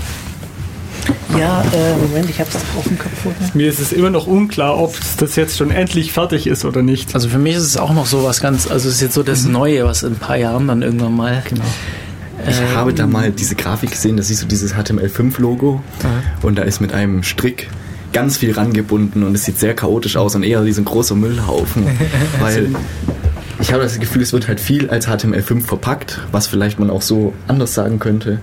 Ja, 1.37 1.61
äh, 1.73 1.95
Moment, 1.97 2.29
ich 2.29 2.39
hab's 2.39 2.53
doch 2.53 2.79
auf 2.79 2.87
dem 2.87 2.97
Kopf 2.97 3.11
vorher. 3.23 3.49
Mir 3.53 3.69
ist 3.69 3.79
es 3.79 3.91
immer 3.91 4.09
noch 4.09 4.27
unklar, 4.27 4.77
ob 4.77 4.95
das 5.19 5.35
jetzt 5.35 5.57
schon 5.57 5.71
endlich 5.71 6.11
fertig 6.11 6.47
ist 6.47 6.65
oder 6.65 6.81
nicht. 6.81 7.13
Also 7.15 7.29
für 7.29 7.37
mich 7.37 7.55
ist 7.55 7.63
es 7.63 7.77
auch 7.77 7.93
noch 7.93 8.05
so 8.05 8.23
was 8.23 8.41
ganz, 8.41 8.69
also 8.69 8.87
es 8.89 8.95
ist 8.95 9.01
jetzt 9.01 9.13
so 9.13 9.23
das 9.23 9.45
Neue, 9.45 9.85
was 9.85 10.03
in 10.03 10.13
ein 10.13 10.19
paar 10.19 10.37
Jahren 10.37 10.67
dann 10.67 10.81
irgendwann 10.81 11.15
mal. 11.15 11.43
Genau. 11.47 11.63
Ich 12.47 12.61
habe 12.75 12.93
da 12.93 13.07
mal 13.07 13.31
diese 13.31 13.55
Grafik 13.55 13.91
gesehen, 13.91 14.17
da 14.17 14.23
siehst 14.23 14.41
du 14.41 14.47
dieses 14.47 14.73
HTML5-Logo 14.75 15.81
und 16.41 16.57
da 16.57 16.63
ist 16.63 16.79
mit 16.79 16.93
einem 16.93 17.23
Strick 17.23 17.69
ganz 18.13 18.37
viel 18.37 18.53
rangebunden 18.53 19.23
und 19.23 19.35
es 19.35 19.45
sieht 19.45 19.59
sehr 19.59 19.75
chaotisch 19.75 20.17
aus 20.17 20.35
und 20.35 20.43
eher 20.43 20.65
wie 20.65 20.71
so 20.71 20.81
ein 20.81 20.85
großer 20.85 21.15
Müllhaufen. 21.15 21.85
weil 22.39 22.69
ich 23.59 23.73
habe 23.73 23.83
das 23.83 23.99
Gefühl, 23.99 24.21
es 24.21 24.33
wird 24.33 24.47
halt 24.47 24.59
viel 24.59 24.89
als 24.89 25.07
HTML5 25.07 25.63
verpackt, 25.65 26.21
was 26.31 26.47
vielleicht 26.47 26.79
man 26.79 26.89
auch 26.89 27.01
so 27.01 27.33
anders 27.47 27.73
sagen 27.73 27.99
könnte. 27.99 28.39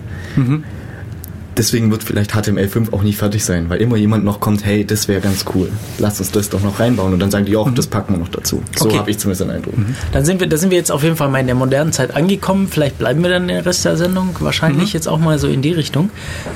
Deswegen 1.57 1.89
wird 1.89 2.03
vielleicht 2.03 2.33
HTML5 2.33 2.91
auch 2.91 3.01
nie 3.01 3.13
fertig 3.13 3.45
sein, 3.45 3.69
weil 3.69 3.81
immer 3.81 3.95
jemand 3.95 4.25
noch 4.25 4.41
kommt, 4.41 4.65
hey, 4.65 4.85
das 4.85 5.07
wäre 5.07 5.21
ganz 5.21 5.45
cool, 5.55 5.71
lass 5.99 6.19
uns 6.19 6.31
das 6.31 6.49
doch 6.49 6.61
noch 6.61 6.79
reinbauen 6.81 7.13
und 7.13 7.19
dann 7.19 7.31
sagen 7.31 7.45
die, 7.45 7.55
auch, 7.55 7.69
das 7.73 7.87
packen 7.87 8.13
wir 8.13 8.19
noch 8.19 8.27
dazu. 8.27 8.61
So 8.77 8.85
Okay. 8.85 8.97
habe 8.97 9.11
ich 9.11 9.17
zumindest 9.19 9.41
den 9.47 9.51
Eindruck. 9.51 9.73
Dann 10.11 10.25
sind 10.25 10.41
wir, 10.41 10.47
da 10.47 10.57
sind 10.57 10.69
wir 10.71 10.77
jetzt 10.77 10.91
auf 10.91 11.03
jeden 11.03 11.15
Fall 11.15 11.29
mal 11.29 11.39
in 11.39 11.45
der 11.47 11.55
modernen 11.55 11.93
Zeit 11.93 12.13
angekommen. 12.15 12.67
Vielleicht 12.69 12.97
bleiben 12.99 13.23
wir 13.23 13.29
dann 13.29 13.47
der 13.47 13.65
Rest 13.65 13.85
der 13.85 13.95
Sendung. 13.95 14.35
Wahrscheinlich 14.39 14.91
jetzt 14.93 15.07
auch 15.07 15.17
mal 15.19 15.39
so 15.39 15.47
in 15.47 15.61
die 15.61 15.71
Richtung, 15.71 16.09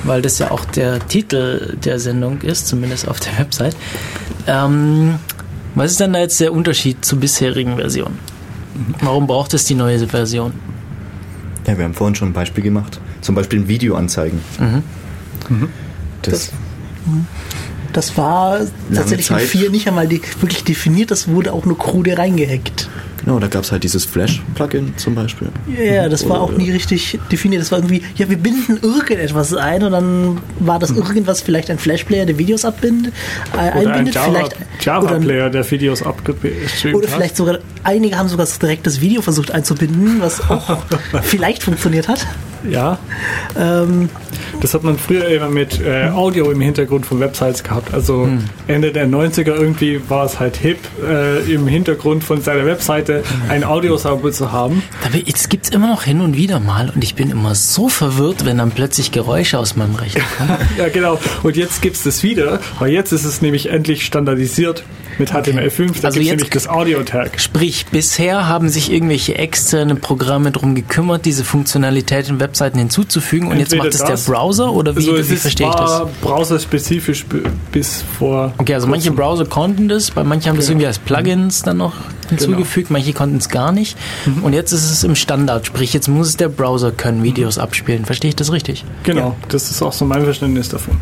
weil 0.04 0.20
das 0.20 0.38
ja 0.38 0.50
auch 0.50 0.64
der 0.66 0.98
Titel 1.08 1.76
der 1.82 1.98
Sendung 1.98 2.42
ist, 2.42 2.66
zumindest 2.68 3.08
auf 3.08 3.20
der 3.20 3.38
Website. 3.38 3.76
Ähm, 4.46 5.14
was 5.74 5.92
ist 5.92 6.00
denn 6.00 6.12
da 6.12 6.18
jetzt 6.18 6.38
der 6.40 6.52
Unterschied 6.52 7.04
zur 7.04 7.20
bisherigen 7.20 7.76
Version? 7.76 8.18
Warum 9.00 9.26
braucht 9.26 9.54
es 9.54 9.64
die 9.64 9.74
neue 9.74 9.98
Version? 10.06 10.52
Ja, 11.66 11.76
wir 11.78 11.84
haben 11.84 11.94
vorhin 11.94 12.14
schon 12.14 12.28
ein 12.28 12.32
Beispiel 12.32 12.64
gemacht. 12.64 13.00
Zum 13.20 13.34
Beispiel 13.34 13.68
Videoanzeigen. 13.68 14.40
Das, 16.22 16.50
Das 17.92 18.16
war 18.16 18.60
tatsächlich 18.94 19.30
in 19.30 19.36
Zeit. 19.36 19.46
4 19.46 19.70
nicht 19.70 19.88
einmal 19.88 20.06
die, 20.06 20.20
wirklich 20.40 20.64
definiert, 20.64 21.10
das 21.10 21.28
wurde 21.28 21.52
auch 21.52 21.64
nur 21.66 21.76
krude 21.78 22.16
reingehackt. 22.16 22.88
genau, 23.24 23.38
da 23.40 23.48
gab 23.48 23.64
es 23.64 23.72
halt 23.72 23.82
dieses 23.82 24.04
Flash-Plugin 24.04 24.94
zum 24.96 25.14
Beispiel. 25.16 25.48
Ja, 25.82 26.08
das 26.08 26.28
war 26.28 26.40
auch 26.40 26.52
nie 26.52 26.70
richtig 26.70 27.18
definiert. 27.32 27.62
Das 27.62 27.72
war 27.72 27.78
irgendwie, 27.78 28.02
ja, 28.14 28.28
wir 28.30 28.36
binden 28.38 28.78
irgendetwas 28.82 29.54
ein 29.54 29.82
und 29.82 29.92
dann 29.92 30.38
war 30.60 30.78
das 30.78 30.90
irgendwas 30.90 31.40
vielleicht 31.40 31.68
ein 31.70 31.78
Flash-Player, 31.78 32.26
der 32.26 32.38
Videos 32.38 32.64
abbindet, 32.64 33.12
äh, 33.52 33.56
Oder 33.56 33.62
ein 33.72 33.86
einbindet, 33.88 34.14
Java- 34.14 34.30
vielleicht 34.30 34.56
oder, 34.56 34.66
Java-Player, 34.80 35.50
der 35.50 35.70
Videos 35.70 36.02
abgestreamt 36.02 36.94
oder 36.96 37.08
hat. 37.08 37.14
vielleicht 37.16 37.36
sogar 37.36 37.58
einige 37.82 38.16
haben 38.16 38.28
sogar 38.28 38.46
direkt 38.62 38.86
das 38.86 39.00
Video 39.00 39.20
versucht 39.22 39.50
einzubinden, 39.50 40.20
was 40.20 40.48
auch 40.48 40.78
vielleicht 41.22 41.62
funktioniert 41.64 42.06
hat. 42.08 42.26
Ja, 42.68 42.98
Ähm, 43.58 44.08
das 44.60 44.74
hat 44.74 44.82
man 44.82 44.98
früher 44.98 45.26
immer 45.28 45.48
mit 45.48 45.80
äh, 45.80 46.08
Audio 46.10 46.50
im 46.50 46.60
Hintergrund 46.60 47.06
von 47.06 47.20
Websites 47.20 47.62
gehabt. 47.64 47.94
Also 47.94 48.28
Ende 48.66 48.92
der 48.92 49.06
90er 49.08 49.54
irgendwie 49.54 50.00
war 50.08 50.26
es 50.26 50.38
halt 50.38 50.56
hip, 50.56 50.78
äh, 51.02 51.52
im 51.52 51.66
Hintergrund 51.66 52.22
von 52.24 52.40
seiner 52.42 52.66
Webseite 52.66 53.22
ein 53.48 53.64
Audiosample 53.64 54.32
zu 54.32 54.52
haben. 54.52 54.82
Aber 55.04 55.16
jetzt 55.16 55.48
gibt 55.50 55.66
es 55.66 55.70
immer 55.70 55.88
noch 55.88 56.02
hin 56.02 56.20
und 56.20 56.36
wieder 56.36 56.60
mal 56.60 56.90
und 56.94 57.02
ich 57.02 57.14
bin 57.14 57.30
immer 57.30 57.54
so 57.54 57.88
verwirrt, 57.88 58.44
wenn 58.44 58.58
dann 58.58 58.70
plötzlich 58.70 59.12
Geräusche 59.12 59.58
aus 59.58 59.76
meinem 59.76 59.94
Rechner 59.94 60.22
kommen. 60.36 60.50
Ja, 60.78 60.88
genau. 60.88 61.18
Und 61.42 61.56
jetzt 61.56 61.82
gibt's 61.82 62.02
das 62.04 62.22
wieder. 62.22 62.60
Aber 62.76 62.88
jetzt 62.88 63.12
ist 63.12 63.24
es 63.24 63.42
nämlich 63.42 63.70
endlich 63.70 64.04
standardisiert 64.04 64.84
mit 65.18 65.30
HTML5. 65.32 66.00
Da 66.00 66.08
Also 66.08 66.20
jetzt- 66.20 66.28
nämlich 66.30 66.50
das 66.50 66.68
Audio-Tag. 66.68 67.40
Sprich, 67.40 67.86
bisher 67.90 68.46
haben 68.48 68.68
sich 68.68 68.90
irgendwelche 68.92 69.36
externe 69.36 69.94
Programme 69.94 70.50
darum 70.50 70.74
gekümmert, 70.74 71.24
diese 71.24 71.44
Funktionalität 71.44 72.28
in 72.28 72.40
Webseiten 72.40 72.78
hinzuzufügen 72.78 73.48
und 73.48 73.58
jetzt 73.58 73.72
Entweder 73.72 73.84
macht 73.84 73.94
es 73.94 74.00
das- 74.04 74.24
der 74.24 74.32
Browser 74.32 74.72
oder 74.72 74.94
wie, 74.94 74.98
Also 75.00 75.16
es 75.16 75.30
wie 75.30 75.36
verstehe 75.36 75.68
ich 75.68 75.74
das? 75.74 75.90
war 75.90 76.10
browserspezifisch 76.22 77.24
bis 77.72 78.02
vor. 78.18 78.54
Okay, 78.58 78.74
also 78.74 78.86
manche 78.86 79.10
Browser 79.12 79.44
konnten 79.44 79.88
das, 79.88 80.10
bei 80.10 80.24
manchen 80.24 80.48
haben 80.50 80.56
das 80.56 80.66
Genau. 80.66 80.74
irgendwie 80.80 80.86
als 80.86 80.98
Plugins 80.98 81.62
dann 81.62 81.76
noch 81.78 81.94
hinzugefügt, 82.28 82.90
manche 82.90 83.12
konnten 83.12 83.36
es 83.38 83.48
gar 83.48 83.72
nicht. 83.72 83.96
Mhm. 84.26 84.44
Und 84.44 84.52
jetzt 84.52 84.72
ist 84.72 84.90
es 84.90 85.04
im 85.04 85.14
Standard, 85.16 85.66
sprich 85.66 85.92
jetzt 85.92 86.08
muss 86.08 86.28
es 86.28 86.36
der 86.36 86.48
Browser 86.48 86.92
können, 86.92 87.22
Videos 87.22 87.58
abspielen. 87.58 88.04
Verstehe 88.04 88.28
ich 88.30 88.36
das 88.36 88.52
richtig? 88.52 88.84
Genau, 89.02 89.36
das 89.48 89.70
ist 89.70 89.82
auch 89.82 89.92
so 89.92 90.04
mein 90.04 90.22
Verständnis 90.24 90.68
davon. 90.68 90.96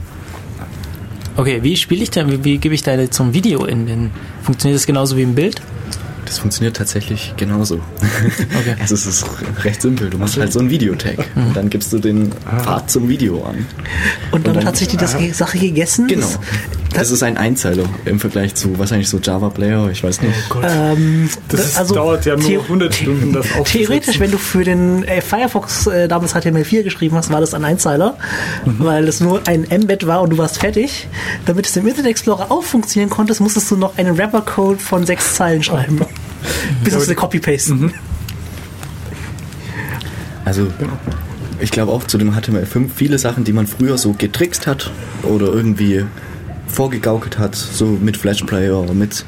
Okay, 1.39 1.63
wie 1.63 1.77
spiele 1.77 2.03
ich 2.03 2.11
denn, 2.11 2.29
wie, 2.33 2.43
wie 2.43 2.59
gebe 2.59 2.75
ich 2.75 2.83
da 2.83 3.09
zum 3.13 3.33
Video 3.33 3.65
in 3.65 3.87
den, 3.87 4.11
funktioniert 4.43 4.77
das 4.77 4.87
genauso 4.87 5.17
wie 5.17 5.23
im 5.23 5.37
Bild? 5.37 5.63
Das 6.29 6.39
funktioniert 6.39 6.77
tatsächlich 6.77 7.33
genauso. 7.39 7.77
Okay. 7.97 8.77
Also 8.81 8.95
es 8.95 9.07
ist 9.07 9.25
recht 9.65 9.81
simpel. 9.83 10.11
Du 10.11 10.19
machst 10.19 10.37
halt 10.39 10.53
so 10.53 10.59
einen 10.61 10.69
Videotag 10.71 11.17
und 11.35 11.57
dann 11.57 11.71
gibst 11.71 11.91
du 11.93 11.99
den 11.99 12.31
Pfad 12.63 12.91
zum 12.91 13.09
Video 13.09 13.43
an. 13.45 13.67
und 14.31 14.47
damit 14.47 14.61
dann- 14.63 14.69
hat 14.69 14.77
sich 14.77 14.89
die 14.89 14.97
das 14.99 15.17
Sache 15.33 15.59
gegessen. 15.59 16.07
Genau. 16.07 16.27
Das, 16.27 16.39
Das 16.95 17.11
ist 17.11 17.23
ein 17.23 17.37
Einzeiler 17.37 17.85
im 18.05 18.19
Vergleich 18.21 18.55
zu 18.55 18.79
wahrscheinlich 18.79 19.09
so 19.09 19.19
Java 19.19 19.49
Player, 19.51 19.89
ich 19.91 20.03
weiß 20.05 20.21
nicht. 20.23 20.35
ähm, 20.63 21.29
Das 21.49 21.61
ist, 21.65 21.79
also 21.79 21.95
dauert 21.95 22.25
ja 22.27 22.37
nur 22.37 22.47
theo- 22.47 22.63
100 22.63 22.95
Stunden, 22.95 23.33
das 23.33 23.47
aufzusetzen. 23.47 23.73
Theoretisch, 23.87 24.21
wenn 24.21 24.31
du 24.31 24.39
für 24.39 24.65
den 24.65 25.05
äh, 25.05 25.21
Firefox 25.23 25.87
äh, 25.87 26.09
damals 26.09 26.35
HTML4 26.35 26.83
geschrieben 26.83 27.17
hast, 27.17 27.31
war 27.31 27.41
das 27.41 27.55
ein 27.55 27.65
Einzeiler, 27.65 28.17
weil 28.65 29.07
es 29.09 29.21
nur 29.21 29.41
ein 29.47 29.71
Embed 29.71 30.07
war 30.07 30.21
und 30.23 30.31
du 30.31 30.39
warst 30.39 30.59
fertig. 30.61 31.09
Damit 31.47 31.67
es 31.67 31.77
im 31.77 31.87
Internet 31.87 32.11
Explorer 32.11 32.51
auch 32.51 32.63
funktionieren 32.63 33.11
konnte, 33.11 33.35
musstest 33.43 33.71
du 33.71 33.77
noch 33.77 33.97
einen 33.99 34.17
Wrapper-Code 34.19 34.79
von 34.79 35.05
sechs 35.07 35.35
Zeilen 35.35 35.63
schreiben. 35.63 36.01
Bis 36.85 36.95
auf 36.95 37.05
eine 37.05 37.15
Copy-Paste. 37.15 37.91
Also 40.45 40.69
ich 41.61 41.71
glaube 41.71 41.93
auch 41.93 42.05
zu 42.05 42.19
dem 42.19 42.33
HTML5 42.33 42.89
viele 42.95 43.19
Sachen, 43.19 43.45
die 43.45 43.53
man 43.53 43.67
früher 43.67 43.99
so 43.99 44.13
getrickst 44.13 44.67
hat 44.67 44.91
oder 45.23 45.47
irgendwie 45.47 46.05
vorgegaukelt 46.67 47.39
hat, 47.39 47.55
so 47.55 47.87
mit 47.87 48.17
Flash 48.17 48.43
Player, 48.45 48.85
mit 48.95 49.25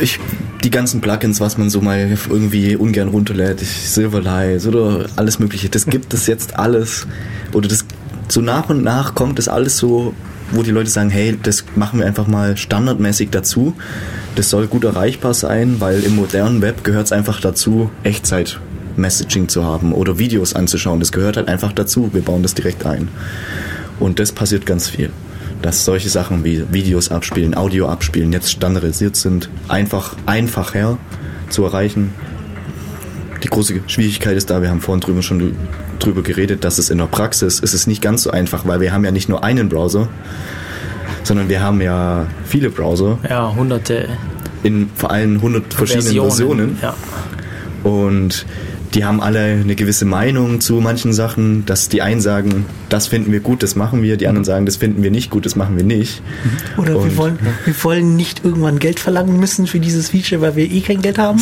ich, 0.00 0.18
die 0.62 0.70
ganzen 0.70 1.00
Plugins, 1.00 1.40
was 1.40 1.58
man 1.58 1.70
so 1.70 1.80
mal 1.80 2.16
irgendwie 2.28 2.76
ungern 2.76 3.08
runterlädt, 3.08 3.60
Silverlight 3.60 4.66
oder 4.66 5.06
alles 5.16 5.38
mögliche, 5.38 5.68
das 5.68 5.86
gibt 5.86 6.12
es 6.14 6.26
jetzt 6.26 6.58
alles 6.58 7.06
oder 7.52 7.68
das 7.68 7.84
so 8.28 8.40
nach 8.40 8.68
und 8.68 8.82
nach 8.82 9.14
kommt 9.14 9.38
das 9.38 9.48
alles 9.48 9.76
so, 9.76 10.14
wo 10.52 10.62
die 10.62 10.70
Leute 10.70 10.90
sagen, 10.90 11.10
hey, 11.10 11.38
das 11.42 11.64
machen 11.76 12.00
wir 12.00 12.06
einfach 12.06 12.26
mal 12.26 12.56
standardmäßig 12.56 13.30
dazu. 13.30 13.74
Das 14.34 14.50
soll 14.50 14.66
gut 14.66 14.84
erreichbar 14.84 15.34
sein, 15.34 15.76
weil 15.80 16.02
im 16.02 16.16
modernen 16.16 16.62
Web 16.62 16.84
gehört 16.84 17.06
es 17.06 17.12
einfach 17.12 17.40
dazu, 17.40 17.90
Echtzeit 18.02 18.60
Messaging 18.96 19.48
zu 19.48 19.64
haben 19.64 19.92
oder 19.92 20.18
Videos 20.18 20.54
anzuschauen. 20.54 21.00
Das 21.00 21.12
gehört 21.12 21.36
halt 21.36 21.48
einfach 21.48 21.72
dazu. 21.72 22.10
Wir 22.12 22.22
bauen 22.22 22.42
das 22.42 22.54
direkt 22.54 22.84
ein. 22.86 23.08
Und 23.98 24.18
das 24.18 24.32
passiert 24.32 24.66
ganz 24.66 24.88
viel. 24.88 25.10
Dass 25.62 25.84
solche 25.84 26.08
Sachen 26.08 26.44
wie 26.44 26.64
Videos 26.72 27.10
abspielen, 27.10 27.54
Audio 27.54 27.88
abspielen 27.88 28.32
jetzt 28.32 28.50
standardisiert 28.50 29.16
sind, 29.16 29.50
einfach 29.68 30.16
einfacher 30.26 30.98
zu 31.50 31.64
erreichen. 31.64 32.12
Die 33.42 33.48
große 33.48 33.80
Schwierigkeit 33.86 34.36
ist 34.36 34.50
da, 34.50 34.60
wir 34.62 34.70
haben 34.70 34.80
vorhin 34.80 35.00
drüber 35.00 35.22
schon 35.22 35.56
drüber 35.98 36.22
geredet, 36.22 36.64
dass 36.64 36.78
es 36.78 36.90
in 36.90 36.98
der 36.98 37.06
Praxis 37.06 37.60
ist 37.60 37.74
es 37.74 37.86
nicht 37.86 38.02
ganz 38.02 38.22
so 38.24 38.30
einfach, 38.30 38.66
weil 38.66 38.80
wir 38.80 38.92
haben 38.92 39.04
ja 39.04 39.10
nicht 39.10 39.28
nur 39.28 39.42
einen 39.42 39.68
Browser, 39.68 40.08
sondern 41.22 41.48
wir 41.48 41.62
haben 41.62 41.80
ja 41.80 42.26
viele 42.44 42.70
Browser 42.70 43.18
Ja, 43.28 43.54
hunderte 43.54 44.08
in 44.62 44.90
vor 44.94 45.10
allem 45.10 45.36
100 45.36 45.72
verschiedenen 45.72 46.14
Versionen. 46.14 46.78
Ja. 46.82 46.94
Und 47.82 48.44
die 48.94 49.04
haben 49.04 49.20
alle 49.20 49.40
eine 49.40 49.76
gewisse 49.76 50.04
Meinung 50.04 50.60
zu 50.60 50.74
manchen 50.74 51.12
Sachen, 51.12 51.64
dass 51.64 51.88
die 51.88 52.02
einen 52.02 52.20
sagen, 52.20 52.66
das 52.88 53.06
finden 53.06 53.30
wir 53.30 53.40
gut, 53.40 53.62
das 53.62 53.76
machen 53.76 54.02
wir, 54.02 54.16
die 54.16 54.26
anderen 54.26 54.44
sagen, 54.44 54.66
das 54.66 54.76
finden 54.76 55.02
wir 55.02 55.10
nicht 55.10 55.30
gut, 55.30 55.46
das 55.46 55.54
machen 55.54 55.76
wir 55.76 55.84
nicht. 55.84 56.22
Oder 56.76 56.94
wir 57.02 57.16
wollen, 57.16 57.38
wir 57.64 57.84
wollen 57.84 58.16
nicht 58.16 58.44
irgendwann 58.44 58.78
Geld 58.80 58.98
verlangen 58.98 59.38
müssen 59.38 59.66
für 59.66 59.78
dieses 59.78 60.10
Feature, 60.10 60.40
weil 60.40 60.56
wir 60.56 60.70
eh 60.70 60.80
kein 60.80 61.02
Geld 61.02 61.18
haben. 61.18 61.40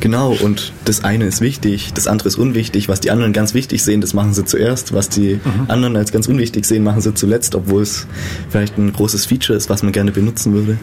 Genau, 0.00 0.32
und 0.32 0.72
das 0.84 1.04
eine 1.04 1.26
ist 1.26 1.40
wichtig, 1.40 1.92
das 1.94 2.08
andere 2.08 2.28
ist 2.28 2.36
unwichtig. 2.36 2.88
Was 2.88 3.00
die 3.00 3.10
anderen 3.10 3.32
ganz 3.32 3.54
wichtig 3.54 3.82
sehen, 3.84 4.00
das 4.00 4.12
machen 4.12 4.34
sie 4.34 4.44
zuerst. 4.44 4.92
Was 4.92 5.08
die 5.08 5.38
anderen 5.68 5.96
als 5.96 6.10
ganz 6.10 6.26
unwichtig 6.26 6.64
sehen, 6.64 6.82
machen 6.82 7.00
sie 7.00 7.14
zuletzt, 7.14 7.54
obwohl 7.54 7.82
es 7.82 8.06
vielleicht 8.50 8.76
ein 8.78 8.92
großes 8.92 9.26
Feature 9.26 9.56
ist, 9.56 9.70
was 9.70 9.84
man 9.84 9.92
gerne 9.92 10.10
benutzen 10.10 10.52
würde. 10.52 10.78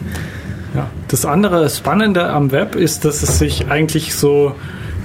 Ja. 0.74 0.90
Das 1.08 1.24
andere 1.26 1.68
Spannende 1.68 2.28
am 2.30 2.52
Web 2.52 2.74
ist, 2.76 3.04
dass 3.04 3.22
es 3.22 3.38
sich 3.38 3.66
eigentlich 3.68 4.14
so 4.14 4.54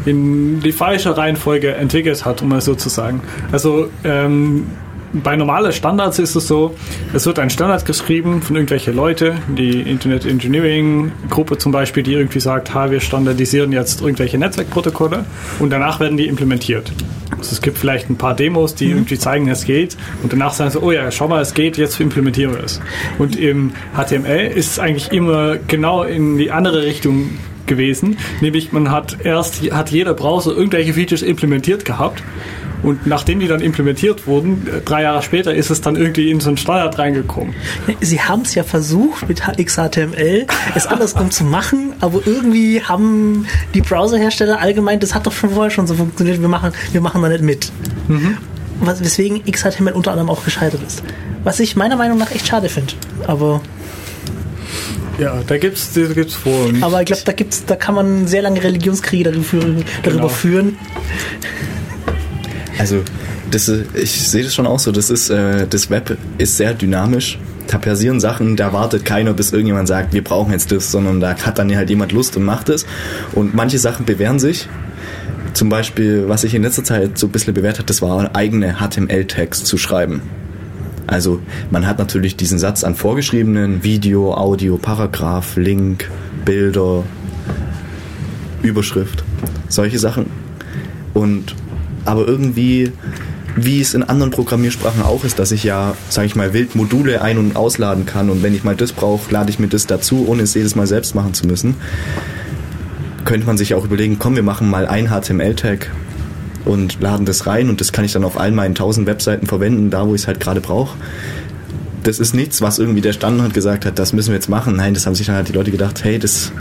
in 0.06 0.60
die 0.62 0.72
falsche 0.72 1.18
Reihenfolge 1.18 1.74
entwickelt 1.76 2.26
hat, 2.26 2.42
um 2.42 2.50
mal 2.50 2.62
so 2.62 2.76
zu 2.76 2.90
sagen. 2.90 3.22
Also 3.52 3.90
ähm, 4.04 4.68
bei 5.24 5.36
normalen 5.36 5.72
Standards 5.72 6.20
ist 6.20 6.36
es 6.36 6.48
so, 6.48 6.76
es 7.14 7.26
wird 7.26 7.40
ein 7.40 7.50
Standard 7.50 7.86
geschrieben 7.86 8.42
von 8.42 8.56
irgendwelchen 8.56 8.96
Leute, 8.96 9.36
die 9.48 9.82
Internet 9.82 10.26
Engineering 10.26 11.12
Gruppe 11.30 11.58
zum 11.58 11.72
Beispiel, 11.72 12.04
die 12.04 12.14
irgendwie 12.14 12.40
sagt, 12.40 12.74
ha, 12.74 12.92
wir 12.92 13.00
standardisieren 13.00 13.72
jetzt 13.72 14.02
irgendwelche 14.02 14.38
Netzwerkprotokolle 14.38 15.26
und 15.60 15.70
danach 15.70 16.00
werden 16.00 16.18
die 16.18 16.28
implementiert. 16.28 16.92
Also 17.38 17.52
es 17.54 17.62
gibt 17.62 17.78
vielleicht 17.78 18.10
ein 18.10 18.18
paar 18.18 18.36
Demos, 18.36 18.76
die 18.76 18.90
irgendwie 18.90 19.18
zeigen, 19.18 19.48
es 19.48 19.66
geht 19.66 19.96
und 20.24 20.34
danach 20.34 20.54
sagen 20.54 20.72
sie, 20.72 20.82
oh 20.82 20.92
ja, 20.92 21.10
schau 21.12 21.28
mal, 21.28 21.42
es 21.42 21.54
geht, 21.54 21.78
jetzt 21.78 22.00
implementieren 22.00 22.54
wir 22.54 22.64
es. 22.64 22.82
Und 23.18 23.36
im 23.38 23.72
HTML 23.96 24.52
ist 24.54 24.72
es 24.72 24.80
eigentlich 24.80 25.12
immer 25.12 25.58
genau 25.68 26.04
in 26.04 26.38
die 26.38 26.52
andere 26.52 26.84
Richtung 26.84 27.30
gewesen, 27.68 28.18
nämlich 28.42 28.72
man 28.72 28.92
hat 28.92 29.18
erst 29.24 29.72
hat 29.72 29.90
jeder 29.90 30.14
Browser 30.14 30.52
irgendwelche 30.52 30.94
Features 30.94 31.22
implementiert 31.22 31.86
gehabt 31.86 32.24
und 32.84 33.08
nachdem 33.08 33.40
die 33.40 33.48
dann 33.48 33.62
implementiert 33.62 34.28
wurden, 34.28 34.68
drei 34.86 35.02
Jahre 35.02 35.24
später 35.24 35.56
ist 35.56 35.72
es 35.72 35.82
dann 35.82 35.96
irgendwie 35.96 36.30
in 36.30 36.40
so 36.40 36.50
einen 36.50 36.58
Standard 36.58 37.00
reingekommen. 37.00 37.56
Sie 38.02 38.22
haben 38.22 38.44
es 38.44 38.54
ja 38.54 38.64
versucht 38.64 39.28
mit 39.28 39.42
XHTML, 39.42 40.46
es 40.76 40.86
andersrum 40.86 41.32
zu 41.32 41.46
machen, 41.46 41.94
aber 42.02 42.22
irgendwie 42.26 42.84
haben 42.84 43.48
die 43.74 43.82
Browserhersteller 43.82 44.60
allgemein, 44.60 45.00
das 45.00 45.16
hat 45.16 45.26
doch 45.26 45.32
schon 45.32 45.50
vorher 45.52 45.72
schon 45.72 45.88
so 45.88 45.96
funktioniert, 45.96 46.40
wir 46.42 46.48
machen, 46.48 46.74
wir 46.92 47.02
machen 47.02 47.24
da 47.24 47.30
nicht 47.30 47.44
mit. 47.44 47.72
Was, 48.82 49.04
weswegen 49.04 49.44
XHTML 49.44 49.94
unter 49.94 50.12
anderem 50.12 50.30
auch 50.30 50.44
gescheitert 50.44 50.82
ist. 50.86 51.02
Was 51.44 51.60
ich 51.60 51.76
meiner 51.76 51.96
Meinung 51.96 52.18
nach 52.18 52.32
echt 52.32 52.48
schade 52.48 52.70
finde. 52.70 52.94
Aber, 53.26 53.62
Ja, 55.20 55.42
da 55.48 55.58
gibt's, 55.58 55.92
da 55.94 56.02
gibt's 56.14 56.34
Vor- 56.36 56.66
und 56.68 56.84
aber 56.84 57.00
ich 57.02 57.06
glaube, 57.08 57.22
da 57.26 57.32
gibt's, 57.32 57.64
da 57.66 57.76
kann 57.76 57.96
man 57.96 58.28
sehr 58.28 58.42
lange 58.42 58.62
Religionskriege 58.64 59.32
darüber, 59.32 59.66
darüber 60.04 60.22
Genau. 60.24 60.28
führen. 60.30 60.78
Also, 62.78 63.02
das, 63.52 63.68
ist- 63.70 63.96
ich 63.96 64.12
sehe 64.28 64.44
das 64.44 64.54
schon 64.54 64.68
auch 64.68 64.80
so. 64.80 64.92
Das 64.92 65.10
ist, 65.10 65.30
äh, 65.30 65.66
das 65.68 65.90
Web 65.90 66.18
ist 66.38 66.58
sehr 66.58 66.74
dynamisch. 66.74 67.40
Da 67.68 67.78
passieren 67.78 68.20
Sachen, 68.20 68.56
da 68.58 68.74
wartet 68.74 69.06
keiner, 69.06 69.34
bis 69.34 69.52
irgendjemand 69.52 69.88
sagt, 69.88 70.14
wir 70.14 70.24
brauchen 70.24 70.52
jetzt 70.52 70.72
das, 70.72 70.92
sondern 70.92 71.20
da 71.20 71.36
hat 71.36 71.58
dann 71.58 71.76
halt 71.76 71.90
jemand 71.90 72.12
Lust 72.12 72.36
und 72.38 72.44
macht 72.44 72.70
es. 72.70 72.86
Und 73.34 73.56
manche 73.56 73.80
Sachen 73.80 74.06
bewähren 74.06 74.40
sich. 74.40 74.68
Zum 75.54 75.70
Beispiel, 75.70 76.26
was 76.28 76.42
sich 76.42 76.54
in 76.54 76.64
letzter 76.64 76.84
Zeit 76.84 77.18
so 77.18 77.28
ein 77.28 77.32
bisschen 77.32 77.54
bewährt 77.54 77.80
hat, 77.80 77.90
das 77.90 78.02
war 78.02 78.36
eigene 78.36 78.76
HTML-Tags 78.80 79.64
zu 79.64 79.78
schreiben. 79.78 80.22
Also 81.08 81.40
man 81.70 81.86
hat 81.86 82.00
natürlich 82.00 82.36
diesen 82.36 82.60
Satz 82.60 82.84
an 82.84 82.96
vorgeschriebenen 82.96 83.84
Video, 83.84 84.34
Audio, 84.34 84.78
Paragraph, 84.78 85.56
Link, 85.56 86.10
Bilder, 86.44 87.04
Überschrift, 88.64 89.24
solche 89.68 90.00
Sachen. 90.00 90.28
Und 91.14 91.56
aber 92.06 92.28
irgendwie, 92.28 92.92
wie 93.56 93.82
es 93.82 93.94
in 93.94 94.04
anderen 94.04 94.32
Programmiersprachen 94.32 95.02
auch 95.02 95.24
ist, 95.24 95.40
dass 95.40 95.52
ich 95.52 95.64
ja, 95.64 95.96
sage 96.10 96.28
ich 96.28 96.36
mal, 96.36 96.54
wild 96.54 96.76
Module 96.76 97.22
ein- 97.22 97.38
und 97.38 97.56
ausladen 97.56 98.06
kann 98.06 98.30
und 98.30 98.44
wenn 98.44 98.56
ich 98.56 98.64
mal 98.64 98.76
das 98.76 98.92
brauche, 98.92 99.32
lade 99.32 99.50
ich 99.50 99.60
mir 99.60 99.68
das 99.68 99.88
dazu, 99.88 100.26
ohne 100.28 100.44
es 100.44 100.54
jedes 100.54 100.76
Mal 100.76 100.88
selbst 100.88 101.16
machen 101.16 101.34
zu 101.34 101.48
müssen. 101.48 101.76
Könnte 103.24 103.48
man 103.48 103.58
sich 103.58 103.74
auch 103.74 103.86
überlegen, 103.86 104.20
komm, 104.20 104.36
wir 104.36 104.44
machen 104.44 104.70
mal 104.70 104.86
ein 104.86 105.10
HTML-Tag 105.10 105.90
und 106.66 107.02
laden 107.02 107.26
das 107.26 107.48
rein 107.48 107.70
und 107.70 107.82
das 107.82 107.92
kann 107.92 108.06
ich 108.06 108.14
dann 108.14 108.24
auf 108.24 108.40
allen 108.40 108.56
meinen 108.56 108.72
1000 108.72 109.08
Webseiten 109.08 109.48
verwenden, 109.48 109.90
da 109.90 110.08
wo 110.08 110.16
ich 110.16 110.22
es 110.22 110.28
halt 110.28 110.40
gerade 110.40 110.62
brauche. 110.62 110.98
Das 112.04 112.20
ist 112.20 112.36
nichts, 112.36 112.62
was 112.62 112.78
irgendwie 112.78 113.02
der 113.02 113.14
Standard 113.14 113.54
gesagt 113.54 113.86
hat, 113.86 113.98
das 113.98 114.14
müssen 114.14 114.30
wir 114.30 114.36
jetzt 114.36 114.50
machen. 114.50 114.76
Nein, 114.76 114.94
das 114.94 115.06
haben 115.06 115.16
sich 115.16 115.26
dann 115.26 115.36
halt 115.36 115.48
die 115.48 115.54
Leute 115.54 115.72
gedacht, 115.72 116.04
hey, 116.04 116.20
das, 116.20 116.52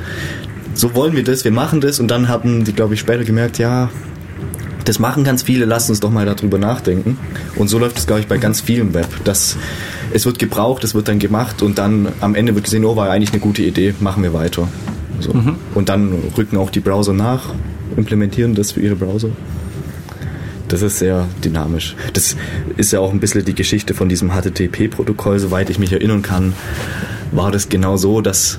so 0.74 0.94
wollen 0.94 1.14
wir 1.14 1.24
das, 1.24 1.44
wir 1.44 1.52
machen 1.52 1.80
das 1.80 2.00
und 2.00 2.10
dann 2.10 2.28
hatten 2.28 2.64
die, 2.64 2.72
glaube 2.72 2.94
ich, 2.94 3.00
später 3.00 3.24
gemerkt, 3.24 3.58
ja, 3.58 3.90
das 4.84 4.98
machen 4.98 5.24
ganz 5.24 5.42
viele, 5.42 5.64
lasst 5.64 5.88
uns 5.88 6.00
doch 6.00 6.10
mal 6.10 6.26
darüber 6.26 6.58
nachdenken. 6.58 7.18
Und 7.56 7.68
so 7.68 7.78
läuft 7.78 7.98
es, 7.98 8.06
glaube 8.06 8.20
ich, 8.20 8.26
bei 8.26 8.36
ganz 8.36 8.60
vielen 8.60 8.92
Web. 8.94 9.08
Das, 9.24 9.56
es 10.12 10.26
wird 10.26 10.38
gebraucht, 10.38 10.84
es 10.84 10.94
wird 10.94 11.08
dann 11.08 11.18
gemacht 11.18 11.62
und 11.62 11.78
dann 11.78 12.08
am 12.20 12.34
Ende 12.34 12.54
wird 12.54 12.64
gesehen, 12.64 12.84
oh, 12.84 12.96
war 12.96 13.10
eigentlich 13.10 13.32
eine 13.32 13.40
gute 13.40 13.62
Idee, 13.62 13.94
machen 14.00 14.22
wir 14.22 14.34
weiter. 14.34 14.68
So. 15.20 15.32
Und 15.74 15.88
dann 15.88 16.12
rücken 16.36 16.56
auch 16.58 16.70
die 16.70 16.80
Browser 16.80 17.12
nach, 17.12 17.54
implementieren 17.96 18.54
das 18.54 18.72
für 18.72 18.80
ihre 18.80 18.96
Browser. 18.96 19.30
Das 20.68 20.82
ist 20.82 20.98
sehr 20.98 21.26
dynamisch. 21.44 21.94
Das 22.12 22.36
ist 22.76 22.92
ja 22.92 23.00
auch 23.00 23.12
ein 23.12 23.20
bisschen 23.20 23.44
die 23.44 23.54
Geschichte 23.54 23.94
von 23.94 24.08
diesem 24.08 24.30
HTTP-Protokoll, 24.30 25.38
soweit 25.38 25.70
ich 25.70 25.78
mich 25.78 25.92
erinnern 25.92 26.22
kann, 26.22 26.54
war 27.32 27.50
das 27.50 27.68
genau 27.68 27.96
so, 27.96 28.20
dass 28.20 28.58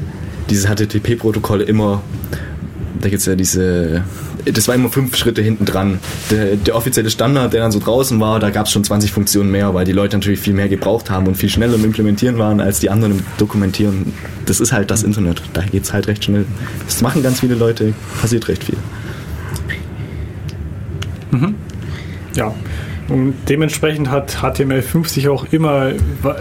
dieses 0.50 0.68
HTTP-Protokoll 0.68 1.62
immer, 1.62 2.04
da 3.02 3.10
gibt 3.10 3.22
es 3.22 3.26
ja 3.26 3.36
diese, 3.36 4.04
das 4.46 4.68
war 4.68 4.76
immer 4.76 4.90
fünf 4.90 5.16
Schritte 5.16 5.42
hinten 5.42 5.66
dran. 5.66 6.00
Der, 6.30 6.56
der 6.56 6.76
offizielle 6.76 7.10
Standard, 7.10 7.54
der 7.54 7.62
dann 7.62 7.72
so 7.72 7.80
draußen 7.80 8.20
war, 8.20 8.40
da 8.40 8.52
gab 8.52 8.68
es 8.68 8.72
schon 8.72 8.84
20 8.84 9.12
Funktionen 9.12 9.50
mehr, 9.50 9.74
weil 9.74 9.86
die 9.86 9.92
Leute 9.92 10.18
natürlich 10.18 10.40
viel 10.40 10.54
mehr 10.54 10.70
gebraucht 10.70 11.10
haben 11.10 11.26
und 11.28 11.36
viel 11.36 11.50
schneller 11.50 11.76
im 11.76 11.86
Implementieren 11.86 12.38
waren 12.38 12.60
als 12.60 12.80
die 12.80 12.90
anderen 12.90 13.20
im 13.20 13.26
Dokumentieren. 13.38 14.14
Das 14.46 14.60
ist 14.60 14.72
halt 14.72 14.92
das 14.92 15.04
Internet. 15.04 15.42
Da 15.54 15.64
geht 15.64 15.84
es 15.84 15.94
halt 15.94 16.08
recht 16.08 16.24
schnell. 16.24 16.46
Das 16.86 17.02
machen 17.02 17.24
ganz 17.24 17.40
viele 17.40 17.56
Leute, 17.56 17.94
passiert 18.22 18.48
recht 18.48 18.64
viel. 18.64 18.78
Ja. 22.36 22.54
Und 23.08 23.36
dementsprechend 23.50 24.10
hat 24.10 24.38
HTML5 24.42 25.08
sich 25.08 25.30
auch 25.30 25.46
immer, 25.52 25.92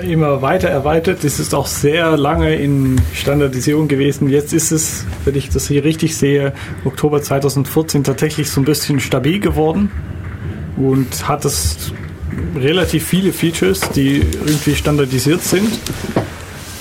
immer 0.02 0.40
weiter 0.40 0.68
erweitert. 0.68 1.22
Es 1.22 1.38
ist 1.38 1.54
auch 1.54 1.66
sehr 1.66 2.16
lange 2.16 2.54
in 2.54 3.00
Standardisierung 3.12 3.86
gewesen. 3.86 4.30
Jetzt 4.30 4.54
ist 4.54 4.72
es, 4.72 5.04
wenn 5.26 5.34
ich 5.34 5.50
das 5.50 5.68
hier 5.68 5.84
richtig 5.84 6.16
sehe, 6.16 6.54
Oktober 6.86 7.20
2014 7.20 8.02
tatsächlich 8.02 8.50
so 8.50 8.62
ein 8.62 8.64
bisschen 8.64 8.98
stabil 8.98 9.40
geworden 9.40 9.90
und 10.78 11.28
hat 11.28 11.44
es 11.44 11.92
relativ 12.56 13.06
viele 13.06 13.32
Features, 13.32 13.80
die 13.90 14.20
irgendwie 14.46 14.74
standardisiert 14.74 15.42
sind. 15.42 15.68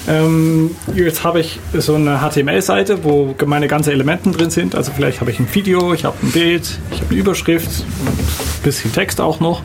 Ähm, 0.07 0.71
jetzt 0.95 1.23
habe 1.23 1.39
ich 1.39 1.59
so 1.73 1.95
eine 1.95 2.19
HTML-Seite, 2.19 3.03
wo 3.03 3.35
meine 3.45 3.67
ganzen 3.67 3.91
Elementen 3.91 4.33
drin 4.33 4.49
sind. 4.49 4.75
Also 4.75 4.91
vielleicht 4.93 5.21
habe 5.21 5.31
ich 5.31 5.39
ein 5.39 5.47
Video, 5.53 5.93
ich 5.93 6.05
habe 6.05 6.17
ein 6.21 6.31
Bild, 6.31 6.79
ich 6.91 7.01
habe 7.01 7.11
eine 7.11 7.19
Überschrift, 7.19 7.85
bisschen 8.63 8.91
Text 8.91 9.21
auch 9.21 9.39
noch. 9.39 9.61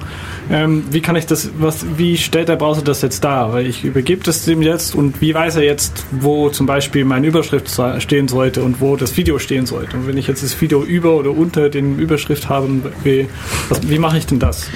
Ähm, 0.51 0.84
wie 0.90 1.01
kann 1.01 1.16
ich 1.16 1.26
das, 1.26 1.51
was, 1.59 1.84
wie 1.96 2.16
stellt 2.16 2.49
der 2.49 2.57
Browser 2.57 2.82
das 2.82 3.03
jetzt 3.03 3.24
dar? 3.24 3.53
Weil 3.53 3.66
ich 3.66 3.84
übergebe 3.84 4.22
das 4.24 4.44
dem 4.44 4.62
jetzt 4.62 4.94
und 4.94 5.20
wie 5.20 5.34
weiß 5.34 5.57
er 5.57 5.62
jetzt, 5.62 6.05
wo 6.11 6.49
zum 6.51 6.66
Beispiel 6.66 7.05
meine 7.05 7.26
Überschrift 7.26 7.70
stehen 7.99 8.28
sollte 8.28 8.62
und 8.62 8.80
wo 8.80 8.96
das 8.96 9.16
Video 9.16 9.38
stehen 9.38 9.66
sollte? 9.66 9.96
Und 9.96 10.07
wenn 10.07 10.16
ich 10.16 10.26
jetzt 10.26 10.42
das 10.42 10.61
Video 10.61 10.82
über 10.82 11.14
oder 11.16 11.30
unter 11.30 11.68
den 11.68 11.99
Überschrift 11.99 12.49
haben 12.49 12.82
will, 13.05 13.28
was, 13.68 13.88
wie 13.88 13.99
mache 13.99 14.18
ich 14.18 14.26
denn 14.26 14.38
das? 14.38 14.68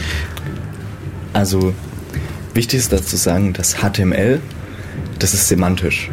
Also 1.32 1.74
wichtig 2.54 2.80
ist 2.80 2.92
dazu 2.92 3.16
sagen, 3.16 3.52
dass 3.52 3.76
HTML, 3.76 4.40
das 5.18 5.34
ist 5.34 5.48
semantisch. 5.48 6.10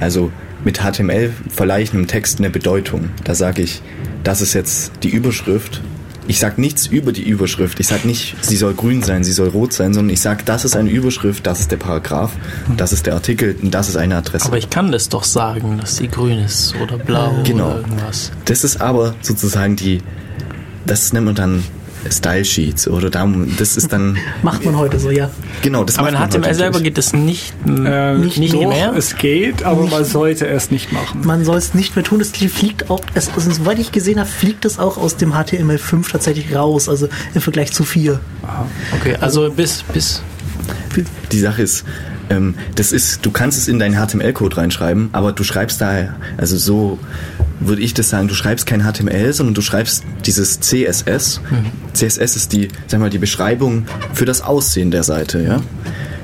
Also 0.00 0.30
mit 0.64 0.78
HTML 0.78 1.32
verleihe 1.48 1.82
ich 1.82 1.92
einem 1.92 2.06
Text 2.06 2.38
eine 2.38 2.50
Bedeutung. 2.50 3.10
Da 3.24 3.34
sage 3.34 3.62
ich, 3.62 3.82
das 4.24 4.40
ist 4.40 4.54
jetzt 4.54 4.92
die 5.02 5.10
Überschrift. 5.10 5.82
Ich 6.32 6.40
sage 6.40 6.58
nichts 6.62 6.86
über 6.86 7.12
die 7.12 7.28
Überschrift. 7.28 7.78
Ich 7.78 7.88
sage 7.88 8.08
nicht, 8.08 8.36
sie 8.40 8.56
soll 8.56 8.72
grün 8.72 9.02
sein, 9.02 9.22
sie 9.22 9.32
soll 9.32 9.48
rot 9.48 9.74
sein, 9.74 9.92
sondern 9.92 10.14
ich 10.14 10.20
sage, 10.22 10.44
das 10.46 10.64
ist 10.64 10.74
eine 10.74 10.88
Überschrift, 10.88 11.46
das 11.46 11.60
ist 11.60 11.70
der 11.70 11.76
Paragraph, 11.76 12.32
das 12.78 12.94
ist 12.94 13.04
der 13.04 13.12
Artikel 13.12 13.54
und 13.62 13.70
das 13.74 13.90
ist 13.90 13.96
eine 13.96 14.16
Adresse. 14.16 14.46
Aber 14.46 14.56
ich 14.56 14.70
kann 14.70 14.90
das 14.92 15.10
doch 15.10 15.24
sagen, 15.24 15.76
dass 15.78 15.98
sie 15.98 16.08
grün 16.08 16.38
ist 16.38 16.74
oder 16.82 16.96
blau 16.96 17.34
Genau. 17.44 17.66
oder 17.66 17.76
irgendwas. 17.80 18.32
Das 18.46 18.64
ist 18.64 18.80
aber 18.80 19.14
sozusagen 19.20 19.76
die, 19.76 20.00
das 20.86 21.12
nennt 21.12 21.26
man 21.26 21.34
dann 21.34 21.64
Style 22.10 22.44
Sheets 22.44 22.88
oder 22.88 23.10
da, 23.10 23.28
das 23.58 23.76
ist 23.76 23.92
dann, 23.92 24.18
Macht 24.42 24.64
man 24.64 24.76
heute 24.76 24.98
so, 24.98 25.10
ja. 25.10 25.30
genau, 25.62 25.84
das 25.84 25.98
Aber 25.98 26.08
in 26.08 26.14
macht 26.14 26.22
man 26.24 26.30
HTML 26.30 26.44
heute 26.48 26.54
selber 26.54 26.78
natürlich. 26.78 26.94
geht 26.94 26.98
es 26.98 27.12
nicht, 27.12 27.54
Äh, 27.66 28.14
nicht, 28.18 28.38
nicht 28.38 28.54
doch, 28.54 28.68
mehr. 28.68 28.92
Es 28.96 29.16
geht, 29.16 29.62
aber 29.62 29.86
man 29.86 30.04
sollte 30.04 30.46
es 30.46 30.70
nicht 30.70 30.92
machen. 30.92 31.20
Man 31.24 31.44
soll 31.44 31.56
es 31.58 31.74
nicht 31.74 31.94
mehr 31.96 32.04
tun. 32.04 32.20
Es 32.20 32.30
fliegt 32.30 32.90
auch, 32.90 33.00
es, 33.14 33.30
also, 33.34 33.50
soweit 33.50 33.78
ich 33.78 33.92
gesehen 33.92 34.18
habe, 34.18 34.28
fliegt 34.28 34.64
es 34.64 34.78
auch 34.78 34.96
aus 34.98 35.16
dem 35.16 35.32
HTML5 35.32 36.10
tatsächlich 36.10 36.54
raus, 36.54 36.88
also 36.88 37.08
im 37.34 37.40
Vergleich 37.40 37.72
zu 37.72 37.84
4. 37.84 38.20
Okay, 39.00 39.16
also 39.20 39.50
bis, 39.50 39.82
bis 39.82 40.22
Die 41.30 41.40
Sache 41.40 41.62
ist, 41.62 41.84
ähm, 42.32 42.54
das 42.74 42.92
ist, 42.92 43.24
du 43.24 43.30
kannst 43.30 43.58
es 43.58 43.68
in 43.68 43.78
deinen 43.78 43.94
HTML-Code 43.94 44.56
reinschreiben, 44.56 45.10
aber 45.12 45.32
du 45.32 45.44
schreibst 45.44 45.80
da, 45.80 46.14
also 46.38 46.56
so 46.56 46.98
würde 47.60 47.82
ich 47.82 47.94
das 47.94 48.08
sagen, 48.08 48.28
du 48.28 48.34
schreibst 48.34 48.66
kein 48.66 48.82
HTML, 48.82 49.32
sondern 49.32 49.54
du 49.54 49.60
schreibst 49.60 50.04
dieses 50.24 50.60
CSS. 50.60 51.40
CSS 51.92 52.36
ist 52.36 52.52
die, 52.52 52.68
sag 52.86 53.00
mal, 53.00 53.10
die 53.10 53.18
Beschreibung 53.18 53.86
für 54.14 54.24
das 54.24 54.40
Aussehen 54.42 54.90
der 54.90 55.02
Seite, 55.02 55.42
ja. 55.42 55.62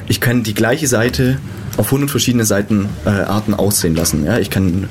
Ich 0.08 0.20
kann 0.20 0.42
die 0.42 0.54
gleiche 0.54 0.86
Seite 0.86 1.38
auf 1.76 1.86
100 1.86 2.10
verschiedene 2.10 2.46
Seitenarten 2.46 3.54
äh, 3.54 3.56
aussehen 3.56 3.94
lassen, 3.94 4.24
ja. 4.24 4.38
Ich 4.38 4.50
kann 4.50 4.88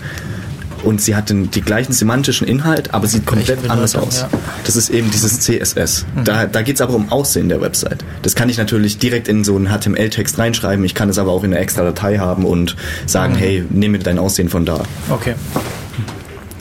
und 0.87 1.01
sie 1.01 1.15
hat 1.15 1.29
den, 1.29 1.51
die 1.51 1.59
gleichen 1.59 1.91
semantischen 1.91 2.47
Inhalt, 2.47 2.93
aber 2.93 3.07
sieht 3.07 3.25
komplett 3.25 3.61
Bedeutung, 3.61 3.71
anders 3.71 3.95
aus. 3.97 4.21
ja. 4.21 4.29
Das 4.63 4.77
ist 4.77 4.89
eben 4.89 5.11
dieses 5.11 5.41
CSS. 5.41 6.05
Da, 6.23 6.45
da 6.45 6.61
geht 6.61 6.75
es 6.75 6.81
aber 6.81 6.93
um 6.93 7.11
Aussehen 7.11 7.49
der 7.49 7.59
Website. 7.59 8.05
Das 8.21 8.35
kann 8.35 8.47
ich 8.47 8.57
natürlich 8.57 8.97
direkt 8.97 9.27
in 9.27 9.43
so 9.43 9.57
einen 9.57 9.67
HTML-Text 9.67 10.39
reinschreiben. 10.39 10.85
Ich 10.85 10.95
kann 10.95 11.09
es 11.09 11.17
aber 11.19 11.33
auch 11.33 11.43
in 11.43 11.51
eine 11.51 11.61
extra 11.61 11.83
Datei 11.83 12.19
haben 12.19 12.45
und 12.45 12.77
sagen, 13.05 13.35
hey, 13.35 13.65
nehme 13.69 13.99
dein 13.99 14.17
Aussehen 14.17 14.47
von 14.47 14.65
da. 14.65 14.83
Okay. 15.09 15.35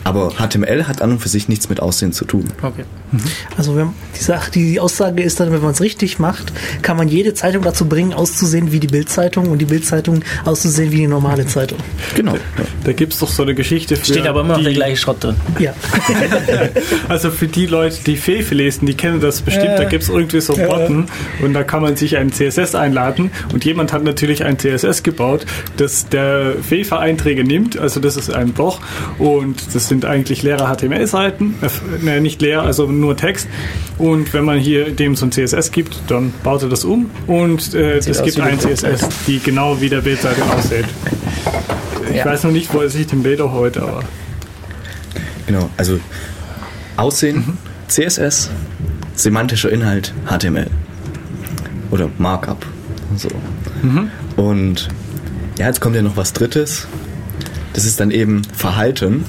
Aber 0.02 0.32
HTML 0.32 0.88
hat 0.88 1.02
an 1.02 1.12
und 1.12 1.18
für 1.20 1.28
sich 1.28 1.48
nichts 1.48 1.68
mit 1.68 1.78
Aussehen 1.78 2.12
zu 2.12 2.24
tun. 2.24 2.48
Okay. 2.62 2.84
Also 3.56 3.76
wenn 3.76 3.90
die 4.18 4.22
Sache, 4.22 4.50
die, 4.50 4.72
die 4.72 4.80
Aussage 4.80 5.22
ist 5.22 5.40
dann, 5.40 5.52
wenn 5.52 5.62
man 5.62 5.72
es 5.72 5.80
richtig 5.80 6.18
macht, 6.18 6.52
kann 6.82 6.96
man 6.96 7.08
jede 7.08 7.34
Zeitung 7.34 7.62
dazu 7.62 7.86
bringen, 7.86 8.12
auszusehen 8.12 8.72
wie 8.72 8.80
die 8.80 8.86
Bildzeitung 8.86 9.48
und 9.48 9.58
die 9.58 9.64
Bildzeitung 9.64 10.22
auszusehen 10.44 10.92
wie 10.92 10.98
die 10.98 11.06
normale 11.06 11.46
Zeitung. 11.46 11.78
Genau. 12.14 12.34
Da 12.84 12.92
gibt 12.92 13.12
es 13.12 13.20
doch 13.20 13.28
so 13.28 13.42
eine 13.42 13.54
Geschichte 13.54 13.96
für. 13.96 14.04
Steht 14.04 14.26
aber 14.26 14.40
immer 14.40 14.50
noch 14.50 14.58
die, 14.58 14.64
der 14.64 14.72
gleiche 14.74 14.96
Schrott 14.96 15.22
drin. 15.22 15.36
Ja. 15.58 15.74
Also 17.08 17.30
für 17.30 17.46
die 17.46 17.66
Leute, 17.66 17.98
die 18.04 18.16
Fefe 18.16 18.54
lesen, 18.54 18.86
die 18.86 18.94
kennen 18.94 19.20
das 19.20 19.42
bestimmt. 19.42 19.78
Da 19.78 19.84
gibt 19.84 20.02
es 20.02 20.08
irgendwie 20.08 20.40
so 20.40 20.54
einen 20.54 20.68
Button 20.68 21.06
und 21.42 21.54
da 21.54 21.62
kann 21.62 21.82
man 21.82 21.96
sich 21.96 22.16
einen 22.16 22.32
CSS 22.32 22.74
einladen 22.74 23.30
und 23.52 23.64
jemand 23.64 23.92
hat 23.92 24.02
natürlich 24.02 24.44
ein 24.44 24.58
CSS 24.58 25.02
gebaut, 25.02 25.46
das 25.76 26.08
der 26.08 26.54
Fefe-Einträge 26.62 27.44
nimmt. 27.44 27.78
Also 27.78 28.00
das 28.00 28.16
ist 28.16 28.30
ein 28.30 28.52
Bloch 28.52 28.80
und 29.18 29.74
das 29.74 29.88
sind 29.88 30.04
eigentlich 30.04 30.42
leere 30.42 30.74
HTML-Seiten. 30.74 31.54
Äh, 31.62 32.04
ne, 32.04 32.20
nicht 32.20 32.40
leer, 32.42 32.62
also 32.62 32.86
nur 33.00 33.16
Text. 33.16 33.48
Und 33.98 34.32
wenn 34.34 34.44
man 34.44 34.58
hier 34.58 34.90
dem 34.90 35.16
so 35.16 35.26
ein 35.26 35.32
CSS 35.32 35.70
gibt, 35.72 35.96
dann 36.08 36.32
baut 36.42 36.62
er 36.62 36.68
das 36.68 36.84
um 36.84 37.10
und 37.26 37.74
äh, 37.74 37.98
es 37.98 38.22
gibt 38.22 38.38
ein 38.40 38.48
eine 38.48 38.58
CSS, 38.58 39.08
die 39.26 39.38
genau 39.40 39.80
wie 39.80 39.88
der 39.88 40.00
Bildseite 40.00 40.42
aussieht. 40.44 40.84
Ich 42.10 42.16
Ja. 42.16 42.24
weiß 42.24 42.44
noch 42.44 42.50
nicht, 42.52 42.72
wo 42.74 42.80
er 42.80 42.88
sich 42.88 43.06
den 43.06 43.22
Bilder 43.22 43.52
heute, 43.52 43.82
aber 43.82 44.00
Genau. 45.46 45.70
Also 45.76 46.00
Aussehen, 46.96 47.56
CSS, 47.88 48.50
semantischer 49.14 49.70
Inhalt, 49.70 50.12
HTML. 50.26 50.66
Oder 51.90 52.08
Markup. 52.18 52.66
So. 53.16 53.28
Und 54.36 54.88
ja, 55.58 55.66
jetzt 55.66 55.80
kommt 55.80 55.94
ja 55.94 56.02
noch 56.02 56.16
was 56.16 56.32
Drittes. 56.32 56.88
Das 57.74 57.84
ist 57.84 58.00
dann 58.00 58.10
eben 58.10 58.42
Verhalten. 58.54 59.24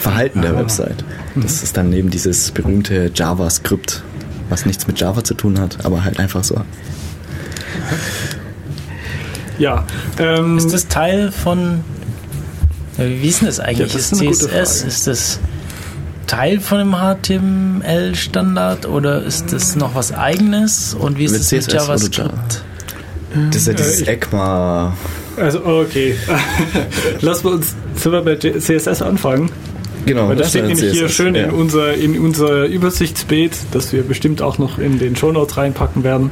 Verhalten 0.00 0.42
der 0.42 0.56
Website. 0.56 1.04
Das 1.34 1.62
ist 1.62 1.76
dann 1.76 1.92
eben 1.92 2.10
dieses 2.10 2.50
berühmte 2.50 3.10
JavaScript, 3.14 4.02
was 4.48 4.66
nichts 4.66 4.86
mit 4.86 5.00
Java 5.00 5.24
zu 5.24 5.34
tun 5.34 5.58
hat, 5.60 5.84
aber 5.84 6.04
halt 6.04 6.18
einfach 6.18 6.44
so. 6.44 6.60
ja. 9.58 9.84
Ähm, 10.18 10.58
Ist 10.58 10.72
das 10.72 10.88
Teil 10.88 11.30
von. 11.32 11.82
Wie 12.96 13.28
ist 13.28 13.40
denn 13.40 13.48
das 13.48 13.60
eigentlich? 13.60 13.92
Ja, 13.92 13.98
das 13.98 14.12
ist 14.12 14.22
ist 14.22 14.40
CSS, 14.50 14.82
ist 14.84 15.06
das 15.08 15.40
Teil 16.26 16.60
von 16.60 16.78
dem 16.78 16.92
HTML-Standard 16.94 18.86
oder 18.86 19.22
ist 19.22 19.52
das 19.52 19.74
noch 19.76 19.94
was 19.94 20.12
eigenes? 20.12 20.94
Und 20.94 21.18
wie 21.18 21.24
ist 21.24 21.32
Mit 21.32 21.40
mit 21.40 21.48
CSS 21.48 21.68
oder 21.68 21.76
JavaScript? 21.76 22.18
Java? 22.18 23.46
Das 23.50 23.56
ist 23.56 23.66
ja 23.66 23.72
dieses 23.74 24.00
ich- 24.00 24.08
ECMA. 24.08 24.96
Also, 25.36 25.64
okay. 25.66 26.14
Lass 27.20 27.42
wir 27.42 27.50
uns 27.50 27.74
sind 27.96 28.12
wir 28.12 28.22
bei 28.22 28.36
CSS 28.36 29.02
anfangen. 29.02 29.50
Genau, 30.06 30.28
Weil 30.28 30.36
das 30.36 30.46
das 30.46 30.50
steht 30.50 30.66
nämlich 30.66 30.92
hier 30.92 31.06
CSS, 31.06 31.14
schön 31.14 31.34
ja. 31.34 31.44
in, 31.44 31.50
unser, 31.50 31.94
in 31.94 32.18
unser 32.18 32.66
Übersichtsbild, 32.66 33.56
das 33.72 33.92
wir 33.92 34.02
bestimmt 34.02 34.42
auch 34.42 34.58
noch 34.58 34.78
in 34.78 34.98
den 34.98 35.16
Shownotes 35.16 35.56
reinpacken 35.56 36.04
werden. 36.04 36.30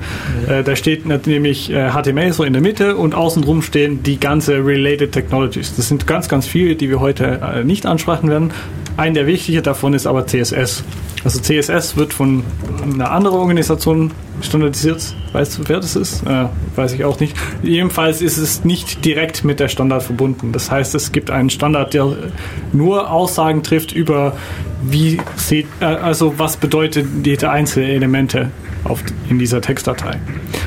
Äh, 0.49 0.63
da 0.63 0.77
steht 0.77 1.07
nämlich 1.27 1.71
äh, 1.71 1.91
HTML 1.91 2.33
so 2.33 2.45
in 2.45 2.53
der 2.53 2.63
Mitte 2.63 2.97
und 2.97 3.15
außenrum 3.15 3.63
stehen 3.63 4.03
die 4.03 4.21
ganze 4.21 4.65
Related 4.65 5.13
Technologies. 5.13 5.75
Das 5.77 5.89
sind 5.89 6.07
ganz, 6.07 6.29
ganz 6.29 6.47
viele, 6.47 6.77
die 6.77 6.91
wir 6.91 7.01
heute 7.01 7.41
äh, 7.43 7.65
nicht 7.65 7.87
ansprechen 7.87 8.29
werden. 8.29 8.51
Ein 8.97 9.15
der 9.15 9.27
wichtigen 9.27 9.63
davon 9.63 9.95
ist 9.95 10.07
aber 10.07 10.27
CSS. 10.27 10.85
Also 11.25 11.41
CSS 11.41 11.97
wird 11.97 12.13
von 12.13 12.43
einer 12.83 13.11
anderen 13.11 13.39
Organisation 13.39 14.11
standardisiert. 14.41 15.15
Weißt 15.33 15.59
du, 15.59 15.63
wer 15.69 15.81
das 15.81 15.97
ist? 15.97 16.27
Äh, 16.27 16.47
weiß 16.75 16.93
ich 16.95 17.05
auch 17.05 17.21
nicht. 17.21 17.37
Jedenfalls 17.63 18.21
ist 18.21 18.39
es 18.39 18.65
nicht 18.65 19.05
direkt 19.05 19.45
mit 19.45 19.61
der 19.61 19.69
Standard 19.69 20.03
verbunden. 20.03 20.53
Das 20.53 20.71
heißt, 20.71 20.95
es 20.95 21.13
gibt 21.13 21.31
einen 21.31 21.51
Standard, 21.51 21.95
der 21.95 22.17
nur 22.73 23.11
Aussagen 23.11 23.63
trifft 23.63 23.93
über 23.93 24.35
wie 24.83 25.19
sieht, 25.37 25.67
äh, 25.81 25.85
also 25.85 26.39
was 26.39 26.57
bedeutet 26.57 27.07
die 27.25 27.39
einzelnen 27.47 27.91
Elemente 27.91 28.51
auf, 28.85 29.03
in 29.29 29.39
dieser 29.39 29.61
Textdatei. 29.61 30.19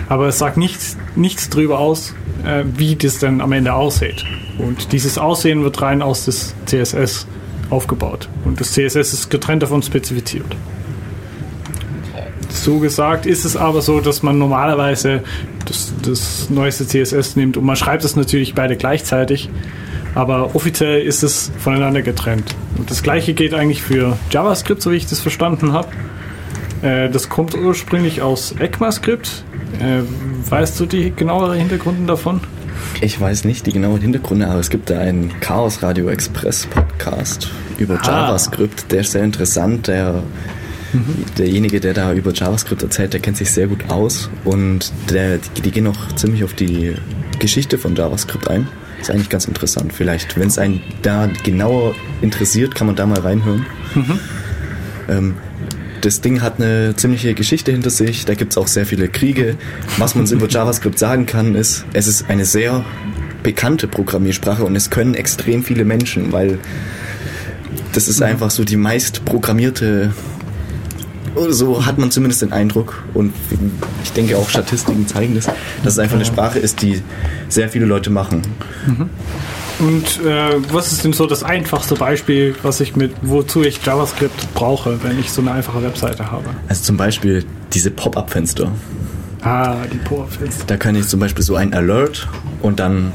Aber 0.07 0.27
es 0.27 0.37
sagt 0.37 0.57
nichts, 0.57 0.97
nichts 1.15 1.49
darüber 1.49 1.79
aus, 1.79 2.15
äh, 2.45 2.63
wie 2.77 2.95
das 2.95 3.19
dann 3.19 3.41
am 3.41 3.51
Ende 3.51 3.73
aussieht. 3.73 4.23
Und 4.57 4.93
dieses 4.93 5.17
Aussehen 5.17 5.63
wird 5.63 5.81
rein 5.81 6.01
aus 6.01 6.25
des 6.25 6.55
CSS 6.65 7.27
aufgebaut. 7.69 8.29
Und 8.43 8.59
das 8.59 8.73
CSS 8.73 9.13
ist 9.13 9.29
getrennt 9.29 9.63
davon 9.63 9.81
spezifiziert. 9.81 10.55
So 12.49 12.79
gesagt 12.79 13.25
ist 13.25 13.45
es 13.45 13.57
aber 13.57 13.81
so, 13.81 13.99
dass 13.99 14.23
man 14.23 14.37
normalerweise 14.37 15.23
das, 15.65 15.93
das 16.01 16.49
neueste 16.49 16.87
CSS 16.87 17.35
nimmt 17.35 17.57
und 17.57 17.65
man 17.65 17.75
schreibt 17.75 18.03
es 18.03 18.15
natürlich 18.15 18.55
beide 18.55 18.75
gleichzeitig, 18.75 19.49
aber 20.15 20.55
offiziell 20.55 21.01
ist 21.01 21.23
es 21.23 21.51
voneinander 21.59 22.01
getrennt. 22.01 22.55
Und 22.77 22.89
das 22.89 23.03
gleiche 23.03 23.33
geht 23.33 23.53
eigentlich 23.53 23.81
für 23.81 24.17
JavaScript, 24.31 24.81
so 24.81 24.91
wie 24.91 24.95
ich 24.95 25.07
das 25.07 25.19
verstanden 25.19 25.73
habe. 25.73 25.89
Äh, 26.81 27.09
das 27.09 27.29
kommt 27.29 27.55
ursprünglich 27.55 28.21
aus 28.21 28.53
ECMAScript. 28.57 29.43
Äh, 29.79 30.01
weißt 30.49 30.79
du 30.79 30.85
die 30.85 31.11
genaueren 31.11 31.57
Hintergründe 31.57 32.05
davon? 32.05 32.41
Ich 33.01 33.19
weiß 33.19 33.43
nicht 33.45 33.65
die 33.65 33.71
genauen 33.73 34.01
Hintergründe, 34.01 34.47
aber 34.47 34.59
es 34.59 34.69
gibt 34.69 34.89
da 34.89 34.99
einen 34.99 35.31
Chaos 35.41 35.83
Radio 35.83 36.09
Express 36.09 36.65
Podcast 36.65 37.49
über 37.77 37.99
Ah. 38.01 38.05
JavaScript. 38.27 38.91
Der 38.91 39.01
ist 39.01 39.11
sehr 39.11 39.23
interessant. 39.23 39.87
Der, 39.87 40.23
Derjenige, 41.37 41.81
der 41.81 41.93
da 41.93 42.13
über 42.13 42.31
JavaScript 42.31 42.81
erzählt, 42.81 43.11
der 43.11 43.19
kennt 43.19 43.35
sich 43.35 43.51
sehr 43.51 43.67
gut 43.67 43.89
aus 43.89 44.29
und 44.45 44.93
der, 45.09 45.39
die, 45.39 45.61
die 45.61 45.71
gehen 45.71 45.87
auch 45.87 46.15
ziemlich 46.15 46.45
auf 46.45 46.53
die 46.53 46.95
Geschichte 47.39 47.77
von 47.77 47.95
JavaScript 47.95 48.47
ein. 48.49 48.67
Ist 49.01 49.11
eigentlich 49.11 49.27
ganz 49.29 49.43
interessant. 49.45 49.91
Vielleicht, 49.91 50.39
wenn 50.39 50.47
es 50.47 50.57
einen 50.57 50.81
da 51.01 51.27
genauer 51.43 51.95
interessiert, 52.21 52.75
kann 52.75 52.87
man 52.87 52.95
da 52.95 53.05
mal 53.05 53.19
reinhören. 53.19 53.65
Ähm, 55.09 55.35
das 56.01 56.21
Ding 56.21 56.41
hat 56.41 56.59
eine 56.59 56.95
ziemliche 56.95 57.33
Geschichte 57.33 57.71
hinter 57.71 57.89
sich, 57.89 58.25
da 58.25 58.33
gibt 58.33 58.53
es 58.53 58.57
auch 58.57 58.67
sehr 58.67 58.85
viele 58.85 59.07
Kriege. 59.07 59.55
Was 59.97 60.15
man 60.15 60.25
über 60.27 60.47
JavaScript 60.47 60.99
sagen 60.99 61.25
kann, 61.25 61.55
ist, 61.55 61.85
es 61.93 62.07
ist 62.07 62.29
eine 62.29 62.45
sehr 62.45 62.85
bekannte 63.43 63.87
Programmiersprache 63.87 64.63
und 64.63 64.75
es 64.75 64.89
können 64.89 65.13
extrem 65.13 65.63
viele 65.63 65.85
Menschen, 65.85 66.31
weil 66.31 66.59
das 67.93 68.07
ist 68.07 68.21
einfach 68.21 68.51
so 68.51 68.63
die 68.63 68.75
meist 68.75 69.23
programmierte, 69.25 70.13
so 71.49 71.85
hat 71.85 71.97
man 71.97 72.11
zumindest 72.11 72.41
den 72.41 72.51
Eindruck. 72.51 73.03
Und 73.13 73.33
ich 74.03 74.11
denke 74.11 74.37
auch 74.37 74.49
Statistiken 74.49 75.07
zeigen 75.07 75.35
das, 75.35 75.45
dass 75.83 75.93
es 75.93 75.99
einfach 75.99 76.15
eine 76.15 76.25
Sprache 76.25 76.59
ist, 76.59 76.81
die 76.81 77.01
sehr 77.49 77.69
viele 77.69 77.85
Leute 77.85 78.09
machen. 78.09 78.41
Und 79.79 80.25
äh, 80.25 80.55
was 80.71 80.91
ist 80.91 81.03
denn 81.03 81.13
so 81.13 81.25
das 81.25 81.43
einfachste 81.43 81.95
Beispiel, 81.95 82.55
was 82.63 82.79
ich 82.79 82.95
mit, 82.95 83.13
wozu 83.21 83.63
ich 83.63 83.83
JavaScript 83.85 84.53
brauche, 84.53 85.03
wenn 85.03 85.19
ich 85.19 85.31
so 85.31 85.41
eine 85.41 85.51
einfache 85.51 85.83
Webseite 85.83 86.31
habe? 86.31 86.45
Also 86.67 86.83
zum 86.83 86.97
Beispiel 86.97 87.45
diese 87.73 87.91
Pop-up-Fenster. 87.91 88.71
Ah, 89.41 89.75
die 89.91 89.97
Powerfenster. 89.97 90.63
Da 90.65 90.77
kann 90.77 90.95
ich 90.95 91.07
zum 91.07 91.19
Beispiel 91.19 91.43
so 91.43 91.55
ein 91.55 91.73
Alert 91.73 92.27
und 92.61 92.79
dann 92.79 93.11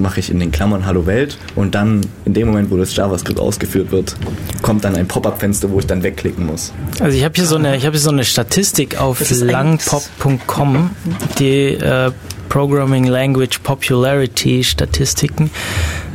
mache 0.00 0.20
ich 0.20 0.30
in 0.30 0.40
den 0.40 0.50
Klammern 0.50 0.86
Hallo 0.86 1.06
Welt 1.06 1.38
und 1.56 1.74
dann 1.74 2.00
in 2.24 2.34
dem 2.34 2.48
Moment, 2.48 2.70
wo 2.70 2.76
das 2.76 2.94
JavaScript 2.94 3.38
ausgeführt 3.38 3.90
wird, 3.90 4.16
kommt 4.62 4.84
dann 4.84 4.96
ein 4.96 5.08
Pop-up-Fenster, 5.08 5.70
wo 5.70 5.78
ich 5.78 5.86
dann 5.86 6.02
wegklicken 6.02 6.46
muss. 6.46 6.72
Also 7.00 7.16
ich 7.16 7.24
habe 7.24 7.34
hier 7.34 7.46
so 7.46 7.56
eine, 7.56 7.76
ich 7.76 7.84
habe 7.84 7.92
hier 7.94 8.02
so 8.02 8.10
eine 8.10 8.24
Statistik 8.24 9.00
auf 9.00 9.20
langpop.com, 9.30 10.90
die 11.38 11.74
äh, 11.74 12.12
Programming 12.48 13.04
Language 13.04 13.62
Popularity 13.62 14.64
Statistiken. 14.64 15.50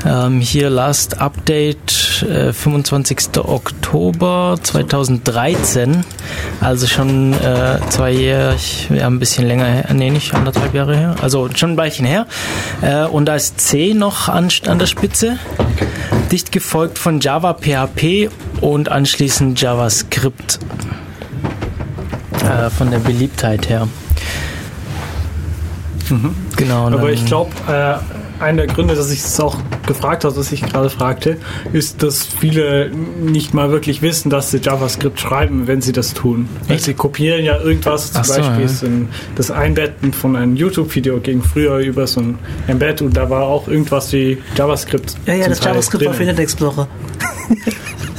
Ähm, 0.06 0.42
hier 0.42 0.70
Last 0.70 1.20
Update 1.22 2.24
äh, 2.24 2.52
25. 2.52 3.38
Oktober 3.38 4.58
2013, 4.62 6.04
also 6.62 6.88
schon 6.88 7.34
äh, 7.34 7.80
zwei 7.90 8.12
Jahre, 8.12 8.56
ja 8.90 9.08
ein 9.08 9.20
bisschen 9.20 9.48
länger 9.48 9.66
her, 9.66 9.94
nee 9.94 10.10
nicht 10.10 10.34
anderthalb 10.34 10.74
Jahre 10.74 10.98
her, 10.98 11.16
also 11.22 11.50
schon 11.56 11.72
ein 11.72 11.78
Weilchen 11.78 12.06
her. 12.06 12.28
Äh, 12.82 13.06
und 13.06 13.26
da 13.26 13.36
ist 13.36 13.60
C 13.62 13.94
noch 13.94 14.28
an, 14.28 14.50
an 14.68 14.80
der 14.80 14.88
Spitze, 14.88 15.38
dicht 16.32 16.52
gefolgt 16.52 16.98
von 16.98 17.20
Java, 17.20 17.54
PHP 17.54 18.30
und 18.62 18.90
anschließend 18.90 19.60
JavaScript 19.62 20.60
äh, 22.44 22.70
von 22.70 22.92
der 22.92 23.00
Beliebtheit 23.00 23.70
her. 23.70 23.88
Genau. 26.56 26.88
und 26.88 26.94
Aber 26.94 27.12
ich 27.12 27.26
glaube, 27.26 27.52
äh, 27.68 27.96
einer 28.44 28.66
der 28.66 28.68
Gründe, 28.68 28.96
dass 28.96 29.12
ich 29.12 29.20
es 29.20 29.40
auch 29.40 29.58
gefragt 29.88 30.26
habe, 30.26 30.36
was 30.36 30.52
ich 30.52 30.62
gerade 30.62 30.90
fragte, 30.90 31.38
ist, 31.72 32.04
dass 32.04 32.24
viele 32.26 32.90
nicht 32.90 33.54
mal 33.54 33.72
wirklich 33.72 34.02
wissen, 34.02 34.30
dass 34.30 34.52
sie 34.52 34.58
JavaScript 34.58 35.20
schreiben, 35.20 35.68
wenn 35.68 35.82
sie 35.82 35.92
das 35.92 36.14
tun. 36.14 36.48
Weil 36.68 36.76
Echt? 36.76 36.86
sie 36.86 36.94
kopieren 36.94 37.44
ja 37.44 37.60
irgendwas, 37.60 38.12
zum 38.12 38.22
Ach 38.22 38.26
so, 38.26 38.42
Beispiel 38.42 38.66
ja. 38.66 38.88
ein, 38.88 39.10
das 39.36 39.52
Einbetten 39.52 40.14
von 40.14 40.36
einem 40.36 40.56
YouTube-Video 40.56 41.20
ging 41.20 41.42
früher 41.42 41.78
über 41.78 42.08
so 42.08 42.22
ein 42.22 42.38
Embed 42.68 43.02
und 43.02 43.16
da 43.16 43.30
war 43.30 43.44
auch 43.44 43.68
irgendwas 43.68 44.12
wie 44.14 44.38
JavaScript. 44.56 45.16
Ja, 45.26 45.34
ja, 45.34 45.48
das 45.48 45.60
Teil 45.60 45.74
JavaScript 45.74 46.06
war 46.06 46.14
für. 46.14 46.24
Internet 46.24 46.44
Explorer. 46.44 46.88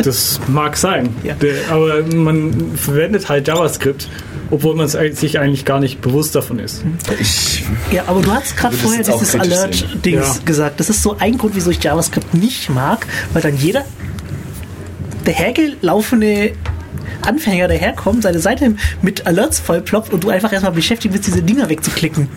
Das 0.02 0.40
mag 0.48 0.76
sein. 0.76 1.14
Ja. 1.22 1.34
Aber 1.70 2.02
man 2.14 2.72
verwendet 2.76 3.28
halt 3.28 3.48
JavaScript, 3.48 4.08
obwohl 4.50 4.74
man 4.76 4.88
sich 4.88 5.38
eigentlich 5.38 5.64
gar 5.64 5.80
nicht 5.80 6.00
bewusst 6.00 6.34
davon 6.34 6.58
ist. 6.58 6.84
Ich, 7.20 7.64
Ja, 7.90 8.04
aber 8.06 8.20
du 8.22 8.30
hast 8.32 8.56
gerade 8.56 8.76
vorher 8.76 9.02
dieses 9.02 9.34
Alert-Dings 9.34 10.36
Ja. 10.38 10.44
gesagt. 10.44 10.80
Das 10.80 10.90
ist 10.90 11.02
so 11.02 11.16
ein 11.18 11.38
Grund, 11.38 11.54
wieso 11.56 11.70
ich 11.70 11.82
JavaScript 11.82 12.34
nicht 12.34 12.68
mag, 12.70 13.06
weil 13.32 13.42
dann 13.42 13.56
jeder 13.56 13.84
dahergelaufene 15.24 16.52
Anfänger 17.22 17.68
daherkommt, 17.68 18.22
seine 18.22 18.38
Seite 18.38 18.74
mit 19.00 19.26
Alerts 19.26 19.58
vollploppt 19.58 20.12
und 20.12 20.24
du 20.24 20.28
einfach 20.28 20.52
erstmal 20.52 20.72
beschäftigt 20.72 21.12
bist, 21.14 21.26
diese 21.26 21.42
Dinger 21.42 21.70
wegzuklicken. 21.70 22.28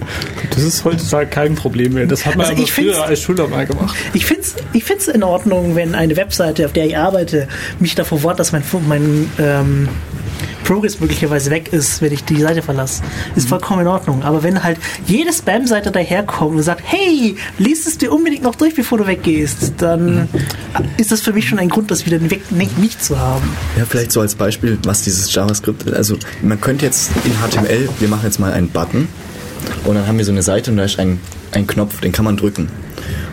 Das 0.51 0.63
ist 0.63 0.85
heutzutage 0.85 1.29
kein 1.29 1.55
Problem 1.55 1.93
mehr. 1.93 2.05
Das 2.05 2.25
hat 2.25 2.38
man 2.38 2.45
Also 2.45 2.53
aber 2.53 2.63
ich 2.63 2.71
find's- 2.71 2.93
früher 2.95 3.03
als 3.05 3.21
Schüler 3.21 3.47
mal 3.49 3.65
gemacht. 3.65 3.97
Ich 4.13 4.25
finde 4.25 4.43
es 4.43 4.55
ich 4.71 4.85
find's 4.85 5.09
in 5.09 5.23
Ordnung, 5.23 5.75
wenn 5.75 5.93
eine 5.93 6.15
Webseite, 6.15 6.65
auf 6.65 6.71
der 6.71 6.85
ich 6.85 6.97
arbeite, 6.97 7.49
mich 7.79 7.95
davor 7.95 8.23
warnt, 8.23 8.39
dass 8.39 8.53
mein, 8.53 8.63
mein 8.88 9.29
ähm, 9.39 9.89
Progress 10.68 10.99
möglicherweise 10.99 11.49
weg 11.49 11.72
ist, 11.72 12.02
wenn 12.02 12.11
ich 12.11 12.26
die 12.26 12.41
Seite 12.41 12.61
verlasse. 12.61 13.02
Ist 13.38 13.48
vollkommen 13.48 13.84
in 13.84 13.88
Ordnung. 13.88 14.23
Aber 14.23 14.44
wenn 14.44 14.64
halt 14.64 14.77
jede 15.06 15.31
Spam-Seite 15.31 15.91
daherkommt 15.91 16.57
und 16.57 16.61
sagt, 16.61 16.81
hey, 16.84 17.38
liest 17.57 17.88
es 17.88 17.98
dir 17.98 18.11
unbedingt 18.11 18.44
noch 18.44 18.56
durch, 18.56 18.76
bevor 18.76 18.98
du 18.98 19.07
weggehst, 19.07 19.76
dann 19.77 20.27
ist 20.98 21.14
das 21.14 21.22
für 21.22 21.31
mich 21.31 21.48
schon 21.48 21.57
ein 21.57 21.69
Grund, 21.69 21.89
das 21.89 22.06
wieder 22.06 22.19
weg 22.30 22.52
nicht, 22.52 22.77
nicht 22.77 23.02
zu 23.02 23.18
haben. 23.18 23.48
Ja, 23.77 23.85
vielleicht 23.88 24.11
so 24.11 24.19
als 24.19 24.35
Beispiel, 24.35 24.77
was 24.84 25.03
dieses 25.03 25.34
JavaScript, 25.34 25.94
also 25.94 26.18
man 26.41 26.60
könnte 26.60 26.85
jetzt 26.85 27.11
in 27.23 27.31
HTML, 27.31 27.88
wir 27.99 28.07
machen 28.10 28.26
jetzt 28.26 28.39
mal 28.39 28.52
einen 28.52 28.68
Button 28.68 29.07
und 29.85 29.95
dann 29.95 30.06
haben 30.06 30.18
wir 30.18 30.26
so 30.26 30.34
eine 30.34 30.44
Seite 30.44 30.72
und 30.72 30.77
da 30.77 30.84
ist 30.84 30.99
ein, 30.99 31.22
ein 31.53 31.65
Knopf, 31.65 32.02
den 32.02 32.11
kann 32.11 32.26
man 32.26 32.35
drücken. 32.35 32.68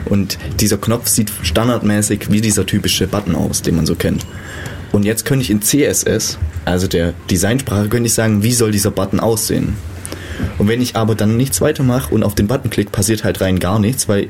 Und 0.05 0.39
dieser 0.61 0.77
Knopf 0.77 1.09
sieht 1.09 1.33
standardmäßig 1.43 2.31
wie 2.31 2.41
dieser 2.41 2.65
typische 2.65 3.09
Button 3.09 3.35
aus, 3.35 3.63
den 3.63 3.75
man 3.75 3.87
so 3.87 3.97
kennt. 3.97 4.25
Und 4.95 5.05
jetzt 5.05 5.25
könnte 5.25 5.43
ich 5.43 5.51
in 5.51 5.61
CSS, 5.61 6.39
also 6.65 6.87
der 6.87 7.15
Designsprache, 7.29 7.89
könnte 7.89 8.07
ich 8.07 8.15
sagen, 8.15 8.45
wie 8.45 8.53
soll 8.53 8.71
dieser 8.71 8.93
Button 8.93 9.19
aussehen. 9.19 9.77
Und 10.57 10.69
wenn 10.69 10.81
ich 10.81 10.95
aber 10.95 11.17
dann 11.17 11.37
nichts 11.37 11.61
weitermache 11.61 12.15
und 12.15 12.23
auf 12.23 12.37
den 12.37 12.47
Button 12.47 12.71
klicke, 12.71 12.93
passiert 12.93 13.25
halt 13.25 13.41
rein 13.41 13.59
gar 13.59 13.81
nichts, 13.81 14.09
weil 14.09 14.29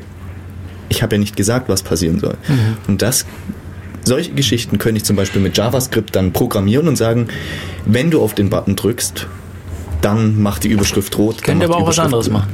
ich 0.89 1.03
habe 1.03 1.17
ja 1.17 1.21
nicht 1.21 1.37
gesagt, 1.37 1.69
was 1.69 1.83
passieren 1.83 2.19
soll. 2.19 2.39
Und 2.89 3.03
das 3.03 3.27
solche 4.05 4.33
Geschichten 4.33 4.79
könnte 4.79 4.97
ich 4.97 5.05
zum 5.05 5.17
Beispiel 5.17 5.43
mit 5.43 5.55
JavaScript 5.55 6.17
dann 6.17 6.33
programmieren 6.33 6.89
und 6.89 6.97
sagen, 6.97 7.29
wenn 7.85 8.11
du 8.11 8.23
auf 8.23 8.35
den 8.35 8.49
Button 8.49 8.75
drückst, 8.75 9.27
dann 10.01 10.41
macht 10.41 10.65
die 10.65 10.69
Überschrift 10.69 11.19
rot. 11.19 11.37
dann 11.37 11.45
Könnt 11.45 11.63
ihr 11.63 11.69
macht 11.69 11.77
aber 11.77 11.85
auch 11.85 11.89
was 11.89 11.99
anderes 11.99 12.31
machen. 12.31 12.49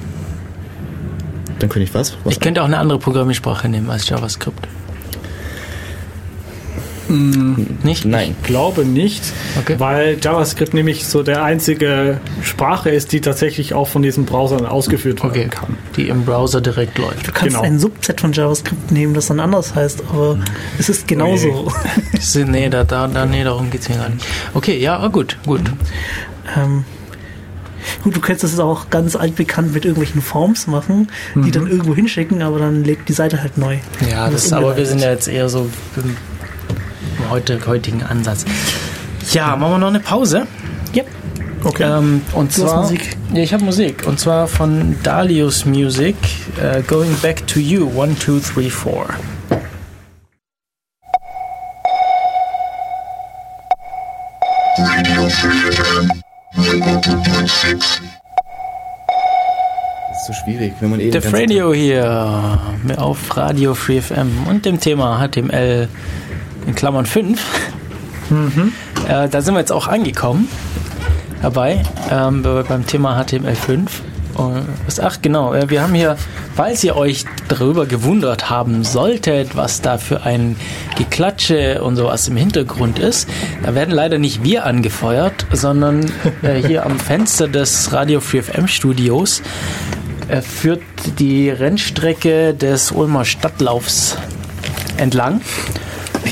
Dann 1.61 1.69
könnte 1.69 1.85
ich 1.85 1.95
was? 1.95 2.17
was 2.25 2.33
Ich 2.35 2.41
könnte 2.41 2.61
auch 2.61 2.67
eine 2.67 2.79
andere 2.79 2.99
Programmiersprache 2.99 3.69
nehmen 3.69 3.89
als 3.89 4.09
JavaScript. 4.09 4.67
Nicht? 7.11 8.05
Nein. 8.05 8.37
Ich 8.41 8.47
glaube 8.47 8.85
nicht, 8.85 9.23
Okay. 9.59 9.75
weil 9.79 10.17
JavaScript 10.23 10.75
nämlich 10.75 11.07
so 11.07 11.23
der 11.25 11.43
einzige 11.43 12.21
Sprache 12.43 12.91
ist, 12.91 13.13
die 13.13 13.21
tatsächlich 13.21 13.75
auch 13.75 13.89
von 13.89 14.03
diesen 14.03 14.25
Browsern 14.27 14.65
ausgeführt 14.65 15.19
werden 15.23 15.31
Okay, 15.31 15.49
kann. 15.49 15.77
die 15.97 16.09
im 16.09 16.25
Browser 16.25 16.61
direkt 16.61 16.99
läuft. 16.99 17.27
Du 17.27 17.33
kannst 17.33 17.57
Genau. 17.57 17.63
ein 17.63 17.79
Subset 17.81 18.21
von 18.21 18.33
JavaScript 18.33 18.93
nehmen, 18.93 19.13
das 19.15 19.27
dann 19.27 19.41
anders 19.41 19.75
heißt, 19.75 20.03
aber 20.11 20.39
es 20.79 20.89
ist 20.89 21.09
genauso. 21.09 21.73
Ist- 22.13 22.37
Nee, 22.37 22.69
da, 22.69 22.85
da, 22.85 23.09
da, 23.09 23.27
nee, 23.27 23.43
darum 23.45 23.71
geht 23.71 23.83
es 23.83 23.89
mir 23.89 23.97
gar 23.97 24.09
nicht. 24.09 24.25
Okay, 24.55 24.79
ja, 24.79 24.99
ah, 24.99 25.09
gut, 25.09 25.37
gut. 25.45 25.61
Ähm, 26.57 26.85
gut, 28.05 28.17
du 28.17 28.21
könntest 28.21 28.55
das 28.55 28.61
auch 28.61 28.89
ganz 28.91 29.17
altbekannt 29.17 29.75
mit 29.75 29.85
irgendwelchen 29.85 30.23
Forms 30.23 30.67
machen, 30.69 31.09
die 31.35 31.51
dann 31.51 31.67
irgendwo 31.67 31.95
hinschicken, 31.95 32.41
aber 32.43 32.59
dann 32.61 32.85
legt 32.85 33.09
die 33.09 33.13
Seite 33.13 33.43
halt 33.43 33.59
neu. 33.59 33.79
Ja, 34.09 34.31
das, 34.31 34.53
aber 34.53 34.77
wir 34.77 34.87
sind 34.87 35.01
ja 35.01 35.11
jetzt 35.11 35.29
eher 35.29 35.49
so 35.49 35.69
heute, 37.31 37.59
heutigen 37.67 38.03
Ansatz. 38.03 38.45
Ja, 39.33 39.57
machen 39.57 39.73
wir 39.73 39.79
noch 39.79 39.89
eine 39.89 40.01
Pause. 40.01 40.47
Yep. 40.95 41.07
Okay. 41.65 41.83
Ähm, 41.85 42.23
und 42.33 42.57
Du 42.57 42.63
zwar, 42.63 42.83
Musik. 42.83 43.17
Ja, 43.33 43.43
ich 43.43 43.53
habe 43.53 43.65
Musik. 43.65 44.07
Und 44.07 44.19
zwar 44.19 44.47
von 44.47 44.97
Dalius 45.03 45.67
Music, 45.67 46.17
äh, 46.61 46.83
Going 46.83 47.15
Back 47.21 47.47
to 47.47 47.61
You, 47.61 47.89
1, 48.01 48.19
2, 48.19 48.41
3, 48.55 48.71
4. 48.71 49.07
Das 60.09 60.21
ist 60.21 60.27
so 60.27 60.33
schwierig, 60.45 60.73
wenn 60.81 60.91
man 60.91 61.01
eben 61.01 61.13
Def 61.13 61.33
Radio 61.33 61.73
hier 61.73 62.59
auf 62.97 63.37
Radio 63.37 63.75
Free 63.75 64.01
FM 64.01 64.47
und 64.49 64.65
dem 64.65 64.81
Thema 64.81 65.27
HTML 65.27 65.89
in 66.71 66.75
Klammern 66.77 67.05
5. 67.07 67.41
Äh, 69.09 69.29
da 69.29 69.41
sind 69.43 69.55
wir 69.55 69.61
jetzt 69.61 69.73
auch 69.73 69.89
angekommen 69.89 70.49
dabei 71.43 71.83
ähm, 72.11 72.43
bei- 72.43 72.63
beim 72.63 72.87
Thema 72.87 73.21
HTML5. 73.21 73.89
Und 74.35 74.63
was, 74.87 75.01
ach 75.01 75.19
genau, 75.21 75.53
äh, 75.53 75.69
wir 75.69 75.83
haben 75.83 75.95
hier, 75.95 76.17
falls 76.55 76.85
ihr 76.85 76.95
euch 76.97 77.25
darüber 77.49 77.87
gewundert 77.87 78.49
haben 78.49 78.85
solltet, 78.85 79.57
was 79.57 79.81
da 79.83 79.99
für 79.99 80.23
ein 80.23 80.55
Geklatsche 80.97 81.83
und 81.83 81.97
sowas 81.97 82.29
im 82.29 82.37
Hintergrund 82.37 83.01
ist, 83.01 83.29
da 83.65 83.75
werden 83.75 83.91
leider 83.93 84.19
nicht 84.19 84.45
wir 84.45 84.65
angefeuert, 84.65 85.47
sondern 85.53 86.05
äh, 86.43 86.63
hier 86.67 86.87
am 86.87 87.01
Fenster 87.01 87.49
des 87.49 87.93
Radio 87.93 88.21
Free 88.21 88.43
FM 88.43 88.69
Studios 88.69 89.43
er 90.29 90.43
führt 90.43 90.83
die 91.19 91.51
Rennstrecke 91.51 92.55
des 92.55 92.93
Ulmer 92.93 93.25
Stadtlaufs 93.25 94.17
entlang. 94.97 95.41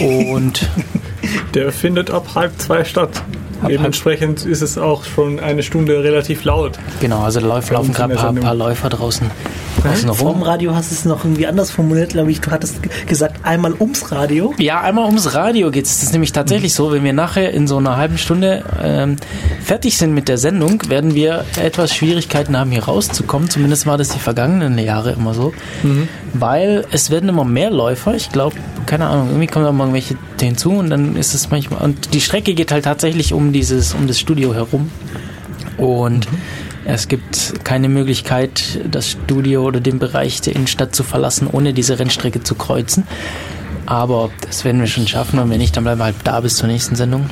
Und 0.01 0.69
Der 1.55 1.73
findet 1.73 2.11
ab 2.11 2.35
halb 2.35 2.59
zwei 2.59 2.85
statt. 2.85 3.23
Dementsprechend 3.67 4.47
ist 4.47 4.63
es 4.63 4.79
auch 4.79 5.05
schon 5.05 5.41
eine 5.41 5.63
Stunde 5.65 6.05
relativ 6.05 6.45
laut. 6.45 6.79
genau, 7.01 7.23
also 7.23 7.41
da 7.41 7.47
laufen, 7.47 7.93
gerade 7.93 8.15
ein 8.15 8.17
paar, 8.17 8.33
paar 8.33 8.55
Läufer 8.55 8.89
draußen, 8.89 9.29
Vom. 10.15 10.43
Radio 10.43 10.75
hast 10.75 10.91
du 10.91 10.95
es 10.95 11.05
noch 11.05 11.25
irgendwie 11.25 11.47
anders 11.47 11.71
formuliert, 11.71 12.11
glaube 12.11 12.31
ich. 12.31 12.41
Du 12.41 12.51
hattest 12.51 12.81
gesagt, 13.07 13.45
einmal 13.45 13.75
ums 13.79 14.11
Radio. 14.13 14.55
Ja, 14.59 14.81
einmal 14.81 15.07
ums 15.07 15.35
Radio 15.35 15.71
geht 15.71 15.87
es. 15.87 15.95
Das 15.97 16.05
ist 16.05 16.13
nämlich 16.13 16.33
tatsächlich 16.33 16.75
so, 16.75 16.93
wenn 16.93 17.05
wir 17.05 17.13
nachher 17.13 17.53
in 17.53 17.67
so 17.67 17.77
einer 17.77 17.97
halben 17.97 18.19
Stunde 18.19 18.65
ähm, 18.83 19.17
fertig 19.63 19.97
sind 19.97 20.15
mit 20.15 20.29
der 20.29 20.39
Sendung, 20.39 20.83
werden 20.89 21.15
wir 21.15 21.45
etwas 21.61 21.95
Schwierigkeiten 21.95 22.57
haben, 22.57 22.71
hier 22.71 22.85
rauszukommen. 22.85 23.51
Zumindest 23.51 23.87
war 23.87 23.99
das 23.99 24.09
die 24.09 24.19
vergangenen 24.19 24.79
Jahre 24.79 25.13
immer 25.13 25.35
so. 25.35 25.53
Weil 26.35 26.85
es 26.91 27.11
werden 27.11 27.29
immer 27.29 27.45
mehr 27.45 27.71
Läufer. 27.71 28.15
Ich 28.15 28.31
glaube, 28.31 28.57
keine 28.87 29.07
Ahnung, 29.07 29.29
irgendwie 29.29 29.47
kommen 29.47 29.65
da 29.65 29.73
mal 29.73 29.85
irgendwelche 29.85 30.17
hinzu 30.41 30.73
und 30.73 30.91
dann 30.91 31.17
ist 31.17 31.35
es 31.35 31.51
manchmal. 31.51 31.83
Und 31.83 32.15
die 32.15 32.21
Strecke 32.21 32.55
geht 32.55 32.73
halt 32.73 32.85
tatsächlich 32.85 33.33
um 33.33 33.53
dieses, 33.53 33.95
um 33.95 34.07
das 34.07 34.19
Studio 34.19 34.55
herum. 34.55 34.91
Und 35.77 36.27
es 36.89 37.07
gibt 37.09 37.65
keine 37.65 37.89
Möglichkeit, 37.89 38.81
das 38.91 39.11
Studio 39.11 39.63
oder 39.65 39.81
den 39.81 39.99
Bereich 39.99 40.41
der 40.41 40.57
Innenstadt 40.57 40.95
zu 40.97 41.03
verlassen, 41.05 41.47
ohne 41.51 41.73
diese 41.75 41.99
Rennstrecke 41.99 42.43
zu 42.43 42.55
kreuzen. 42.55 43.07
Aber 43.87 44.31
das 44.47 44.65
werden 44.65 44.81
wir 44.81 44.89
schon 44.89 45.07
schaffen 45.07 45.39
und 45.39 45.51
wenn 45.51 45.59
nicht, 45.59 45.77
dann 45.77 45.85
bleiben 45.85 46.01
wir 46.01 46.07
halt 46.07 46.17
da 46.25 46.41
bis 46.41 46.57
zur 46.57 46.69
nächsten 46.69 46.97
Sendung. 46.97 47.29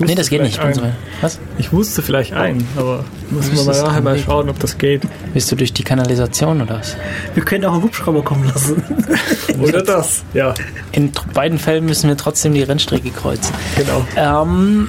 Nee, 0.00 0.14
das 0.14 0.28
geht 0.30 0.42
nicht. 0.42 0.60
so. 0.74 0.82
Was? 1.22 1.40
Ich 1.56 1.72
wusste 1.72 2.02
vielleicht 2.02 2.32
ein, 2.32 2.64
aber 2.76 3.04
müssen 3.30 3.56
wir 3.56 3.64
mal 3.64 3.82
nachher 3.82 4.00
mal 4.00 4.14
Weg? 4.16 4.24
schauen, 4.24 4.48
ob 4.48 4.58
das 4.60 4.78
geht. 4.78 5.02
Bist 5.34 5.50
du 5.50 5.56
durch 5.56 5.72
die 5.72 5.82
Kanalisation 5.82 6.60
oder 6.62 6.78
was? 6.78 6.96
Wir 7.34 7.44
können 7.44 7.64
auch 7.64 7.72
einen 7.74 7.82
Hubschrauber 7.82 8.22
kommen 8.22 8.46
lassen. 8.46 8.82
Oder 9.60 9.82
das. 9.82 10.22
Ja, 10.34 10.54
In 10.92 11.10
beiden 11.34 11.58
Fällen 11.58 11.84
müssen 11.86 12.08
wir 12.08 12.16
trotzdem 12.16 12.54
die 12.54 12.62
Rennstrecke 12.62 13.10
kreuzen. 13.10 13.52
genau. 13.76 14.06
Ähm, 14.14 14.88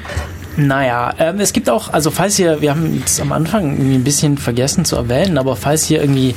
naja, 0.68 1.14
ähm, 1.18 1.40
es 1.40 1.54
gibt 1.54 1.70
auch, 1.70 1.94
also 1.94 2.12
falls 2.12 2.38
ihr, 2.38 2.62
wir 2.62 2.72
haben 2.72 3.02
es 3.06 3.22
am 3.22 3.32
Anfang 3.32 3.72
irgendwie 3.72 3.96
ein 3.96 4.04
bisschen 4.04 4.38
vergessen 4.38 4.86
zu 4.86 4.96
erwähnen, 4.96 5.38
aber 5.38 5.56
falls 5.56 5.90
ihr 5.90 6.02
irgendwie 6.02 6.36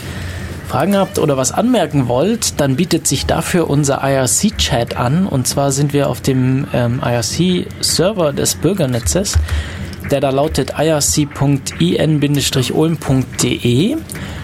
Fragen 0.69 0.97
habt 0.97 1.19
oder 1.19 1.37
was 1.37 1.53
anmerken 1.53 2.09
wollt, 2.09 2.59
dann 2.61 2.77
bietet 2.77 3.07
sich 3.07 3.27
dafür 3.27 3.69
unser 3.69 4.03
IRC-Chat 4.03 4.97
an. 4.97 5.27
Und 5.27 5.47
zwar 5.47 5.71
sind 5.71 5.93
wir 5.93 6.09
auf 6.09 6.23
dem 6.23 6.67
ähm, 6.73 7.03
IRC-Server 7.05 8.33
des 8.33 8.55
Bürgernetzes, 8.55 9.37
der 10.11 10.21
da 10.21 10.31
lautet 10.31 10.73
irc.in-ulm.de 10.79 11.57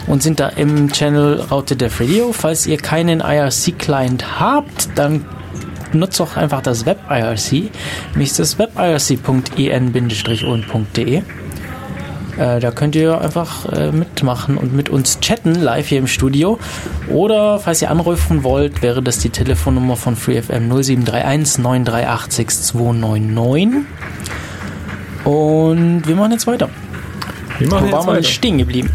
und 0.06 0.22
sind 0.22 0.40
da 0.40 0.48
im 0.50 0.92
Channel 0.92 1.40
Raute 1.50 1.76
Def 1.76 1.98
Radio. 2.00 2.32
Falls 2.32 2.66
ihr 2.66 2.76
keinen 2.76 3.20
IRC-Client 3.20 4.38
habt, 4.40 4.90
dann 4.96 5.24
nutzt 5.94 6.20
doch 6.20 6.36
einfach 6.36 6.62
das 6.62 6.86
Web 6.86 6.98
IRC. 7.10 7.70
Nämlich 8.12 8.34
das 8.34 8.58
Web 8.58 8.78
irc.in-ulm.de. 8.78 9.62
Äh, 12.38 12.60
da 12.60 12.70
könnt 12.70 12.94
ihr 12.94 13.20
einfach 13.20 13.66
äh, 13.72 13.90
mitmachen 13.90 14.56
und 14.56 14.72
mit 14.72 14.88
uns 14.88 15.18
chatten, 15.20 15.56
live 15.56 15.88
hier 15.88 15.98
im 15.98 16.06
Studio. 16.06 16.58
Oder 17.08 17.58
falls 17.58 17.82
ihr 17.82 17.90
anrufen 17.90 18.44
wollt, 18.44 18.80
wäre 18.82 19.02
das 19.02 19.18
die 19.18 19.30
Telefonnummer 19.30 19.96
von 19.96 20.14
FreeFM 20.14 20.68
0731 20.68 21.58
938 21.58 22.32
6299. 22.32 23.82
Und 25.24 26.06
wir 26.06 26.14
machen 26.14 26.32
jetzt 26.32 26.46
weiter. 26.46 26.70
Wir 27.58 27.68
Wo 27.70 27.74
machen 27.74 27.90
waren 27.90 28.14
jetzt 28.14 28.28
wir 28.28 28.32
stehen 28.32 28.58
geblieben? 28.58 28.90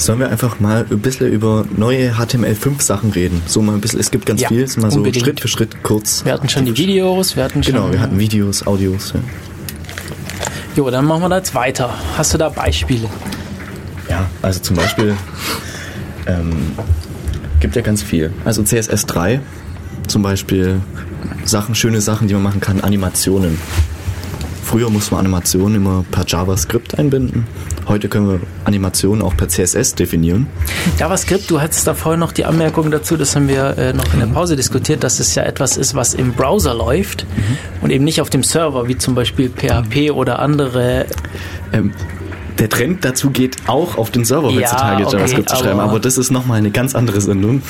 Sollen 0.00 0.18
wir 0.18 0.30
einfach 0.30 0.60
mal 0.60 0.86
ein 0.90 0.98
bisschen 1.00 1.30
über 1.30 1.66
neue 1.76 2.14
HTML5 2.14 2.80
Sachen 2.80 3.10
reden? 3.12 3.42
So 3.44 3.60
mal 3.60 3.74
ein 3.74 3.82
bisschen, 3.82 4.00
es 4.00 4.10
gibt 4.10 4.24
ganz 4.24 4.40
Ja, 4.40 4.48
viel, 4.48 4.66
mal 4.78 4.90
so 4.90 4.96
unbedingt. 4.96 5.26
Schritt 5.26 5.40
für 5.40 5.48
Schritt 5.48 5.82
kurz. 5.82 6.24
Wir 6.24 6.32
hatten 6.32 6.48
schon 6.48 6.64
die 6.64 6.74
Videos, 6.74 7.36
wir 7.36 7.44
hatten 7.44 7.62
schon. 7.62 7.74
Genau, 7.74 7.92
wir 7.92 8.00
hatten 8.00 8.18
Videos, 8.18 8.66
Audios. 8.66 9.12
Ja. 9.12 9.20
Jo, 10.74 10.88
dann 10.88 11.04
machen 11.04 11.20
wir 11.24 11.28
da 11.28 11.36
jetzt 11.36 11.54
weiter. 11.54 11.92
Hast 12.16 12.32
du 12.32 12.38
da 12.38 12.48
Beispiele? 12.48 13.10
Ja, 14.08 14.24
also 14.40 14.60
zum 14.60 14.76
Beispiel 14.76 15.14
ähm, 16.26 16.72
gibt 17.60 17.76
ja 17.76 17.82
ganz 17.82 18.02
viel. 18.02 18.32
Also 18.46 18.62
CSS3 18.62 19.40
zum 20.06 20.22
Beispiel 20.22 20.80
Sachen, 21.44 21.74
schöne 21.74 22.00
Sachen, 22.00 22.26
die 22.26 22.32
man 22.32 22.42
machen 22.42 22.60
kann, 22.60 22.80
Animationen. 22.80 23.58
Früher 24.70 24.88
musste 24.88 25.14
man 25.14 25.26
Animationen 25.26 25.74
immer 25.74 26.04
per 26.12 26.24
JavaScript 26.24 26.96
einbinden. 26.96 27.44
Heute 27.88 28.08
können 28.08 28.28
wir 28.28 28.40
Animationen 28.64 29.20
auch 29.20 29.36
per 29.36 29.48
CSS 29.48 29.96
definieren. 29.96 30.46
JavaScript, 30.96 31.50
du 31.50 31.60
hattest 31.60 31.88
da 31.88 31.94
vorhin 31.94 32.20
noch 32.20 32.30
die 32.30 32.44
Anmerkung 32.44 32.92
dazu, 32.92 33.16
das 33.16 33.34
haben 33.34 33.48
wir 33.48 33.76
äh, 33.76 33.92
noch 33.92 34.14
in 34.14 34.20
der 34.20 34.28
Pause 34.28 34.54
diskutiert, 34.54 35.02
dass 35.02 35.18
es 35.18 35.34
ja 35.34 35.42
etwas 35.42 35.76
ist, 35.76 35.96
was 35.96 36.14
im 36.14 36.34
Browser 36.34 36.72
läuft 36.72 37.26
und 37.80 37.90
eben 37.90 38.04
nicht 38.04 38.20
auf 38.20 38.30
dem 38.30 38.44
Server, 38.44 38.86
wie 38.86 38.96
zum 38.96 39.16
Beispiel 39.16 39.50
PHP 39.50 40.12
oder 40.12 40.38
andere. 40.38 41.06
Ähm, 41.72 41.92
der 42.58 42.68
Trend 42.68 43.04
dazu 43.04 43.30
geht 43.30 43.56
auch 43.66 43.96
auf 43.98 44.10
den 44.10 44.24
Server 44.24 44.50
Ja, 44.50 44.60
heutzutage 44.62 45.06
okay, 45.06 45.16
JavaScript 45.16 45.48
zu 45.50 45.56
schreiben, 45.56 45.80
aber- 45.80 45.90
aber 45.90 46.00
das 46.00 46.18
ist 46.18 46.30
nochmal 46.30 46.58
eine 46.58 46.70
ganz 46.70 46.94
andere 46.94 47.20
Sendung. 47.20 47.62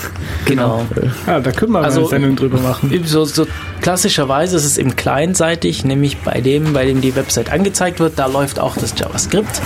Genau. 0.47 0.85
Ja, 1.27 1.41
da 1.41 1.53
können 1.53 1.73
wir 1.73 1.81
Also- 1.81 2.01
eine 2.01 2.09
Sendung 2.09 2.37
drüber 2.37 2.59
machen. 2.61 2.93
So, 3.05 3.25
so 3.25 3.47
klassischerweise 3.81 4.57
ist 4.57 4.65
es 4.65 4.79
eben 4.79 4.97
clientseitig, 4.97 5.85
nämlich 5.85 6.19
bei 6.19 6.41
dem, 6.41 6.73
bei 6.73 6.87
dem 6.87 7.01
die 7.01 7.15
Website 7.17 7.51
angezeigt 7.53 8.01
wird, 8.01 8.19
da 8.19 8.27
läuft 8.27 8.59
auch 8.59 8.77
das 8.77 8.95
JavaScript. 8.99 9.61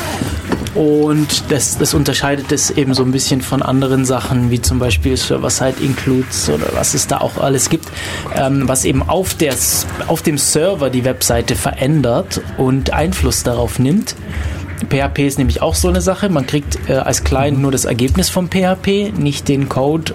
Und 0.75 1.53
das, 1.53 1.79
das 1.79 1.95
unterscheidet 1.95 2.51
es 2.51 2.71
eben 2.71 2.95
so 2.95 3.05
ein 3.05 3.13
bisschen 3.13 3.43
von 3.43 3.63
anderen 3.63 4.05
Sachen, 4.05 4.51
wie 4.51 4.61
zum 4.61 4.81
Beispiel 4.81 5.17
Server-Side-Includes 5.17 6.49
oder 6.51 6.67
was 6.75 6.95
es 6.95 7.07
da 7.07 7.19
auch 7.19 7.39
alles 7.39 7.71
gibt, 7.71 7.87
ähm, 8.35 8.65
was 8.67 8.85
eben 8.85 9.03
auf, 9.09 9.35
der, 9.35 9.55
auf 10.09 10.23
dem 10.23 10.37
Server 10.37 10.91
die 10.91 11.05
Webseite 11.05 11.55
verändert 11.55 12.41
und 12.57 12.93
Einfluss 12.93 13.45
darauf 13.45 13.79
nimmt. 13.79 14.17
PHP 14.89 15.21
ist 15.21 15.39
nämlich 15.39 15.63
auch 15.63 15.75
so 15.75 15.89
eine 15.89 16.01
Sache. 16.01 16.29
Man 16.29 16.47
kriegt 16.47 16.79
äh, 16.89 16.95
als 16.95 17.25
Client 17.25 17.61
nur 17.61 17.73
das 17.73 17.85
Ergebnis 17.85 18.31
vom 18.31 18.49
PHP, 18.49 19.13
nicht 19.17 19.49
den 19.49 19.69
Code. 19.69 20.13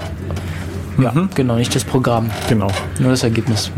Ja, 1.01 1.13
genau, 1.33 1.55
nicht 1.55 1.73
das 1.73 1.85
Programm, 1.85 2.29
Genau. 2.49 2.67
nur 2.99 3.11
das 3.11 3.23
Ergebnis. 3.23 3.71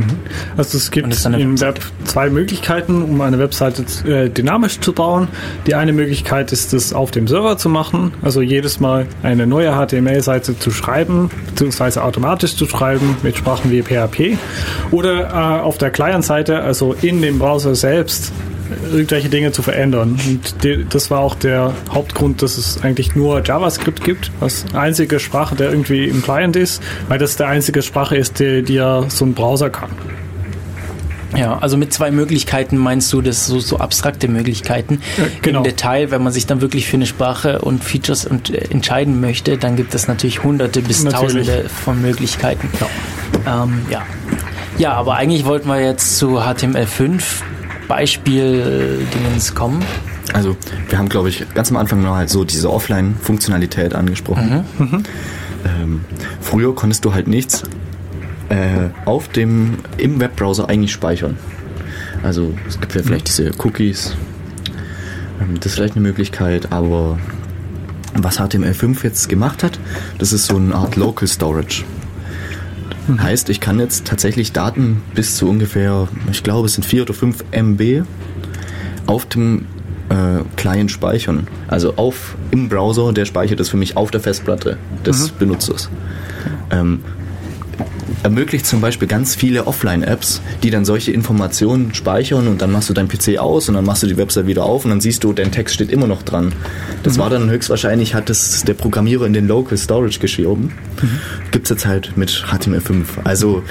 Also 0.57 0.77
es 0.79 0.89
gibt 0.89 1.11
das 1.11 1.23
im 1.25 1.61
Web 1.61 1.79
zwei 2.05 2.31
Möglichkeiten, 2.31 3.03
um 3.03 3.21
eine 3.21 3.37
Webseite 3.37 3.83
äh, 4.09 4.27
dynamisch 4.29 4.79
zu 4.79 4.91
bauen. 4.91 5.27
Die 5.67 5.75
eine 5.75 5.93
Möglichkeit 5.93 6.51
ist 6.51 6.73
es 6.73 6.93
auf 6.93 7.11
dem 7.11 7.27
Server 7.27 7.59
zu 7.59 7.69
machen, 7.69 8.11
also 8.23 8.41
jedes 8.41 8.79
Mal 8.79 9.05
eine 9.21 9.45
neue 9.45 9.71
HTML-Seite 9.71 10.57
zu 10.57 10.71
schreiben, 10.71 11.29
beziehungsweise 11.49 12.03
automatisch 12.03 12.55
zu 12.55 12.65
schreiben 12.65 13.15
mit 13.21 13.37
Sprachen 13.37 13.69
wie 13.69 13.83
PHP. 13.83 14.39
Oder 14.89 15.29
äh, 15.29 15.61
auf 15.61 15.77
der 15.77 15.91
Client-Seite, 15.91 16.61
also 16.61 16.95
in 17.03 17.21
dem 17.21 17.37
Browser 17.37 17.75
selbst, 17.75 18.31
irgendwelche 18.91 19.29
Dinge 19.29 19.51
zu 19.51 19.61
verändern. 19.61 20.19
Und 20.27 20.63
die, 20.63 20.85
das 20.89 21.11
war 21.11 21.19
auch 21.19 21.35
der 21.35 21.73
Hauptgrund, 21.91 22.41
dass 22.41 22.57
es 22.57 22.81
eigentlich 22.83 23.15
nur 23.15 23.43
JavaScript 23.43 24.03
gibt, 24.03 24.31
als 24.39 24.65
einzige 24.73 25.19
Sprache, 25.19 25.55
der 25.55 25.69
irgendwie 25.69 26.05
im 26.05 26.21
Client 26.21 26.55
ist, 26.55 26.81
weil 27.07 27.19
das 27.19 27.35
der 27.35 27.47
einzige 27.47 27.81
Sprache 27.81 28.15
ist, 28.15 28.39
die, 28.39 28.63
die 28.63 28.75
ja 28.75 29.05
so 29.09 29.25
ein 29.25 29.33
Browser 29.33 29.69
kann. 29.69 29.89
Ja, 31.35 31.57
also 31.59 31.77
mit 31.77 31.93
zwei 31.93 32.11
Möglichkeiten 32.11 32.77
meinst 32.77 33.11
du 33.13 33.21
das 33.21 33.47
so, 33.47 33.59
so 33.59 33.77
abstrakte 33.77 34.27
Möglichkeiten. 34.27 35.01
Ja, 35.17 35.23
genau. 35.41 35.59
Im 35.59 35.63
Detail, 35.63 36.11
wenn 36.11 36.21
man 36.23 36.33
sich 36.33 36.45
dann 36.45 36.61
wirklich 36.61 36.87
für 36.87 36.97
eine 36.97 37.05
Sprache 37.05 37.59
und 37.59 37.83
Features 37.83 38.25
und, 38.25 38.49
äh, 38.49 38.65
entscheiden 38.69 39.21
möchte, 39.21 39.57
dann 39.57 39.75
gibt 39.75 39.95
es 39.95 40.07
natürlich 40.07 40.43
hunderte 40.43 40.81
bis 40.81 41.03
Natürlich. 41.03 41.47
tausende 41.47 41.69
von 41.69 42.01
Möglichkeiten. 42.01 42.69
Ja. 43.45 43.63
Ähm, 43.63 43.85
ja. 43.89 44.01
ja, 44.77 44.93
aber 44.93 45.15
eigentlich 45.15 45.45
wollten 45.45 45.69
wir 45.69 45.81
jetzt 45.81 46.17
zu 46.17 46.41
HTML5 46.41 47.21
Beispiel-Dingens 47.91 49.53
kommen. 49.53 49.83
Also, 50.31 50.55
wir 50.87 50.97
haben, 50.97 51.09
glaube 51.09 51.27
ich, 51.27 51.45
ganz 51.53 51.71
am 51.71 51.75
Anfang 51.75 52.01
noch 52.01 52.15
halt 52.15 52.29
so 52.29 52.45
diese 52.45 52.71
Offline-Funktionalität 52.71 53.93
angesprochen. 53.93 54.63
Ähm, 55.63 56.05
früher 56.39 56.73
konntest 56.73 57.03
du 57.03 57.13
halt 57.13 57.27
nichts 57.27 57.63
äh, 58.47 58.87
auf 59.03 59.27
dem, 59.27 59.79
im 59.97 60.21
Webbrowser 60.21 60.69
eigentlich 60.69 60.93
speichern. 60.93 61.37
Also, 62.23 62.53
es 62.65 62.79
gibt 62.79 62.95
ja 62.95 63.03
vielleicht 63.03 63.27
diese 63.27 63.51
Cookies. 63.57 64.15
Ähm, 65.41 65.55
das 65.55 65.65
ist 65.67 65.75
vielleicht 65.75 65.95
eine 65.97 66.01
Möglichkeit, 66.01 66.71
aber 66.71 67.19
was 68.13 68.39
HTML5 68.39 69.03
jetzt 69.03 69.27
gemacht 69.27 69.63
hat, 69.63 69.79
das 70.17 70.31
ist 70.31 70.45
so 70.45 70.55
eine 70.55 70.73
Art 70.73 70.95
Local 70.95 71.27
Storage. 71.27 71.83
Heißt, 73.19 73.49
ich 73.49 73.59
kann 73.59 73.79
jetzt 73.79 74.05
tatsächlich 74.05 74.51
Daten 74.51 75.01
bis 75.15 75.35
zu 75.35 75.49
ungefähr, 75.49 76.07
ich 76.31 76.43
glaube, 76.43 76.67
es 76.67 76.73
sind 76.73 76.83
4 76.83 77.03
oder 77.03 77.13
5 77.13 77.43
MB 77.51 78.03
auf 79.07 79.25
dem 79.25 79.65
äh, 80.09 80.43
Client 80.55 80.91
speichern. 80.91 81.47
Also 81.67 81.95
auf 81.95 82.35
im 82.51 82.69
Browser, 82.69 83.11
der 83.13 83.25
speichert 83.25 83.59
das 83.59 83.69
für 83.69 83.77
mich 83.77 83.97
auf 83.97 84.11
der 84.11 84.21
Festplatte 84.21 84.77
des 85.05 85.29
Benutzers. 85.29 85.89
Ähm, 86.69 86.99
ermöglicht 88.23 88.65
zum 88.65 88.81
Beispiel 88.81 89.07
ganz 89.07 89.35
viele 89.35 89.67
Offline-Apps, 89.67 90.41
die 90.63 90.69
dann 90.69 90.85
solche 90.85 91.11
Informationen 91.11 91.93
speichern 91.93 92.47
und 92.47 92.61
dann 92.61 92.71
machst 92.71 92.89
du 92.89 92.93
dein 92.93 93.07
PC 93.07 93.37
aus 93.39 93.69
und 93.69 93.75
dann 93.75 93.85
machst 93.85 94.03
du 94.03 94.07
die 94.07 94.17
Website 94.17 94.47
wieder 94.47 94.63
auf 94.63 94.85
und 94.85 94.91
dann 94.91 95.01
siehst 95.01 95.23
du, 95.23 95.33
dein 95.33 95.51
Text 95.51 95.75
steht 95.75 95.91
immer 95.91 96.07
noch 96.07 96.23
dran. 96.23 96.53
Das 97.03 97.17
war 97.17 97.29
dann 97.29 97.49
höchstwahrscheinlich, 97.49 98.13
hat 98.13 98.29
das 98.29 98.63
der 98.63 98.73
Programmierer 98.73 99.25
in 99.25 99.33
den 99.33 99.47
Local 99.47 99.77
Storage 99.77 100.19
geschoben. 100.19 100.73
Gibt's 101.51 101.69
jetzt 101.69 101.85
halt 101.85 102.15
mit 102.15 102.45
HTML5. 102.51 103.05
Also 103.23 103.63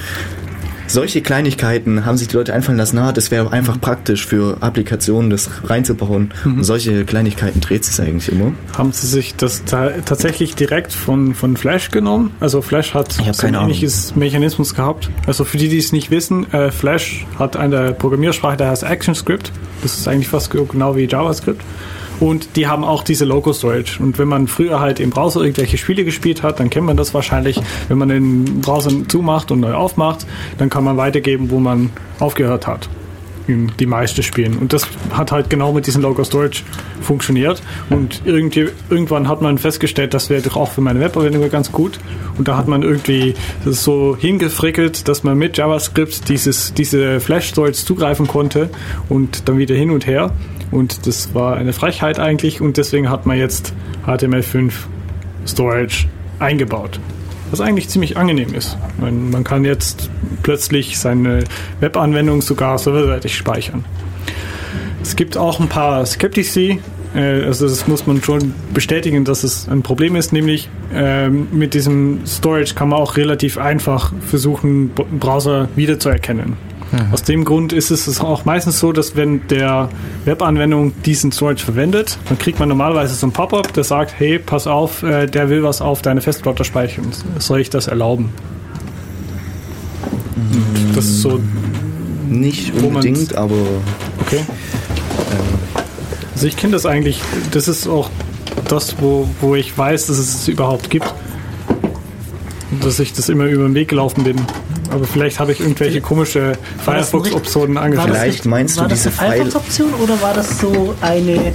solche 0.92 1.22
Kleinigkeiten 1.22 2.04
haben 2.04 2.16
sich 2.16 2.28
die 2.28 2.36
Leute 2.36 2.52
einfallen 2.52 2.78
lassen, 2.78 2.96
na, 2.96 3.12
das 3.12 3.30
wäre 3.30 3.52
einfach 3.52 3.80
praktisch 3.80 4.26
für 4.26 4.58
Applikationen, 4.60 5.30
das 5.30 5.50
reinzubauen. 5.64 6.32
Und 6.44 6.64
solche 6.64 7.04
Kleinigkeiten 7.04 7.60
dreht 7.60 7.84
sich 7.84 8.00
eigentlich 8.04 8.30
immer. 8.30 8.52
Haben 8.76 8.92
Sie 8.92 9.06
sich 9.06 9.36
das 9.36 9.64
ta 9.64 9.90
tatsächlich 10.04 10.54
direkt 10.54 10.92
von, 10.92 11.34
von 11.34 11.56
Flash 11.56 11.90
genommen? 11.90 12.32
Also 12.40 12.62
Flash 12.62 12.94
hat 12.94 13.12
so 13.12 13.46
ein 13.46 13.54
ähnliches 13.54 14.14
Mechanismus 14.16 14.74
gehabt. 14.74 15.10
Also 15.26 15.44
für 15.44 15.58
die, 15.58 15.68
die 15.68 15.78
es 15.78 15.92
nicht 15.92 16.10
wissen, 16.10 16.52
äh, 16.52 16.70
Flash 16.70 17.26
hat 17.38 17.56
eine 17.56 17.92
Programmiersprache, 17.92 18.56
der 18.56 18.70
heißt 18.70 18.84
ActionScript. 18.84 19.52
Das 19.82 19.98
ist 19.98 20.08
eigentlich 20.08 20.28
fast 20.28 20.50
genau 20.50 20.96
wie 20.96 21.04
JavaScript. 21.04 21.62
Und 22.20 22.56
die 22.56 22.66
haben 22.66 22.84
auch 22.84 23.02
diese 23.02 23.24
Local 23.24 23.54
Storage. 23.54 24.00
Und 24.00 24.18
wenn 24.18 24.28
man 24.28 24.46
früher 24.46 24.78
halt 24.78 25.00
im 25.00 25.10
Browser 25.10 25.40
irgendwelche 25.40 25.78
Spiele 25.78 26.04
gespielt 26.04 26.42
hat, 26.42 26.60
dann 26.60 26.70
kennt 26.70 26.86
man 26.86 26.96
das 26.96 27.14
wahrscheinlich. 27.14 27.60
Wenn 27.88 27.98
man 27.98 28.10
den 28.10 28.60
Browser 28.60 28.90
zumacht 29.08 29.50
und 29.50 29.60
neu 29.60 29.72
aufmacht, 29.72 30.26
dann 30.58 30.68
kann 30.68 30.84
man 30.84 30.96
weitergeben, 30.96 31.50
wo 31.50 31.58
man 31.58 31.90
aufgehört 32.18 32.66
hat 32.66 32.88
die 33.78 33.86
meisten 33.86 34.22
Spielen. 34.22 34.58
Und 34.58 34.72
das 34.72 34.86
hat 35.10 35.32
halt 35.32 35.50
genau 35.50 35.72
mit 35.72 35.86
diesem 35.86 36.02
Local 36.02 36.24
Storage 36.24 36.62
funktioniert. 37.00 37.62
Und 37.88 38.22
irgendwie, 38.24 38.68
irgendwann 38.88 39.28
hat 39.28 39.42
man 39.42 39.58
festgestellt, 39.58 40.14
das 40.14 40.30
wäre 40.30 40.42
doch 40.42 40.56
auch 40.56 40.70
für 40.70 40.80
meine 40.80 41.00
Webanwendung 41.00 41.50
ganz 41.50 41.72
gut. 41.72 41.98
Und 42.38 42.48
da 42.48 42.56
hat 42.56 42.68
man 42.68 42.82
irgendwie 42.82 43.34
so 43.64 44.16
hingefrickelt, 44.16 45.08
dass 45.08 45.24
man 45.24 45.36
mit 45.36 45.56
JavaScript 45.58 46.28
dieses, 46.28 46.74
diese 46.74 47.20
Flash 47.20 47.48
Storage 47.48 47.84
zugreifen 47.84 48.26
konnte 48.26 48.70
und 49.08 49.48
dann 49.48 49.58
wieder 49.58 49.74
hin 49.74 49.90
und 49.90 50.06
her. 50.06 50.32
Und 50.70 51.06
das 51.06 51.34
war 51.34 51.56
eine 51.56 51.72
Frechheit 51.72 52.18
eigentlich. 52.18 52.60
Und 52.60 52.76
deswegen 52.76 53.10
hat 53.10 53.26
man 53.26 53.38
jetzt 53.38 53.74
HTML5 54.06 54.72
Storage 55.46 56.06
eingebaut 56.38 57.00
was 57.50 57.60
eigentlich 57.60 57.88
ziemlich 57.88 58.16
angenehm 58.16 58.54
ist. 58.54 58.76
Man, 58.98 59.30
man 59.30 59.44
kann 59.44 59.64
jetzt 59.64 60.10
plötzlich 60.42 60.98
seine 60.98 61.44
Webanwendung 61.80 62.42
sogar 62.42 62.78
serverseitig 62.78 63.36
speichern. 63.36 63.84
Es 65.02 65.16
gibt 65.16 65.36
auch 65.36 65.60
ein 65.60 65.68
paar 65.68 66.04
Skeptici, 66.06 66.80
äh, 67.14 67.44
also 67.44 67.66
das 67.66 67.88
muss 67.88 68.06
man 68.06 68.22
schon 68.22 68.54
bestätigen, 68.72 69.24
dass 69.24 69.44
es 69.44 69.68
ein 69.68 69.82
Problem 69.82 70.14
ist, 70.14 70.32
nämlich 70.32 70.68
ähm, 70.94 71.48
mit 71.52 71.74
diesem 71.74 72.26
Storage 72.26 72.74
kann 72.74 72.90
man 72.90 73.00
auch 73.00 73.16
relativ 73.16 73.58
einfach 73.58 74.12
versuchen, 74.20 74.90
Browser 74.90 75.68
wiederzuerkennen. 75.74 76.69
Aus 77.12 77.22
dem 77.22 77.44
Grund 77.44 77.72
ist 77.72 77.90
es 77.90 78.20
auch 78.20 78.44
meistens 78.44 78.80
so, 78.80 78.92
dass 78.92 79.14
wenn 79.14 79.46
der 79.48 79.88
Webanwendung 80.24 80.92
diesen 81.04 81.30
Storage 81.30 81.64
verwendet, 81.64 82.18
dann 82.28 82.38
kriegt 82.38 82.58
man 82.58 82.68
normalerweise 82.68 83.14
so 83.14 83.26
ein 83.28 83.32
Pop-up, 83.32 83.72
der 83.72 83.84
sagt, 83.84 84.14
hey, 84.18 84.38
pass 84.38 84.66
auf, 84.66 85.02
äh, 85.02 85.26
der 85.26 85.48
will 85.48 85.62
was 85.62 85.80
auf 85.80 86.02
deine 86.02 86.20
Festplatte 86.20 86.64
speichern. 86.64 87.06
Soll 87.38 87.60
ich 87.60 87.70
das 87.70 87.86
erlauben? 87.86 88.30
Das 90.94 91.04
ist 91.04 91.22
so, 91.22 91.40
Nicht 92.28 92.74
unbedingt, 92.74 93.36
aber 93.36 93.54
okay. 94.20 94.40
Also 96.34 96.46
ich 96.46 96.56
kenne 96.56 96.72
das 96.72 96.86
eigentlich, 96.86 97.20
das 97.52 97.68
ist 97.68 97.86
auch 97.86 98.10
das, 98.68 98.96
wo, 99.00 99.28
wo 99.40 99.54
ich 99.54 99.76
weiß, 99.76 100.06
dass 100.06 100.18
es 100.18 100.34
es 100.34 100.48
überhaupt 100.48 100.90
gibt. 100.90 101.12
Dass 102.82 102.98
ich 102.98 103.12
das 103.12 103.28
immer 103.28 103.44
über 103.44 103.64
den 103.64 103.74
Weg 103.74 103.88
gelaufen 103.88 104.24
bin. 104.24 104.36
Aber 104.90 105.06
vielleicht 105.06 105.38
habe 105.38 105.52
ich 105.52 105.60
irgendwelche 105.60 106.00
komische 106.00 106.52
Firefox-Optionen 106.84 107.78
angefangen. 107.78 108.12
das 108.12 108.20
Vielleicht 108.20 108.44
meinst 108.46 108.76
du 108.76 108.80
war 108.82 108.88
das 108.88 109.02
diese 109.04 109.10
Firefox-Option 109.12 109.94
oder 109.94 110.20
war 110.20 110.34
das 110.34 110.58
so 110.58 110.94
eine 111.00 111.52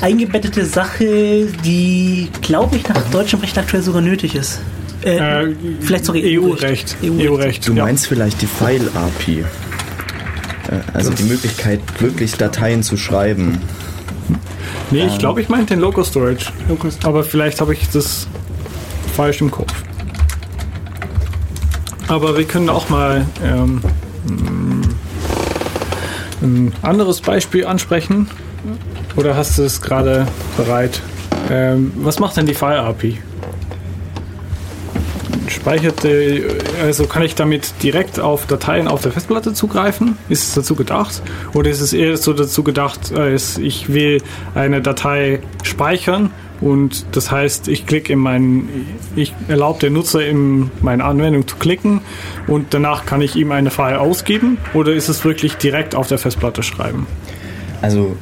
eingebettete 0.00 0.64
Sache, 0.64 1.46
die, 1.64 2.28
glaube 2.42 2.76
ich, 2.76 2.88
nach 2.88 3.02
deutschem 3.10 3.40
Recht 3.40 3.56
aktuell 3.56 3.82
sogar 3.82 4.02
nötig 4.02 4.34
ist? 4.34 4.60
Äh, 5.04 5.16
Äh, 5.44 5.54
vielleicht 5.80 6.04
sogar 6.04 6.22
EU-Recht. 6.24 6.96
EU-Recht. 7.02 7.30
EU-Recht. 7.30 7.68
du 7.68 7.72
ja. 7.74 7.84
meinst 7.84 8.06
vielleicht 8.06 8.42
die 8.42 8.46
File-API. 8.46 9.40
Äh, 9.40 9.44
Also 10.92 11.12
die 11.12 11.22
Möglichkeit, 11.24 11.80
wirklich 12.00 12.34
Dateien 12.36 12.82
zu 12.82 12.96
schreiben. 12.96 13.60
Nee, 14.90 15.06
ich 15.06 15.18
glaube, 15.18 15.40
ich 15.40 15.48
meinte 15.48 15.74
den 15.74 15.80
Local 15.80 16.04
Storage. 16.04 16.46
Aber 17.04 17.22
vielleicht 17.24 17.60
habe 17.60 17.72
ich 17.74 17.88
das 17.88 18.26
falsch 19.16 19.40
im 19.40 19.50
Kopf. 19.50 19.72
Aber 22.08 22.36
wir 22.36 22.44
können 22.44 22.68
auch 22.68 22.88
mal 22.88 23.26
ähm, 23.42 23.80
ein 26.42 26.72
anderes 26.82 27.20
Beispiel 27.20 27.66
ansprechen. 27.66 28.28
Oder 29.16 29.36
hast 29.36 29.58
du 29.58 29.62
es 29.62 29.80
gerade 29.80 30.26
bereit? 30.56 31.00
Ähm, 31.50 31.92
was 31.96 32.18
macht 32.18 32.36
denn 32.36 32.46
die 32.46 32.54
File 32.54 32.78
API? 32.78 33.18
Speichert, 35.48 36.06
also 36.82 37.06
kann 37.06 37.22
ich 37.22 37.34
damit 37.34 37.82
direkt 37.82 38.20
auf 38.20 38.46
Dateien 38.46 38.88
auf 38.88 39.02
der 39.02 39.12
Festplatte 39.12 39.52
zugreifen? 39.52 40.16
Ist 40.28 40.48
es 40.48 40.54
dazu 40.54 40.74
gedacht? 40.74 41.22
Oder 41.54 41.70
ist 41.70 41.80
es 41.80 41.92
eher 41.92 42.16
so 42.16 42.32
dazu 42.32 42.62
gedacht, 42.62 43.12
ich 43.60 43.92
will 43.92 44.22
eine 44.54 44.80
Datei 44.80 45.40
speichern 45.62 46.30
und 46.60 47.04
das 47.12 47.30
heißt, 47.30 47.68
ich 47.68 47.86
klicke 47.86 48.12
in 48.12 48.18
meinen, 48.18 48.86
ich 49.14 49.34
erlaube 49.48 49.80
der 49.80 49.90
Nutzer 49.90 50.26
in 50.26 50.70
meine 50.80 51.04
Anwendung 51.04 51.46
zu 51.46 51.56
klicken 51.56 52.00
und 52.46 52.72
danach 52.72 53.04
kann 53.04 53.20
ich 53.20 53.36
ihm 53.36 53.52
eine 53.52 53.70
File 53.70 53.96
ausgeben 53.96 54.58
oder 54.74 54.92
ist 54.92 55.08
es 55.08 55.24
wirklich 55.24 55.56
direkt 55.56 55.94
auf 55.94 56.08
der 56.08 56.18
Festplatte 56.18 56.62
schreiben? 56.62 57.06
Also 57.82 58.16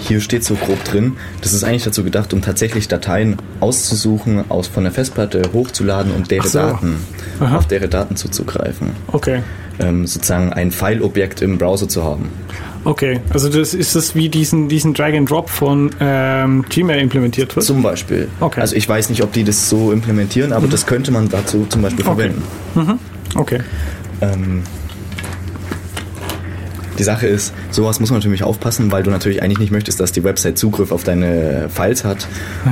hier 0.00 0.20
steht 0.20 0.44
so 0.44 0.54
grob 0.54 0.82
drin, 0.84 1.16
das 1.40 1.52
ist 1.52 1.64
eigentlich 1.64 1.84
dazu 1.84 2.04
gedacht, 2.04 2.32
um 2.32 2.42
tatsächlich 2.42 2.86
Dateien 2.86 3.36
auszusuchen, 3.60 4.44
aus 4.48 4.68
von 4.68 4.84
der 4.84 4.92
Festplatte 4.92 5.42
hochzuladen 5.52 6.12
und 6.12 6.30
deren 6.30 6.48
so. 6.48 6.58
Daten, 6.58 6.96
Aha. 7.40 7.58
auf 7.58 7.66
deren 7.66 7.90
Daten 7.90 8.16
zuzugreifen. 8.16 8.90
Okay. 9.08 9.42
Ähm, 9.78 10.06
sozusagen 10.06 10.52
ein 10.52 10.70
File-Objekt 10.70 11.42
im 11.42 11.58
Browser 11.58 11.88
zu 11.88 12.04
haben. 12.04 12.30
Okay, 12.86 13.18
also 13.30 13.48
das 13.48 13.74
ist 13.74 13.96
das 13.96 14.14
wie 14.14 14.28
diesen, 14.28 14.68
diesen 14.68 14.94
Drag 14.94 15.12
and 15.12 15.28
Drop 15.28 15.50
von 15.50 15.90
ähm, 15.98 16.64
Gmail 16.68 17.00
implementiert 17.00 17.56
wird? 17.56 17.66
Zum 17.66 17.82
Beispiel. 17.82 18.28
Okay. 18.38 18.60
Also 18.60 18.76
ich 18.76 18.88
weiß 18.88 19.10
nicht, 19.10 19.24
ob 19.24 19.32
die 19.32 19.42
das 19.42 19.68
so 19.68 19.90
implementieren, 19.90 20.52
aber 20.52 20.68
das 20.68 20.86
könnte 20.86 21.10
man 21.10 21.28
dazu 21.28 21.66
zum 21.68 21.82
Beispiel 21.82 22.06
Okay. 22.06 22.30
verwenden. 22.76 23.00
Okay. 23.34 23.58
Ähm, 24.20 24.62
die 26.96 27.02
Sache 27.02 27.26
ist, 27.26 27.52
sowas 27.72 27.98
muss 27.98 28.10
man 28.10 28.20
natürlich 28.20 28.44
aufpassen, 28.44 28.92
weil 28.92 29.02
du 29.02 29.10
natürlich 29.10 29.42
eigentlich 29.42 29.58
nicht 29.58 29.72
möchtest, 29.72 29.98
dass 29.98 30.12
die 30.12 30.22
Website 30.22 30.56
Zugriff 30.56 30.92
auf 30.92 31.02
deine 31.02 31.68
Files 31.68 32.04
hat. 32.04 32.28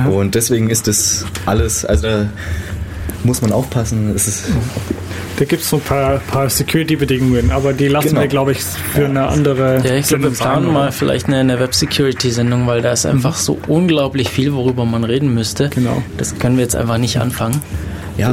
Und 0.09 0.33
deswegen 0.33 0.69
ist 0.69 0.87
das 0.87 1.25
alles, 1.45 1.83
also 1.83 2.07
muss 3.23 3.41
man 3.41 3.51
aufpassen. 3.51 4.13
Es 4.15 4.27
ist, 4.27 4.43
Da 5.37 5.45
gibt 5.45 5.61
es 5.63 5.69
so 5.69 5.77
ein 5.77 5.81
paar, 5.81 6.17
paar 6.19 6.49
Security-Bedingungen, 6.49 7.51
aber 7.51 7.73
die 7.73 7.87
lassen 7.87 8.09
Genau. 8.09 8.21
wir, 8.21 8.27
glaube 8.27 8.51
ich, 8.53 8.59
für 8.61 9.05
eine 9.05 9.27
andere. 9.27 9.81
Ja, 9.85 9.95
ich 9.95 10.07
glaube, 10.07 10.23
wir 10.25 10.31
planen 10.31 10.71
mal 10.71 10.91
vielleicht 10.91 11.27
eine, 11.27 11.37
eine 11.37 11.59
Web-Security-Sendung, 11.59 12.67
weil 12.67 12.81
da 12.81 12.91
ist 12.91 13.05
einfach 13.05 13.35
so 13.35 13.57
unglaublich 13.67 14.29
viel, 14.29 14.53
worüber 14.53 14.85
man 14.85 15.03
reden 15.03 15.33
müsste. 15.33 15.69
Genau. 15.69 16.01
Das 16.17 16.37
können 16.39 16.57
wir 16.57 16.63
jetzt 16.63 16.75
einfach 16.75 16.97
nicht 16.97 17.19
anfangen. 17.19 17.61
ja, 18.17 18.31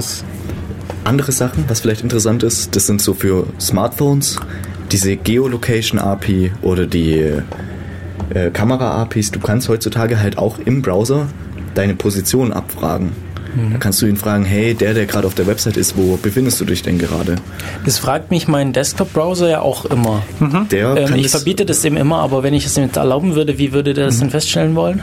andere 1.05 1.33
Sachen, 1.33 1.65
was 1.67 1.81
vielleicht 1.81 2.03
interessant 2.03 2.45
ist, 2.45 2.77
das 2.77 2.87
sind 2.87 3.03
so 3.03 3.13
für 3.15 3.47
Smartphones 3.61 4.37
diese 4.93 5.17
Geolocation 5.17 5.99
API 5.99 6.53
oder 6.63 6.87
die 6.87 7.19
äh, 8.35 8.51
Kamera 8.53 9.03
APIs. 9.03 9.33
Du 9.33 9.41
kannst 9.41 9.69
heutzutage 9.69 10.21
halt 10.21 10.39
auch 10.39 10.59
im 10.65 10.81
Browser 10.83 11.27
deine 11.75 11.95
Position 11.97 12.53
abfragen. 12.53 13.11
Da 13.71 13.79
kannst 13.79 14.01
du 14.01 14.07
ihn 14.07 14.17
fragen, 14.17 14.45
hey, 14.45 14.75
der, 14.75 14.95
der 14.95 15.07
gerade 15.07 15.27
auf 15.27 15.35
der 15.35 15.47
Website 15.47 15.77
ist, 15.77 15.97
wo 15.97 16.17
befindest 16.17 16.61
du 16.61 16.65
dich 16.65 16.83
denn 16.83 16.99
gerade? 16.99 17.37
Das 17.85 17.99
fragt 17.99 18.31
mich 18.31 18.49
mein 18.49 18.73
Desktop-Browser 18.73 19.51
ja 19.51 19.61
auch 19.61 19.85
immer. 19.85 20.23
Der 20.71 20.97
Ähm, 20.97 21.17
ich 21.17 21.29
verbiete 21.29 21.67
das 21.67 21.83
dem 21.83 21.97
immer, 21.97 22.19
aber 22.19 22.43
wenn 22.43 22.55
ich 22.55 22.65
es 22.65 22.77
ihm 22.79 22.85
jetzt 22.85 22.97
erlauben 22.97 23.35
würde, 23.35 23.59
wie 23.59 23.73
würde 23.73 23.93
der 23.95 24.07
das 24.07 24.21
denn 24.21 24.31
feststellen 24.31 24.75
wollen? 24.75 25.03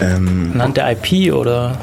ähm, 0.00 0.52
Anhand 0.54 0.76
der 0.76 0.92
IP 0.92 1.32
oder? 1.34 1.78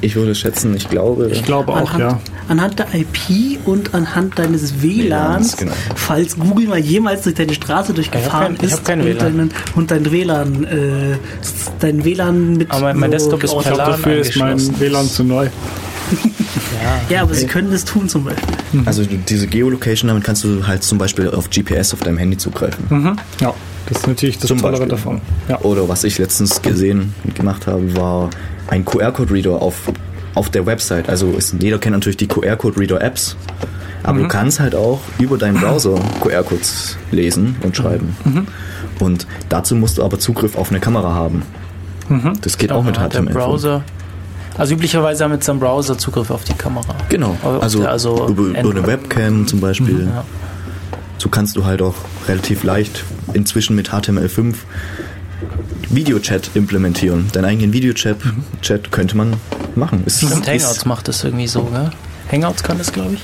Ich 0.00 0.14
würde 0.16 0.34
schätzen, 0.34 0.74
ich 0.76 0.88
glaube, 0.88 1.28
Ich 1.32 1.44
glaube 1.44 1.72
auch, 1.72 1.92
anhand, 1.94 1.98
ja. 2.00 2.20
anhand 2.48 2.78
der 2.78 2.86
IP 2.94 3.58
und 3.64 3.94
anhand 3.94 4.38
deines 4.38 4.82
WLANs, 4.82 5.56
genau. 5.56 5.72
falls 5.94 6.38
Google 6.38 6.68
mal 6.68 6.78
jemals 6.78 7.22
durch 7.22 7.34
deine 7.34 7.54
Straße 7.54 7.92
durchgefahren 7.94 8.56
kein- 8.56 8.66
ich 8.66 8.72
ist 8.72 8.78
und, 8.88 8.88
deinen, 9.22 9.50
und 9.74 9.90
dein 9.90 10.10
WLAN, 10.10 10.64
äh, 10.64 11.16
dein 11.80 12.04
WLAN 12.04 12.56
mit 12.56 12.70
Aber 12.70 12.80
mein- 12.82 12.98
mein 13.00 13.10
Desktop 13.10 13.42
ist 13.44 13.52
Ich 13.52 13.58
per 13.58 13.72
glaube, 13.74 13.90
LAN 13.90 13.90
dafür 14.02 14.16
ist 14.18 14.36
mein. 14.36 14.80
WLAN 14.80 15.06
zu 15.08 15.24
neu. 15.24 15.48
Ja, 17.08 17.22
aber 17.22 17.34
sie 17.34 17.46
können 17.46 17.70
das 17.70 17.84
tun 17.84 18.08
zum 18.08 18.24
Beispiel. 18.24 18.54
Also 18.84 19.04
du- 19.04 19.16
diese 19.28 19.46
Geolocation, 19.46 20.08
damit 20.08 20.24
kannst 20.24 20.44
du 20.44 20.66
halt 20.66 20.82
zum 20.82 20.98
Beispiel 20.98 21.28
auf 21.30 21.50
GPS 21.50 21.92
auf 21.94 22.00
deinem 22.00 22.18
Handy 22.18 22.36
zugreifen. 22.36 22.84
Mhm. 22.88 23.16
Ja, 23.40 23.52
das 23.88 23.98
ist 23.98 24.06
natürlich 24.06 24.38
das 24.38 24.48
Zum 24.48 24.58
Tollere 24.60 24.86
davon. 24.86 25.20
Ja. 25.48 25.60
Oder 25.62 25.88
was 25.88 26.04
ich 26.04 26.18
letztens 26.18 26.62
gesehen 26.62 27.12
und 27.24 27.34
gemacht 27.34 27.66
habe, 27.66 27.96
war 27.96 28.30
ein 28.68 28.84
QR-Code-Reader 28.84 29.52
auf, 29.62 29.74
auf 30.34 30.50
der 30.50 30.66
Website. 30.66 31.08
Also 31.08 31.30
ist, 31.32 31.54
jeder 31.60 31.78
kennt 31.78 31.94
natürlich 31.94 32.16
die 32.16 32.26
QR-Code-Reader-Apps. 32.28 33.36
Aber 34.02 34.20
du 34.20 34.28
kannst 34.28 34.60
halt 34.60 34.74
auch 34.76 35.00
über 35.18 35.36
deinen 35.36 35.58
Browser 35.60 35.98
QR-Codes 36.20 36.96
lesen 37.10 37.56
und 37.62 37.76
schreiben. 37.76 38.16
Und 39.00 39.26
dazu 39.48 39.74
musst 39.74 39.98
du 39.98 40.04
aber 40.04 40.18
Zugriff 40.18 40.56
auf 40.56 40.70
eine 40.70 40.78
Kamera 40.80 41.12
haben. 41.14 41.42
Das 42.42 42.56
geht 42.56 42.70
auch 42.70 42.84
mit 42.84 42.98
Aha, 42.98 43.08
der 43.08 43.22
HTML. 43.22 43.32
Browser. 43.32 43.82
Also 44.56 44.74
üblicherweise 44.74 45.24
haben 45.24 45.32
wir 45.32 45.36
jetzt 45.36 45.48
am 45.50 45.58
Browser 45.58 45.98
Zugriff 45.98 46.30
auf 46.30 46.44
die 46.44 46.54
Kamera. 46.54 46.94
Genau. 47.08 47.36
Also, 47.60 47.80
der- 47.80 47.90
also 47.90 48.28
über, 48.28 48.42
über 48.44 48.58
eine. 48.70 48.86
Webcam 48.86 49.46
zum 49.46 49.60
Beispiel. 49.60 50.06
Ja. 50.14 50.24
So 51.18 51.28
kannst 51.28 51.56
du 51.56 51.64
halt 51.64 51.82
auch 51.82 51.94
relativ 52.28 52.62
leicht 52.62 53.02
inzwischen 53.34 53.74
mit 53.74 53.90
HTML5 53.90 54.54
Videochat 55.96 56.50
implementieren. 56.54 57.26
Deinen 57.32 57.46
eigenen 57.46 57.72
Videochat 57.72 58.16
Chat 58.62 58.92
könnte 58.92 59.16
man 59.16 59.34
machen. 59.74 60.02
Es 60.06 60.18
Stimmt, 60.18 60.46
ist- 60.46 60.64
Hangouts 60.64 60.84
macht 60.86 61.08
das 61.08 61.24
irgendwie 61.24 61.46
so, 61.48 61.64
gell? 61.64 61.90
Hangouts 62.30 62.62
kann 62.62 62.78
das, 62.78 62.92
glaube 62.92 63.14
ich. 63.14 63.20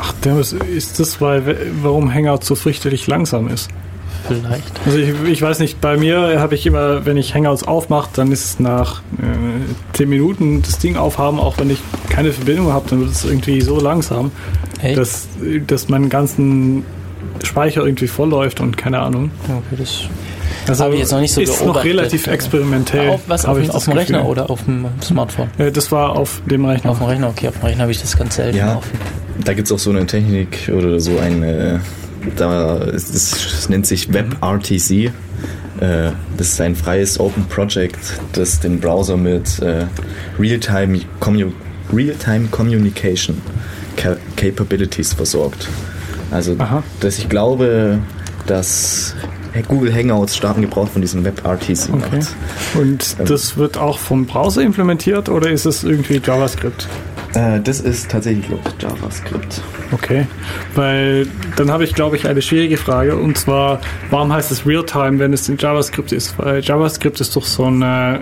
Ach, 0.00 0.12
der 0.24 0.38
ist, 0.38 0.52
ist 0.52 1.00
das, 1.00 1.20
weil, 1.20 1.56
warum 1.82 2.12
Hangout 2.12 2.40
so 2.44 2.54
fürchterlich 2.54 3.06
langsam 3.06 3.48
ist? 3.48 3.68
Vielleicht. 4.28 4.72
Also 4.86 4.98
ich, 4.98 5.12
ich 5.30 5.42
weiß 5.42 5.58
nicht, 5.58 5.80
bei 5.82 5.96
mir 5.98 6.40
habe 6.40 6.54
ich 6.54 6.64
immer, 6.66 7.04
wenn 7.04 7.16
ich 7.18 7.34
Hangouts 7.34 7.62
aufmache, 7.64 8.08
dann 8.14 8.32
ist 8.32 8.44
es 8.44 8.60
nach 8.60 9.00
äh, 9.18 9.96
10 9.96 10.08
Minuten 10.08 10.62
das 10.62 10.78
Ding 10.78 10.96
aufhaben, 10.96 11.38
auch 11.38 11.58
wenn 11.58 11.68
ich 11.70 11.78
keine 12.08 12.32
Verbindung 12.32 12.72
habe, 12.72 12.88
dann 12.88 13.00
wird 13.00 13.10
es 13.12 13.24
irgendwie 13.24 13.60
so 13.60 13.78
langsam, 13.80 14.30
Hey. 14.78 14.94
dass, 14.94 15.26
dass 15.66 15.88
mein 15.88 16.08
ganzen 16.08 16.84
Speicher 17.42 17.84
irgendwie 17.84 18.06
vollläuft 18.06 18.60
und 18.60 18.76
keine 18.76 18.98
Ahnung. 19.00 19.30
Okay, 19.44 19.76
das 19.78 20.02
Also 20.66 20.84
Habe 20.84 20.94
ich 20.94 21.00
jetzt 21.00 21.12
noch 21.12 21.20
nicht 21.20 21.32
so 21.34 21.40
ist 21.40 21.50
noch 21.50 21.58
beobachtet. 21.66 21.90
relativ 21.92 22.26
experimentell. 22.26 23.10
auf, 23.10 23.20
was, 23.26 23.44
auf, 23.44 23.56
dem- 23.58 23.66
das 23.66 23.74
auf 23.76 23.84
dem 23.84 23.94
Gefühl. 23.94 23.98
Rechner 24.16 24.26
oder 24.28 24.50
auf 24.50 24.64
dem 24.64 24.86
Smartphone? 25.02 25.48
Äh, 25.58 25.70
das 25.70 25.92
war 25.92 26.16
auf 26.16 26.40
dem 26.50 26.64
Rechner. 26.64 26.90
Auf 26.90 26.98
dem 26.98 27.06
Rechner, 27.06 27.28
okay, 27.28 27.48
auf 27.48 27.54
dem 27.58 27.64
Rechner 27.66 27.82
habe 27.82 27.92
ich 27.92 28.00
das 28.00 28.16
ganz 28.16 28.36
selten 28.36 28.56
Ja, 28.56 28.76
offen. 28.76 28.90
da 29.44 29.52
gibt 29.52 29.66
es 29.68 29.72
auch 29.72 29.78
so 29.78 29.90
eine 29.90 30.06
Technik 30.06 30.70
oder 30.74 30.98
so 31.00 31.18
eine, 31.18 31.80
da 32.36 32.76
ist, 32.78 33.14
es 33.14 33.68
nennt 33.68 33.86
sich 33.86 34.12
WebRTC. 34.12 34.90
Äh, 35.80 36.12
Das 36.38 36.48
ist 36.48 36.60
ein 36.60 36.74
freies 36.76 37.18
Open 37.20 37.44
Project, 37.46 37.98
das 38.32 38.60
den 38.60 38.80
Browser 38.80 39.16
mit 39.16 39.58
äh, 39.60 39.84
Real-Time 40.38 41.00
Commu 41.20 41.52
Real-Time 41.92 42.46
Communication 42.50 43.40
Ca- 43.96 44.16
Capabilities 44.36 45.12
versorgt. 45.12 45.68
Also, 46.30 46.56
Aha. 46.58 46.82
dass 47.00 47.18
ich 47.18 47.28
glaube, 47.28 47.98
dass 48.46 49.14
Google 49.62 49.94
Hangouts 49.94 50.36
starken 50.36 50.62
Gebrauch 50.62 50.88
von 50.88 51.02
diesem 51.02 51.24
WebRTC 51.24 51.88
Okay. 51.92 52.20
Und 52.74 53.16
Ähm. 53.18 53.26
das 53.26 53.56
wird 53.56 53.76
auch 53.78 53.98
vom 53.98 54.26
Browser 54.26 54.62
implementiert 54.62 55.28
oder 55.28 55.50
ist 55.50 55.64
es 55.64 55.84
irgendwie 55.84 56.20
JavaScript? 56.24 56.88
Äh, 57.34 57.60
das 57.60 57.80
ist 57.80 58.10
tatsächlich, 58.10 58.46
JavaScript. 58.80 59.60
Okay, 59.92 60.26
weil 60.74 61.26
dann 61.56 61.70
habe 61.70 61.84
ich, 61.84 61.94
glaube 61.94 62.16
ich, 62.16 62.26
eine 62.26 62.42
schwierige 62.42 62.76
Frage 62.76 63.16
und 63.16 63.38
zwar, 63.38 63.80
warum 64.10 64.32
heißt 64.32 64.50
es 64.50 64.66
Realtime, 64.66 65.18
wenn 65.18 65.32
es 65.32 65.48
in 65.48 65.56
JavaScript 65.58 66.12
ist? 66.12 66.38
Weil 66.38 66.60
JavaScript 66.60 67.20
ist 67.20 67.34
doch 67.36 67.44
so 67.44 67.64
eine 67.66 68.20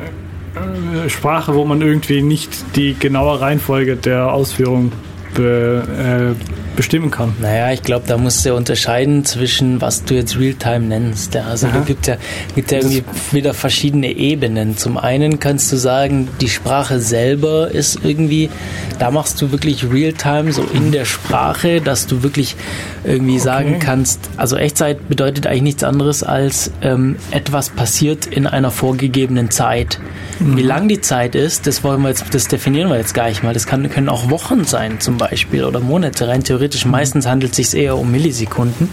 äh, 1.05 1.09
Sprache, 1.09 1.55
wo 1.55 1.65
man 1.65 1.81
irgendwie 1.83 2.23
nicht 2.23 2.51
die 2.77 2.95
genaue 2.99 3.41
Reihenfolge 3.41 3.97
der 3.97 4.33
Ausführung 4.33 4.93
be, 5.35 6.35
äh, 6.37 6.62
bestimmen 6.77 7.11
kann. 7.11 7.35
Naja, 7.41 7.73
ich 7.73 7.83
glaube, 7.83 8.05
da 8.07 8.17
musst 8.17 8.45
du 8.45 8.51
ja 8.51 8.55
unterscheiden 8.55 9.25
zwischen, 9.25 9.81
was 9.81 10.05
du 10.05 10.15
jetzt 10.15 10.39
Realtime 10.39 10.81
nennst. 10.81 11.35
Ja, 11.35 11.45
also 11.45 11.67
Aha. 11.67 11.79
da 11.79 11.85
gibt 11.85 12.07
ja, 12.07 12.17
gibt 12.55 12.71
ja 12.71 12.79
irgendwie 12.79 13.05
wieder 13.31 13.55
verschiedene 13.55 14.13
Ebenen. 14.13 14.77
Zum 14.77 14.99
einen 14.99 15.39
kannst 15.39 15.71
du 15.73 15.77
sagen, 15.77 16.29
die 16.41 16.49
Sprache 16.49 17.01
selber 17.01 17.71
ist 17.71 18.01
irgendwie, 18.05 18.51
da 18.99 19.11
machst 19.11 19.41
du 19.41 19.53
wirklich 19.53 19.85
Realtime 19.91 20.53
so 20.53 20.63
in 20.73 20.93
der 20.93 21.05
Sprache, 21.05 21.81
dass 21.81 22.07
du 22.07 22.23
wirklich 22.23 22.57
irgendwie 23.05 23.39
sagen 23.39 23.79
kannst, 23.79 24.21
also 24.37 24.57
Echtzeit 24.57 25.09
bedeutet 25.09 25.47
eigentlich 25.47 25.63
nichts 25.63 25.85
anderes 25.85 26.23
als 26.23 26.71
ähm, 26.83 27.17
etwas 27.31 27.71
passiert 27.71 28.27
in 28.27 28.47
einer 28.47 28.71
vorgegebenen 28.71 29.51
Zeit. 29.51 29.99
Wie 30.39 30.63
lang 30.63 30.89
die 30.89 31.01
Zeit 31.01 31.35
ist, 31.35 31.67
das 31.67 31.85
wollen 31.85 32.03
wir 32.03 32.09
jetzt, 32.09 32.35
das 32.35 32.49
definieren 32.49 32.89
wir 32.89 32.97
jetzt 32.97 33.15
gar 33.15 33.29
nicht 33.29 33.43
mal. 33.43 33.55
Das 33.55 33.67
kann, 33.67 33.89
können 33.91 34.09
auch 34.09 34.31
Wochen 34.31 34.65
sein 34.65 34.99
zum 35.01 35.17
Beispiel 35.17 35.65
oder 35.65 35.81
Monate. 35.81 36.27
Rein 36.27 36.43
theoretisch 36.43 36.62
theoretisch. 36.63 36.87
Meistens 36.87 37.27
handelt 37.27 37.59
es 37.59 37.71
sich 37.71 37.81
eher 37.81 37.99
um 37.99 38.11
Millisekunden, 38.11 38.89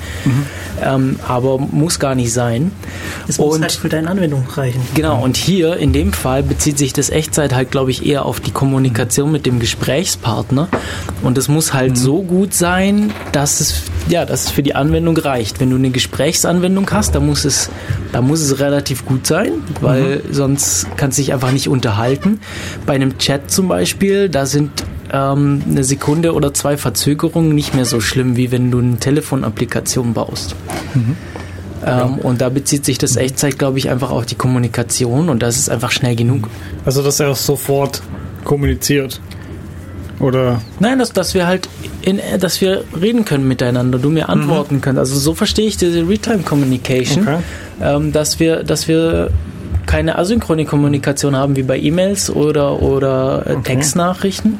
ähm, 0.83 1.19
aber 1.27 1.59
muss 1.59 1.99
gar 1.99 2.15
nicht 2.15 2.33
sein. 2.33 2.71
Es 3.27 3.37
muss 3.37 3.55
Und- 3.55 3.61
halt 3.61 3.71
für 3.73 3.89
deine 3.89 4.09
Anwendung 4.09 4.43
reichen. 4.55 4.81
Genau, 4.95 5.21
und 5.23 5.37
hier 5.37 5.77
in 5.77 5.93
dem 5.93 6.13
Fall 6.13 6.41
bezieht 6.43 6.77
sich 6.77 6.93
das 6.93 7.09
Echtzeit 7.09 7.53
halt, 7.53 7.69
glaube 7.71 7.91
ich, 7.91 8.05
eher 8.05 8.25
auf 8.25 8.39
die 8.39 8.51
Kommunikation 8.51 9.31
mit 9.31 9.45
dem 9.45 9.59
Gesprächspartner. 9.59 10.67
Und 11.21 11.37
es 11.37 11.47
muss 11.47 11.73
halt 11.73 11.97
so 11.97 12.23
gut 12.23 12.53
sein, 12.53 13.11
dass 13.31 13.59
es, 13.59 13.83
ja, 14.07 14.25
dass 14.25 14.45
es 14.45 14.49
für 14.49 14.63
die 14.63 14.73
Anwendung 14.75 15.17
reicht. 15.17 15.59
Wenn 15.59 15.69
du 15.69 15.75
eine 15.75 15.91
Gesprächsanwendung 15.91 16.89
hast, 16.91 17.13
da 17.13 17.19
muss 17.19 17.45
es, 17.45 17.69
da 18.11 18.21
muss 18.21 18.41
es 18.41 18.59
relativ 18.59 19.05
gut 19.05 19.27
sein, 19.27 19.51
weil 19.81 20.21
sonst 20.31 20.87
kannst 20.97 21.17
du 21.17 21.21
dich 21.21 21.33
einfach 21.33 21.51
nicht 21.51 21.67
unterhalten. 21.67 22.39
Bei 22.85 22.93
einem 22.93 23.17
Chat 23.19 23.51
zum 23.51 23.67
Beispiel, 23.67 24.29
da 24.29 24.45
sind 24.45 24.71
ähm, 25.11 25.61
eine 25.69 25.83
Sekunde 25.83 26.33
oder 26.33 26.53
zwei 26.53 26.77
Verzögerungen 26.77 27.53
nicht 27.55 27.73
mehr 27.75 27.85
so 27.85 27.99
schlimm, 28.01 28.35
wie 28.35 28.51
wenn 28.51 28.71
du 28.71 28.79
eine 28.79 28.97
Telefonapplikation 28.97 30.13
baust. 30.13 30.55
Ähm, 31.85 32.15
und 32.19 32.41
da 32.41 32.49
bezieht 32.49 32.85
sich 32.85 32.97
das 32.97 33.15
Echtzeit, 33.15 33.57
glaube 33.57 33.77
ich, 33.77 33.89
einfach 33.89 34.11
auf 34.11 34.25
die 34.25 34.35
Kommunikation 34.35 35.29
und 35.29 35.41
das 35.41 35.57
ist 35.57 35.69
einfach 35.69 35.91
schnell 35.91 36.15
genug. 36.15 36.49
Also, 36.85 37.01
dass 37.01 37.19
er 37.19 37.33
sofort 37.35 38.01
kommuniziert. 38.43 39.21
Oder 40.19 40.61
Nein, 40.79 40.99
dass, 40.99 41.13
dass 41.13 41.33
wir 41.33 41.47
halt, 41.47 41.69
in, 42.01 42.19
dass 42.41 42.59
wir 42.59 42.83
reden 42.99 43.23
können 43.23 43.47
miteinander, 43.47 43.99
du 43.99 44.09
mir 44.09 44.27
antworten 44.27 44.81
kannst. 44.81 44.99
Also 44.99 45.17
so 45.17 45.33
verstehe 45.33 45.67
ich 45.67 45.77
diese 45.77 46.05
Real-Time 46.07 46.39
Communication, 46.39 47.23
Okay. 47.23 47.37
ähm, 47.81 48.11
dass 48.11 48.39
wir, 48.39 48.63
dass 48.63 48.89
wir 48.89 49.29
keine 49.85 50.17
asynchrone 50.17 50.65
Kommunikation 50.65 51.37
haben 51.37 51.55
wie 51.55 51.63
bei 51.63 51.79
E-Mails 51.79 52.29
oder, 52.29 52.81
oder 52.81 53.47
äh, 53.47 53.55
Textnachrichten, 53.63 54.59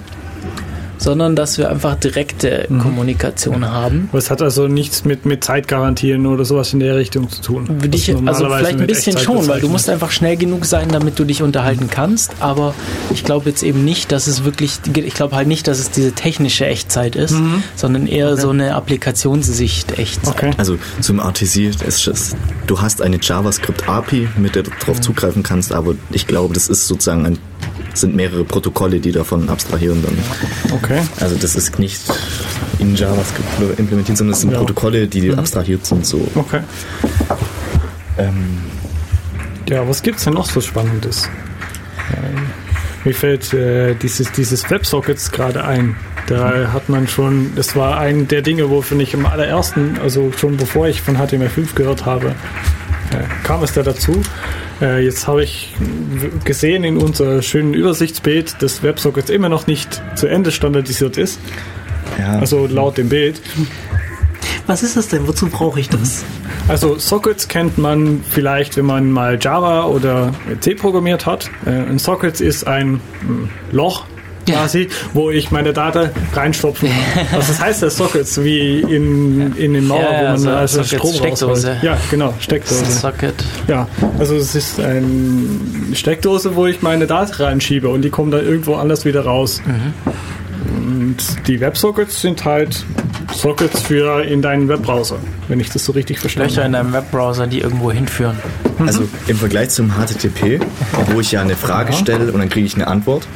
sondern 0.99 1.35
dass 1.35 1.57
wir 1.57 1.69
einfach 1.69 1.95
direkte 1.95 2.67
Kommunikation 2.81 3.65
haben. 3.69 4.09
es 4.13 4.29
hat 4.29 4.41
also 4.41 4.67
nichts 4.67 5.05
mit, 5.05 5.25
mit 5.25 5.43
Zeitgarantien 5.43 6.25
oder 6.25 6.45
sowas 6.45 6.73
in 6.73 6.79
der 6.79 6.97
Richtung 6.97 7.29
zu 7.29 7.41
tun. 7.41 7.67
Würde 7.67 7.93
was 7.93 8.07
ich, 8.07 8.15
also 8.15 8.45
vielleicht 8.45 8.79
ein 8.79 8.87
bisschen 8.87 9.15
Echtzeit 9.15 9.25
schon, 9.25 9.47
weil 9.47 9.61
du 9.61 9.69
musst 9.69 9.89
einfach 9.89 10.11
schnell 10.11 10.37
genug 10.37 10.65
sein, 10.65 10.89
damit 10.89 11.17
du 11.17 11.23
dich 11.23 11.41
unterhalten 11.41 11.89
kannst. 11.89 12.33
Aber 12.41 12.73
ich 13.11 13.23
glaube 13.23 13.49
jetzt 13.49 13.63
eben 13.63 13.85
nicht, 13.85 14.11
dass 14.11 14.27
es 14.27 14.43
wirklich, 14.43 14.79
ich 14.93 15.13
glaube 15.13 15.35
halt 15.35 15.47
nicht, 15.47 15.67
dass 15.67 15.79
es 15.79 15.89
diese 15.89 16.11
technische 16.11 16.65
Echtzeit 16.65 17.15
ist, 17.15 17.35
sondern 17.75 18.05
eher 18.05 18.37
so 18.37 18.49
eine 18.49 18.75
Applikationssicht 18.75 19.97
Echtzeit. 19.97 20.35
Okay. 20.35 20.51
Also 20.57 20.77
zum 20.99 21.19
RTC, 21.19 21.73
es 21.87 22.05
ist, 22.07 22.35
du 22.67 22.81
hast 22.81 23.01
eine 23.01 23.19
JavaScript-API, 23.21 24.27
mit 24.37 24.55
der 24.55 24.63
du 24.63 24.71
darauf 24.79 24.99
zugreifen 24.99 25.43
kannst, 25.43 25.73
aber 25.73 25.95
ich 26.11 26.27
glaube, 26.27 26.53
das 26.53 26.67
ist 26.67 26.87
sozusagen 26.87 27.25
ein, 27.25 27.37
sind 27.93 28.15
mehrere 28.15 28.43
Protokolle, 28.43 28.99
die 28.99 29.11
davon 29.11 29.49
abstrahieren 29.49 30.03
dann. 30.03 30.17
Okay. 30.81 31.01
Also 31.19 31.35
das 31.35 31.55
ist 31.55 31.79
nicht 31.79 32.01
in 32.79 32.95
JavaScript 32.95 33.79
implementiert, 33.79 34.17
sondern 34.17 34.33
es 34.33 34.41
sind 34.41 34.51
Ja. 34.51 34.57
Protokolle, 34.59 35.07
die 35.07 35.33
abstrahiert 35.33 35.85
sind 35.85 36.05
so. 36.05 36.27
Okay. 36.35 36.61
Ähm, 38.17 38.57
Ja, 39.69 39.87
was 39.87 40.01
gibt's 40.01 40.23
denn 40.23 40.33
noch 40.33 40.45
so 40.49 40.61
Spannendes? 40.61 41.29
Ähm, 42.11 42.41
Mir 43.05 43.13
fällt 43.13 43.53
äh, 43.53 43.93
dieses, 43.95 44.31
dieses 44.31 44.69
WebSockets 44.69 45.31
gerade 45.31 45.63
ein. 45.63 45.95
Da 46.27 46.71
hat 46.73 46.89
man 46.89 47.07
schon, 47.07 47.53
das 47.55 47.75
war 47.75 47.97
ein 47.97 48.27
der 48.27 48.41
Dinge, 48.41 48.69
wofür 48.69 48.99
ich 48.99 49.13
im 49.13 49.25
allerersten, 49.25 49.97
also 50.03 50.31
schon 50.37 50.57
bevor 50.57 50.87
ich 50.87 51.01
von 51.01 51.17
HTML5 51.17 51.73
gehört 51.75 52.05
habe, 52.05 52.35
kam 53.43 53.63
es 53.63 53.73
da 53.73 53.83
dazu. 53.83 54.21
Äh, 54.81 55.03
jetzt 55.03 55.27
habe 55.27 55.43
ich 55.43 55.73
gesehen 56.45 56.83
in 56.83 56.97
unser 56.97 57.41
schönen 57.41 57.73
Übersichtsbild, 57.73 58.61
dass 58.61 58.83
WebSockets 58.83 59.29
immer 59.29 59.49
noch 59.49 59.67
nicht 59.67 60.01
zu 60.15 60.27
Ende 60.27 60.51
standardisiert 60.51 61.17
ist. 61.17 61.39
ja. 62.17 62.39
Also 62.39 62.67
laut 62.67 62.97
dem 62.97 63.09
Bild. 63.09 63.41
Was 64.67 64.83
ist 64.83 64.95
das 64.95 65.07
denn? 65.07 65.27
Wozu 65.27 65.47
brauche 65.47 65.79
ich 65.79 65.89
das? 65.89 66.23
Also 66.67 66.99
Sockets 66.99 67.47
kennt 67.47 67.79
man 67.79 68.23
vielleicht, 68.29 68.77
wenn 68.77 68.85
man 68.85 69.11
mal 69.11 69.39
Java 69.41 69.85
oder 69.85 70.33
C 70.59 70.75
programmiert 70.75 71.25
hat. 71.25 71.49
Äh, 71.65 71.71
Ein 71.71 71.97
Socket 71.97 72.39
ist 72.39 72.67
ein 72.67 73.01
hm, 73.21 73.49
Loch 73.71 74.05
quasi, 74.47 74.89
wo 75.13 75.29
ich 75.31 75.51
meine 75.51 75.73
Daten 75.73 76.09
reinstopfen 76.33 76.89
kann. 76.89 77.27
Also 77.39 77.53
das 77.53 77.59
heißt 77.61 77.83
das 77.83 77.97
Sockets 77.97 78.43
wie 78.43 78.79
in, 78.79 79.55
in 79.55 79.73
den 79.73 79.87
Mauer, 79.87 80.01
Ja, 80.01 80.11
ja, 80.11 80.19
wo 80.19 80.25
man 80.29 80.37
so 80.39 80.49
also 80.49 80.83
Sockets, 80.83 80.95
Strom 80.95 81.13
Steckdose. 81.13 81.77
Ja, 81.81 81.97
genau, 82.09 82.33
Steckdose. 82.39 82.85
Socket. 82.91 83.35
Ja, 83.67 83.87
also 84.17 84.35
es 84.35 84.55
ist 84.55 84.79
eine 84.79 85.03
Steckdose, 85.93 86.55
wo 86.55 86.65
ich 86.65 86.81
meine 86.81 87.07
Daten 87.07 87.33
reinschiebe 87.33 87.89
und 87.89 88.01
die 88.01 88.09
kommen 88.09 88.31
dann 88.31 88.45
irgendwo 88.45 88.75
anders 88.75 89.05
wieder 89.05 89.21
raus. 89.25 89.61
Und 91.19 91.47
die 91.47 91.59
Websockets 91.59 92.21
sind 92.21 92.45
halt 92.45 92.85
Sockets 93.33 93.81
für 93.81 94.23
in 94.23 94.41
deinen 94.41 94.69
Webbrowser, 94.69 95.17
wenn 95.49 95.59
ich 95.59 95.69
das 95.69 95.83
so 95.85 95.91
richtig 95.91 96.19
verstanden 96.19 96.49
Löcher 96.49 96.65
in 96.65 96.71
deinem 96.71 96.93
Webbrowser, 96.93 97.45
die 97.45 97.59
irgendwo 97.59 97.91
hinführen. 97.91 98.37
Also 98.79 99.07
im 99.27 99.35
Vergleich 99.35 99.69
zum 99.69 99.91
HTTP, 99.91 100.61
wo 101.11 101.19
ich 101.19 101.33
ja 101.33 101.41
eine 101.41 101.57
Frage 101.57 101.91
stelle 101.91 102.31
und 102.31 102.39
dann 102.39 102.49
kriege 102.49 102.65
ich 102.65 102.75
eine 102.75 102.87
Antwort, 102.87 103.27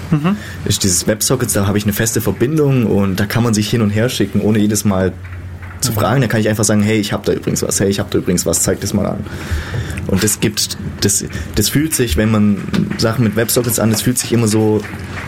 ist 0.65 0.83
dieses 0.83 1.05
WebSockets, 1.07 1.53
da 1.53 1.67
habe 1.67 1.77
ich 1.77 1.83
eine 1.83 1.93
feste 1.93 2.21
Verbindung 2.21 2.85
und 2.85 3.19
da 3.19 3.25
kann 3.25 3.43
man 3.43 3.53
sich 3.53 3.69
hin 3.69 3.81
und 3.81 3.89
her 3.89 4.07
schicken, 4.07 4.39
ohne 4.39 4.59
jedes 4.59 4.85
Mal 4.85 5.11
zu 5.83 5.91
fragen. 5.93 6.21
Da 6.21 6.27
kann 6.27 6.39
ich 6.39 6.49
einfach 6.49 6.63
sagen, 6.63 6.81
hey, 6.81 6.97
ich 6.97 7.13
habe 7.13 7.25
da 7.25 7.33
übrigens 7.33 7.61
was, 7.61 7.79
hey, 7.79 7.89
ich 7.89 7.99
habe 7.99 8.09
da 8.11 8.17
übrigens 8.17 8.45
was, 8.45 8.63
zeig 8.63 8.79
das 8.81 8.93
mal 8.93 9.05
an. 9.05 9.25
Und 10.07 10.23
das 10.23 10.39
gibt, 10.39 10.77
das, 11.01 11.25
das 11.55 11.69
fühlt 11.69 11.93
sich, 11.93 12.17
wenn 12.17 12.31
man 12.31 12.61
Sachen 12.97 13.23
mit 13.23 13.35
WebSockets 13.35 13.79
an, 13.79 13.89
das 13.89 14.01
fühlt 14.01 14.17
sich 14.17 14.33
immer 14.33 14.47
so 14.47 14.81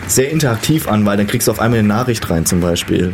sehr 0.06 0.30
interaktiv 0.30 0.88
an, 0.88 1.06
weil 1.06 1.16
dann 1.16 1.26
kriegst 1.26 1.48
du 1.48 1.52
auf 1.52 1.60
einmal 1.60 1.78
eine 1.78 1.88
Nachricht 1.88 2.28
rein 2.30 2.46
zum 2.46 2.60
Beispiel 2.60 3.12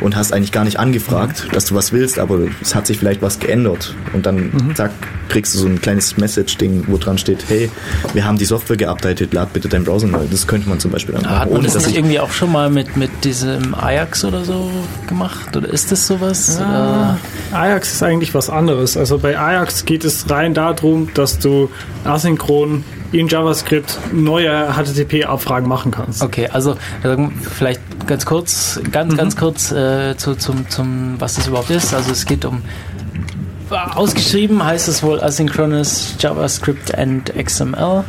und 0.00 0.16
hast 0.16 0.32
eigentlich 0.32 0.52
gar 0.52 0.64
nicht 0.64 0.78
angefragt, 0.78 1.48
dass 1.52 1.66
du 1.66 1.74
was 1.74 1.92
willst, 1.92 2.18
aber 2.18 2.40
es 2.60 2.74
hat 2.74 2.86
sich 2.86 2.98
vielleicht 2.98 3.22
was 3.22 3.38
geändert 3.38 3.94
und 4.12 4.26
dann 4.26 4.72
zack, 4.74 4.90
kriegst 5.28 5.54
du 5.54 5.58
so 5.58 5.66
ein 5.66 5.80
kleines 5.80 6.16
Message-Ding, 6.16 6.84
wo 6.88 6.98
dran 6.98 7.18
steht, 7.18 7.44
hey, 7.48 7.70
wir 8.12 8.24
haben 8.24 8.38
die 8.38 8.44
Software 8.44 8.76
geupdatet, 8.76 9.32
lad 9.32 9.52
bitte 9.52 9.68
deinen 9.68 9.84
Browser 9.84 10.06
neu. 10.06 10.26
Das 10.30 10.46
könnte 10.46 10.68
man 10.68 10.78
zum 10.78 10.90
Beispiel 10.90 11.14
dann 11.14 11.24
Hat 11.24 11.30
machen, 11.30 11.48
man 11.50 11.58
ohne 11.58 11.64
das 11.64 11.74
dass 11.74 11.86
nicht 11.86 11.92
ich 11.92 11.98
irgendwie 11.98 12.20
auch 12.20 12.32
schon 12.32 12.52
mal 12.52 12.70
mit, 12.70 12.96
mit 12.96 13.10
diesem 13.24 13.74
Ajax 13.74 14.24
oder 14.24 14.44
so 14.44 14.70
gemacht? 15.06 15.56
Oder 15.56 15.68
ist 15.68 15.90
das 15.90 16.06
sowas? 16.06 16.60
Ah, 16.60 17.18
Ajax 17.52 17.94
ist 17.94 18.02
eigentlich 18.02 18.34
was 18.34 18.50
anderes. 18.50 18.96
Also 18.96 19.18
bei 19.18 19.38
Ajax 19.38 19.84
geht 19.84 20.04
es 20.04 20.28
rein 20.28 20.54
darum, 20.54 21.08
dass 21.14 21.38
du 21.38 21.70
asynchron 22.04 22.84
in 23.12 23.28
JavaScript 23.28 23.98
neue 24.12 24.72
HTTP-Abfragen 24.74 25.68
machen 25.68 25.90
kannst. 25.90 26.22
Okay, 26.22 26.48
also 26.48 26.76
vielleicht 27.50 27.80
ganz 28.06 28.26
kurz, 28.26 28.80
ganz, 28.90 29.16
ganz 29.16 29.36
kurz 29.36 29.70
äh, 29.70 30.16
zu, 30.16 30.34
zum, 30.34 30.68
zum, 30.68 31.16
was 31.18 31.34
das 31.34 31.46
überhaupt 31.46 31.70
ist. 31.70 31.94
Also 31.94 32.12
es 32.12 32.26
geht 32.26 32.44
um 32.44 32.62
ausgeschrieben 33.70 34.62
heißt 34.62 34.88
es 34.88 35.02
wohl 35.02 35.22
Asynchronous 35.22 36.16
JavaScript 36.18 36.94
and 36.94 37.32
XML. 37.34 38.04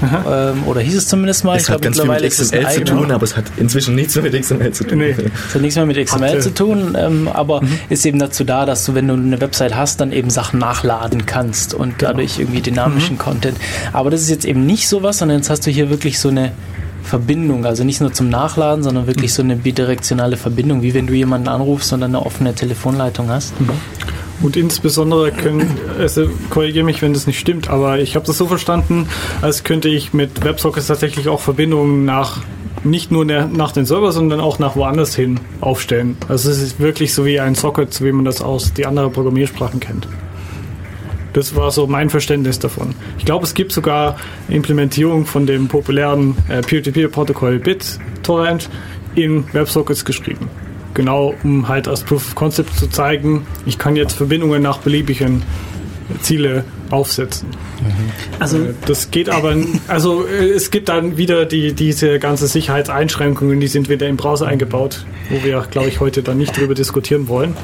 Ähm, 0.00 0.64
oder 0.66 0.80
hieß 0.80 0.96
es 0.96 1.08
zumindest 1.08 1.44
mal. 1.44 1.56
es 1.56 1.68
hat 1.68 1.82
ganz 1.82 2.00
viel 2.00 2.08
mit 2.08 2.22
es 2.22 2.38
XML 2.38 2.70
zu 2.70 2.84
tun, 2.84 3.10
aber 3.10 3.24
es 3.24 3.36
hat 3.36 3.44
inzwischen 3.56 3.94
nichts 3.94 4.14
mehr 4.14 4.24
mit 4.24 4.40
XML 4.40 4.72
zu 4.72 4.84
tun. 4.84 4.98
Nee. 4.98 5.14
Das 5.14 5.54
hat 5.54 5.62
nichts 5.62 5.76
mehr 5.76 5.86
mit 5.86 5.96
XML 5.96 6.28
Hatte. 6.28 6.40
zu 6.40 6.54
tun, 6.54 6.96
ähm, 6.98 7.28
aber 7.28 7.62
ist 7.88 8.06
eben 8.06 8.18
dazu 8.18 8.44
da, 8.44 8.64
dass 8.64 8.84
du, 8.84 8.94
wenn 8.94 9.08
du 9.08 9.14
eine 9.14 9.40
Website 9.40 9.74
hast, 9.74 10.00
dann 10.00 10.12
eben 10.12 10.30
Sachen 10.30 10.58
nachladen 10.58 11.26
kannst 11.26 11.74
und 11.74 11.96
dadurch 11.98 12.38
irgendwie 12.38 12.60
dynamischen 12.60 13.18
Content. 13.18 13.58
Aber 13.92 14.10
das 14.10 14.22
ist 14.22 14.30
jetzt 14.30 14.44
eben 14.44 14.66
nicht 14.66 14.88
sowas, 14.88 15.18
sondern 15.18 15.38
jetzt 15.38 15.50
hast 15.50 15.66
du 15.66 15.70
hier 15.70 15.90
wirklich 15.90 16.18
so 16.18 16.28
eine 16.28 16.52
Verbindung, 17.02 17.64
also 17.64 17.84
nicht 17.84 18.00
nur 18.00 18.12
zum 18.12 18.28
Nachladen, 18.28 18.84
sondern 18.84 19.06
wirklich 19.06 19.32
so 19.32 19.42
eine 19.42 19.56
bidirektionale 19.56 20.36
Verbindung, 20.36 20.82
wie 20.82 20.94
wenn 20.94 21.06
du 21.06 21.14
jemanden 21.14 21.48
anrufst 21.48 21.92
und 21.92 22.00
dann 22.00 22.14
eine 22.14 22.24
offene 22.24 22.54
Telefonleitung 22.54 23.30
hast. 23.30 23.54
Und 24.40 24.56
insbesondere 24.56 25.32
können, 25.32 25.76
also 25.98 26.28
korrigiere 26.50 26.84
mich, 26.84 27.02
wenn 27.02 27.12
das 27.12 27.26
nicht 27.26 27.40
stimmt, 27.40 27.68
aber 27.68 27.98
ich 27.98 28.14
habe 28.14 28.24
das 28.24 28.38
so 28.38 28.46
verstanden, 28.46 29.08
als 29.42 29.64
könnte 29.64 29.88
ich 29.88 30.12
mit 30.12 30.44
WebSockets 30.44 30.86
tatsächlich 30.86 31.28
auch 31.28 31.40
Verbindungen 31.40 32.04
nach 32.04 32.42
nicht 32.84 33.10
nur 33.10 33.24
nach 33.24 33.72
den 33.72 33.86
Server, 33.86 34.12
sondern 34.12 34.38
auch 34.38 34.60
nach 34.60 34.76
woanders 34.76 35.14
hin 35.14 35.40
aufstellen. 35.60 36.16
Also 36.28 36.50
es 36.50 36.62
ist 36.62 36.78
wirklich 36.78 37.12
so 37.12 37.24
wie 37.24 37.40
ein 37.40 37.56
Socket, 37.56 37.92
so 37.92 38.04
wie 38.04 38.12
man 38.12 38.24
das 38.24 38.40
aus 38.40 38.72
die 38.72 38.86
anderen 38.86 39.12
Programmiersprachen 39.12 39.80
kennt. 39.80 40.06
Das 41.32 41.54
war 41.54 41.70
so 41.70 41.86
mein 41.86 42.08
Verständnis 42.08 42.58
davon. 42.58 42.94
Ich 43.18 43.24
glaube, 43.24 43.44
es 43.44 43.54
gibt 43.54 43.72
sogar 43.72 44.16
Implementierung 44.48 45.26
von 45.26 45.46
dem 45.46 45.68
populären 45.68 46.36
äh, 46.48 46.62
Peer-to-Peer-Protokoll 46.62 47.58
BitTorrent 47.58 48.70
in 49.14 49.44
WebSockets 49.52 50.04
geschrieben. 50.04 50.48
Genau, 50.98 51.32
um 51.44 51.68
halt 51.68 51.86
als 51.86 52.02
Proof 52.02 52.26
of 52.26 52.34
Concept 52.34 52.74
zu 52.74 52.88
zeigen, 52.88 53.46
ich 53.66 53.78
kann 53.78 53.94
jetzt 53.94 54.14
Verbindungen 54.14 54.60
nach 54.60 54.78
beliebigen 54.78 55.44
Ziele 56.22 56.64
aufsetzen. 56.90 57.50
Also 58.40 58.58
Äh, 58.58 58.74
Das 58.84 59.12
geht 59.12 59.28
aber, 59.28 59.54
also 59.86 60.26
äh, 60.26 60.48
es 60.50 60.72
gibt 60.72 60.88
dann 60.88 61.16
wieder 61.16 61.46
die, 61.46 61.72
diese 61.72 62.18
ganze 62.18 62.48
Sicherheitseinschränkungen, 62.48 63.60
die 63.60 63.68
sind 63.68 63.88
wieder 63.88 64.08
im 64.08 64.16
Browser 64.16 64.48
eingebaut, 64.48 65.06
wo 65.30 65.44
wir, 65.44 65.64
glaube 65.70 65.86
ich, 65.86 66.00
heute 66.00 66.24
dann 66.24 66.36
nicht 66.36 66.58
drüber 66.58 66.74
diskutieren 66.74 67.28
wollen. 67.28 67.56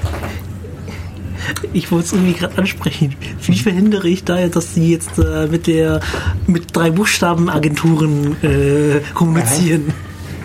ich 1.72 1.90
wollte 1.90 2.06
es 2.06 2.12
irgendwie 2.12 2.34
gerade 2.34 2.56
ansprechen. 2.56 3.16
Wie 3.42 3.58
verhindere 3.58 4.08
ich 4.08 4.22
da 4.22 4.38
jetzt, 4.38 4.54
dass 4.54 4.74
sie 4.74 4.92
jetzt 4.92 5.18
äh, 5.18 5.48
mit 5.48 5.66
der 5.66 5.98
mit 6.46 6.76
drei 6.76 6.92
Buchstaben 6.92 7.50
Agenturen 7.50 8.36
äh, 8.44 9.00
kommunizieren? 9.12 9.92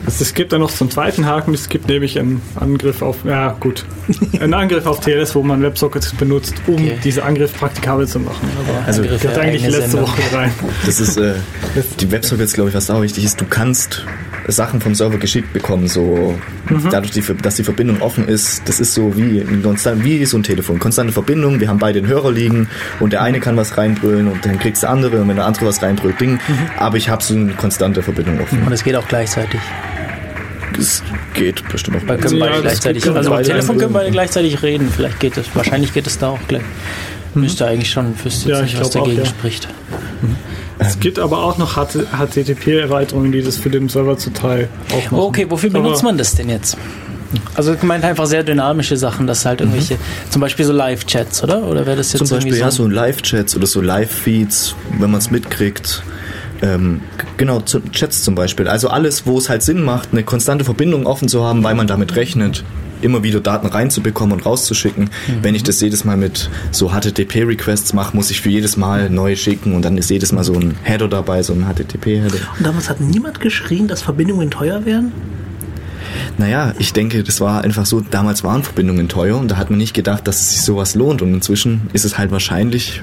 Es, 0.07 0.21
es 0.21 0.33
gibt 0.33 0.53
dann 0.53 0.61
noch 0.61 0.71
einen 0.81 0.89
zweiten 0.91 1.25
Haken, 1.25 1.53
es 1.53 1.69
gibt 1.69 1.87
nämlich 1.87 2.17
einen 2.19 2.41
Angriff 2.55 3.01
auf, 3.01 3.17
ja 3.25 3.55
gut, 3.59 3.85
einen 4.39 4.53
Angriff 4.53 4.85
auf 4.85 4.99
TLS, 4.99 5.35
wo 5.35 5.43
man 5.43 5.61
WebSockets 5.61 6.13
benutzt, 6.13 6.55
um 6.67 6.75
Okay. 6.75 6.97
diese 7.03 7.23
Angriff 7.23 7.53
praktikabel 7.53 8.07
zu 8.07 8.19
machen. 8.19 8.47
Aber 8.67 8.85
Also, 8.87 9.01
gehört 9.03 9.37
eigentlich 9.37 9.63
letzte 9.63 9.81
Sendung. 9.91 10.01
Woche 10.07 10.21
rein. 10.35 10.51
Das 10.85 10.99
ist 10.99 11.17
äh, 11.17 11.33
die 11.99 12.11
Websockets, 12.11 12.53
glaube 12.53 12.69
ich, 12.69 12.75
was 12.75 12.89
auch 12.89 13.01
wichtig 13.01 13.23
ist. 13.25 13.39
Du 13.41 13.45
kannst 13.45 14.05
Sachen 14.51 14.81
vom 14.81 14.95
Server 14.95 15.17
geschickt 15.17 15.53
bekommen, 15.53 15.87
so 15.87 16.37
dadurch, 16.91 17.11
die, 17.11 17.23
dass 17.41 17.55
die 17.55 17.63
Verbindung 17.63 18.01
offen 18.01 18.27
ist. 18.27 18.61
Das 18.65 18.79
ist 18.79 18.93
so 18.93 19.15
wie, 19.15 19.39
ein 19.39 19.63
konstant, 19.63 20.03
wie 20.03 20.25
so 20.25 20.37
ein 20.37 20.43
Telefon. 20.43 20.79
Konstante 20.79 21.13
Verbindung, 21.13 21.59
wir 21.59 21.67
haben 21.67 21.79
beide 21.79 22.01
den 22.01 22.09
Hörer 22.09 22.31
liegen 22.31 22.67
und 22.99 23.13
der 23.13 23.21
eine 23.21 23.39
kann 23.39 23.57
was 23.57 23.77
reinbrüllen 23.77 24.27
und 24.27 24.45
dann 24.45 24.59
kriegst 24.59 24.83
der 24.83 24.89
andere 24.89 25.21
und 25.21 25.27
wenn 25.27 25.35
der 25.35 25.45
andere 25.45 25.65
was 25.65 25.81
reinbrüllt, 25.81 26.19
Ding. 26.19 26.39
Aber 26.77 26.97
ich 26.97 27.09
habe 27.09 27.23
so 27.23 27.33
eine 27.33 27.53
konstante 27.53 28.01
Verbindung 28.01 28.39
offen. 28.41 28.63
Und 28.63 28.71
es 28.71 28.83
geht 28.83 28.95
auch 28.95 29.07
gleichzeitig. 29.07 29.59
Es 30.77 31.03
geht 31.33 31.67
bestimmt 31.69 31.97
auch 31.97 32.07
Weil 32.07 32.17
können 32.17 32.37
Ja, 32.37 32.45
beide 32.45 32.53
das 32.55 32.61
gleichzeitig, 32.63 33.03
geht 33.03 33.15
also 33.15 33.29
am 33.29 33.37
beide 33.37 33.49
Telefon 33.49 33.77
können 33.77 33.93
beide 33.93 34.11
gleichzeitig 34.11 34.61
reden. 34.61 34.89
Vielleicht 34.89 35.19
geht 35.19 35.37
es, 35.37 35.53
wahrscheinlich 35.55 35.93
geht 35.93 36.07
es 36.07 36.17
da 36.17 36.29
auch 36.29 36.39
gleich. 36.47 36.63
Müsste 37.33 37.67
eigentlich 37.67 37.91
schon, 37.91 38.13
wüsste 38.23 38.49
Ja, 38.49 38.61
nicht, 38.61 38.79
was 38.79 38.91
glaub 38.91 39.03
auch, 39.03 39.07
dagegen 39.07 39.23
ja. 39.23 39.29
spricht. 39.29 39.67
Es 40.79 40.99
gibt 40.99 41.19
aber 41.19 41.43
auch 41.43 41.57
noch 41.57 41.75
HTTP-Erweiterungen, 41.75 43.31
die 43.31 43.41
das 43.41 43.57
für 43.57 43.69
den 43.69 43.89
Server 43.89 44.17
zu 44.17 44.31
Teil 44.31 44.69
auch 44.91 45.11
machen. 45.11 45.23
Okay, 45.23 45.45
wofür 45.49 45.69
Aber- 45.71 45.81
benutzt 45.83 46.03
man 46.03 46.17
das 46.17 46.35
denn 46.35 46.49
jetzt? 46.49 46.77
Also 47.53 47.73
ich 47.75 47.83
meinte 47.83 48.07
einfach 48.07 48.25
sehr 48.25 48.43
dynamische 48.43 48.97
Sachen, 48.97 49.27
dass 49.27 49.45
halt 49.45 49.59
irgendwelche, 49.61 49.97
zum 50.31 50.41
Beispiel 50.41 50.65
so 50.65 50.73
Live-Chats, 50.73 51.43
oder? 51.43 51.63
Oder 51.63 51.85
wäre 51.85 51.97
das 51.97 52.11
jetzt 52.13 52.25
Zum 52.25 52.37
Beispiel 52.37 52.53
irgendwie 52.53 52.61
ja, 52.65 52.71
so 52.71 52.87
Live-Chats 52.87 53.55
oder 53.55 53.67
so 53.67 53.81
Live-Feeds, 53.81 54.73
wenn 54.97 55.11
man 55.11 55.19
es 55.19 55.29
mitkriegt. 55.29 56.01
Ähm, 56.63 57.01
genau, 57.37 57.61
Chats 57.91 58.23
zum 58.23 58.33
Beispiel. 58.33 58.67
Also 58.67 58.87
alles, 58.89 59.27
wo 59.27 59.37
es 59.37 59.47
halt 59.47 59.61
Sinn 59.61 59.83
macht, 59.83 60.09
eine 60.11 60.23
konstante 60.23 60.65
Verbindung 60.65 61.05
offen 61.05 61.27
zu 61.27 61.43
haben, 61.43 61.63
weil 61.63 61.75
man 61.75 61.85
damit 61.85 62.15
rechnet, 62.15 62.63
immer 63.01 63.23
wieder 63.23 63.39
Daten 63.39 63.67
reinzubekommen 63.67 64.37
und 64.37 64.45
rauszuschicken. 64.45 65.09
Wenn 65.41 65.55
ich 65.55 65.63
das 65.63 65.79
jedes 65.81 66.03
Mal 66.03 66.17
mit 66.17 66.49
so 66.71 66.89
HTTP-Requests 66.89 67.93
mache, 67.93 68.15
muss 68.15 68.31
ich 68.31 68.41
für 68.41 68.49
jedes 68.49 68.77
Mal 68.77 69.09
neu 69.09 69.35
schicken 69.35 69.73
und 69.73 69.83
dann 69.83 69.97
ist 69.97 70.09
jedes 70.09 70.31
Mal 70.31 70.43
so 70.43 70.53
ein 70.53 70.75
Header 70.83 71.07
dabei, 71.07 71.43
so 71.43 71.53
ein 71.53 71.65
HTTP-Header. 71.65 72.37
Und 72.57 72.65
damals 72.65 72.89
hat 72.89 72.99
niemand 72.99 73.39
geschrien, 73.39 73.87
dass 73.87 74.01
Verbindungen 74.01 74.51
teuer 74.51 74.85
wären? 74.85 75.11
Naja, 76.37 76.73
ich 76.79 76.93
denke, 76.93 77.23
das 77.23 77.41
war 77.41 77.63
einfach 77.63 77.85
so, 77.85 78.01
damals 78.01 78.43
waren 78.43 78.63
Verbindungen 78.63 79.09
teuer 79.09 79.37
und 79.37 79.49
da 79.51 79.57
hat 79.57 79.69
man 79.69 79.77
nicht 79.77 79.93
gedacht, 79.93 80.27
dass 80.27 80.41
es 80.41 80.51
sich 80.51 80.61
sowas 80.61 80.95
lohnt 80.95 81.21
und 81.21 81.33
inzwischen 81.33 81.81
ist 81.93 82.05
es 82.05 82.17
halt 82.17 82.31
wahrscheinlich 82.31 83.01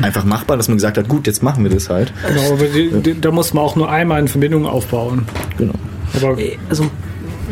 einfach 0.00 0.24
machbar, 0.24 0.56
dass 0.56 0.68
man 0.68 0.76
gesagt 0.76 0.96
hat, 0.96 1.08
gut, 1.08 1.26
jetzt 1.26 1.42
machen 1.42 1.62
wir 1.64 1.70
das 1.70 1.90
halt. 1.90 2.12
Genau, 2.26 2.52
aber 2.54 2.64
die, 2.64 2.90
die, 3.02 3.20
da 3.20 3.30
muss 3.30 3.52
man 3.52 3.64
auch 3.64 3.76
nur 3.76 3.90
einmal 3.90 4.18
eine 4.18 4.28
Verbindung 4.28 4.66
aufbauen. 4.66 5.26
Genau. 5.58 5.74
Aber 6.14 6.38
Äh, 6.38 6.56
Also 6.68 6.90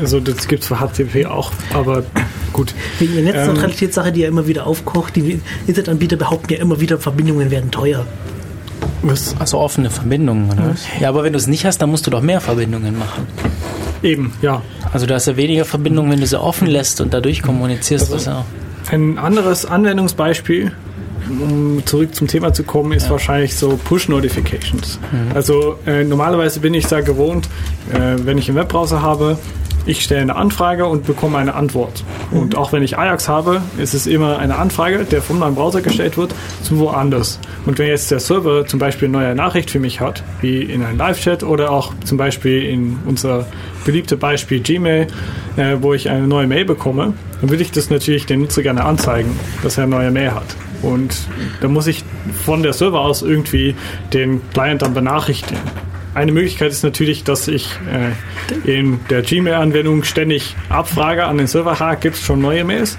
also 0.00 0.20
das 0.20 0.48
gibt 0.48 0.62
es 0.62 0.68
für 0.68 0.76
HTTP 0.76 1.26
auch, 1.26 1.52
aber 1.74 2.04
gut. 2.52 2.74
wegen 2.98 3.14
der 3.14 3.24
Ähm, 3.24 3.30
Netzneutralitätssache, 3.30 4.12
die 4.12 4.20
ja 4.20 4.28
immer 4.28 4.46
wieder 4.46 4.66
aufkocht, 4.66 5.16
die 5.16 5.40
Internetanbieter 5.66 6.16
behaupten 6.16 6.52
ja 6.52 6.60
immer 6.60 6.80
wieder, 6.80 6.98
Verbindungen 6.98 7.50
werden 7.50 7.70
teuer. 7.70 8.06
Was? 9.02 9.34
Also 9.38 9.58
offene 9.58 9.90
Verbindungen, 9.90 10.50
oder? 10.50 10.70
was? 10.70 10.86
Ja, 11.00 11.08
aber 11.08 11.22
wenn 11.24 11.32
du 11.32 11.38
es 11.38 11.46
nicht 11.46 11.64
hast, 11.64 11.78
dann 11.78 11.90
musst 11.90 12.06
du 12.06 12.10
doch 12.10 12.20
mehr 12.22 12.40
Verbindungen 12.40 12.98
machen. 12.98 13.26
Eben, 14.02 14.32
ja. 14.42 14.62
Also 14.92 15.06
du 15.06 15.14
hast 15.14 15.26
ja 15.26 15.36
weniger 15.36 15.64
Verbindungen, 15.64 16.10
wenn 16.10 16.20
du 16.20 16.26
sie 16.26 16.40
offen 16.40 16.68
lässt 16.68 17.00
und 17.00 17.12
dadurch 17.14 17.42
kommunizierst. 17.42 18.26
Ja. 18.26 18.44
Ein 18.90 19.18
anderes 19.18 19.66
Anwendungsbeispiel, 19.66 20.72
um 21.40 21.82
zurück 21.84 22.14
zum 22.14 22.26
Thema 22.26 22.52
zu 22.54 22.62
kommen, 22.62 22.92
ist 22.92 23.10
wahrscheinlich 23.10 23.54
so 23.56 23.78
Push-Notifications. 23.84 24.98
Also 25.34 25.76
äh, 25.86 26.04
normalerweise 26.04 26.60
bin 26.60 26.74
ich 26.74 26.86
da 26.86 27.00
gewohnt, 27.00 27.48
äh, 27.92 28.16
wenn 28.24 28.38
ich 28.38 28.48
einen 28.48 28.56
Webbrowser 28.56 29.02
habe, 29.02 29.38
ich 29.86 30.04
stelle 30.04 30.20
eine 30.20 30.36
Anfrage 30.36 30.86
und 30.86 31.06
bekomme 31.06 31.38
eine 31.38 31.54
Antwort. 31.54 32.04
Und 32.30 32.56
auch 32.56 32.72
wenn 32.72 32.82
ich 32.82 32.98
Ajax 32.98 33.28
habe, 33.28 33.62
ist 33.78 33.94
es 33.94 34.06
immer 34.06 34.38
eine 34.38 34.56
Anfrage, 34.56 35.04
der 35.04 35.22
von 35.22 35.38
meinem 35.38 35.54
Browser 35.54 35.80
gestellt 35.80 36.16
wird, 36.16 36.34
zu 36.62 36.78
woanders. 36.78 37.38
Und 37.66 37.78
wenn 37.78 37.88
jetzt 37.88 38.10
der 38.10 38.20
Server 38.20 38.66
zum 38.66 38.78
Beispiel 38.78 39.08
eine 39.08 39.18
neue 39.18 39.34
Nachricht 39.34 39.70
für 39.70 39.80
mich 39.80 40.00
hat, 40.00 40.22
wie 40.40 40.62
in 40.62 40.82
einem 40.82 40.98
Live-Chat 40.98 41.42
oder 41.42 41.70
auch 41.70 41.92
zum 42.04 42.18
Beispiel 42.18 42.62
in 42.62 42.98
unser 43.06 43.46
beliebtes 43.84 44.18
Beispiel 44.18 44.60
Gmail, 44.60 45.06
äh, 45.56 45.76
wo 45.80 45.94
ich 45.94 46.10
eine 46.10 46.26
neue 46.26 46.46
Mail 46.46 46.64
bekomme, 46.64 47.14
dann 47.40 47.50
würde 47.50 47.62
ich 47.62 47.70
das 47.70 47.90
natürlich 47.90 48.26
dem 48.26 48.42
Nutzer 48.42 48.62
gerne 48.62 48.84
anzeigen, 48.84 49.38
dass 49.62 49.78
er 49.78 49.84
eine 49.84 49.96
neue 49.96 50.10
Mail 50.10 50.32
hat. 50.32 50.56
Und 50.82 51.16
da 51.60 51.68
muss 51.68 51.86
ich 51.86 52.04
von 52.44 52.62
der 52.62 52.72
Server 52.72 53.00
aus 53.00 53.22
irgendwie 53.22 53.74
den 54.12 54.40
Client 54.52 54.82
dann 54.82 54.94
benachrichtigen. 54.94 55.60
Eine 56.14 56.32
Möglichkeit 56.32 56.72
ist 56.72 56.82
natürlich, 56.82 57.24
dass 57.24 57.48
ich 57.48 57.70
äh, 58.64 58.78
in 58.78 59.00
der 59.10 59.22
Gmail-Anwendung 59.22 60.04
ständig 60.04 60.56
abfrage 60.68 61.24
an 61.24 61.38
den 61.38 61.46
Server, 61.46 61.78
ha, 61.78 61.94
gibt 61.94 62.16
es 62.16 62.22
schon 62.22 62.40
neue 62.40 62.64
Mails? 62.64 62.96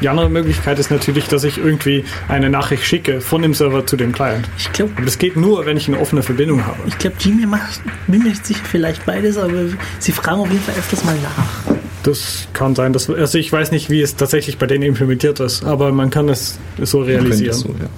Die 0.00 0.08
andere 0.08 0.28
Möglichkeit 0.28 0.78
ist 0.78 0.90
natürlich, 0.90 1.26
dass 1.26 1.44
ich 1.44 1.58
irgendwie 1.58 2.04
eine 2.28 2.50
Nachricht 2.50 2.84
schicke 2.84 3.20
von 3.20 3.42
dem 3.42 3.54
Server 3.54 3.86
zu 3.86 3.96
dem 3.96 4.12
Client. 4.12 4.48
Ich 4.58 4.72
glaube, 4.72 4.92
Aber 4.96 5.04
das 5.04 5.18
geht 5.18 5.36
nur, 5.36 5.66
wenn 5.66 5.76
ich 5.76 5.88
eine 5.88 5.98
offene 5.98 6.22
Verbindung 6.22 6.64
habe. 6.66 6.78
ich 6.86 6.98
glaub, 6.98 7.18
Gmail 7.18 7.46
macht, 7.46 7.80
bin 8.06 8.22
mir 8.22 8.34
sicher, 8.34 8.60
vielleicht 8.64 9.04
beides, 9.06 9.36
aber 9.36 9.64
sie 9.98 10.12
fragen 10.12 10.40
auf 10.40 10.50
jeden 10.50 10.62
Fall 10.62 10.74
öfters 10.76 11.04
mal 11.04 11.16
nach. 11.22 11.74
Das 12.02 12.48
kann 12.52 12.74
sein, 12.74 12.92
dass, 12.92 13.10
also 13.10 13.36
ich 13.36 13.52
weiß 13.52 13.72
nicht, 13.72 13.90
wie 13.90 14.00
es 14.00 14.16
tatsächlich 14.16 14.58
bei 14.58 14.66
denen 14.66 14.84
implementiert 14.84 15.40
ist, 15.40 15.64
aber 15.64 15.92
man 15.92 16.10
kann 16.10 16.28
es 16.28 16.58
so 16.80 17.02
realisieren. 17.02 17.54
So, 17.54 17.68
ja. 17.68 17.88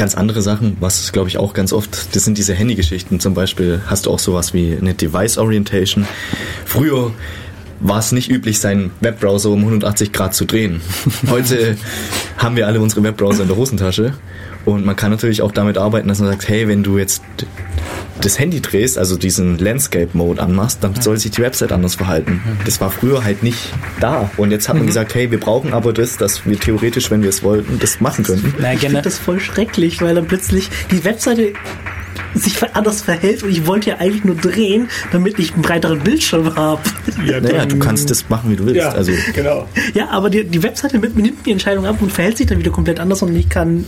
Ganz 0.00 0.14
andere 0.14 0.40
Sachen, 0.40 0.78
was 0.80 1.12
glaube 1.12 1.28
ich 1.28 1.36
auch 1.36 1.52
ganz 1.52 1.74
oft, 1.74 2.16
das 2.16 2.24
sind 2.24 2.38
diese 2.38 2.54
Handy-Geschichten. 2.54 3.20
Zum 3.20 3.34
Beispiel 3.34 3.82
hast 3.84 4.06
du 4.06 4.10
auch 4.10 4.18
sowas 4.18 4.54
wie 4.54 4.74
eine 4.74 4.94
Device 4.94 5.36
Orientation. 5.36 6.08
Früher 6.64 7.12
war 7.80 7.98
es 7.98 8.10
nicht 8.10 8.30
üblich, 8.30 8.60
seinen 8.60 8.92
Webbrowser 9.02 9.50
um 9.50 9.58
180 9.58 10.10
Grad 10.10 10.34
zu 10.34 10.46
drehen. 10.46 10.80
Heute 11.28 11.76
haben 12.38 12.56
wir 12.56 12.66
alle 12.66 12.80
unsere 12.80 13.02
Webbrowser 13.02 13.42
in 13.42 13.48
der 13.48 13.58
Hosentasche 13.58 14.14
und 14.64 14.84
man 14.84 14.96
kann 14.96 15.10
natürlich 15.10 15.42
auch 15.42 15.52
damit 15.52 15.78
arbeiten, 15.78 16.08
dass 16.08 16.18
man 16.20 16.28
sagt, 16.28 16.48
hey, 16.48 16.68
wenn 16.68 16.82
du 16.82 16.98
jetzt 16.98 17.22
das 18.20 18.38
Handy 18.38 18.60
drehst, 18.60 18.98
also 18.98 19.16
diesen 19.16 19.58
Landscape-Mode 19.58 20.42
anmachst, 20.42 20.84
dann 20.84 20.94
soll 21.00 21.16
sich 21.16 21.30
die 21.30 21.40
Website 21.42 21.72
anders 21.72 21.94
verhalten. 21.94 22.42
Das 22.66 22.80
war 22.80 22.90
früher 22.90 23.24
halt 23.24 23.42
nicht 23.42 23.58
da. 23.98 24.30
Und 24.36 24.50
jetzt 24.50 24.68
hat 24.68 24.76
man 24.76 24.86
gesagt, 24.86 25.14
hey, 25.14 25.30
wir 25.30 25.40
brauchen 25.40 25.72
aber 25.72 25.92
das, 25.92 26.18
dass 26.18 26.44
wir 26.46 26.58
theoretisch, 26.60 27.10
wenn 27.10 27.22
wir 27.22 27.30
es 27.30 27.42
wollten, 27.42 27.78
das 27.78 28.00
machen 28.00 28.24
könnten. 28.24 28.52
Na, 28.58 28.74
Ich 28.74 28.80
gerne, 28.80 28.96
finde 28.96 29.02
das 29.08 29.18
voll 29.18 29.40
schrecklich, 29.40 30.02
weil 30.02 30.14
dann 30.14 30.26
plötzlich 30.26 30.68
die 30.90 31.02
Webseite 31.04 31.54
sich 32.34 32.56
anders 32.74 33.02
verhält 33.02 33.42
und 33.42 33.50
ich 33.50 33.66
wollte 33.66 33.90
ja 33.90 33.96
eigentlich 33.96 34.24
nur 34.24 34.36
drehen, 34.36 34.88
damit 35.10 35.38
ich 35.38 35.54
einen 35.54 35.62
breiteren 35.62 36.00
Bildschirm 36.00 36.54
habe. 36.54 36.80
Ja, 37.26 37.40
Naja, 37.40 37.66
du 37.66 37.78
kannst 37.78 38.10
das 38.10 38.28
machen, 38.28 38.50
wie 38.50 38.56
du 38.56 38.66
willst. 38.66 38.76
Ja, 38.76 38.90
Also, 38.90 39.12
genau. 39.34 39.66
Ja, 39.94 40.10
aber 40.10 40.30
die, 40.30 40.44
die 40.44 40.62
Webseite 40.62 40.98
nimmt 40.98 41.46
die 41.46 41.50
Entscheidung 41.52 41.86
ab 41.86 41.96
und 42.00 42.12
verhält 42.12 42.36
sich 42.36 42.46
dann 42.46 42.58
wieder 42.58 42.70
komplett 42.70 43.00
anders 43.00 43.22
und 43.22 43.34
ich 43.34 43.48
kann 43.48 43.84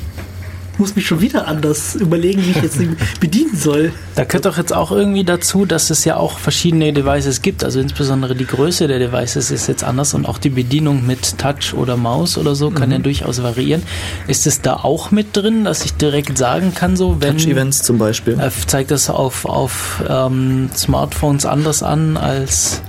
muss 0.78 0.97
mich 0.97 1.07
schon 1.07 1.20
wieder 1.20 1.49
anders 1.49 1.94
überlegen, 1.94 2.44
wie 2.44 2.51
ich 2.51 2.62
jetzt 2.62 2.78
bedienen 3.20 3.57
soll. 3.57 3.93
da 4.15 4.24
gehört 4.24 4.47
doch 4.47 4.57
jetzt 4.59 4.73
auch 4.73 4.90
irgendwie 4.90 5.24
dazu, 5.24 5.65
dass 5.65 5.90
es 5.90 6.05
ja 6.05 6.16
auch 6.16 6.39
verschiedene 6.39 6.93
Devices 6.93 7.43
gibt. 7.43 7.65
Also 7.65 7.81
insbesondere 7.81 8.35
die 8.35 8.47
Größe 8.47 8.89
der 8.89 8.99
Devices 8.99 9.51
ist 9.51 9.66
jetzt 9.66 9.85
anders 9.85 10.15
und 10.15 10.27
auch 10.27 10.39
die 10.39 10.51
Bedienung 10.51 11.07
mit 11.07 11.39
Touch 11.39 11.74
oder 11.74 11.97
Maus 11.97 12.39
oder 12.39 12.55
so 12.55 12.70
kann 12.70 12.90
ja 12.90 12.99
durchaus 12.99 13.43
variieren. 13.43 13.82
Ist 14.27 14.47
es 14.47 14.61
da 14.61 14.74
auch 14.74 15.11
mit 15.11 15.36
drin, 15.36 15.65
dass 15.65 15.85
ich 15.85 15.94
direkt 15.94 16.39
sagen 16.39 16.74
kann, 16.74 16.97
so 16.97 17.20
wenn 17.20 17.36
Touch-Events 17.36 17.82
zum 17.82 17.99
Beispiel. 17.99 18.39
äh, 18.40 18.51
zeigt 18.66 18.90
das 18.90 19.11
auf, 19.11 19.44
auf 19.44 20.03
ähm, 20.09 20.70
Smartphones 20.74 21.47
anders 21.47 21.82
an 21.82 22.16
als 22.16 22.82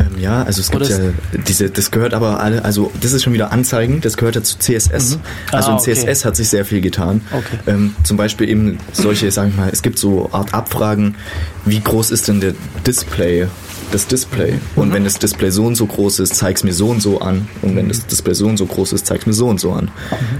Ähm, 0.00 0.18
ja, 0.18 0.42
also 0.42 0.60
es 0.60 0.70
gibt 0.70 0.86
Oder 0.86 1.04
ja 1.06 1.12
diese, 1.46 1.70
das 1.70 1.90
gehört 1.90 2.14
aber 2.14 2.40
alle, 2.40 2.64
also 2.64 2.90
das 3.00 3.12
ist 3.12 3.22
schon 3.22 3.32
wieder 3.32 3.52
Anzeigen, 3.52 4.00
das 4.00 4.16
gehört 4.16 4.34
ja 4.36 4.42
zu 4.42 4.58
CSS. 4.58 5.18
Also 5.52 5.70
Ah, 5.70 5.74
in 5.74 5.78
okay. 5.80 5.94
CSS 5.94 6.24
hat 6.24 6.36
sich 6.36 6.48
sehr 6.48 6.64
viel 6.64 6.80
getan. 6.80 7.20
Okay. 7.30 7.58
Ähm, 7.66 7.94
zum 8.04 8.16
Beispiel 8.16 8.48
eben 8.48 8.78
solche, 8.92 9.30
sagen 9.30 9.52
wir 9.54 9.64
mal, 9.64 9.70
es 9.72 9.82
gibt 9.82 9.98
so 9.98 10.30
Art 10.32 10.54
Abfragen, 10.54 11.16
wie 11.64 11.80
groß 11.80 12.10
ist 12.10 12.28
denn 12.28 12.40
der 12.40 12.54
Display, 12.86 13.46
das 13.92 14.06
Display? 14.06 14.54
Und 14.76 14.92
wenn 14.92 15.04
das 15.04 15.18
Display 15.18 15.50
so 15.50 15.66
und 15.66 15.74
so 15.74 15.86
groß 15.86 16.20
ist, 16.20 16.34
zeig's 16.36 16.64
mir 16.64 16.72
so 16.72 16.88
und 16.88 17.02
so 17.02 17.20
an. 17.20 17.48
Und 17.62 17.76
wenn 17.76 17.88
das 17.88 18.06
Display 18.06 18.34
so 18.34 18.46
und 18.46 18.56
so 18.56 18.66
groß 18.66 18.92
ist, 18.92 19.06
zeig's 19.06 19.26
mir 19.26 19.32
so 19.32 19.48
und 19.48 19.60
so 19.60 19.72
an. 19.72 19.90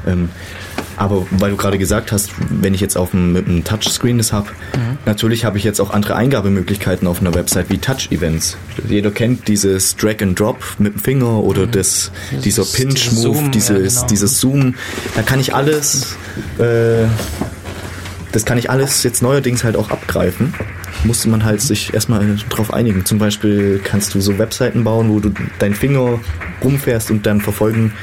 Ähm, 0.06 0.28
aber 1.00 1.26
weil 1.30 1.50
du 1.50 1.56
gerade 1.56 1.78
gesagt 1.78 2.12
hast, 2.12 2.30
wenn 2.50 2.74
ich 2.74 2.82
jetzt 2.82 2.98
auf 2.98 3.12
dem, 3.12 3.32
mit 3.32 3.48
einem 3.48 3.64
Touchscreen 3.64 4.18
das 4.18 4.34
habe, 4.34 4.50
natürlich 5.06 5.46
habe 5.46 5.56
ich 5.56 5.64
jetzt 5.64 5.80
auch 5.80 5.88
andere 5.88 6.14
Eingabemöglichkeiten 6.14 7.08
auf 7.08 7.22
einer 7.22 7.34
Website 7.34 7.70
wie 7.70 7.78
Touch-Events. 7.78 8.58
Jeder 8.86 9.10
kennt 9.10 9.48
dieses 9.48 9.96
Drag 9.96 10.20
and 10.20 10.38
Drop 10.38 10.62
mit 10.78 10.92
dem 10.92 11.00
Finger 11.00 11.42
oder 11.42 11.66
das, 11.66 12.12
dieser 12.44 12.64
Dieses 12.64 12.72
Pinch-Move, 12.72 13.44
ja, 13.44 13.48
dieses, 13.48 13.94
genau. 13.94 14.06
dieses 14.08 14.40
Zoom. 14.40 14.74
Da 15.16 15.22
kann 15.22 15.40
ich 15.40 15.54
alles, 15.54 16.16
äh, 16.58 17.06
das 18.32 18.44
kann 18.44 18.58
ich 18.58 18.68
alles 18.68 19.02
jetzt 19.02 19.22
neuerdings 19.22 19.64
halt 19.64 19.76
auch 19.76 19.88
abgreifen. 19.90 20.52
Musste 21.04 21.30
man 21.30 21.46
halt 21.46 21.62
sich 21.62 21.94
erstmal 21.94 22.36
drauf 22.50 22.74
einigen. 22.74 23.06
Zum 23.06 23.18
Beispiel 23.18 23.80
kannst 23.82 24.14
du 24.14 24.20
so 24.20 24.36
Webseiten 24.36 24.84
bauen, 24.84 25.08
wo 25.08 25.18
du 25.18 25.32
deinen 25.60 25.74
Finger 25.74 26.20
rumfährst 26.62 27.10
und 27.10 27.24
dann 27.24 27.40
verfolgen 27.40 27.94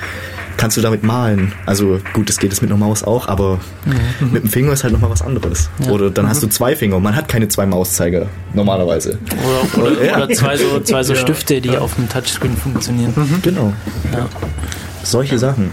kannst 0.57 0.75
du 0.77 0.81
damit 0.81 1.03
malen. 1.03 1.53
Also 1.65 1.99
gut, 2.13 2.29
das 2.29 2.37
geht 2.37 2.51
es 2.51 2.61
mit 2.61 2.69
einer 2.71 2.77
Maus 2.79 3.03
auch, 3.03 3.27
aber 3.27 3.59
mit 4.19 4.43
dem 4.43 4.49
Finger 4.49 4.73
ist 4.73 4.83
halt 4.83 4.93
nochmal 4.93 5.09
was 5.11 5.21
anderes. 5.21 5.69
Ja. 5.85 5.91
Oder 5.91 6.09
dann 6.09 6.27
hast 6.27 6.43
du 6.43 6.47
zwei 6.47 6.75
Finger. 6.75 6.99
Man 6.99 7.15
hat 7.15 7.27
keine 7.27 7.47
zwei 7.47 7.65
Mauszeiger 7.65 8.27
normalerweise. 8.53 9.17
Oder, 9.75 9.83
oder, 9.91 10.03
Ja. 10.05 10.17
oder 10.17 10.29
zwei 10.29 10.57
so, 10.57 10.79
zwei 10.81 11.03
so 11.03 11.13
Ja. 11.13 11.19
Stifte, 11.19 11.61
die 11.61 11.77
auf 11.77 11.95
dem 11.95 12.09
Touchscreen 12.09 12.57
funktionieren. 12.57 13.13
Genau. 13.43 13.71
Ja. 14.11 14.27
Solche 15.03 15.39
Sachen. 15.39 15.71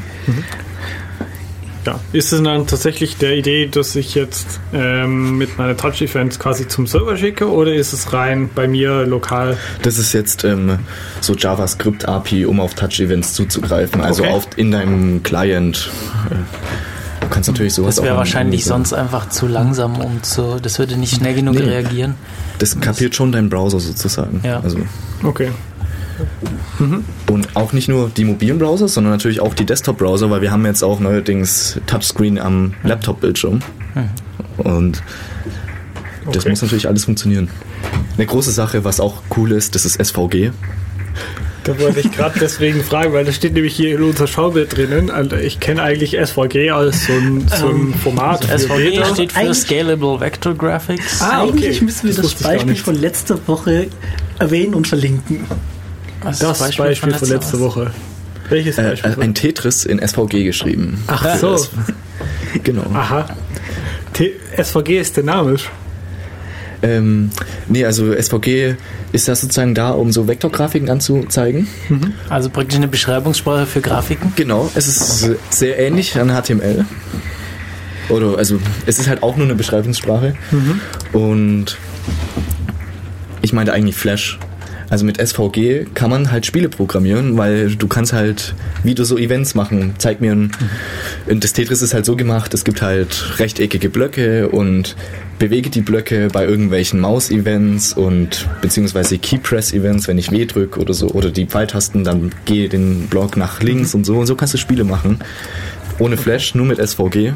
Ja. 1.87 2.01
Ist 2.13 2.33
es 2.33 2.43
dann 2.43 2.67
tatsächlich 2.67 3.17
der 3.19 3.37
Idee, 3.37 3.67
dass 3.67 3.95
ich 3.97 4.15
jetzt 4.15 4.61
ähm, 4.73 5.37
mit 5.37 5.59
meiner 5.59 5.77
Touch-Events 5.77 6.39
quasi 6.39 6.67
zum 6.67 6.87
Server 6.87 7.17
schicke 7.17 7.51
oder 7.51 7.75
ist 7.75 7.93
es 7.93 8.13
rein 8.13 8.49
bei 8.55 8.67
mir 8.67 9.05
lokal? 9.07 9.57
Das 9.83 9.99
ist 9.99 10.13
jetzt 10.15 10.45
ähm, 10.45 10.79
so 11.21 11.35
JavaScript-API, 11.35 12.47
um 12.47 12.61
auf 12.61 12.75
Touch-Events 12.75 13.35
zuzugreifen. 13.35 14.01
Also 14.01 14.23
Okay. 14.23 14.33
auf, 14.33 14.47
in 14.57 14.71
deinem 14.71 15.23
Client. 15.23 15.91
Äh, 16.31 16.35
Du 17.21 17.31
kannst 17.31 17.49
natürlich 17.49 17.73
sowas 17.73 17.97
Das 17.97 18.05
wäre 18.05 18.19
wahrscheinlich 18.19 18.65
so- 18.65 18.71
sonst 18.75 18.93
einfach 18.93 19.31
zu 19.31 19.47
langsam, 19.47 19.97
um 19.99 20.23
zu. 20.23 20.59
Das 20.61 20.79
würde 20.79 20.97
nicht 20.99 21.17
schnell 21.17 21.35
genug 21.35 21.55
Nee. 21.55 21.63
reagieren. 21.63 22.17
Das 22.59 22.79
kapiert 22.79 23.15
schon 23.15 23.33
dein 23.33 23.49
Browser 23.49 23.81
sozusagen. 23.81 24.41
Ja. 24.45 24.61
Also, 24.61 24.77
Okay. 25.23 25.51
Und 27.31 27.57
auch 27.57 27.73
nicht 27.73 27.89
nur 27.89 28.11
die 28.11 28.25
mobilen 28.25 28.59
Browser, 28.59 28.89
sondern 28.89 29.13
natürlich 29.13 29.41
auch 29.41 29.55
die 29.55 29.65
Desktop-Browser, 29.65 30.31
weil 30.31 30.41
wir 30.43 30.51
haben 30.51 30.65
jetzt 30.67 30.83
auch 30.83 31.01
neuerdings 31.01 31.81
Touchscreen 31.87 32.39
am 32.39 32.75
Laptop-Bildschirm. 32.85 33.61
Und 34.59 35.03
das 36.27 36.39
Okay. 36.39 36.51
muss 36.51 36.63
natürlich 36.63 36.87
alles 36.89 37.05
funktionieren. 37.05 37.49
Eine 38.17 38.27
große 38.27 38.51
Sache, 38.53 38.85
was 38.85 39.01
auch 39.01 39.23
cool 39.37 39.53
ist, 39.53 39.75
das 39.75 39.85
ist 39.85 39.97
SVG. 40.01 40.51
Da 41.65 41.79
wollte 41.81 42.01
ich 42.01 42.13
gerade 42.13 42.39
deswegen 42.39 42.83
fragen, 42.85 43.15
weil 43.15 43.25
das 43.25 43.37
steht 43.37 43.55
nämlich 43.55 43.75
hier 43.75 43.97
in 43.97 44.03
unser 44.03 44.27
Schaubild 44.27 44.77
drinnen. 44.77 45.11
Ich 45.43 45.61
kenne 45.61 45.83
eigentlich 45.83 46.15
SVG 46.19 46.71
als 46.71 47.07
so 47.07 47.13
ein, 47.15 47.47
so 47.49 47.69
ein 47.69 47.95
Format. 47.95 48.45
für 48.45 48.53
SVG 48.59 48.77
Bilder. 48.91 49.07
steht 49.07 49.33
für 49.33 49.39
Eigentlich- 49.41 49.59
Scalable 49.59 50.21
Vector 50.21 50.55
Graphics. 50.55 51.23
Ah, 51.23 51.43
okay. 51.45 51.53
Eigentlich 51.53 51.81
müssen 51.83 52.09
wir 52.09 52.15
Das 52.15 52.33
das, 52.35 52.43
Beispiel 52.43 52.77
von 52.77 52.95
letzter 52.97 53.39
Woche 53.47 53.87
erwähnen 54.39 54.75
und 54.75 54.87
verlinken. 54.87 55.47
Was 56.25 56.35
ist 56.41 56.43
Das 56.43 56.59
Beispiel, 56.59 56.95
von 57.13 57.29
letzter 57.29 57.61
Woche. 57.61 57.91
Welches 58.49 58.79
Äh, 58.79 58.83
Beispiel? 58.91 59.13
äh, 59.19 59.23
ein 59.23 59.35
Tetris 59.35 59.85
in 59.85 59.99
SVG 60.07 60.45
geschrieben. 60.45 61.03
Ach 61.07 61.37
so. 61.37 61.57
Genau. 62.63 62.85
Aha. 62.95 63.27
T 64.13 64.33
SVG 64.57 65.01
ist 65.01 65.17
dynamisch. 65.17 65.69
Ähm, 66.83 67.31
nee, 67.69 67.85
also 67.85 68.13
SVG 68.15 68.77
ist 69.13 69.27
das 69.27 69.41
sozusagen 69.41 69.75
da, 69.75 69.91
um 69.91 70.13
so 70.13 70.29
Vektorgrafiken 70.29 70.89
anzuzeigen. 70.89 71.67
Also 72.29 72.51
praktisch 72.51 72.77
eine 72.77 72.87
Beschreibungssprache 72.89 73.67
für 73.67 73.81
Grafiken. 73.81 74.33
Genau, 74.37 74.71
es 74.77 74.87
ist 74.87 75.31
sehr 75.51 75.79
ähnlich 75.81 76.17
an 76.19 76.31
HTML. 76.31 76.85
Oder, 78.11 78.37
also, 78.39 78.61
es 78.87 78.99
ist 78.99 79.09
halt 79.09 79.23
auch 79.23 79.37
nur 79.37 79.47
eine 79.47 79.55
Beschreibungssprache. 79.57 80.35
Und 81.13 81.77
ich 83.43 83.53
meinte 83.53 83.73
eigentlich 83.73 83.97
Flash. 83.97 84.39
Also 84.91 85.05
mit 85.05 85.17
SVG 85.19 85.87
kann 85.95 86.11
man 86.11 86.31
halt 86.31 86.47
Spiele 86.47 86.69
programmieren, 86.69 87.37
weil 87.37 87.75
du 87.77 87.89
kannst 87.89 88.13
halt 88.13 88.55
wieder 88.83 89.05
so 89.05 89.17
Events 89.17 89.55
machen. 89.55 89.95
Zeig 89.99 90.21
mir 90.21 90.33
ein, 90.33 90.53
und 91.27 91.43
das 91.43 91.53
Tetris 91.53 91.83
ist 91.83 91.95
halt 91.95 92.05
so 92.05 92.17
gemacht, 92.17 92.55
es 92.55 92.65
gibt 92.65 92.83
halt 92.83 93.39
rechteckige 93.39 93.89
Blöcke 93.89 94.49
und 94.49 94.97
bewege 95.39 95.71
die 95.71 95.81
Blöcke 95.81 96.29
bei 96.33 96.45
irgendwelchen 96.47 97.01
Maus-Events 97.01 97.95
und 97.95 98.49
beziehungsweise 98.61 99.19
Keypress-Events, 99.19 100.07
wenn 100.09 100.19
ich 100.19 100.31
W 100.31 100.45
drücke 100.45 100.81
oder 100.81 100.95
so, 100.95 101.09
oder 101.09 101.31
die 101.31 101.47
Pfeiltasten, 101.47 102.05
dann 102.05 102.33
gehe 102.45 102.69
den 102.69 103.09
Block 103.09 103.37
nach 103.37 103.61
links 103.63 103.95
und 103.95 104.05
so. 104.05 104.19
Und 104.19 104.27
so 104.27 104.37
kannst 104.37 104.55
du 104.55 104.59
Spiele 104.59 104.85
machen. 104.85 105.19
Ohne 105.99 106.17
Flash, 106.17 106.55
nur 106.55 106.67
mit 106.67 106.79
SVG. 106.79 107.33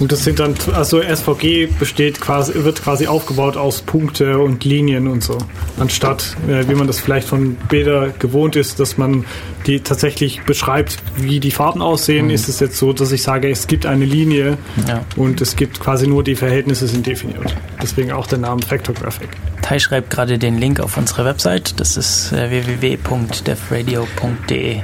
Und 0.00 0.10
das 0.12 0.24
sind 0.24 0.40
dann, 0.40 0.54
also 0.72 1.02
SVG 1.02 1.66
besteht 1.78 2.18
quasi, 2.20 2.54
wird 2.64 2.82
quasi 2.82 3.06
aufgebaut 3.06 3.58
aus 3.58 3.82
Punkte 3.82 4.38
und 4.38 4.64
Linien 4.64 5.06
und 5.06 5.22
so. 5.22 5.36
Anstatt, 5.78 6.36
äh, 6.48 6.66
wie 6.68 6.74
man 6.74 6.86
das 6.86 6.98
vielleicht 6.98 7.28
von 7.28 7.56
Bilder 7.68 8.08
gewohnt 8.18 8.56
ist, 8.56 8.80
dass 8.80 8.96
man 8.96 9.26
die 9.66 9.80
tatsächlich 9.80 10.40
beschreibt, 10.42 10.96
wie 11.16 11.38
die 11.38 11.50
Farben 11.50 11.82
aussehen, 11.82 12.30
ist 12.30 12.48
es 12.48 12.60
jetzt 12.60 12.78
so, 12.78 12.94
dass 12.94 13.12
ich 13.12 13.22
sage, 13.22 13.50
es 13.50 13.66
gibt 13.66 13.84
eine 13.84 14.06
Linie 14.06 14.56
Ja. 14.88 15.04
und 15.16 15.42
es 15.42 15.54
gibt 15.54 15.80
quasi 15.80 16.06
nur 16.06 16.24
die 16.24 16.34
Verhältnisse 16.34 16.88
sind 16.88 17.06
definiert. 17.06 17.54
Deswegen 17.82 18.10
auch 18.12 18.26
der 18.26 18.38
Name 18.38 18.62
Vectographic. 18.66 19.28
Tai 19.60 19.78
schreibt 19.78 20.08
gerade 20.10 20.38
den 20.38 20.56
Link 20.58 20.80
auf 20.80 20.96
unsere 20.96 21.26
Website. 21.26 21.78
Das 21.78 21.98
ist 21.98 22.32
äh, 22.32 22.50
www.devradio.de. 22.50 24.80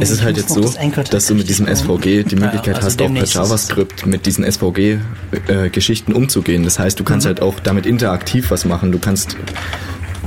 Es 0.00 0.10
ist 0.10 0.22
halt 0.22 0.36
jetzt 0.36 0.50
so, 0.50 0.72
dass 1.10 1.26
du 1.26 1.34
mit 1.34 1.48
diesem 1.48 1.66
SVG 1.66 2.22
die 2.24 2.36
Möglichkeit 2.36 2.76
also 2.76 2.86
hast, 2.86 3.02
auch 3.02 3.12
per 3.12 3.24
JavaScript 3.24 4.06
mit 4.06 4.26
diesen 4.26 4.50
SVG-Geschichten 4.52 6.12
umzugehen. 6.12 6.64
Das 6.64 6.78
heißt, 6.78 6.98
du 6.98 7.04
kannst 7.04 7.26
halt 7.26 7.40
auch 7.40 7.60
damit 7.60 7.86
interaktiv 7.86 8.50
was 8.50 8.64
machen. 8.64 8.92
Du 8.92 8.98
kannst 8.98 9.36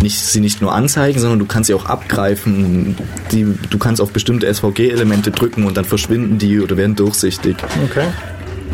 nicht, 0.01 0.19
sie 0.19 0.39
nicht 0.39 0.61
nur 0.61 0.73
anzeigen, 0.73 1.19
sondern 1.19 1.39
du 1.39 1.45
kannst 1.45 1.67
sie 1.67 1.73
auch 1.73 1.85
abgreifen. 1.85 2.95
Die, 3.31 3.45
du 3.69 3.77
kannst 3.77 4.01
auf 4.01 4.11
bestimmte 4.11 4.53
SVG-Elemente 4.53 5.31
drücken 5.31 5.65
und 5.65 5.77
dann 5.77 5.85
verschwinden 5.85 6.37
die 6.37 6.59
oder 6.59 6.77
werden 6.77 6.95
durchsichtig. 6.95 7.57
Okay. 7.85 8.07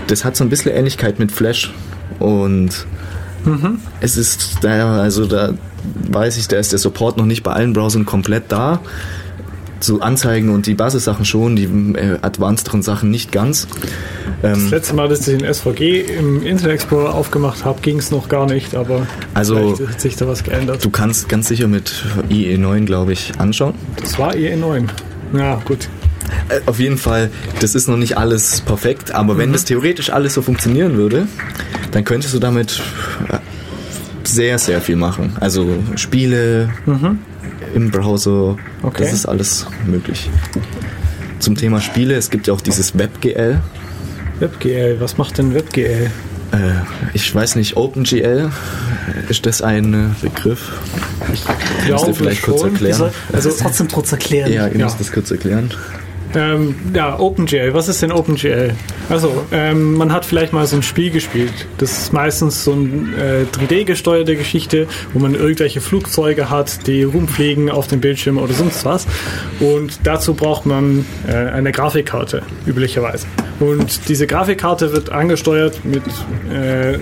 Das 0.08 0.26
hat 0.26 0.36
so 0.36 0.44
ein 0.44 0.50
bisschen 0.50 0.72
Ähnlichkeit 0.72 1.20
mit 1.20 1.32
Flash 1.32 1.74
und 2.20 2.86
es 4.02 4.18
ist 4.18 4.58
da, 4.62 5.02
also 5.02 5.26
da 5.26 5.54
weiß 6.10 6.38
ich, 6.38 6.48
da 6.48 6.58
ist 6.58 6.72
der 6.72 6.80
Support 6.80 7.18
noch 7.18 7.26
nicht 7.26 7.44
bei 7.44 7.52
allen 7.52 7.74
Browsern 7.74 8.06
komplett 8.06 8.52
da. 8.52 8.82
So 9.84 10.00
Anzeigen 10.00 10.50
und 10.50 10.68
die 10.68 10.76
Basissachen 10.76 11.26
schon, 11.26 11.56
die 11.56 11.64
äh, 11.64 12.18
advancederen 12.22 12.84
Sachen 12.84 13.10
nicht 13.10 13.32
ganz. 13.32 13.68
Das 14.44 14.58
Ähm, 14.60 14.70
letzte 14.70 14.94
Mal, 14.96 15.10
dass 15.10 15.28
ich 15.28 15.38
den 15.38 15.54
SVG 15.54 16.02
im 16.20 16.44
Internet 16.44 16.76
Explorer 16.76 17.14
aufgemacht 17.16 17.66
habe, 17.66 17.82
ging 17.82 17.98
es 17.98 18.12
noch 18.12 18.30
gar 18.30 18.46
nicht, 18.46 18.76
aber 18.76 19.08
Also- 19.34 19.78
hat 19.88 20.00
sich 20.00 20.16
da 20.16 20.28
was 20.28 20.44
geändert. 20.44 20.86
du 20.86 20.90
kannst 20.92 21.30
ganz 21.30 21.48
sicher 21.48 21.68
mit 21.68 22.04
IE9, 22.30 22.86
glaube 22.86 23.14
ich, 23.14 23.34
anschauen. 23.40 23.74
Das 24.00 24.18
war 24.20 24.34
IE9. 24.36 24.88
Ja, 25.36 25.56
gut. 25.66 25.90
Äh, 26.50 26.62
auf 26.68 26.80
jeden 26.80 26.98
Fall, 27.00 27.32
das 27.60 27.74
ist 27.76 27.88
noch 27.88 27.98
nicht 27.98 28.18
alles 28.18 28.62
perfekt, 28.62 29.14
aber 29.16 29.34
Mhm. 29.34 29.38
wenn 29.40 29.52
das 29.54 29.66
theoretisch 29.66 30.12
alles 30.12 30.36
so 30.36 30.42
funktionieren 30.44 30.96
würde, 30.96 31.28
dann 31.92 32.04
könntest 32.04 32.34
du 32.36 32.40
damit 32.40 32.80
äh, 33.30 33.38
sehr, 34.24 34.60
sehr 34.60 34.80
viel 34.82 34.96
machen. 34.96 35.34
Also 35.40 35.68
Spiele 35.96 36.70
im 37.74 37.92
Browser. 37.92 38.58
Okay. 38.84 39.04
das 39.04 39.14
ist 39.14 39.26
alles 39.26 39.66
möglich. 39.86 40.30
Zum 41.40 41.56
Thema 41.56 41.82
Spiele, 41.82 42.16
es 42.16 42.30
gibt 42.30 42.48
ja 42.48 42.54
auch 42.54 42.62
dieses 42.62 42.98
WebGL. 42.98 43.60
WebGL, 44.40 45.00
was 45.00 45.18
macht 45.18 45.38
denn 45.38 45.54
WebGL? 45.54 46.10
Äh, 46.52 46.58
ich 47.14 47.34
weiß 47.34 47.56
nicht, 47.56 47.78
OpenGL, 47.78 48.52
ist 49.30 49.46
das 49.46 49.62
ein 49.62 49.94
äh, 49.94 50.08
Begriff? 50.22 50.72
Ich 51.34 51.46
müsste 51.48 51.86
glaube 51.86 52.14
vielleicht 52.14 52.44
kurz 52.44 52.62
schon. 52.62 52.80
Wir 52.80 52.90
erklären. 52.90 53.12
also 53.32 53.52
trotzdem 53.58 53.88
trotz 53.88 54.12
erklären. 54.12 54.52
Ja, 54.52 54.68
ihr 54.68 54.78
Ja. 54.78 54.86
müsst 54.86 55.00
das 55.00 55.12
kurz 55.12 55.32
erklären. 55.32 55.72
Ähm, 56.34 56.76
ja, 56.94 57.20
OpenGL. 57.20 57.74
Was 57.74 57.88
ist 57.88 58.02
denn 58.02 58.12
OpenGL? 58.12 58.74
Also, 59.10 59.46
ähm, 59.52 59.96
man 59.96 60.14
hat 60.14 60.26
vielleicht 60.26 60.54
mal 60.54 60.66
so 60.66 60.78
ein 60.78 60.84
Spiel 60.84 61.12
gespielt. 61.12 61.68
Das 61.78 61.92
ist 61.92 62.14
meistens 62.14 62.64
so 62.64 62.74
eine 62.74 63.42
äh, 63.42 63.46
3D-gesteuerte 63.52 64.36
Geschichte, 64.36 64.88
wo 65.14 65.20
man 65.20 65.36
irgendwelche 65.36 65.82
Flugzeuge 65.82 66.50
hat, 66.50 66.88
die 66.88 67.04
rumfliegen 67.04 67.70
auf 67.70 67.88
dem 67.88 68.00
Bildschirm 68.00 68.38
oder 68.38 68.54
sonst 68.54 68.86
was. 68.86 69.08
Und 69.60 70.00
dazu 70.06 70.34
braucht 70.34 70.66
man 70.66 71.06
äh, 71.28 71.34
eine 71.34 71.72
Grafikkarte, 71.72 72.44
üblicherweise. 72.66 73.28
Und 73.60 74.10
diese 74.10 74.26
Grafikkarte 74.26 74.92
wird 74.92 75.12
angesteuert 75.12 75.84
mit 75.84 76.04
äh, 76.52 76.98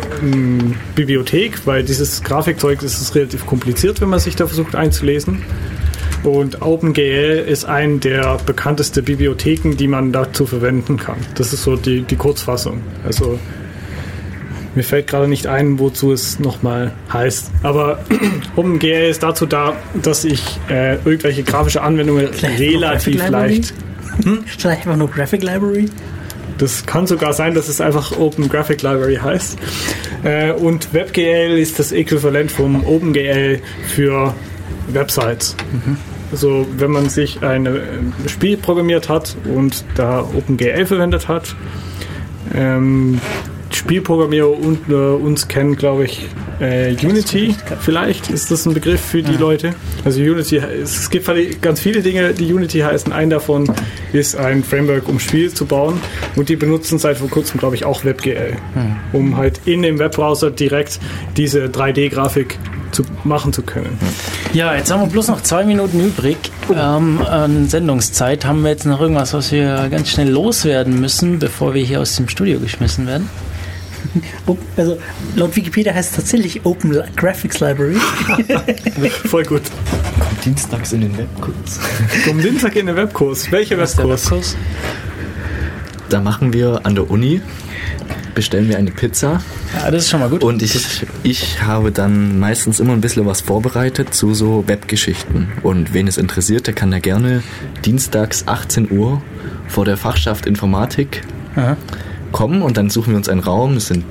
Bibliothek, 0.96 1.66
weil 1.66 1.84
dieses 1.84 2.24
Grafikzeug 2.24 2.82
ist 2.82 3.16
relativ 3.16 3.46
kompliziert, 3.46 4.02
wenn 4.02 4.10
man 4.10 4.20
sich 4.20 4.36
da 4.36 4.48
versucht 4.48 4.76
einzulesen. 4.76 5.44
Und 6.24 6.62
OpenGL 6.62 7.46
ist 7.48 7.66
eine 7.66 7.98
der 8.00 8.38
bekanntesten 8.46 9.04
Bibliotheken, 9.04 9.72
die 9.78 9.88
man 9.88 10.12
dazu 10.12 10.46
verwenden 10.46 10.98
kann. 10.98 11.18
Das 11.36 11.54
ist 11.54 11.64
so 11.64 11.76
die, 11.76 12.02
die 12.02 12.16
Kurzfassung. 12.16 12.82
Also 13.06 13.40
mir 14.76 14.84
fällt 14.84 15.08
gerade 15.08 15.28
nicht 15.28 15.48
ein, 15.48 15.80
wozu 15.80 16.12
es 16.12 16.40
nochmal 16.40 16.92
heißt. 17.12 17.52
Aber 17.64 18.00
OpenGL 18.56 19.10
ist 19.10 19.24
dazu 19.24 19.46
da, 19.46 19.76
dass 20.02 20.26
ich 20.26 20.42
äh, 20.70 20.96
irgendwelche 21.06 21.44
grafische 21.44 21.82
Anwendungen 21.82 22.28
Vielleicht 22.32 22.60
relativ 22.60 23.30
leicht. 23.30 23.74
Hm? 24.24 24.44
Statt 24.46 24.74
einfach 24.74 24.98
nur 24.98 25.10
Graphic 25.10 25.42
Library? 25.42 25.86
Das 26.58 26.86
kann 26.86 27.08
sogar 27.08 27.32
sein, 27.34 27.54
dass 27.54 27.70
es 27.70 27.80
einfach 27.80 28.18
Open 28.20 28.50
Graphic 28.50 28.82
Library 28.82 29.16
heißt. 29.16 29.58
Äh, 30.24 30.52
und 30.52 30.94
WebGL 30.94 31.58
ist 31.58 31.80
das 31.80 31.94
Äquivalent 31.94 32.52
vom 32.52 32.86
OpenGL 32.86 33.62
für 33.88 34.36
Websites. 34.90 35.56
Also 36.32 36.68
wenn 36.78 36.92
man 36.92 37.10
sich 37.10 37.42
ein 37.44 37.66
äh, 37.66 37.80
Spiel 38.28 38.58
programmiert 38.58 39.10
hat 39.10 39.36
und 39.46 39.84
da 39.96 40.22
OpenGL 40.22 40.86
verwendet 40.86 41.28
hat, 41.28 41.56
ähm, 42.54 43.20
Spielprogrammierer 43.72 44.50
unter 44.50 45.16
uns 45.16 45.48
kennen, 45.48 45.76
glaube 45.76 46.06
ich, 46.06 46.28
äh, 46.60 46.96
Unity. 47.04 47.56
Vielleicht 47.80 48.30
ist 48.30 48.52
das 48.52 48.66
ein 48.66 48.74
Begriff 48.74 49.00
für 49.00 49.22
die 49.22 49.36
Leute. 49.36 49.74
Also 50.04 50.22
Unity, 50.22 50.58
es 50.58 51.10
gibt 51.10 51.30
ganz 51.62 51.80
viele 51.80 52.02
Dinge, 52.02 52.34
die 52.34 52.52
Unity 52.52 52.80
heißen. 52.80 53.14
Ein 53.14 53.30
davon 53.30 53.72
ist 54.12 54.36
ein 54.36 54.64
Framework, 54.64 55.08
um 55.08 55.20
Spiele 55.20 55.54
zu 55.54 55.66
bauen. 55.66 56.02
Und 56.36 56.50
die 56.50 56.56
benutzen 56.56 57.00
seit 57.00 57.18
vor 57.18 57.30
kurzem, 57.30 57.60
glaube 57.60 57.76
ich, 57.76 57.86
auch 57.86 58.04
WebGL, 58.04 58.58
um 59.14 59.38
halt 59.38 59.62
in 59.66 59.82
dem 59.82 60.00
Webbrowser 60.00 60.52
direkt 60.52 61.00
diese 61.38 61.66
3D-Grafik 61.66 62.58
zu 62.92 63.04
machen 63.24 63.54
zu 63.54 63.62
können. 63.62 63.98
Ja, 64.54 64.76
jetzt 64.76 64.92
haben 64.92 65.02
wir 65.02 65.08
bloß 65.08 65.28
noch 65.28 65.42
zwei 65.42 65.64
Minuten 65.64 66.00
übrig 66.00 66.38
ähm, 66.76 67.22
an 67.22 67.68
Sendungszeit. 67.70 68.46
Haben 68.46 68.64
wir 68.64 68.72
jetzt 68.72 68.86
noch 68.86 69.00
irgendwas, 69.02 69.34
was 69.34 69.52
wir 69.52 69.88
ganz 69.90 70.10
schnell 70.10 70.30
loswerden 70.30 71.00
müssen, 71.00 71.40
bevor 71.40 71.74
wir 71.74 71.84
hier 71.84 72.02
aus 72.02 72.16
dem 72.16 72.28
Studio 72.28 72.60
geschmissen 72.60 73.08
werden? 73.08 73.30
Oh, 74.48 74.58
Also 74.78 74.98
laut 75.36 75.56
Wikipedia 75.56 75.94
heißt 75.94 76.12
es 76.12 76.16
tatsächlich 76.16 76.66
Open 76.66 76.98
Graphics 77.16 77.60
Library. 77.60 77.98
Voll 79.26 79.44
gut. 79.44 79.62
Dienstags 80.46 80.94
in 80.94 81.02
den 81.02 81.18
Webkurs. 81.18 81.80
Zum 82.26 82.42
Dienstag 82.42 82.76
in 82.78 82.88
den 82.88 82.96
Webkurs. 82.96 83.52
Welcher 83.52 83.78
Webkurs? 83.78 84.26
Webkurs? 84.32 84.56
Da 86.10 86.22
machen 86.22 86.54
wir 86.54 86.80
an 86.86 86.96
der 86.96 87.12
Uni, 87.12 87.42
bestellen 88.36 88.70
wir 88.70 88.78
eine 88.78 88.92
Pizza 88.92 89.42
Ja, 89.74 89.92
das 89.92 90.04
ist 90.04 90.10
schon 90.10 90.20
mal 90.20 90.30
gut. 90.30 90.44
und 90.44 90.62
ich, 90.62 91.06
ich 91.24 91.62
habe 91.62 91.92
dann 91.92 92.40
meistens 92.40 92.80
immer 92.80 92.94
ein 92.94 93.02
bisschen 93.02 93.26
was 93.26 93.42
vorbereitet 93.42 94.14
zu 94.14 94.34
so 94.34 94.64
Webgeschichten. 94.68 95.48
Und 95.64 95.94
wen 95.94 96.08
es 96.08 96.18
interessiert, 96.18 96.68
der 96.68 96.74
kann 96.74 96.92
da 96.92 97.00
gerne 97.00 97.44
dienstags 97.86 98.48
18 98.48 98.92
Uhr 98.92 99.22
vor 99.68 99.86
der 99.86 99.98
Fachschaft 99.98 100.46
Informatik 100.46 101.22
Aha. 101.56 101.78
kommen 102.32 102.62
und 102.62 102.78
dann 102.78 102.90
suchen 102.90 103.12
wir 103.12 103.18
uns 103.18 103.30
einen 103.30 103.42
Raum. 103.42 103.78
Es 103.78 103.88
sind 103.88 104.04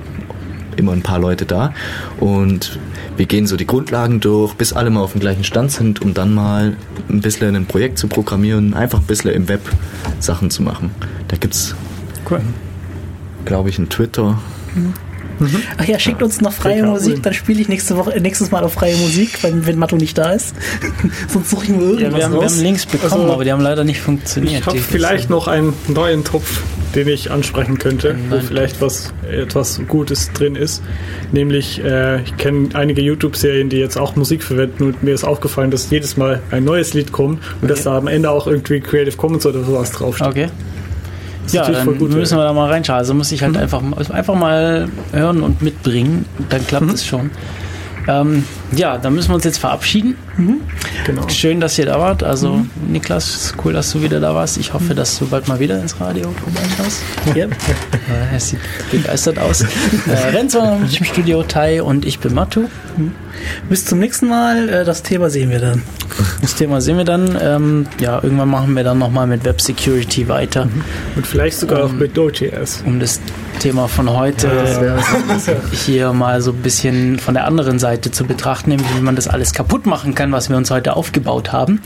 immer 0.77 0.93
ein 0.93 1.01
paar 1.01 1.19
Leute 1.19 1.45
da 1.45 1.73
und 2.19 2.79
wir 3.17 3.25
gehen 3.25 3.47
so 3.47 3.57
die 3.57 3.67
Grundlagen 3.67 4.21
durch, 4.21 4.53
bis 4.53 4.71
alle 4.71 4.89
mal 4.89 5.01
auf 5.01 5.11
dem 5.11 5.19
gleichen 5.19 5.43
Stand 5.43 5.71
sind, 5.71 6.01
um 6.01 6.13
dann 6.13 6.33
mal 6.33 6.77
ein 7.09 7.19
bisschen 7.19 7.53
ein 7.55 7.65
Projekt 7.65 7.97
zu 7.97 8.07
programmieren, 8.07 8.73
einfach 8.73 8.99
ein 8.99 9.05
bisschen 9.05 9.31
im 9.31 9.49
Web 9.49 9.61
Sachen 10.19 10.49
zu 10.49 10.63
machen. 10.63 10.91
Da 11.27 11.35
gibt's, 11.35 11.75
Cool. 12.29 12.41
Glaube 13.49 13.69
ich, 13.69 13.79
ein 13.79 13.89
Twitter. 13.89 14.37
Ach 15.77 15.85
ja, 15.85 15.97
schickt 15.97 16.21
uns 16.21 16.39
noch 16.41 16.53
freie 16.53 16.81
PK 16.81 16.87
Musik, 16.87 17.23
dann 17.23 17.33
spiele 17.33 17.61
ich 17.61 17.67
nächste 17.67 17.97
Woche, 17.97 18.19
nächstes 18.21 18.51
Mal 18.51 18.63
auf 18.63 18.73
freie 18.73 18.95
Musik, 18.97 19.41
wenn, 19.41 19.65
wenn 19.65 19.79
Matto 19.79 19.95
nicht 19.95 20.17
da 20.17 20.33
ist. 20.33 20.53
Sonst 21.27 21.49
suche 21.49 21.63
ich 21.63 21.69
mir 21.71 21.77
Ja, 21.77 21.89
irgendwas 21.89 22.17
wir, 22.17 22.25
haben, 22.25 22.33
wir 22.33 22.41
haben 22.41 22.59
Links 22.61 22.85
bekommen, 22.85 23.11
Also, 23.21 23.33
aber 23.33 23.43
die 23.43 23.51
haben 23.51 23.61
leider 23.61 23.83
nicht 23.83 24.01
funktioniert. 24.01 24.59
Ich 24.61 24.65
habe 24.67 24.77
vielleicht 24.77 25.29
noch 25.31 25.47
einen 25.47 25.73
neuen 25.87 26.23
Topf, 26.23 26.61
den 26.93 27.07
ich 27.07 27.31
ansprechen 27.31 27.79
könnte, 27.79 28.15
wo 28.29 28.39
vielleicht 28.39 28.81
was 28.81 29.13
etwas 29.31 29.81
Gutes 29.87 30.31
drin 30.33 30.55
ist. 30.55 30.83
Nämlich, 31.31 31.83
äh, 31.83 32.21
ich 32.21 32.37
kenne 32.37 32.69
einige 32.73 33.01
YouTube-Serien, 33.01 33.69
die 33.69 33.77
jetzt 33.77 33.97
auch 33.97 34.15
Musik 34.15 34.43
verwenden 34.43 34.83
und 34.83 35.01
mir 35.03 35.13
ist 35.15 35.23
aufgefallen, 35.23 35.71
dass 35.71 35.89
jedes 35.89 36.17
Mal 36.17 36.41
ein 36.51 36.65
neues 36.65 36.93
Lied 36.93 37.11
kommt 37.11 37.41
und 37.61 37.71
dass 37.71 37.83
da 37.83 37.97
am 37.97 38.07
Ende 38.07 38.29
auch 38.29 38.45
irgendwie 38.45 38.81
Creative 38.81 39.15
Commons 39.17 39.45
oder 39.45 39.63
sowas 39.63 39.91
draufsteht. 39.91 40.27
Okay. 40.27 40.49
Ist 41.49 41.67
Ja, 41.67 41.69
dann 41.69 41.97
gut, 41.97 42.11
müssen 42.11 42.37
wir 42.37 42.43
da 42.43 42.53
mal 42.53 42.69
reinschauen. 42.69 42.99
Also 42.99 43.13
muss 43.13 43.31
ich 43.31 43.41
halt 43.43 43.57
einfach, 43.57 43.81
einfach 44.09 44.35
mal 44.35 44.87
hören 45.11 45.41
und 45.43 45.61
mitbringen. 45.61 46.25
Dann 46.49 46.65
klappt 46.65 46.93
es 46.93 47.05
schon. 47.05 47.31
Ähm, 48.07 48.43
ja, 48.75 48.97
dann 48.97 49.13
müssen 49.15 49.29
wir 49.29 49.35
uns 49.35 49.43
jetzt 49.45 49.57
verabschieden. 49.59 50.15
Genau. 51.05 51.27
Schön, 51.29 51.59
dass 51.59 51.77
ihr 51.77 51.85
da 51.85 51.99
wart. 51.99 52.23
Also, 52.23 52.65
Niklas, 52.87 53.29
ist 53.35 53.55
cool, 53.65 53.73
dass 53.73 53.91
du 53.91 54.01
wieder 54.01 54.19
da 54.19 54.33
warst. 54.35 54.57
Ich 54.57 54.73
hoffe, 54.73 54.95
dass 54.95 55.17
du 55.19 55.27
bald 55.27 55.47
mal 55.47 55.59
wieder 55.59 55.79
ins 55.81 55.99
Radio 55.99 56.31
vorbeischaust. 56.43 57.01
Ja. 57.35 57.47
Äh, 58.09 58.33
Er 58.33 58.39
sieht 58.39 58.59
begeistert 58.91 59.37
aus. 59.37 59.61
äh, 59.61 59.65
Renzo 60.33 60.59
im 60.63 60.87
Studio, 61.05 61.43
Tai 61.43 61.83
und 61.83 62.05
ich 62.05 62.17
bin 62.19 62.33
Matu. 62.33 62.67
Bis 63.69 63.85
zum 63.85 63.99
nächsten 63.99 64.27
Mal, 64.27 64.67
äh, 64.67 64.83
das 64.83 65.03
Thema 65.03 65.29
sehen 65.29 65.51
wir 65.51 65.59
dann. 65.59 65.83
Das 66.41 66.55
Thema 66.55 66.81
sehen 66.81 66.97
wir 66.97 67.03
dann. 67.05 67.37
Ähm, 67.39 67.87
ja, 67.99 68.19
irgendwann 68.23 68.49
machen 68.49 68.75
wir 68.75 68.83
dann 68.83 68.97
nochmal 68.97 69.27
mit 69.27 69.43
Web 69.45 69.61
Security 69.61 70.27
weiter, 70.27 70.67
Und 71.15 71.27
vielleicht 71.27 71.59
sogar 71.59 71.83
auch 71.85 71.91
mit 71.91 72.15
Node.js. 72.15 72.81
um 72.85 72.99
das 72.99 73.19
Thema 73.59 73.87
von 73.87 74.09
heute 74.09 74.49
hier 75.71 76.11
mal 76.13 76.41
so 76.41 76.51
ein 76.51 76.57
bisschen 76.57 77.19
von 77.19 77.33
der 77.35 77.45
anderen 77.45 77.77
Seite 77.77 78.09
zu 78.09 78.23
betrachten, 78.25 78.58
nämlich 78.67 78.87
wie 78.95 79.01
man 79.01 79.15
das 79.15 79.27
alles 79.27 79.53
kaputt 79.53 79.85
machen 79.85 80.15
kann, 80.15 80.31
was 80.31 80.49
wir 80.49 80.57
uns 80.57 80.71
heute 80.71 80.95
aufgebaut 80.95 81.51
haben. 81.51 81.81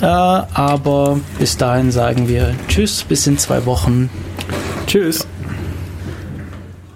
Äh, 0.00 0.04
aber 0.04 1.18
bis 1.38 1.56
dahin 1.56 1.90
sagen 1.90 2.28
wir 2.28 2.54
Tschüss, 2.68 3.02
bis 3.04 3.26
in 3.26 3.36
zwei 3.38 3.66
Wochen. 3.66 4.10
Tschüss. 4.86 5.26